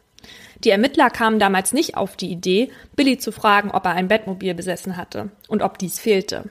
Die 0.63 0.69
Ermittler 0.69 1.09
kamen 1.09 1.39
damals 1.39 1.73
nicht 1.73 1.95
auf 1.95 2.15
die 2.15 2.31
Idee, 2.31 2.69
Billy 2.95 3.17
zu 3.17 3.31
fragen, 3.31 3.71
ob 3.71 3.85
er 3.85 3.93
ein 3.93 4.07
Bettmobil 4.07 4.53
besessen 4.53 4.97
hatte 4.97 5.29
und 5.47 5.61
ob 5.61 5.77
dies 5.77 5.99
fehlte. 5.99 6.45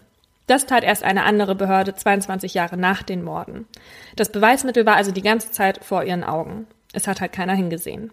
Das 0.46 0.64
tat 0.64 0.82
erst 0.82 1.04
eine 1.04 1.24
andere 1.24 1.54
Behörde 1.54 1.94
22 1.94 2.54
Jahre 2.54 2.78
nach 2.78 3.02
den 3.02 3.22
Morden. 3.22 3.66
Das 4.16 4.32
Beweismittel 4.32 4.86
war 4.86 4.96
also 4.96 5.12
die 5.12 5.22
ganze 5.22 5.50
Zeit 5.50 5.84
vor 5.84 6.04
ihren 6.04 6.24
Augen. 6.24 6.66
Es 6.94 7.06
hat 7.06 7.20
halt 7.20 7.32
keiner 7.32 7.54
hingesehen. 7.54 8.10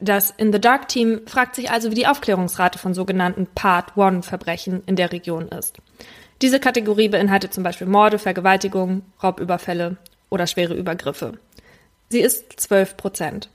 Das 0.00 0.30
In 0.30 0.52
the 0.52 0.60
Dark 0.60 0.88
Team 0.88 1.22
fragt 1.26 1.56
sich 1.56 1.70
also, 1.70 1.90
wie 1.90 1.96
die 1.96 2.06
Aufklärungsrate 2.06 2.78
von 2.78 2.94
sogenannten 2.94 3.46
Part-One-Verbrechen 3.46 4.82
in 4.86 4.96
der 4.96 5.12
Region 5.12 5.48
ist. 5.48 5.78
Diese 6.40 6.60
Kategorie 6.60 7.08
beinhaltet 7.08 7.52
zum 7.52 7.64
Beispiel 7.64 7.88
Morde, 7.88 8.18
Vergewaltigungen, 8.18 9.02
Raubüberfälle 9.22 9.96
oder 10.30 10.46
schwere 10.46 10.74
Übergriffe. 10.74 11.32
Sie 12.10 12.20
ist 12.20 12.60
12 12.60 12.96
Prozent. 12.96 13.50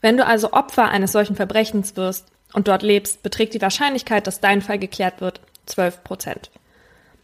Wenn 0.00 0.16
du 0.16 0.26
also 0.26 0.52
Opfer 0.52 0.88
eines 0.88 1.12
solchen 1.12 1.36
Verbrechens 1.36 1.96
wirst 1.96 2.26
und 2.52 2.68
dort 2.68 2.82
lebst, 2.82 3.22
beträgt 3.22 3.54
die 3.54 3.62
Wahrscheinlichkeit, 3.62 4.26
dass 4.26 4.40
dein 4.40 4.62
Fall 4.62 4.78
geklärt 4.78 5.20
wird, 5.20 5.40
12 5.66 6.02
Prozent. 6.02 6.50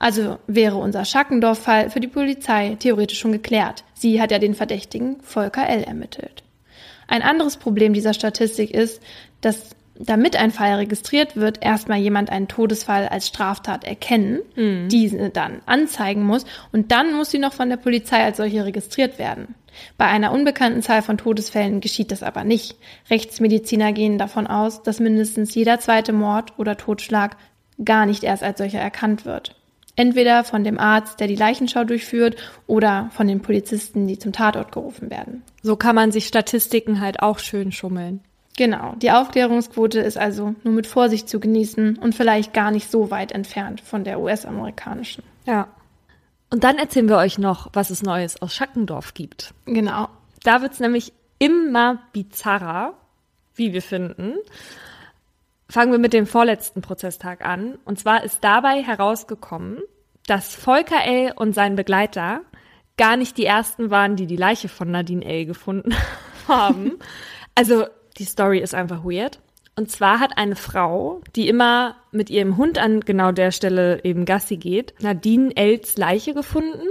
Also 0.00 0.38
wäre 0.46 0.78
unser 0.78 1.04
Schackendorf-Fall 1.04 1.90
für 1.90 2.00
die 2.00 2.08
Polizei 2.08 2.76
theoretisch 2.80 3.20
schon 3.20 3.32
geklärt. 3.32 3.84
Sie 3.92 4.20
hat 4.20 4.32
ja 4.32 4.38
den 4.38 4.54
Verdächtigen 4.54 5.20
Volker 5.22 5.68
L. 5.68 5.84
ermittelt. 5.84 6.42
Ein 7.06 7.22
anderes 7.22 7.58
Problem 7.58 7.92
dieser 7.92 8.14
Statistik 8.14 8.70
ist, 8.70 9.02
dass 9.42 9.76
damit 9.98 10.36
ein 10.36 10.52
Fall 10.52 10.76
registriert 10.76 11.36
wird, 11.36 11.62
erstmal 11.62 11.98
jemand 11.98 12.30
einen 12.30 12.48
Todesfall 12.48 13.08
als 13.08 13.26
Straftat 13.26 13.84
erkennen, 13.84 14.40
mhm. 14.56 14.88
diese 14.88 15.28
dann 15.28 15.60
anzeigen 15.66 16.24
muss 16.24 16.46
und 16.72 16.92
dann 16.92 17.12
muss 17.12 17.30
sie 17.30 17.38
noch 17.38 17.52
von 17.52 17.68
der 17.68 17.76
Polizei 17.76 18.24
als 18.24 18.38
solche 18.38 18.64
registriert 18.64 19.18
werden. 19.18 19.54
Bei 19.98 20.06
einer 20.06 20.32
unbekannten 20.32 20.80
Zahl 20.80 21.02
von 21.02 21.18
Todesfällen 21.18 21.82
geschieht 21.82 22.10
das 22.10 22.22
aber 22.22 22.44
nicht. 22.44 22.76
Rechtsmediziner 23.10 23.92
gehen 23.92 24.16
davon 24.16 24.46
aus, 24.46 24.82
dass 24.82 24.98
mindestens 24.98 25.54
jeder 25.54 25.78
zweite 25.78 26.14
Mord 26.14 26.58
oder 26.58 26.78
Totschlag 26.78 27.36
gar 27.84 28.06
nicht 28.06 28.24
erst 28.24 28.42
als 28.42 28.56
solcher 28.56 28.80
erkannt 28.80 29.26
wird. 29.26 29.59
Entweder 30.00 30.44
von 30.44 30.64
dem 30.64 30.78
Arzt, 30.78 31.20
der 31.20 31.26
die 31.26 31.36
Leichenschau 31.36 31.84
durchführt, 31.84 32.36
oder 32.66 33.10
von 33.12 33.28
den 33.28 33.42
Polizisten, 33.42 34.06
die 34.06 34.18
zum 34.18 34.32
Tatort 34.32 34.72
gerufen 34.72 35.10
werden. 35.10 35.42
So 35.62 35.76
kann 35.76 35.94
man 35.94 36.10
sich 36.10 36.26
Statistiken 36.26 37.02
halt 37.02 37.20
auch 37.20 37.38
schön 37.38 37.70
schummeln. 37.70 38.20
Genau, 38.56 38.94
die 38.96 39.10
Aufklärungsquote 39.10 40.00
ist 40.00 40.16
also 40.16 40.54
nur 40.64 40.72
mit 40.72 40.86
Vorsicht 40.86 41.28
zu 41.28 41.38
genießen 41.38 41.98
und 41.98 42.14
vielleicht 42.14 42.54
gar 42.54 42.70
nicht 42.70 42.90
so 42.90 43.10
weit 43.10 43.32
entfernt 43.32 43.82
von 43.82 44.02
der 44.02 44.20
US-amerikanischen. 44.20 45.22
Ja. 45.44 45.68
Und 46.48 46.64
dann 46.64 46.78
erzählen 46.78 47.10
wir 47.10 47.18
euch 47.18 47.36
noch, 47.36 47.68
was 47.74 47.90
es 47.90 48.02
Neues 48.02 48.40
aus 48.40 48.54
Schackendorf 48.54 49.12
gibt. 49.12 49.52
Genau. 49.66 50.08
Da 50.44 50.62
wird's 50.62 50.80
nämlich 50.80 51.12
immer 51.38 51.98
bizarrer, 52.14 52.94
wie 53.54 53.74
wir 53.74 53.82
finden. 53.82 54.36
Fangen 55.70 55.92
wir 55.92 56.00
mit 56.00 56.12
dem 56.12 56.26
vorletzten 56.26 56.80
Prozesstag 56.82 57.46
an. 57.46 57.78
Und 57.84 58.00
zwar 58.00 58.24
ist 58.24 58.42
dabei 58.42 58.82
herausgekommen, 58.82 59.78
dass 60.26 60.52
Volker 60.52 61.04
L. 61.04 61.32
und 61.36 61.54
sein 61.54 61.76
Begleiter 61.76 62.40
gar 62.96 63.16
nicht 63.16 63.38
die 63.38 63.44
ersten 63.44 63.88
waren, 63.88 64.16
die 64.16 64.26
die 64.26 64.36
Leiche 64.36 64.68
von 64.68 64.90
Nadine 64.90 65.24
L. 65.24 65.46
gefunden 65.46 65.94
haben. 66.48 66.98
Also 67.54 67.86
die 68.18 68.24
Story 68.24 68.58
ist 68.58 68.74
einfach 68.74 69.04
weird. 69.04 69.38
Und 69.76 69.92
zwar 69.92 70.18
hat 70.18 70.36
eine 70.36 70.56
Frau, 70.56 71.20
die 71.36 71.48
immer 71.48 71.94
mit 72.10 72.30
ihrem 72.30 72.56
Hund 72.56 72.76
an 72.76 73.00
genau 73.00 73.30
der 73.30 73.52
Stelle 73.52 74.02
eben 74.02 74.24
Gassi 74.24 74.56
geht, 74.56 74.94
Nadine 75.00 75.56
Els 75.56 75.96
Leiche 75.96 76.34
gefunden 76.34 76.88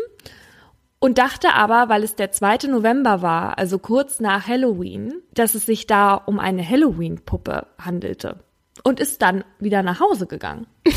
und 0.99 1.17
dachte 1.17 1.53
aber, 1.53 1.89
weil 1.89 2.03
es 2.03 2.15
der 2.15 2.31
2. 2.31 2.69
November 2.69 3.21
war, 3.21 3.57
also 3.57 3.77
kurz 3.77 4.21
nach 4.21 4.47
Halloween, 4.47 5.15
dass 5.33 5.53
es 5.53 5.65
sich 5.65 5.85
da 5.85 6.13
um 6.13 6.39
eine 6.39 6.67
Halloween-Puppe 6.67 7.67
handelte 7.77 8.39
und 8.83 8.99
ist 8.99 9.21
dann 9.21 9.43
wieder 9.59 9.83
nach 9.83 9.99
Hause 9.99 10.27
gegangen. 10.27 10.67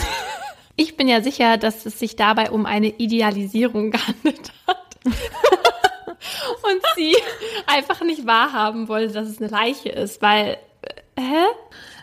Ich 0.75 0.97
bin 0.97 1.07
ja 1.07 1.21
sicher, 1.21 1.59
dass 1.59 1.85
es 1.85 1.99
sich 1.99 2.17
dabei 2.17 2.51
um 2.51 2.65
eine 2.65 2.89
Idealisierung 2.89 3.91
gehandelt 3.93 4.53
hat. 4.67 4.97
und 5.05 6.83
sie 6.97 7.15
einfach 7.67 8.01
nicht 8.03 8.27
wahrhaben 8.27 8.89
wollte, 8.89 9.13
dass 9.13 9.29
es 9.29 9.39
eine 9.39 9.51
Leiche 9.51 9.91
ist, 9.91 10.23
weil, 10.23 10.57
äh, 10.83 11.21
hä? 11.21 11.45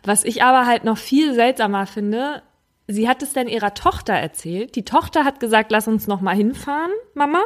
Was 0.03 0.23
ich 0.23 0.43
aber 0.43 0.65
halt 0.65 0.83
noch 0.83 0.97
viel 0.97 1.33
seltsamer 1.33 1.87
finde, 1.87 2.41
sie 2.87 3.09
hat 3.09 3.21
es 3.21 3.33
dann 3.33 3.47
ihrer 3.47 3.73
Tochter 3.73 4.13
erzählt. 4.13 4.75
Die 4.75 4.85
Tochter 4.85 5.25
hat 5.25 5.39
gesagt, 5.39 5.71
lass 5.71 5.87
uns 5.87 6.07
noch 6.07 6.21
mal 6.21 6.35
hinfahren, 6.35 6.91
Mama. 7.13 7.41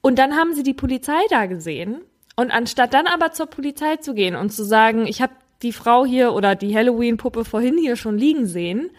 Und 0.00 0.18
dann 0.18 0.36
haben 0.36 0.54
sie 0.54 0.62
die 0.62 0.74
Polizei 0.74 1.20
da 1.28 1.46
gesehen. 1.46 2.02
Und 2.36 2.50
anstatt 2.50 2.94
dann 2.94 3.06
aber 3.06 3.32
zur 3.32 3.46
Polizei 3.46 3.96
zu 3.96 4.14
gehen 4.14 4.36
und 4.36 4.50
zu 4.50 4.64
sagen, 4.64 5.06
ich 5.06 5.20
habe 5.20 5.32
die 5.62 5.72
Frau 5.72 6.04
hier 6.04 6.32
oder 6.32 6.54
die 6.54 6.74
Halloween-Puppe 6.74 7.44
vorhin 7.44 7.76
hier 7.78 7.96
schon 7.96 8.16
liegen 8.16 8.46
sehen, 8.46 8.90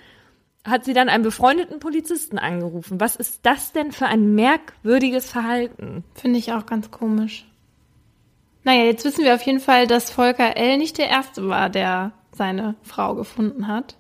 hat 0.64 0.86
sie 0.86 0.94
dann 0.94 1.10
einen 1.10 1.24
befreundeten 1.24 1.80
Polizisten 1.80 2.38
angerufen. 2.38 3.00
Was 3.00 3.16
ist 3.16 3.46
das 3.46 3.72
denn 3.72 3.92
für 3.92 4.06
ein 4.06 4.36
merkwürdiges 4.36 5.30
Verhalten? 5.30 6.04
Finde 6.14 6.38
ich 6.38 6.54
auch 6.54 6.66
ganz 6.66 6.92
komisch. 6.92 7.48
Naja, 8.64 8.84
jetzt 8.84 9.06
wissen 9.06 9.24
wir 9.24 9.34
auf 9.34 9.42
jeden 9.42 9.60
Fall, 9.60 9.88
dass 9.88 10.12
Volker 10.12 10.56
L. 10.56 10.78
nicht 10.78 11.00
der 11.00 11.10
Erste 11.10 11.48
war, 11.48 11.70
der 11.70 12.12
seine 12.32 12.76
Frau 12.84 13.16
gefunden 13.16 13.68
hat. 13.68 13.98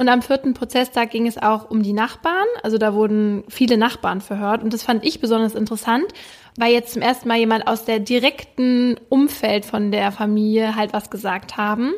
Und 0.00 0.08
am 0.08 0.22
vierten 0.22 0.54
Prozesstag 0.54 1.10
ging 1.10 1.26
es 1.26 1.36
auch 1.36 1.70
um 1.70 1.82
die 1.82 1.92
Nachbarn. 1.92 2.46
Also 2.62 2.78
da 2.78 2.94
wurden 2.94 3.44
viele 3.48 3.76
Nachbarn 3.76 4.22
verhört. 4.22 4.62
Und 4.62 4.72
das 4.72 4.82
fand 4.82 5.04
ich 5.04 5.20
besonders 5.20 5.54
interessant, 5.54 6.06
weil 6.56 6.72
jetzt 6.72 6.94
zum 6.94 7.02
ersten 7.02 7.28
Mal 7.28 7.36
jemand 7.36 7.66
aus 7.66 7.84
der 7.84 7.98
direkten 7.98 8.98
Umfeld 9.10 9.66
von 9.66 9.90
der 9.90 10.10
Familie 10.10 10.74
halt 10.74 10.94
was 10.94 11.10
gesagt 11.10 11.58
haben. 11.58 11.92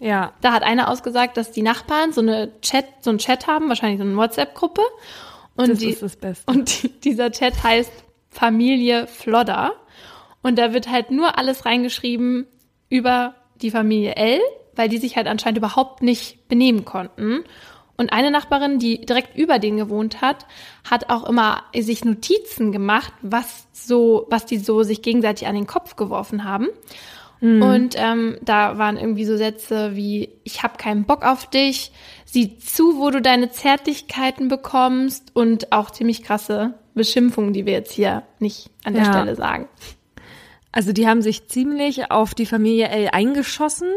Ja. 0.00 0.32
Da 0.40 0.52
hat 0.52 0.64
einer 0.64 0.90
ausgesagt, 0.90 1.36
dass 1.36 1.52
die 1.52 1.62
Nachbarn 1.62 2.12
so 2.12 2.20
eine 2.20 2.50
Chat, 2.62 2.86
so 3.00 3.10
ein 3.10 3.18
Chat 3.18 3.46
haben, 3.46 3.68
wahrscheinlich 3.68 4.00
so 4.00 4.04
eine 4.04 4.16
WhatsApp-Gruppe. 4.16 4.82
Und 5.54 5.68
das 5.68 5.78
die, 5.78 5.90
ist 5.90 6.02
das 6.02 6.16
Beste. 6.16 6.50
Und 6.50 6.82
die, 6.82 6.88
dieser 6.88 7.30
Chat 7.30 7.62
heißt 7.62 7.92
Familie 8.28 9.06
Flodder. 9.06 9.74
Und 10.42 10.58
da 10.58 10.72
wird 10.72 10.90
halt 10.90 11.12
nur 11.12 11.38
alles 11.38 11.64
reingeschrieben 11.64 12.48
über 12.88 13.36
die 13.62 13.70
Familie 13.70 14.16
L, 14.16 14.40
weil 14.76 14.88
die 14.88 14.98
sich 14.98 15.16
halt 15.16 15.26
anscheinend 15.26 15.58
überhaupt 15.58 16.02
nicht 16.02 16.48
benehmen 16.48 16.84
konnten. 16.84 17.44
Und 17.96 18.12
eine 18.12 18.30
Nachbarin, 18.30 18.78
die 18.78 19.04
direkt 19.04 19.36
über 19.36 19.58
denen 19.58 19.76
gewohnt 19.76 20.22
hat, 20.22 20.46
hat 20.88 21.10
auch 21.10 21.28
immer 21.28 21.64
sich 21.76 22.04
Notizen 22.04 22.72
gemacht, 22.72 23.12
was 23.20 23.66
so, 23.72 24.26
was 24.30 24.46
die 24.46 24.58
so 24.58 24.82
sich 24.82 25.02
gegenseitig 25.02 25.46
an 25.46 25.54
den 25.54 25.66
Kopf 25.66 25.96
geworfen 25.96 26.44
haben. 26.44 26.68
Mhm. 27.40 27.62
Und 27.62 27.94
ähm, 27.98 28.38
da 28.42 28.78
waren 28.78 28.96
irgendwie 28.96 29.24
so 29.24 29.36
Sätze 29.36 29.96
wie, 29.96 30.30
ich 30.44 30.62
habe 30.62 30.76
keinen 30.76 31.04
Bock 31.04 31.24
auf 31.24 31.48
dich, 31.48 31.92
sieh 32.24 32.58
zu, 32.58 32.98
wo 32.98 33.10
du 33.10 33.20
deine 33.20 33.50
Zärtlichkeiten 33.50 34.48
bekommst 34.48 35.30
und 35.34 35.72
auch 35.72 35.90
ziemlich 35.90 36.22
krasse 36.22 36.74
Beschimpfungen, 36.94 37.52
die 37.52 37.66
wir 37.66 37.72
jetzt 37.72 37.92
hier 37.92 38.22
nicht 38.38 38.70
an 38.84 38.94
der 38.94 39.04
ja. 39.04 39.12
Stelle 39.12 39.36
sagen. 39.36 39.68
Also 40.72 40.92
die 40.92 41.08
haben 41.08 41.22
sich 41.22 41.48
ziemlich 41.48 42.10
auf 42.10 42.34
die 42.34 42.46
Familie 42.46 42.88
L 42.88 43.08
eingeschossen, 43.12 43.88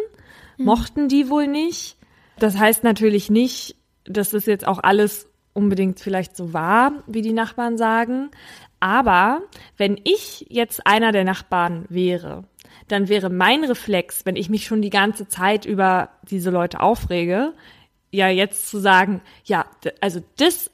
mhm. 0.57 0.65
mochten 0.65 1.07
die 1.07 1.30
wohl 1.30 1.47
nicht. 1.47 1.97
Das 2.39 2.57
heißt 2.57 2.84
natürlich 2.84 3.30
nicht, 3.30 3.75
dass 4.05 4.31
das 4.31 4.45
jetzt 4.45 4.67
auch 4.67 4.80
alles 4.81 5.27
unbedingt 5.53 5.99
vielleicht 5.99 6.35
so 6.35 6.53
war, 6.53 7.03
wie 7.07 7.21
die 7.21 7.34
Nachbarn 7.34 7.77
sagen. 7.77 8.31
Aber 8.80 9.41
wenn 9.77 9.99
ich 10.03 10.47
jetzt 10.49 10.85
einer 10.85 11.11
der 11.11 11.23
Nachbarn 11.23 11.85
wäre 11.89 12.43
dann 12.88 13.09
wäre 13.09 13.30
mein 13.30 13.63
Reflex, 13.63 14.25
wenn 14.25 14.35
ich 14.35 14.49
mich 14.49 14.65
schon 14.65 14.81
die 14.81 14.89
ganze 14.89 15.27
Zeit 15.27 15.65
über 15.65 16.09
diese 16.30 16.49
Leute 16.49 16.80
aufrege, 16.80 17.53
ja 18.11 18.30
jetzt 18.30 18.69
zu 18.69 18.80
sagen, 18.80 19.21
ja, 19.45 19.65
also 20.01 20.21
das, 20.38 20.69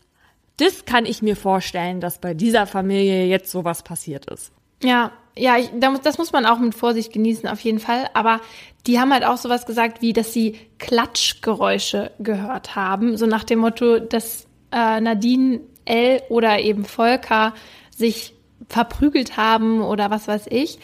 das 0.58 0.86
kann 0.86 1.06
ich 1.06 1.22
mir 1.22 1.36
vorstellen, 1.36 2.02
dass 2.02 2.20
bei 2.20 2.34
dieser 2.34 2.68
Familie 2.68 3.26
jetzt 3.26 3.52
sowas 3.52 3.84
passiert 3.84 4.26
ist. 4.30 4.52
Ja, 4.84 5.12
ja, 5.38 5.58
ich, 5.58 5.70
das 6.04 6.18
muss 6.18 6.32
man 6.32 6.46
auch 6.46 6.60
mit 6.60 6.76
Vorsicht 6.76 7.14
genießen, 7.14 7.48
auf 7.48 7.60
jeden 7.62 7.80
Fall. 7.80 8.10
Aber 8.14 8.42
die 8.88 9.00
haben 9.00 9.14
halt 9.14 9.24
auch 9.24 9.38
sowas 9.38 9.66
gesagt, 9.66 10.02
wie, 10.02 10.14
dass 10.14 10.34
sie 10.34 10.60
Klatschgeräusche 10.80 12.12
gehört 12.20 12.76
haben. 12.76 13.18
So 13.18 13.26
nach 13.26 13.44
dem 13.44 13.60
Motto, 13.60 14.00
dass 14.00 14.48
äh, 14.72 15.00
Nadine 15.00 15.62
L. 15.86 16.22
oder 16.30 16.60
eben 16.60 16.86
Volker 16.86 17.54
sich 17.96 18.34
verprügelt 18.68 19.38
haben 19.38 19.82
oder 19.82 20.12
was 20.12 20.28
weiß 20.28 20.48
ich. 20.50 20.80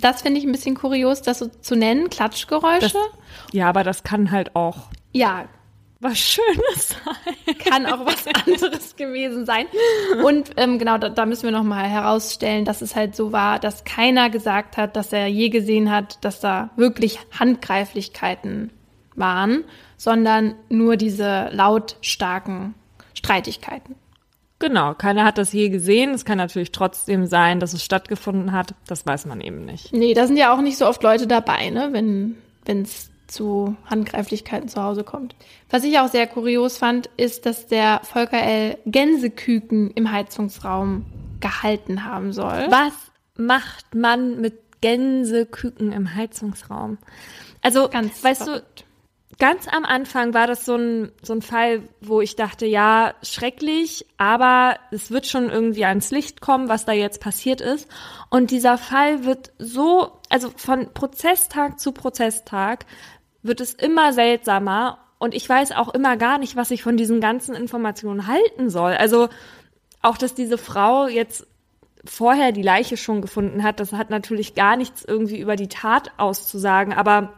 Das 0.00 0.22
finde 0.22 0.40
ich 0.40 0.46
ein 0.46 0.52
bisschen 0.52 0.74
kurios, 0.74 1.22
das 1.22 1.38
so 1.38 1.46
zu 1.46 1.76
nennen, 1.76 2.10
Klatschgeräusche. 2.10 2.80
Das, 2.80 2.94
ja, 3.52 3.68
aber 3.68 3.84
das 3.84 4.02
kann 4.02 4.30
halt 4.30 4.56
auch 4.56 4.88
ja, 5.12 5.48
was 6.00 6.18
Schönes 6.18 6.88
sein. 6.88 7.56
kann 7.58 7.86
auch 7.86 8.04
was 8.06 8.26
anderes 8.46 8.96
gewesen 8.96 9.44
sein. 9.44 9.66
Und 10.24 10.50
ähm, 10.56 10.78
genau, 10.78 10.98
da, 10.98 11.10
da 11.10 11.26
müssen 11.26 11.44
wir 11.44 11.50
nochmal 11.50 11.84
herausstellen, 11.88 12.64
dass 12.64 12.80
es 12.82 12.96
halt 12.96 13.14
so 13.14 13.32
war, 13.32 13.58
dass 13.58 13.84
keiner 13.84 14.30
gesagt 14.30 14.76
hat, 14.76 14.96
dass 14.96 15.12
er 15.12 15.26
je 15.26 15.50
gesehen 15.50 15.90
hat, 15.90 16.24
dass 16.24 16.40
da 16.40 16.70
wirklich 16.76 17.18
Handgreiflichkeiten 17.38 18.70
waren, 19.14 19.64
sondern 19.96 20.54
nur 20.70 20.96
diese 20.96 21.50
lautstarken 21.52 22.74
Streitigkeiten. 23.14 23.96
Genau, 24.58 24.92
keiner 24.94 25.24
hat 25.24 25.38
das 25.38 25.52
je 25.52 25.70
gesehen. 25.70 26.10
Es 26.10 26.26
kann 26.26 26.36
natürlich 26.36 26.72
trotzdem 26.72 27.26
sein, 27.26 27.60
dass 27.60 27.72
es 27.72 27.82
stattgefunden 27.82 28.52
hat. 28.52 28.74
Das 28.86 29.06
weiß 29.06 29.24
man 29.26 29.40
eben 29.40 29.64
nicht. 29.64 29.92
Nee, 29.92 30.12
da 30.12 30.26
sind 30.26 30.36
ja 30.36 30.54
auch 30.54 30.60
nicht 30.60 30.76
so 30.76 30.86
oft 30.86 31.02
Leute 31.02 31.26
dabei, 31.26 31.70
ne, 31.70 31.90
wenn 31.92 32.82
es 32.82 33.10
zu 33.30 33.76
Handgreiflichkeiten 33.86 34.68
zu 34.68 34.82
Hause 34.82 35.04
kommt. 35.04 35.34
Was 35.70 35.84
ich 35.84 35.98
auch 35.98 36.08
sehr 36.08 36.26
kurios 36.26 36.78
fand, 36.78 37.08
ist, 37.16 37.46
dass 37.46 37.66
der 37.66 38.00
Volker 38.04 38.42
L. 38.42 38.78
Gänseküken 38.86 39.90
im 39.92 40.10
Heizungsraum 40.10 41.06
gehalten 41.40 42.04
haben 42.04 42.32
soll. 42.32 42.66
Was 42.68 42.92
macht 43.36 43.94
man 43.94 44.40
mit 44.40 44.54
Gänseküken 44.80 45.92
im 45.92 46.14
Heizungsraum? 46.14 46.98
Also, 47.62 47.88
Ganz 47.88 48.22
weißt 48.22 48.44
verrückt. 48.44 48.80
du, 48.80 48.84
ganz 49.40 49.66
am 49.68 49.84
Anfang 49.84 50.34
war 50.34 50.46
das 50.46 50.64
so 50.64 50.76
ein, 50.76 51.12
so 51.22 51.32
ein 51.32 51.42
Fall, 51.42 51.82
wo 52.00 52.20
ich 52.20 52.36
dachte, 52.36 52.66
ja, 52.66 53.14
schrecklich, 53.22 54.06
aber 54.18 54.76
es 54.92 55.10
wird 55.10 55.26
schon 55.26 55.50
irgendwie 55.50 55.84
ans 55.84 56.10
Licht 56.10 56.40
kommen, 56.40 56.68
was 56.68 56.84
da 56.84 56.92
jetzt 56.92 57.20
passiert 57.20 57.60
ist. 57.60 57.88
Und 58.28 58.50
dieser 58.50 58.78
Fall 58.78 59.24
wird 59.24 59.52
so, 59.58 60.12
also 60.28 60.52
von 60.54 60.92
Prozesstag 60.92 61.80
zu 61.80 61.92
Prozesstag 61.92 62.86
wird 63.42 63.60
es 63.60 63.74
immer 63.74 64.12
seltsamer 64.12 64.98
und 65.18 65.34
ich 65.34 65.48
weiß 65.48 65.72
auch 65.72 65.92
immer 65.92 66.16
gar 66.16 66.38
nicht, 66.38 66.56
was 66.56 66.70
ich 66.70 66.82
von 66.82 66.96
diesen 66.96 67.20
ganzen 67.20 67.54
Informationen 67.54 68.26
halten 68.26 68.70
soll. 68.70 68.92
Also 68.92 69.28
auch, 70.02 70.16
dass 70.16 70.34
diese 70.34 70.58
Frau 70.58 71.08
jetzt 71.08 71.46
vorher 72.04 72.52
die 72.52 72.62
Leiche 72.62 72.96
schon 72.96 73.20
gefunden 73.20 73.62
hat, 73.62 73.80
das 73.80 73.92
hat 73.92 74.10
natürlich 74.10 74.54
gar 74.54 74.76
nichts 74.76 75.04
irgendwie 75.04 75.38
über 75.38 75.56
die 75.56 75.68
Tat 75.68 76.12
auszusagen, 76.16 76.94
aber 76.94 77.34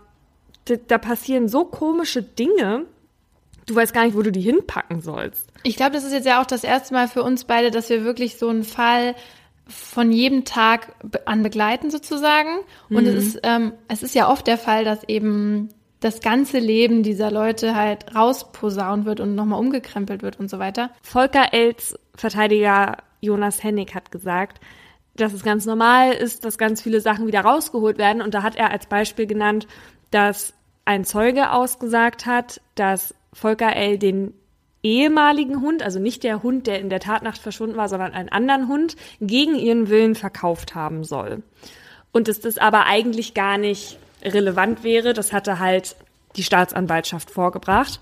da, 0.64 0.98
passieren 0.98 1.48
so 1.48 1.64
komische 1.64 2.22
Dinge, 2.22 2.86
du 3.66 3.74
weißt 3.74 3.92
gar 3.92 4.04
nicht, 4.04 4.16
wo 4.16 4.22
du 4.22 4.30
die 4.30 4.40
hinpacken 4.40 5.00
sollst. 5.00 5.48
Ich 5.64 5.76
glaube, 5.76 5.92
das 5.92 6.04
ist 6.04 6.12
jetzt 6.12 6.26
ja 6.26 6.40
auch 6.40 6.46
das 6.46 6.62
erste 6.62 6.94
Mal 6.94 7.08
für 7.08 7.24
uns 7.24 7.44
beide, 7.44 7.72
dass 7.72 7.90
wir 7.90 8.04
wirklich 8.04 8.38
so 8.38 8.48
einen 8.48 8.62
Fall 8.62 9.16
von 9.66 10.12
jedem 10.12 10.44
Tag 10.44 10.94
an 11.24 11.42
begleiten 11.42 11.90
sozusagen. 11.90 12.60
Und 12.90 13.06
es 13.06 13.14
ist, 13.14 13.40
ähm, 13.42 13.72
es 13.88 14.02
ist 14.04 14.14
ja 14.14 14.30
oft 14.30 14.46
der 14.46 14.58
Fall, 14.58 14.84
dass 14.84 15.02
eben 15.04 15.70
das 16.02 16.20
ganze 16.20 16.58
Leben 16.58 17.04
dieser 17.04 17.30
Leute 17.30 17.76
halt 17.76 18.14
rausposaunt 18.14 19.06
wird 19.06 19.20
und 19.20 19.36
nochmal 19.36 19.60
umgekrempelt 19.60 20.22
wird 20.22 20.38
und 20.38 20.50
so 20.50 20.58
weiter. 20.58 20.90
Volker 21.00 21.52
Els 21.54 21.96
Verteidiger 22.14 22.98
Jonas 23.20 23.62
Hennig 23.62 23.94
hat 23.94 24.10
gesagt, 24.10 24.60
dass 25.14 25.32
es 25.32 25.44
ganz 25.44 25.64
normal 25.64 26.12
ist, 26.12 26.44
dass 26.44 26.58
ganz 26.58 26.82
viele 26.82 27.00
Sachen 27.00 27.28
wieder 27.28 27.42
rausgeholt 27.42 27.98
werden. 27.98 28.20
Und 28.20 28.34
da 28.34 28.42
hat 28.42 28.56
er 28.56 28.70
als 28.70 28.86
Beispiel 28.86 29.26
genannt, 29.26 29.68
dass 30.10 30.54
ein 30.84 31.04
Zeuge 31.04 31.52
ausgesagt 31.52 32.26
hat, 32.26 32.60
dass 32.74 33.14
Volker 33.32 33.74
L. 33.76 33.98
den 33.98 34.34
ehemaligen 34.82 35.60
Hund, 35.60 35.84
also 35.84 36.00
nicht 36.00 36.24
der 36.24 36.42
Hund, 36.42 36.66
der 36.66 36.80
in 36.80 36.90
der 36.90 36.98
Tatnacht 36.98 37.38
verschwunden 37.38 37.76
war, 37.76 37.88
sondern 37.88 38.12
einen 38.12 38.28
anderen 38.28 38.66
Hund, 38.66 38.96
gegen 39.20 39.54
ihren 39.54 39.88
Willen 39.88 40.16
verkauft 40.16 40.74
haben 40.74 41.04
soll. 41.04 41.44
Und 42.10 42.26
dass 42.26 42.40
das 42.40 42.58
aber 42.58 42.86
eigentlich 42.86 43.34
gar 43.34 43.56
nicht 43.56 43.98
relevant 44.24 44.84
wäre, 44.84 45.12
das 45.12 45.32
hatte 45.32 45.58
halt 45.58 45.96
die 46.36 46.42
Staatsanwaltschaft 46.42 47.30
vorgebracht. 47.30 48.00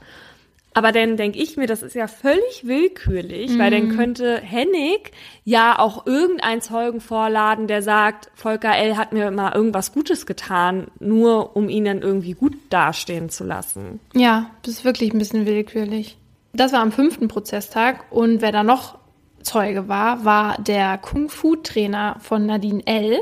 Aber 0.73 0.93
dann 0.93 1.17
denke 1.17 1.39
ich 1.39 1.57
mir, 1.57 1.67
das 1.67 1.83
ist 1.83 1.97
ja 1.97 2.07
völlig 2.07 2.63
willkürlich, 2.63 3.59
weil 3.59 3.73
dann 3.73 3.97
könnte 3.97 4.41
Hennig 4.41 5.11
ja 5.45 5.77
auch 5.77 6.07
irgendeinen 6.07 6.61
Zeugen 6.61 7.01
vorladen, 7.01 7.67
der 7.67 7.83
sagt, 7.83 8.31
Volker 8.35 8.77
L. 8.77 8.97
hat 8.97 9.13
mir 9.13 9.33
mal 9.33 9.53
irgendwas 9.53 9.93
Gutes 9.93 10.27
getan, 10.27 10.87
nur 11.01 11.57
um 11.57 11.69
ihn 11.69 11.87
dann 11.87 12.03
irgendwie 12.03 12.35
gut 12.35 12.55
dastehen 12.71 13.31
zu 13.31 13.43
lassen. 13.43 13.99
Ja, 14.15 14.51
das 14.63 14.75
ist 14.75 14.85
wirklich 14.85 15.13
ein 15.13 15.19
bisschen 15.19 15.45
willkürlich. 15.45 16.17
Das 16.53 16.73
war 16.73 16.81
am 16.81 16.93
fünften 16.93 17.27
Prozesstag 17.27 18.05
und 18.11 18.41
wer 18.41 18.53
da 18.53 18.63
noch 18.63 19.00
Zeuge 19.43 19.89
war, 19.89 20.25
war 20.25 20.57
der 20.61 20.99
Kung-Fu-Trainer 20.99 22.17
von 22.21 22.47
Nadine 22.47 22.83
L. 22.87 23.19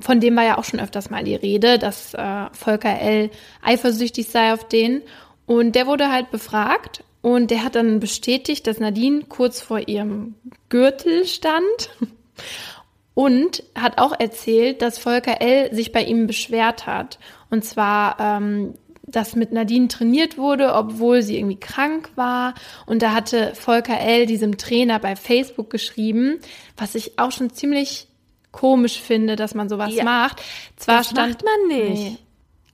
Von 0.00 0.20
dem 0.20 0.36
war 0.36 0.44
ja 0.44 0.58
auch 0.58 0.64
schon 0.64 0.80
öfters 0.80 1.10
mal 1.10 1.24
die 1.24 1.34
Rede, 1.34 1.78
dass 1.78 2.14
äh, 2.14 2.46
Volker 2.52 3.00
L. 3.00 3.30
eifersüchtig 3.62 4.28
sei 4.28 4.52
auf 4.52 4.66
den. 4.66 5.02
Und 5.46 5.74
der 5.74 5.86
wurde 5.86 6.10
halt 6.10 6.30
befragt 6.30 7.04
und 7.22 7.50
der 7.50 7.64
hat 7.64 7.74
dann 7.74 8.00
bestätigt, 8.00 8.66
dass 8.66 8.78
Nadine 8.78 9.24
kurz 9.28 9.60
vor 9.60 9.88
ihrem 9.88 10.34
Gürtel 10.68 11.26
stand 11.26 11.90
und 13.14 13.62
hat 13.74 13.98
auch 13.98 14.18
erzählt, 14.18 14.82
dass 14.82 14.98
Volker 14.98 15.40
L. 15.40 15.74
sich 15.74 15.92
bei 15.92 16.02
ihm 16.02 16.26
beschwert 16.26 16.86
hat. 16.86 17.18
Und 17.50 17.64
zwar, 17.64 18.18
ähm, 18.20 18.74
dass 19.10 19.36
mit 19.36 19.52
Nadine 19.52 19.88
trainiert 19.88 20.38
wurde, 20.38 20.74
obwohl 20.74 21.22
sie 21.22 21.36
irgendwie 21.38 21.58
krank 21.60 22.10
war. 22.16 22.54
Und 22.86 23.02
da 23.02 23.12
hatte 23.12 23.54
Volker 23.54 23.98
L. 23.98 24.26
diesem 24.26 24.56
Trainer 24.58 24.98
bei 24.98 25.16
Facebook 25.16 25.70
geschrieben, 25.70 26.38
was 26.76 26.94
ich 26.94 27.18
auch 27.18 27.32
schon 27.32 27.50
ziemlich 27.50 28.06
komisch 28.52 29.00
finde, 29.00 29.36
dass 29.36 29.54
man 29.54 29.68
sowas 29.68 29.94
Ja, 29.94 30.04
macht. 30.04 30.42
Zwar 30.76 30.98
Das 30.98 31.10
stand 31.10 31.34
macht 31.34 31.44
man 31.44 31.78
nicht. 31.78 32.02
Nee. 32.02 32.16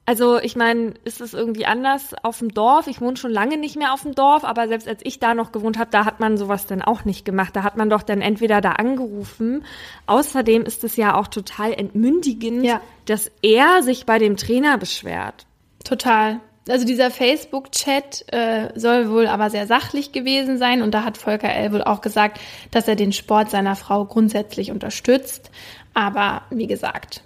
Also 0.09 0.39
ich 0.41 0.55
meine, 0.55 0.95
ist 1.03 1.21
es 1.21 1.35
irgendwie 1.35 1.67
anders 1.67 2.15
auf 2.23 2.39
dem 2.39 2.55
Dorf? 2.55 2.87
Ich 2.87 3.01
wohne 3.01 3.17
schon 3.17 3.33
lange 3.33 3.57
nicht 3.57 3.75
mehr 3.75 3.93
auf 3.93 4.03
dem 4.03 4.15
Dorf, 4.15 4.45
aber 4.45 4.69
selbst 4.69 4.87
als 4.87 5.01
ich 5.03 5.19
da 5.19 5.35
noch 5.35 5.51
gewohnt 5.51 5.79
habe, 5.79 5.91
da 5.91 6.05
hat 6.05 6.21
man 6.21 6.37
sowas 6.39 6.67
dann 6.67 6.81
auch 6.81 7.05
nicht 7.05 7.25
gemacht. 7.25 7.57
Da 7.57 7.65
hat 7.65 7.77
man 7.77 7.91
doch 7.91 8.03
dann 8.05 8.21
entweder 8.21 8.61
da 8.61 8.73
angerufen. 8.73 9.65
Außerdem 10.07 10.63
ist 10.63 10.85
es 10.85 10.95
ja 10.97 11.17
auch 11.17 11.27
total 11.27 11.73
entmündigend, 11.73 12.65
Ja. 12.65 12.81
dass 13.07 13.33
er 13.43 13.83
sich 13.83 14.07
bei 14.07 14.21
dem 14.21 14.37
Trainer 14.37 14.79
beschwert. 14.79 15.46
Total. 15.87 16.41
Also 16.69 16.85
dieser 16.85 17.13
Facebook-Chat 17.13 18.25
äh, 18.33 18.71
soll 18.75 19.09
wohl 19.09 19.29
aber 19.29 19.51
sehr 19.51 19.69
sachlich 19.69 20.11
gewesen 20.11 20.59
sein 20.59 20.83
und 20.83 20.93
da 20.93 21.05
hat 21.05 21.17
Volker 21.17 21.49
L. 21.49 21.73
wohl 21.73 21.85
auch 21.85 22.01
gesagt, 22.01 22.41
dass 22.73 22.89
er 22.89 22.97
den 22.97 23.13
Sport 23.13 23.51
seiner 23.51 23.77
Frau 23.77 24.05
grundsätzlich 24.05 24.73
unterstützt. 24.73 25.53
Aber 25.95 26.43
wie 26.51 26.67
gesagt, 26.67 27.23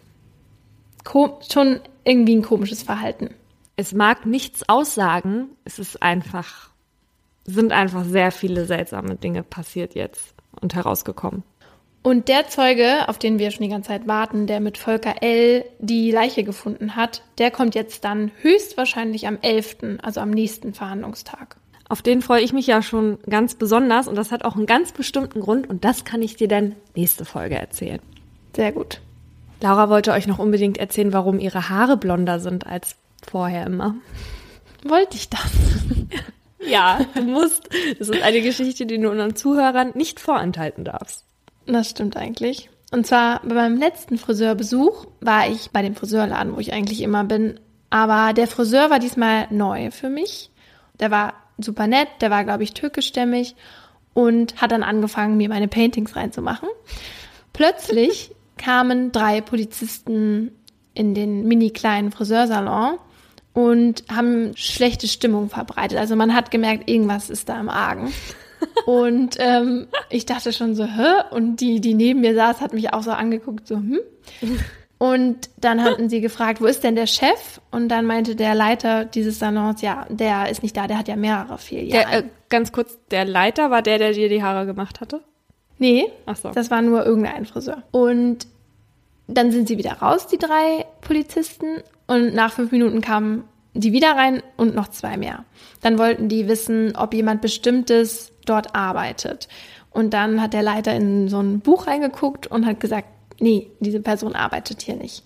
schon 1.51 1.81
irgendwie 2.05 2.37
ein 2.37 2.43
komisches 2.43 2.83
Verhalten. 2.83 3.31
Es 3.77 3.95
mag 3.95 4.27
nichts 4.27 4.69
aussagen, 4.69 5.49
es 5.65 5.79
ist 5.79 6.03
einfach, 6.03 6.69
sind 7.47 7.73
einfach 7.73 8.05
sehr 8.05 8.33
viele 8.33 8.67
seltsame 8.67 9.17
Dinge 9.17 9.43
passiert 9.43 9.95
jetzt 9.95 10.35
und 10.61 10.75
herausgekommen. 10.75 11.45
Und 12.03 12.29
der 12.29 12.49
Zeuge, 12.49 13.09
auf 13.09 13.19
den 13.19 13.39
wir 13.39 13.51
schon 13.51 13.65
die 13.65 13.69
ganze 13.69 13.89
Zeit 13.89 14.09
warten, 14.09 14.47
der 14.47 14.61
mit 14.61 14.79
Volker 14.79 15.23
L. 15.23 15.65
die 15.81 16.11
Leiche 16.11 16.45
gefunden 16.45 16.97
hat, 16.97 17.23
der 17.39 17.51
kommt 17.51 17.75
jetzt 17.75 18.05
dann 18.05 18.31
höchstwahrscheinlich 18.41 19.27
am 19.27 19.39
11., 19.43 19.99
also 20.03 20.21
am 20.21 20.31
nächsten 20.31 20.73
Verhandlungstag. 20.73 21.57
Auf 21.91 22.01
den 22.01 22.23
freue 22.23 22.41
ich 22.41 22.53
mich 22.53 22.67
ja 22.67 22.83
schon 22.83 23.19
ganz 23.29 23.55
besonders 23.55 24.09
und 24.09 24.15
das 24.15 24.33
hat 24.33 24.45
auch 24.45 24.57
einen 24.57 24.67
ganz 24.67 24.93
bestimmten 24.93 25.41
Grund 25.41 25.69
und 25.69 25.85
das 25.85 26.05
kann 26.05 26.23
ich 26.23 26.37
dir 26.37 26.49
dann 26.49 26.77
nächste 26.95 27.25
Folge 27.25 27.57
erzählen. 27.57 28.01
Sehr 28.55 28.73
gut. 28.73 29.01
Laura 29.61 29.91
wollte 29.91 30.13
euch 30.13 30.27
noch 30.27 30.39
unbedingt 30.39 30.79
erzählen, 30.79 31.13
warum 31.13 31.39
ihre 31.39 31.69
Haare 31.69 31.99
blonder 31.99 32.41
sind 32.41 32.67
als 32.67 32.97
vorher 33.29 33.67
immer. 33.67 33.97
Wollte 34.85 35.17
ich 35.17 35.29
das? 35.29 35.41
Ja, 36.69 37.01
du 37.15 37.23
musst. 37.23 37.71
Das 37.99 38.11
ist 38.11 38.23
eine 38.23 38.43
Geschichte, 38.43 38.85
die 38.85 39.01
du 39.01 39.11
unseren 39.11 39.35
Zuhörern 39.35 39.93
nicht 39.95 40.21
vorenthalten 40.21 40.85
darfst. 40.85 41.25
Das 41.71 41.91
stimmt 41.91 42.17
eigentlich. 42.17 42.69
Und 42.91 43.07
zwar 43.07 43.41
bei 43.43 43.55
meinem 43.55 43.79
letzten 43.79 44.19
Friseurbesuch 44.19 45.07
war 45.21 45.49
ich 45.49 45.71
bei 45.71 45.83
dem 45.83 45.95
Friseurladen, 45.95 46.57
wo 46.57 46.61
ich 46.61 46.73
eigentlich 46.73 47.03
immer 47.03 47.23
bin. 47.25 47.61
Aber 47.89 48.33
der 48.33 48.49
Friseur 48.49 48.91
war 48.91 48.99
diesmal 48.99 49.47
neu 49.51 49.91
für 49.91 50.09
mich. 50.09 50.51
Der 50.99 51.11
war 51.11 51.35
super 51.59 51.87
nett, 51.87 52.09
der 52.21 52.31
war, 52.31 52.45
glaube 52.45 52.65
ich, 52.65 52.75
türkischstämmig 52.75 53.55
und 54.15 54.61
hat 54.61 54.73
dann 54.73 54.83
angefangen, 54.83 55.37
mir 55.37 55.49
meine 55.49 55.69
Paintings 55.69 56.17
reinzumachen. 56.17 56.69
Plötzlich 57.53 58.33
kamen 58.59 59.13
drei 59.13 59.41
Polizisten 59.41 60.51
in 60.95 61.15
den 61.15 61.47
mini 61.47 61.71
kleinen 61.71 62.11
Friseursalon 62.11 62.99
und 63.53 64.05
haben 64.11 64.53
schlechte 64.57 65.07
Stimmung 65.07 65.49
verbreitet. 65.49 65.99
Also 65.99 66.17
man 66.17 66.35
hat 66.35 66.51
gemerkt, 66.51 66.91
irgendwas 66.91 67.31
ist 67.31 67.49
da 67.49 67.61
im 67.61 67.69
Argen. 67.69 68.13
Und 68.87 69.37
ähm, 69.39 69.89
ich 70.09 70.27
dachte 70.27 70.53
schon 70.53 70.75
so, 70.75 70.85
hä? 70.85 71.23
Und 71.31 71.57
die, 71.57 71.81
die 71.81 71.95
neben 71.95 72.21
mir 72.21 72.35
saß, 72.35 72.61
hat 72.61 72.73
mich 72.73 72.93
auch 72.93 73.03
so 73.03 73.11
angeguckt, 73.11 73.67
so, 73.67 73.77
hm? 73.77 74.01
Und 74.99 75.49
dann 75.57 75.83
hatten 75.83 76.11
sie 76.11 76.21
gefragt, 76.21 76.61
wo 76.61 76.67
ist 76.67 76.85
denn 76.85 76.95
der 76.95 77.07
Chef? 77.07 77.61
Und 77.71 77.89
dann 77.89 78.05
meinte 78.05 78.37
der 78.37 78.55
Leiter 78.55 79.07
dieses 79.07 79.39
Salons, 79.39 79.81
ja, 79.81 80.05
der 80.11 80.51
ist 80.51 80.63
nicht 80.63 80.77
da, 80.77 80.87
der 80.87 80.99
hat 80.99 81.09
ja 81.09 81.17
mehrere 81.17 81.57
Filialen. 81.57 82.11
Der, 82.11 82.19
äh, 82.19 82.25
ganz 82.51 82.71
kurz, 82.71 82.99
der 83.11 83.25
Leiter 83.25 83.71
war 83.71 83.81
der, 83.81 83.97
der 83.97 84.13
dir 84.13 84.29
die 84.29 84.43
Haare 84.43 84.67
gemacht 84.67 85.01
hatte? 85.01 85.23
Nee, 85.79 86.05
Ach 86.27 86.37
so. 86.37 86.51
das 86.51 86.71
war 86.71 86.83
nur 86.83 87.07
irgendein 87.07 87.47
Friseur. 87.47 87.83
Und 87.93 88.47
dann 89.27 89.53
sind 89.53 89.69
sie 89.69 89.79
wieder 89.79 89.93
raus, 89.93 90.27
die 90.27 90.37
drei 90.37 90.85
Polizisten. 91.01 91.83
Und 92.07 92.35
nach 92.35 92.53
fünf 92.53 92.71
Minuten 92.71 93.01
kamen 93.01 93.45
die 93.73 93.93
wieder 93.93 94.11
rein 94.17 94.43
und 94.57 94.75
noch 94.75 94.89
zwei 94.89 95.17
mehr. 95.17 95.45
Dann 95.81 95.99
wollten 95.99 96.29
die 96.29 96.49
wissen, 96.49 96.95
ob 96.97 97.15
jemand 97.15 97.41
Bestimmtes 97.41 98.33
dort 98.51 98.75
arbeitet. 98.75 99.49
Und 99.91 100.13
dann 100.15 100.41
hat 100.43 100.53
der 100.53 100.63
Leiter 100.63 100.95
in 100.95 101.29
so 101.29 101.41
ein 101.41 101.61
Buch 101.61 101.87
reingeguckt 101.87 102.47
und 102.47 102.67
hat 102.67 102.79
gesagt, 102.81 103.09
nee, 103.41 103.71
diese 103.81 104.01
Person 104.01 104.35
arbeitet 104.35 104.83
hier 104.83 104.97
nicht. 104.97 105.25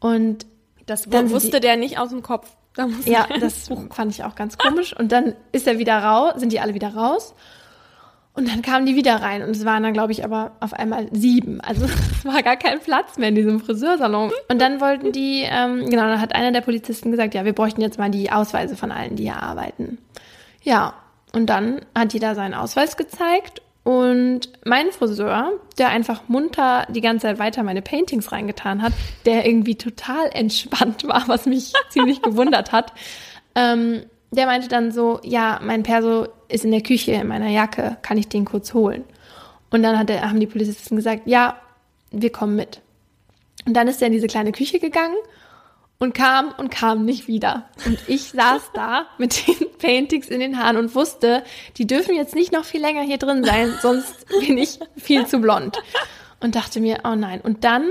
Und 0.00 0.46
Das 0.86 1.02
Dann 1.08 1.30
wusste 1.30 1.52
die- 1.60 1.60
der 1.60 1.76
nicht 1.76 1.98
aus 1.98 2.10
dem 2.10 2.22
Kopf. 2.22 2.50
Ja, 3.04 3.26
das 3.40 3.68
fand 3.90 4.12
ich 4.12 4.22
auch 4.24 4.34
ganz 4.36 4.56
komisch. 4.56 4.94
Und 4.96 5.10
dann 5.12 5.34
ist 5.52 5.66
er 5.66 5.78
wieder 5.78 5.98
raus, 5.98 6.34
sind 6.36 6.52
die 6.52 6.60
alle 6.60 6.74
wieder 6.74 6.94
raus. 6.94 7.34
Und 8.34 8.46
dann 8.48 8.62
kamen 8.62 8.86
die 8.86 8.94
wieder 8.94 9.16
rein. 9.16 9.42
Und 9.42 9.50
es 9.50 9.64
waren 9.64 9.82
dann, 9.82 9.92
glaube 9.92 10.12
ich, 10.12 10.24
aber 10.24 10.52
auf 10.60 10.72
einmal 10.72 11.08
sieben. 11.10 11.60
Also 11.60 11.86
es 12.18 12.24
war 12.24 12.40
gar 12.44 12.56
kein 12.56 12.78
Platz 12.78 13.18
mehr 13.18 13.30
in 13.30 13.34
diesem 13.34 13.58
Friseursalon. 13.58 14.30
Und 14.48 14.60
dann 14.62 14.80
wollten 14.80 15.10
die, 15.10 15.42
ähm, 15.44 15.90
genau, 15.90 16.02
dann 16.02 16.20
hat 16.20 16.34
einer 16.36 16.52
der 16.52 16.60
Polizisten 16.60 17.10
gesagt, 17.10 17.34
ja, 17.34 17.44
wir 17.44 17.52
bräuchten 17.52 17.80
jetzt 17.80 17.98
mal 17.98 18.10
die 18.10 18.30
Ausweise 18.30 18.76
von 18.76 18.92
allen, 18.92 19.16
die 19.16 19.24
hier 19.24 19.42
arbeiten. 19.42 19.98
Ja, 20.62 20.94
und 21.32 21.46
dann 21.46 21.80
hat 21.94 22.12
jeder 22.12 22.34
seinen 22.34 22.54
Ausweis 22.54 22.96
gezeigt. 22.96 23.62
Und 23.84 24.50
mein 24.66 24.90
Friseur, 24.90 25.52
der 25.78 25.88
einfach 25.88 26.28
munter 26.28 26.86
die 26.90 27.00
ganze 27.00 27.26
Zeit 27.26 27.38
weiter 27.38 27.62
meine 27.62 27.80
Paintings 27.80 28.32
reingetan 28.32 28.82
hat, 28.82 28.92
der 29.24 29.46
irgendwie 29.46 29.76
total 29.76 30.28
entspannt 30.32 31.06
war, 31.08 31.26
was 31.26 31.46
mich 31.46 31.72
ziemlich 31.88 32.20
gewundert 32.20 32.72
hat, 32.72 32.92
ähm, 33.54 34.02
der 34.30 34.46
meinte 34.46 34.68
dann 34.68 34.92
so, 34.92 35.20
ja, 35.22 35.58
mein 35.62 35.84
Perso 35.84 36.28
ist 36.48 36.64
in 36.64 36.70
der 36.70 36.82
Küche 36.82 37.12
in 37.12 37.28
meiner 37.28 37.48
Jacke, 37.48 37.96
kann 38.02 38.18
ich 38.18 38.28
den 38.28 38.44
kurz 38.44 38.74
holen? 38.74 39.04
Und 39.70 39.82
dann 39.82 39.98
hat 39.98 40.10
er, 40.10 40.28
haben 40.28 40.40
die 40.40 40.46
Polizisten 40.46 40.96
gesagt, 40.96 41.22
ja, 41.24 41.56
wir 42.10 42.30
kommen 42.30 42.56
mit. 42.56 42.80
Und 43.66 43.74
dann 43.74 43.88
ist 43.88 44.02
er 44.02 44.08
in 44.08 44.12
diese 44.12 44.26
kleine 44.26 44.52
Küche 44.52 44.80
gegangen 44.80 45.16
und 45.98 46.14
kam 46.14 46.52
und 46.56 46.70
kam 46.70 47.04
nicht 47.04 47.26
wieder. 47.26 47.68
Und 47.84 47.98
ich 48.06 48.30
saß 48.30 48.70
da 48.72 49.06
mit 49.18 49.46
den 49.46 49.66
Paintings 49.78 50.28
in 50.28 50.40
den 50.40 50.58
Haaren 50.58 50.76
und 50.76 50.94
wusste, 50.94 51.42
die 51.76 51.86
dürfen 51.86 52.14
jetzt 52.14 52.34
nicht 52.34 52.52
noch 52.52 52.64
viel 52.64 52.80
länger 52.80 53.02
hier 53.02 53.18
drin 53.18 53.44
sein, 53.44 53.74
sonst 53.82 54.26
bin 54.40 54.58
ich 54.58 54.78
viel 54.96 55.26
zu 55.26 55.40
blond. 55.40 55.78
Und 56.40 56.54
dachte 56.54 56.80
mir, 56.80 57.00
oh 57.04 57.16
nein. 57.16 57.40
Und 57.40 57.64
dann, 57.64 57.88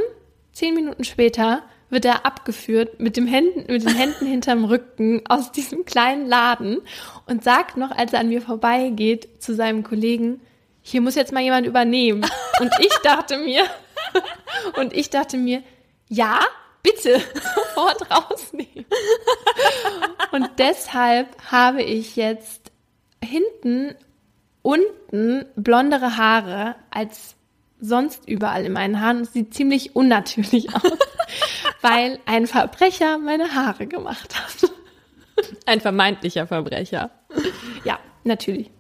zehn 0.53 0.73
Minuten 0.73 1.03
später, 1.03 1.63
wird 1.89 2.05
er 2.05 2.25
abgeführt 2.25 2.99
mit, 2.99 3.15
dem 3.17 3.27
Händen, 3.27 3.71
mit 3.71 3.83
den 3.83 3.95
Händen 3.95 4.25
hinterm 4.25 4.65
Rücken 4.65 5.21
aus 5.27 5.51
diesem 5.51 5.85
kleinen 5.85 6.27
Laden 6.27 6.81
und 7.25 7.43
sagt 7.43 7.77
noch, 7.77 7.91
als 7.91 8.13
er 8.13 8.19
an 8.19 8.29
mir 8.29 8.41
vorbeigeht, 8.41 9.41
zu 9.41 9.53
seinem 9.53 9.83
Kollegen, 9.83 10.41
hier 10.81 11.01
muss 11.01 11.15
jetzt 11.15 11.33
mal 11.33 11.43
jemand 11.43 11.67
übernehmen. 11.67 12.25
Und 12.59 12.71
ich 12.79 12.93
dachte 13.03 13.37
mir, 13.37 13.63
und 14.77 14.93
ich 14.93 15.09
dachte 15.09 15.37
mir, 15.37 15.63
ja, 16.09 16.39
bitte, 16.87 17.21
sofort 17.55 18.09
rausnehmen. 18.11 18.85
Und 20.31 20.49
deshalb 20.57 21.27
habe 21.51 21.81
ich 21.83 22.15
jetzt 22.15 22.71
hinten, 23.23 23.95
unten 24.61 25.45
blondere 25.55 26.17
Haare 26.17 26.75
als 26.89 27.35
sonst 27.79 28.27
überall 28.27 28.65
in 28.65 28.73
meinen 28.73 29.01
Haaren. 29.01 29.21
Es 29.21 29.33
sieht 29.33 29.53
ziemlich 29.53 29.95
unnatürlich 29.95 30.73
aus, 30.73 30.83
weil 31.81 32.19
ein 32.25 32.47
Verbrecher 32.47 33.17
meine 33.17 33.53
Haare 33.53 33.87
gemacht 33.87 34.35
hat. 34.35 34.71
Ein 35.65 35.81
vermeintlicher 35.81 36.47
Verbrecher. 36.47 37.11
Ja, 37.83 37.99
natürlich. 38.23 38.71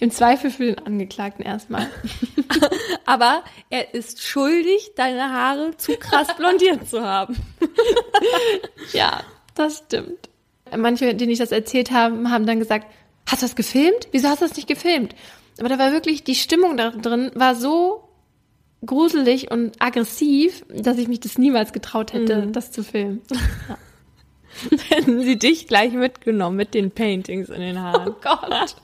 Im 0.00 0.10
Zweifel 0.10 0.50
für 0.50 0.66
den 0.66 0.78
Angeklagten 0.78 1.44
erstmal. 1.44 1.88
Aber 3.04 3.42
er 3.70 3.94
ist 3.94 4.22
schuldig, 4.22 4.92
deine 4.96 5.32
Haare 5.32 5.76
zu 5.76 5.96
krass 5.96 6.28
blondiert 6.36 6.88
zu 6.88 7.02
haben. 7.02 7.36
Ja, 8.92 9.22
das 9.54 9.78
stimmt. 9.78 10.28
Manche, 10.76 11.14
denen 11.14 11.32
ich 11.32 11.38
das 11.38 11.52
erzählt 11.52 11.90
habe, 11.90 12.28
haben 12.30 12.46
dann 12.46 12.58
gesagt, 12.58 12.86
hast 13.26 13.42
du 13.42 13.46
das 13.46 13.56
gefilmt? 13.56 14.08
Wieso 14.10 14.28
hast 14.28 14.42
du 14.42 14.46
das 14.46 14.56
nicht 14.56 14.68
gefilmt? 14.68 15.14
Aber 15.58 15.68
da 15.68 15.78
war 15.78 15.92
wirklich, 15.92 16.24
die 16.24 16.34
Stimmung 16.34 16.76
da 16.76 16.90
drin 16.90 17.30
war 17.34 17.54
so 17.54 18.08
gruselig 18.84 19.50
und 19.50 19.80
aggressiv, 19.80 20.64
dass 20.68 20.98
ich 20.98 21.08
mich 21.08 21.20
das 21.20 21.38
niemals 21.38 21.72
getraut 21.72 22.12
hätte, 22.12 22.48
das 22.48 22.72
zu 22.72 22.82
filmen. 22.82 23.22
Hätten 24.88 25.22
sie 25.22 25.38
dich 25.38 25.66
gleich 25.66 25.92
mitgenommen 25.92 26.56
mit 26.56 26.74
den 26.74 26.90
Paintings 26.90 27.48
in 27.48 27.60
den 27.60 27.80
Haaren. 27.80 28.10
Oh 28.10 28.16
Gott. 28.20 28.76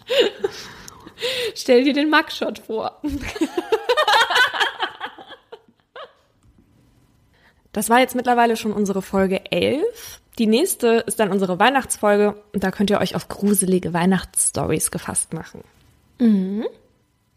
Stell 1.55 1.85
dir 1.85 1.93
den 1.93 2.11
Mugshot 2.11 2.59
vor. 2.61 3.01
Das 7.73 7.91
war 7.91 8.01
jetzt 8.01 8.17
mittlerweile 8.17 8.57
schon 8.57 8.73
unsere 8.73 9.03
Folge 9.03 9.53
11. 9.53 9.85
Die 10.39 10.49
nächste 10.49 11.05
ist 11.07 11.21
dann 11.21 11.31
unsere 11.31 11.61
Weihnachtsfolge 11.61 12.35
und 12.53 12.65
da 12.65 12.73
könnt 12.73 12.91
ihr 12.91 13.01
euch 13.01 13.15
auf 13.15 13.29
gruselige 13.29 13.93
Weihnachtsstories 13.93 14.91
gefasst 14.91 15.33
machen. 15.33 15.63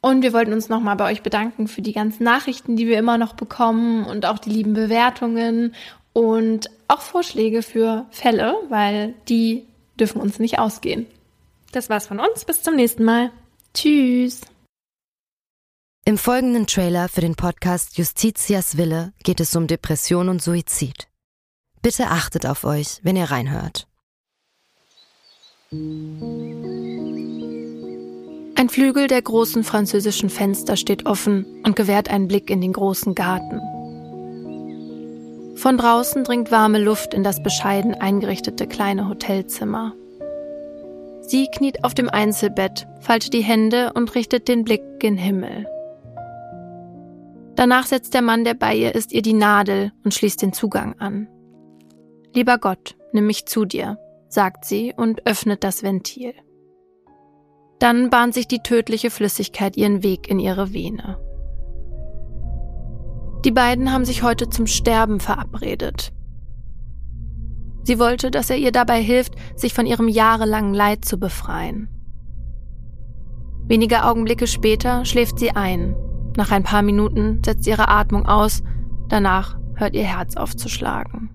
Und 0.01 0.23
wir 0.23 0.33
wollten 0.33 0.53
uns 0.53 0.67
nochmal 0.67 0.95
bei 0.95 1.11
euch 1.11 1.21
bedanken 1.21 1.67
für 1.67 1.83
die 1.83 1.93
ganzen 1.93 2.23
Nachrichten, 2.23 2.75
die 2.75 2.87
wir 2.87 2.97
immer 2.97 3.19
noch 3.19 3.33
bekommen 3.33 4.03
und 4.05 4.25
auch 4.25 4.39
die 4.39 4.49
lieben 4.49 4.73
Bewertungen 4.73 5.75
und 6.13 6.71
auch 6.87 7.01
Vorschläge 7.01 7.61
für 7.61 8.07
Fälle, 8.09 8.55
weil 8.69 9.13
die 9.29 9.67
dürfen 9.99 10.19
uns 10.21 10.39
nicht 10.39 10.57
ausgehen. 10.57 11.05
Das 11.71 11.89
war's 11.89 12.07
von 12.07 12.19
uns. 12.19 12.45
Bis 12.45 12.63
zum 12.63 12.75
nächsten 12.75 13.03
Mal. 13.03 13.31
Tschüss. 13.73 14.41
Im 16.03 16.18
folgenden 16.18 16.68
Trailer 16.68 17.07
für 17.07 17.22
den 17.22 17.35
Podcast 17.35 17.98
Justitias 17.98 18.76
Wille 18.76 19.14
geht 19.23 19.39
es 19.39 19.56
um 19.56 19.68
Depression 19.68 20.27
und 20.27 20.41
Suizid. 20.41 21.07
Bitte 21.81 22.07
achtet 22.07 22.45
auf 22.45 22.65
euch, 22.65 22.99
wenn 23.03 23.15
ihr 23.15 23.31
reinhört. 23.31 23.88
Ein 25.72 25.80
Flügel 28.69 29.07
der 29.07 29.22
großen 29.22 29.64
französischen 29.64 30.30
Fenster 30.30 30.76
steht 30.76 31.06
offen 31.06 31.45
und 31.64 31.77
gewährt 31.77 32.10
einen 32.10 32.27
Blick 32.27 32.49
in 32.49 32.60
den 32.60 32.73
großen 32.73 33.15
Garten. 33.15 33.61
Von 35.56 35.77
draußen 35.77 36.26
dringt 36.26 36.52
warme 36.52 36.80
Luft 36.80 37.14
in 37.14 37.23
das 37.23 37.41
bescheiden 37.41 37.93
eingerichtete 37.93 38.68
kleine 38.68 39.07
Hotelzimmer. 39.07 39.95
Sie 41.31 41.47
kniet 41.47 41.85
auf 41.85 41.93
dem 41.93 42.09
Einzelbett, 42.09 42.89
faltet 42.99 43.33
die 43.33 43.41
Hände 43.41 43.93
und 43.93 44.15
richtet 44.15 44.49
den 44.49 44.65
Blick 44.65 44.81
gen 44.99 45.15
Himmel. 45.15 45.65
Danach 47.55 47.85
setzt 47.85 48.13
der 48.13 48.21
Mann, 48.21 48.43
der 48.43 48.53
bei 48.53 48.75
ihr 48.75 48.93
ist, 48.93 49.13
ihr 49.13 49.21
die 49.21 49.31
Nadel 49.31 49.93
und 50.03 50.13
schließt 50.13 50.41
den 50.41 50.51
Zugang 50.51 50.99
an. 50.99 51.29
Lieber 52.33 52.57
Gott, 52.57 52.97
nimm 53.13 53.27
mich 53.27 53.45
zu 53.45 53.63
dir, 53.63 53.97
sagt 54.27 54.65
sie 54.65 54.93
und 54.93 55.25
öffnet 55.25 55.63
das 55.63 55.83
Ventil. 55.83 56.33
Dann 57.79 58.09
bahnt 58.09 58.33
sich 58.33 58.49
die 58.49 58.59
tödliche 58.59 59.09
Flüssigkeit 59.09 59.77
ihren 59.77 60.03
Weg 60.03 60.27
in 60.27 60.37
ihre 60.37 60.73
Vene. 60.73 61.17
Die 63.45 63.51
beiden 63.51 63.93
haben 63.93 64.03
sich 64.03 64.21
heute 64.21 64.49
zum 64.49 64.67
Sterben 64.67 65.21
verabredet. 65.21 66.11
Sie 67.83 67.99
wollte, 67.99 68.31
dass 68.31 68.49
er 68.49 68.57
ihr 68.57 68.71
dabei 68.71 69.01
hilft, 69.01 69.33
sich 69.55 69.73
von 69.73 69.85
ihrem 69.85 70.07
jahrelangen 70.07 70.73
Leid 70.73 71.05
zu 71.05 71.17
befreien. 71.17 71.89
Wenige 73.65 74.03
Augenblicke 74.03 74.47
später 74.47 75.05
schläft 75.05 75.39
sie 75.39 75.51
ein. 75.51 75.95
Nach 76.35 76.51
ein 76.51 76.63
paar 76.63 76.81
Minuten 76.81 77.41
setzt 77.43 77.67
ihre 77.67 77.87
Atmung 77.87 78.25
aus, 78.25 78.63
danach 79.09 79.57
hört 79.75 79.95
ihr 79.95 80.03
Herz 80.03 80.35
aufzuschlagen. 80.35 81.29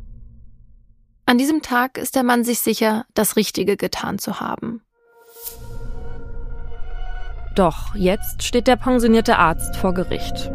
An 1.26 1.38
diesem 1.38 1.60
Tag 1.60 1.98
ist 1.98 2.14
der 2.14 2.22
Mann 2.22 2.44
sich 2.44 2.60
sicher, 2.60 3.04
das 3.14 3.36
Richtige 3.36 3.76
getan 3.76 4.18
zu 4.18 4.38
haben. 4.40 4.82
Doch 7.56 7.94
jetzt 7.94 8.42
steht 8.42 8.68
der 8.68 8.76
pensionierte 8.76 9.38
Arzt 9.38 9.76
vor 9.76 9.94
Gericht. 9.94 10.50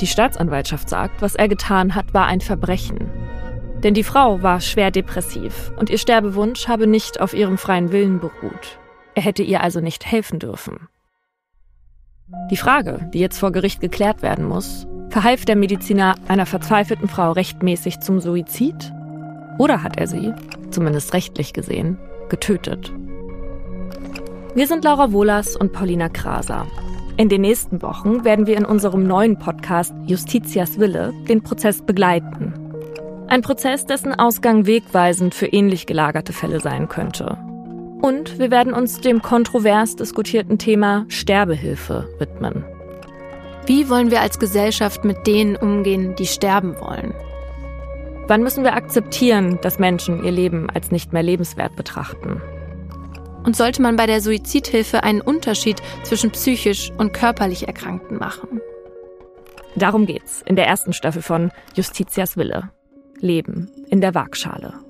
Die 0.00 0.06
Staatsanwaltschaft 0.06 0.90
sagt, 0.90 1.22
was 1.22 1.36
er 1.36 1.48
getan 1.48 1.94
hat, 1.94 2.12
war 2.12 2.26
ein 2.26 2.40
Verbrechen. 2.40 3.23
Denn 3.84 3.92
die 3.92 4.02
Frau 4.02 4.42
war 4.42 4.62
schwer 4.62 4.90
depressiv 4.90 5.70
und 5.78 5.90
ihr 5.90 5.98
Sterbewunsch 5.98 6.68
habe 6.68 6.86
nicht 6.86 7.20
auf 7.20 7.34
ihrem 7.34 7.58
freien 7.58 7.92
Willen 7.92 8.18
beruht. 8.18 8.78
Er 9.14 9.22
hätte 9.22 9.42
ihr 9.42 9.62
also 9.62 9.80
nicht 9.80 10.06
helfen 10.06 10.38
dürfen. 10.38 10.88
Die 12.50 12.56
Frage, 12.56 13.10
die 13.12 13.20
jetzt 13.20 13.38
vor 13.38 13.52
Gericht 13.52 13.82
geklärt 13.82 14.22
werden 14.22 14.46
muss, 14.46 14.86
verhalf 15.10 15.44
der 15.44 15.56
Mediziner 15.56 16.14
einer 16.26 16.46
verzweifelten 16.46 17.08
Frau 17.08 17.32
rechtmäßig 17.32 18.00
zum 18.00 18.20
Suizid? 18.20 18.92
Oder 19.58 19.82
hat 19.82 19.98
er 19.98 20.06
sie, 20.06 20.32
zumindest 20.70 21.12
rechtlich 21.12 21.52
gesehen, 21.52 21.98
getötet? 22.30 22.90
Wir 24.54 24.66
sind 24.66 24.84
Laura 24.84 25.12
Wohlers 25.12 25.56
und 25.56 25.72
Paulina 25.72 26.08
Kraser. 26.08 26.66
In 27.18 27.28
den 27.28 27.42
nächsten 27.42 27.82
Wochen 27.82 28.24
werden 28.24 28.46
wir 28.46 28.56
in 28.56 28.64
unserem 28.64 29.06
neuen 29.06 29.38
Podcast 29.38 29.94
Justitias 30.06 30.78
Wille 30.78 31.12
den 31.28 31.42
Prozess 31.42 31.82
begleiten. 31.82 32.63
Ein 33.26 33.42
Prozess, 33.42 33.86
dessen 33.86 34.14
Ausgang 34.14 34.66
wegweisend 34.66 35.34
für 35.34 35.46
ähnlich 35.46 35.86
gelagerte 35.86 36.32
Fälle 36.32 36.60
sein 36.60 36.88
könnte. 36.88 37.38
Und 38.02 38.38
wir 38.38 38.50
werden 38.50 38.74
uns 38.74 39.00
dem 39.00 39.22
kontrovers 39.22 39.96
diskutierten 39.96 40.58
Thema 40.58 41.06
Sterbehilfe 41.08 42.06
widmen. 42.18 42.64
Wie 43.66 43.88
wollen 43.88 44.10
wir 44.10 44.20
als 44.20 44.38
Gesellschaft 44.38 45.04
mit 45.04 45.26
denen 45.26 45.56
umgehen, 45.56 46.14
die 46.16 46.26
sterben 46.26 46.78
wollen? 46.80 47.14
Wann 48.26 48.42
müssen 48.42 48.62
wir 48.62 48.74
akzeptieren, 48.74 49.58
dass 49.62 49.78
Menschen 49.78 50.22
ihr 50.22 50.32
Leben 50.32 50.68
als 50.68 50.90
nicht 50.90 51.14
mehr 51.14 51.22
lebenswert 51.22 51.76
betrachten? 51.76 52.42
Und 53.44 53.56
sollte 53.56 53.80
man 53.80 53.96
bei 53.96 54.06
der 54.06 54.20
Suizidhilfe 54.20 55.02
einen 55.02 55.22
Unterschied 55.22 55.82
zwischen 56.02 56.30
psychisch 56.30 56.90
und 56.98 57.14
körperlich 57.14 57.66
Erkrankten 57.66 58.18
machen? 58.18 58.60
Darum 59.76 60.06
geht's 60.06 60.42
in 60.46 60.56
der 60.56 60.66
ersten 60.66 60.92
Staffel 60.92 61.22
von 61.22 61.50
Justitias 61.74 62.36
Wille. 62.36 62.70
Leben 63.20 63.70
in 63.88 64.00
der 64.00 64.14
Waagschale. 64.14 64.83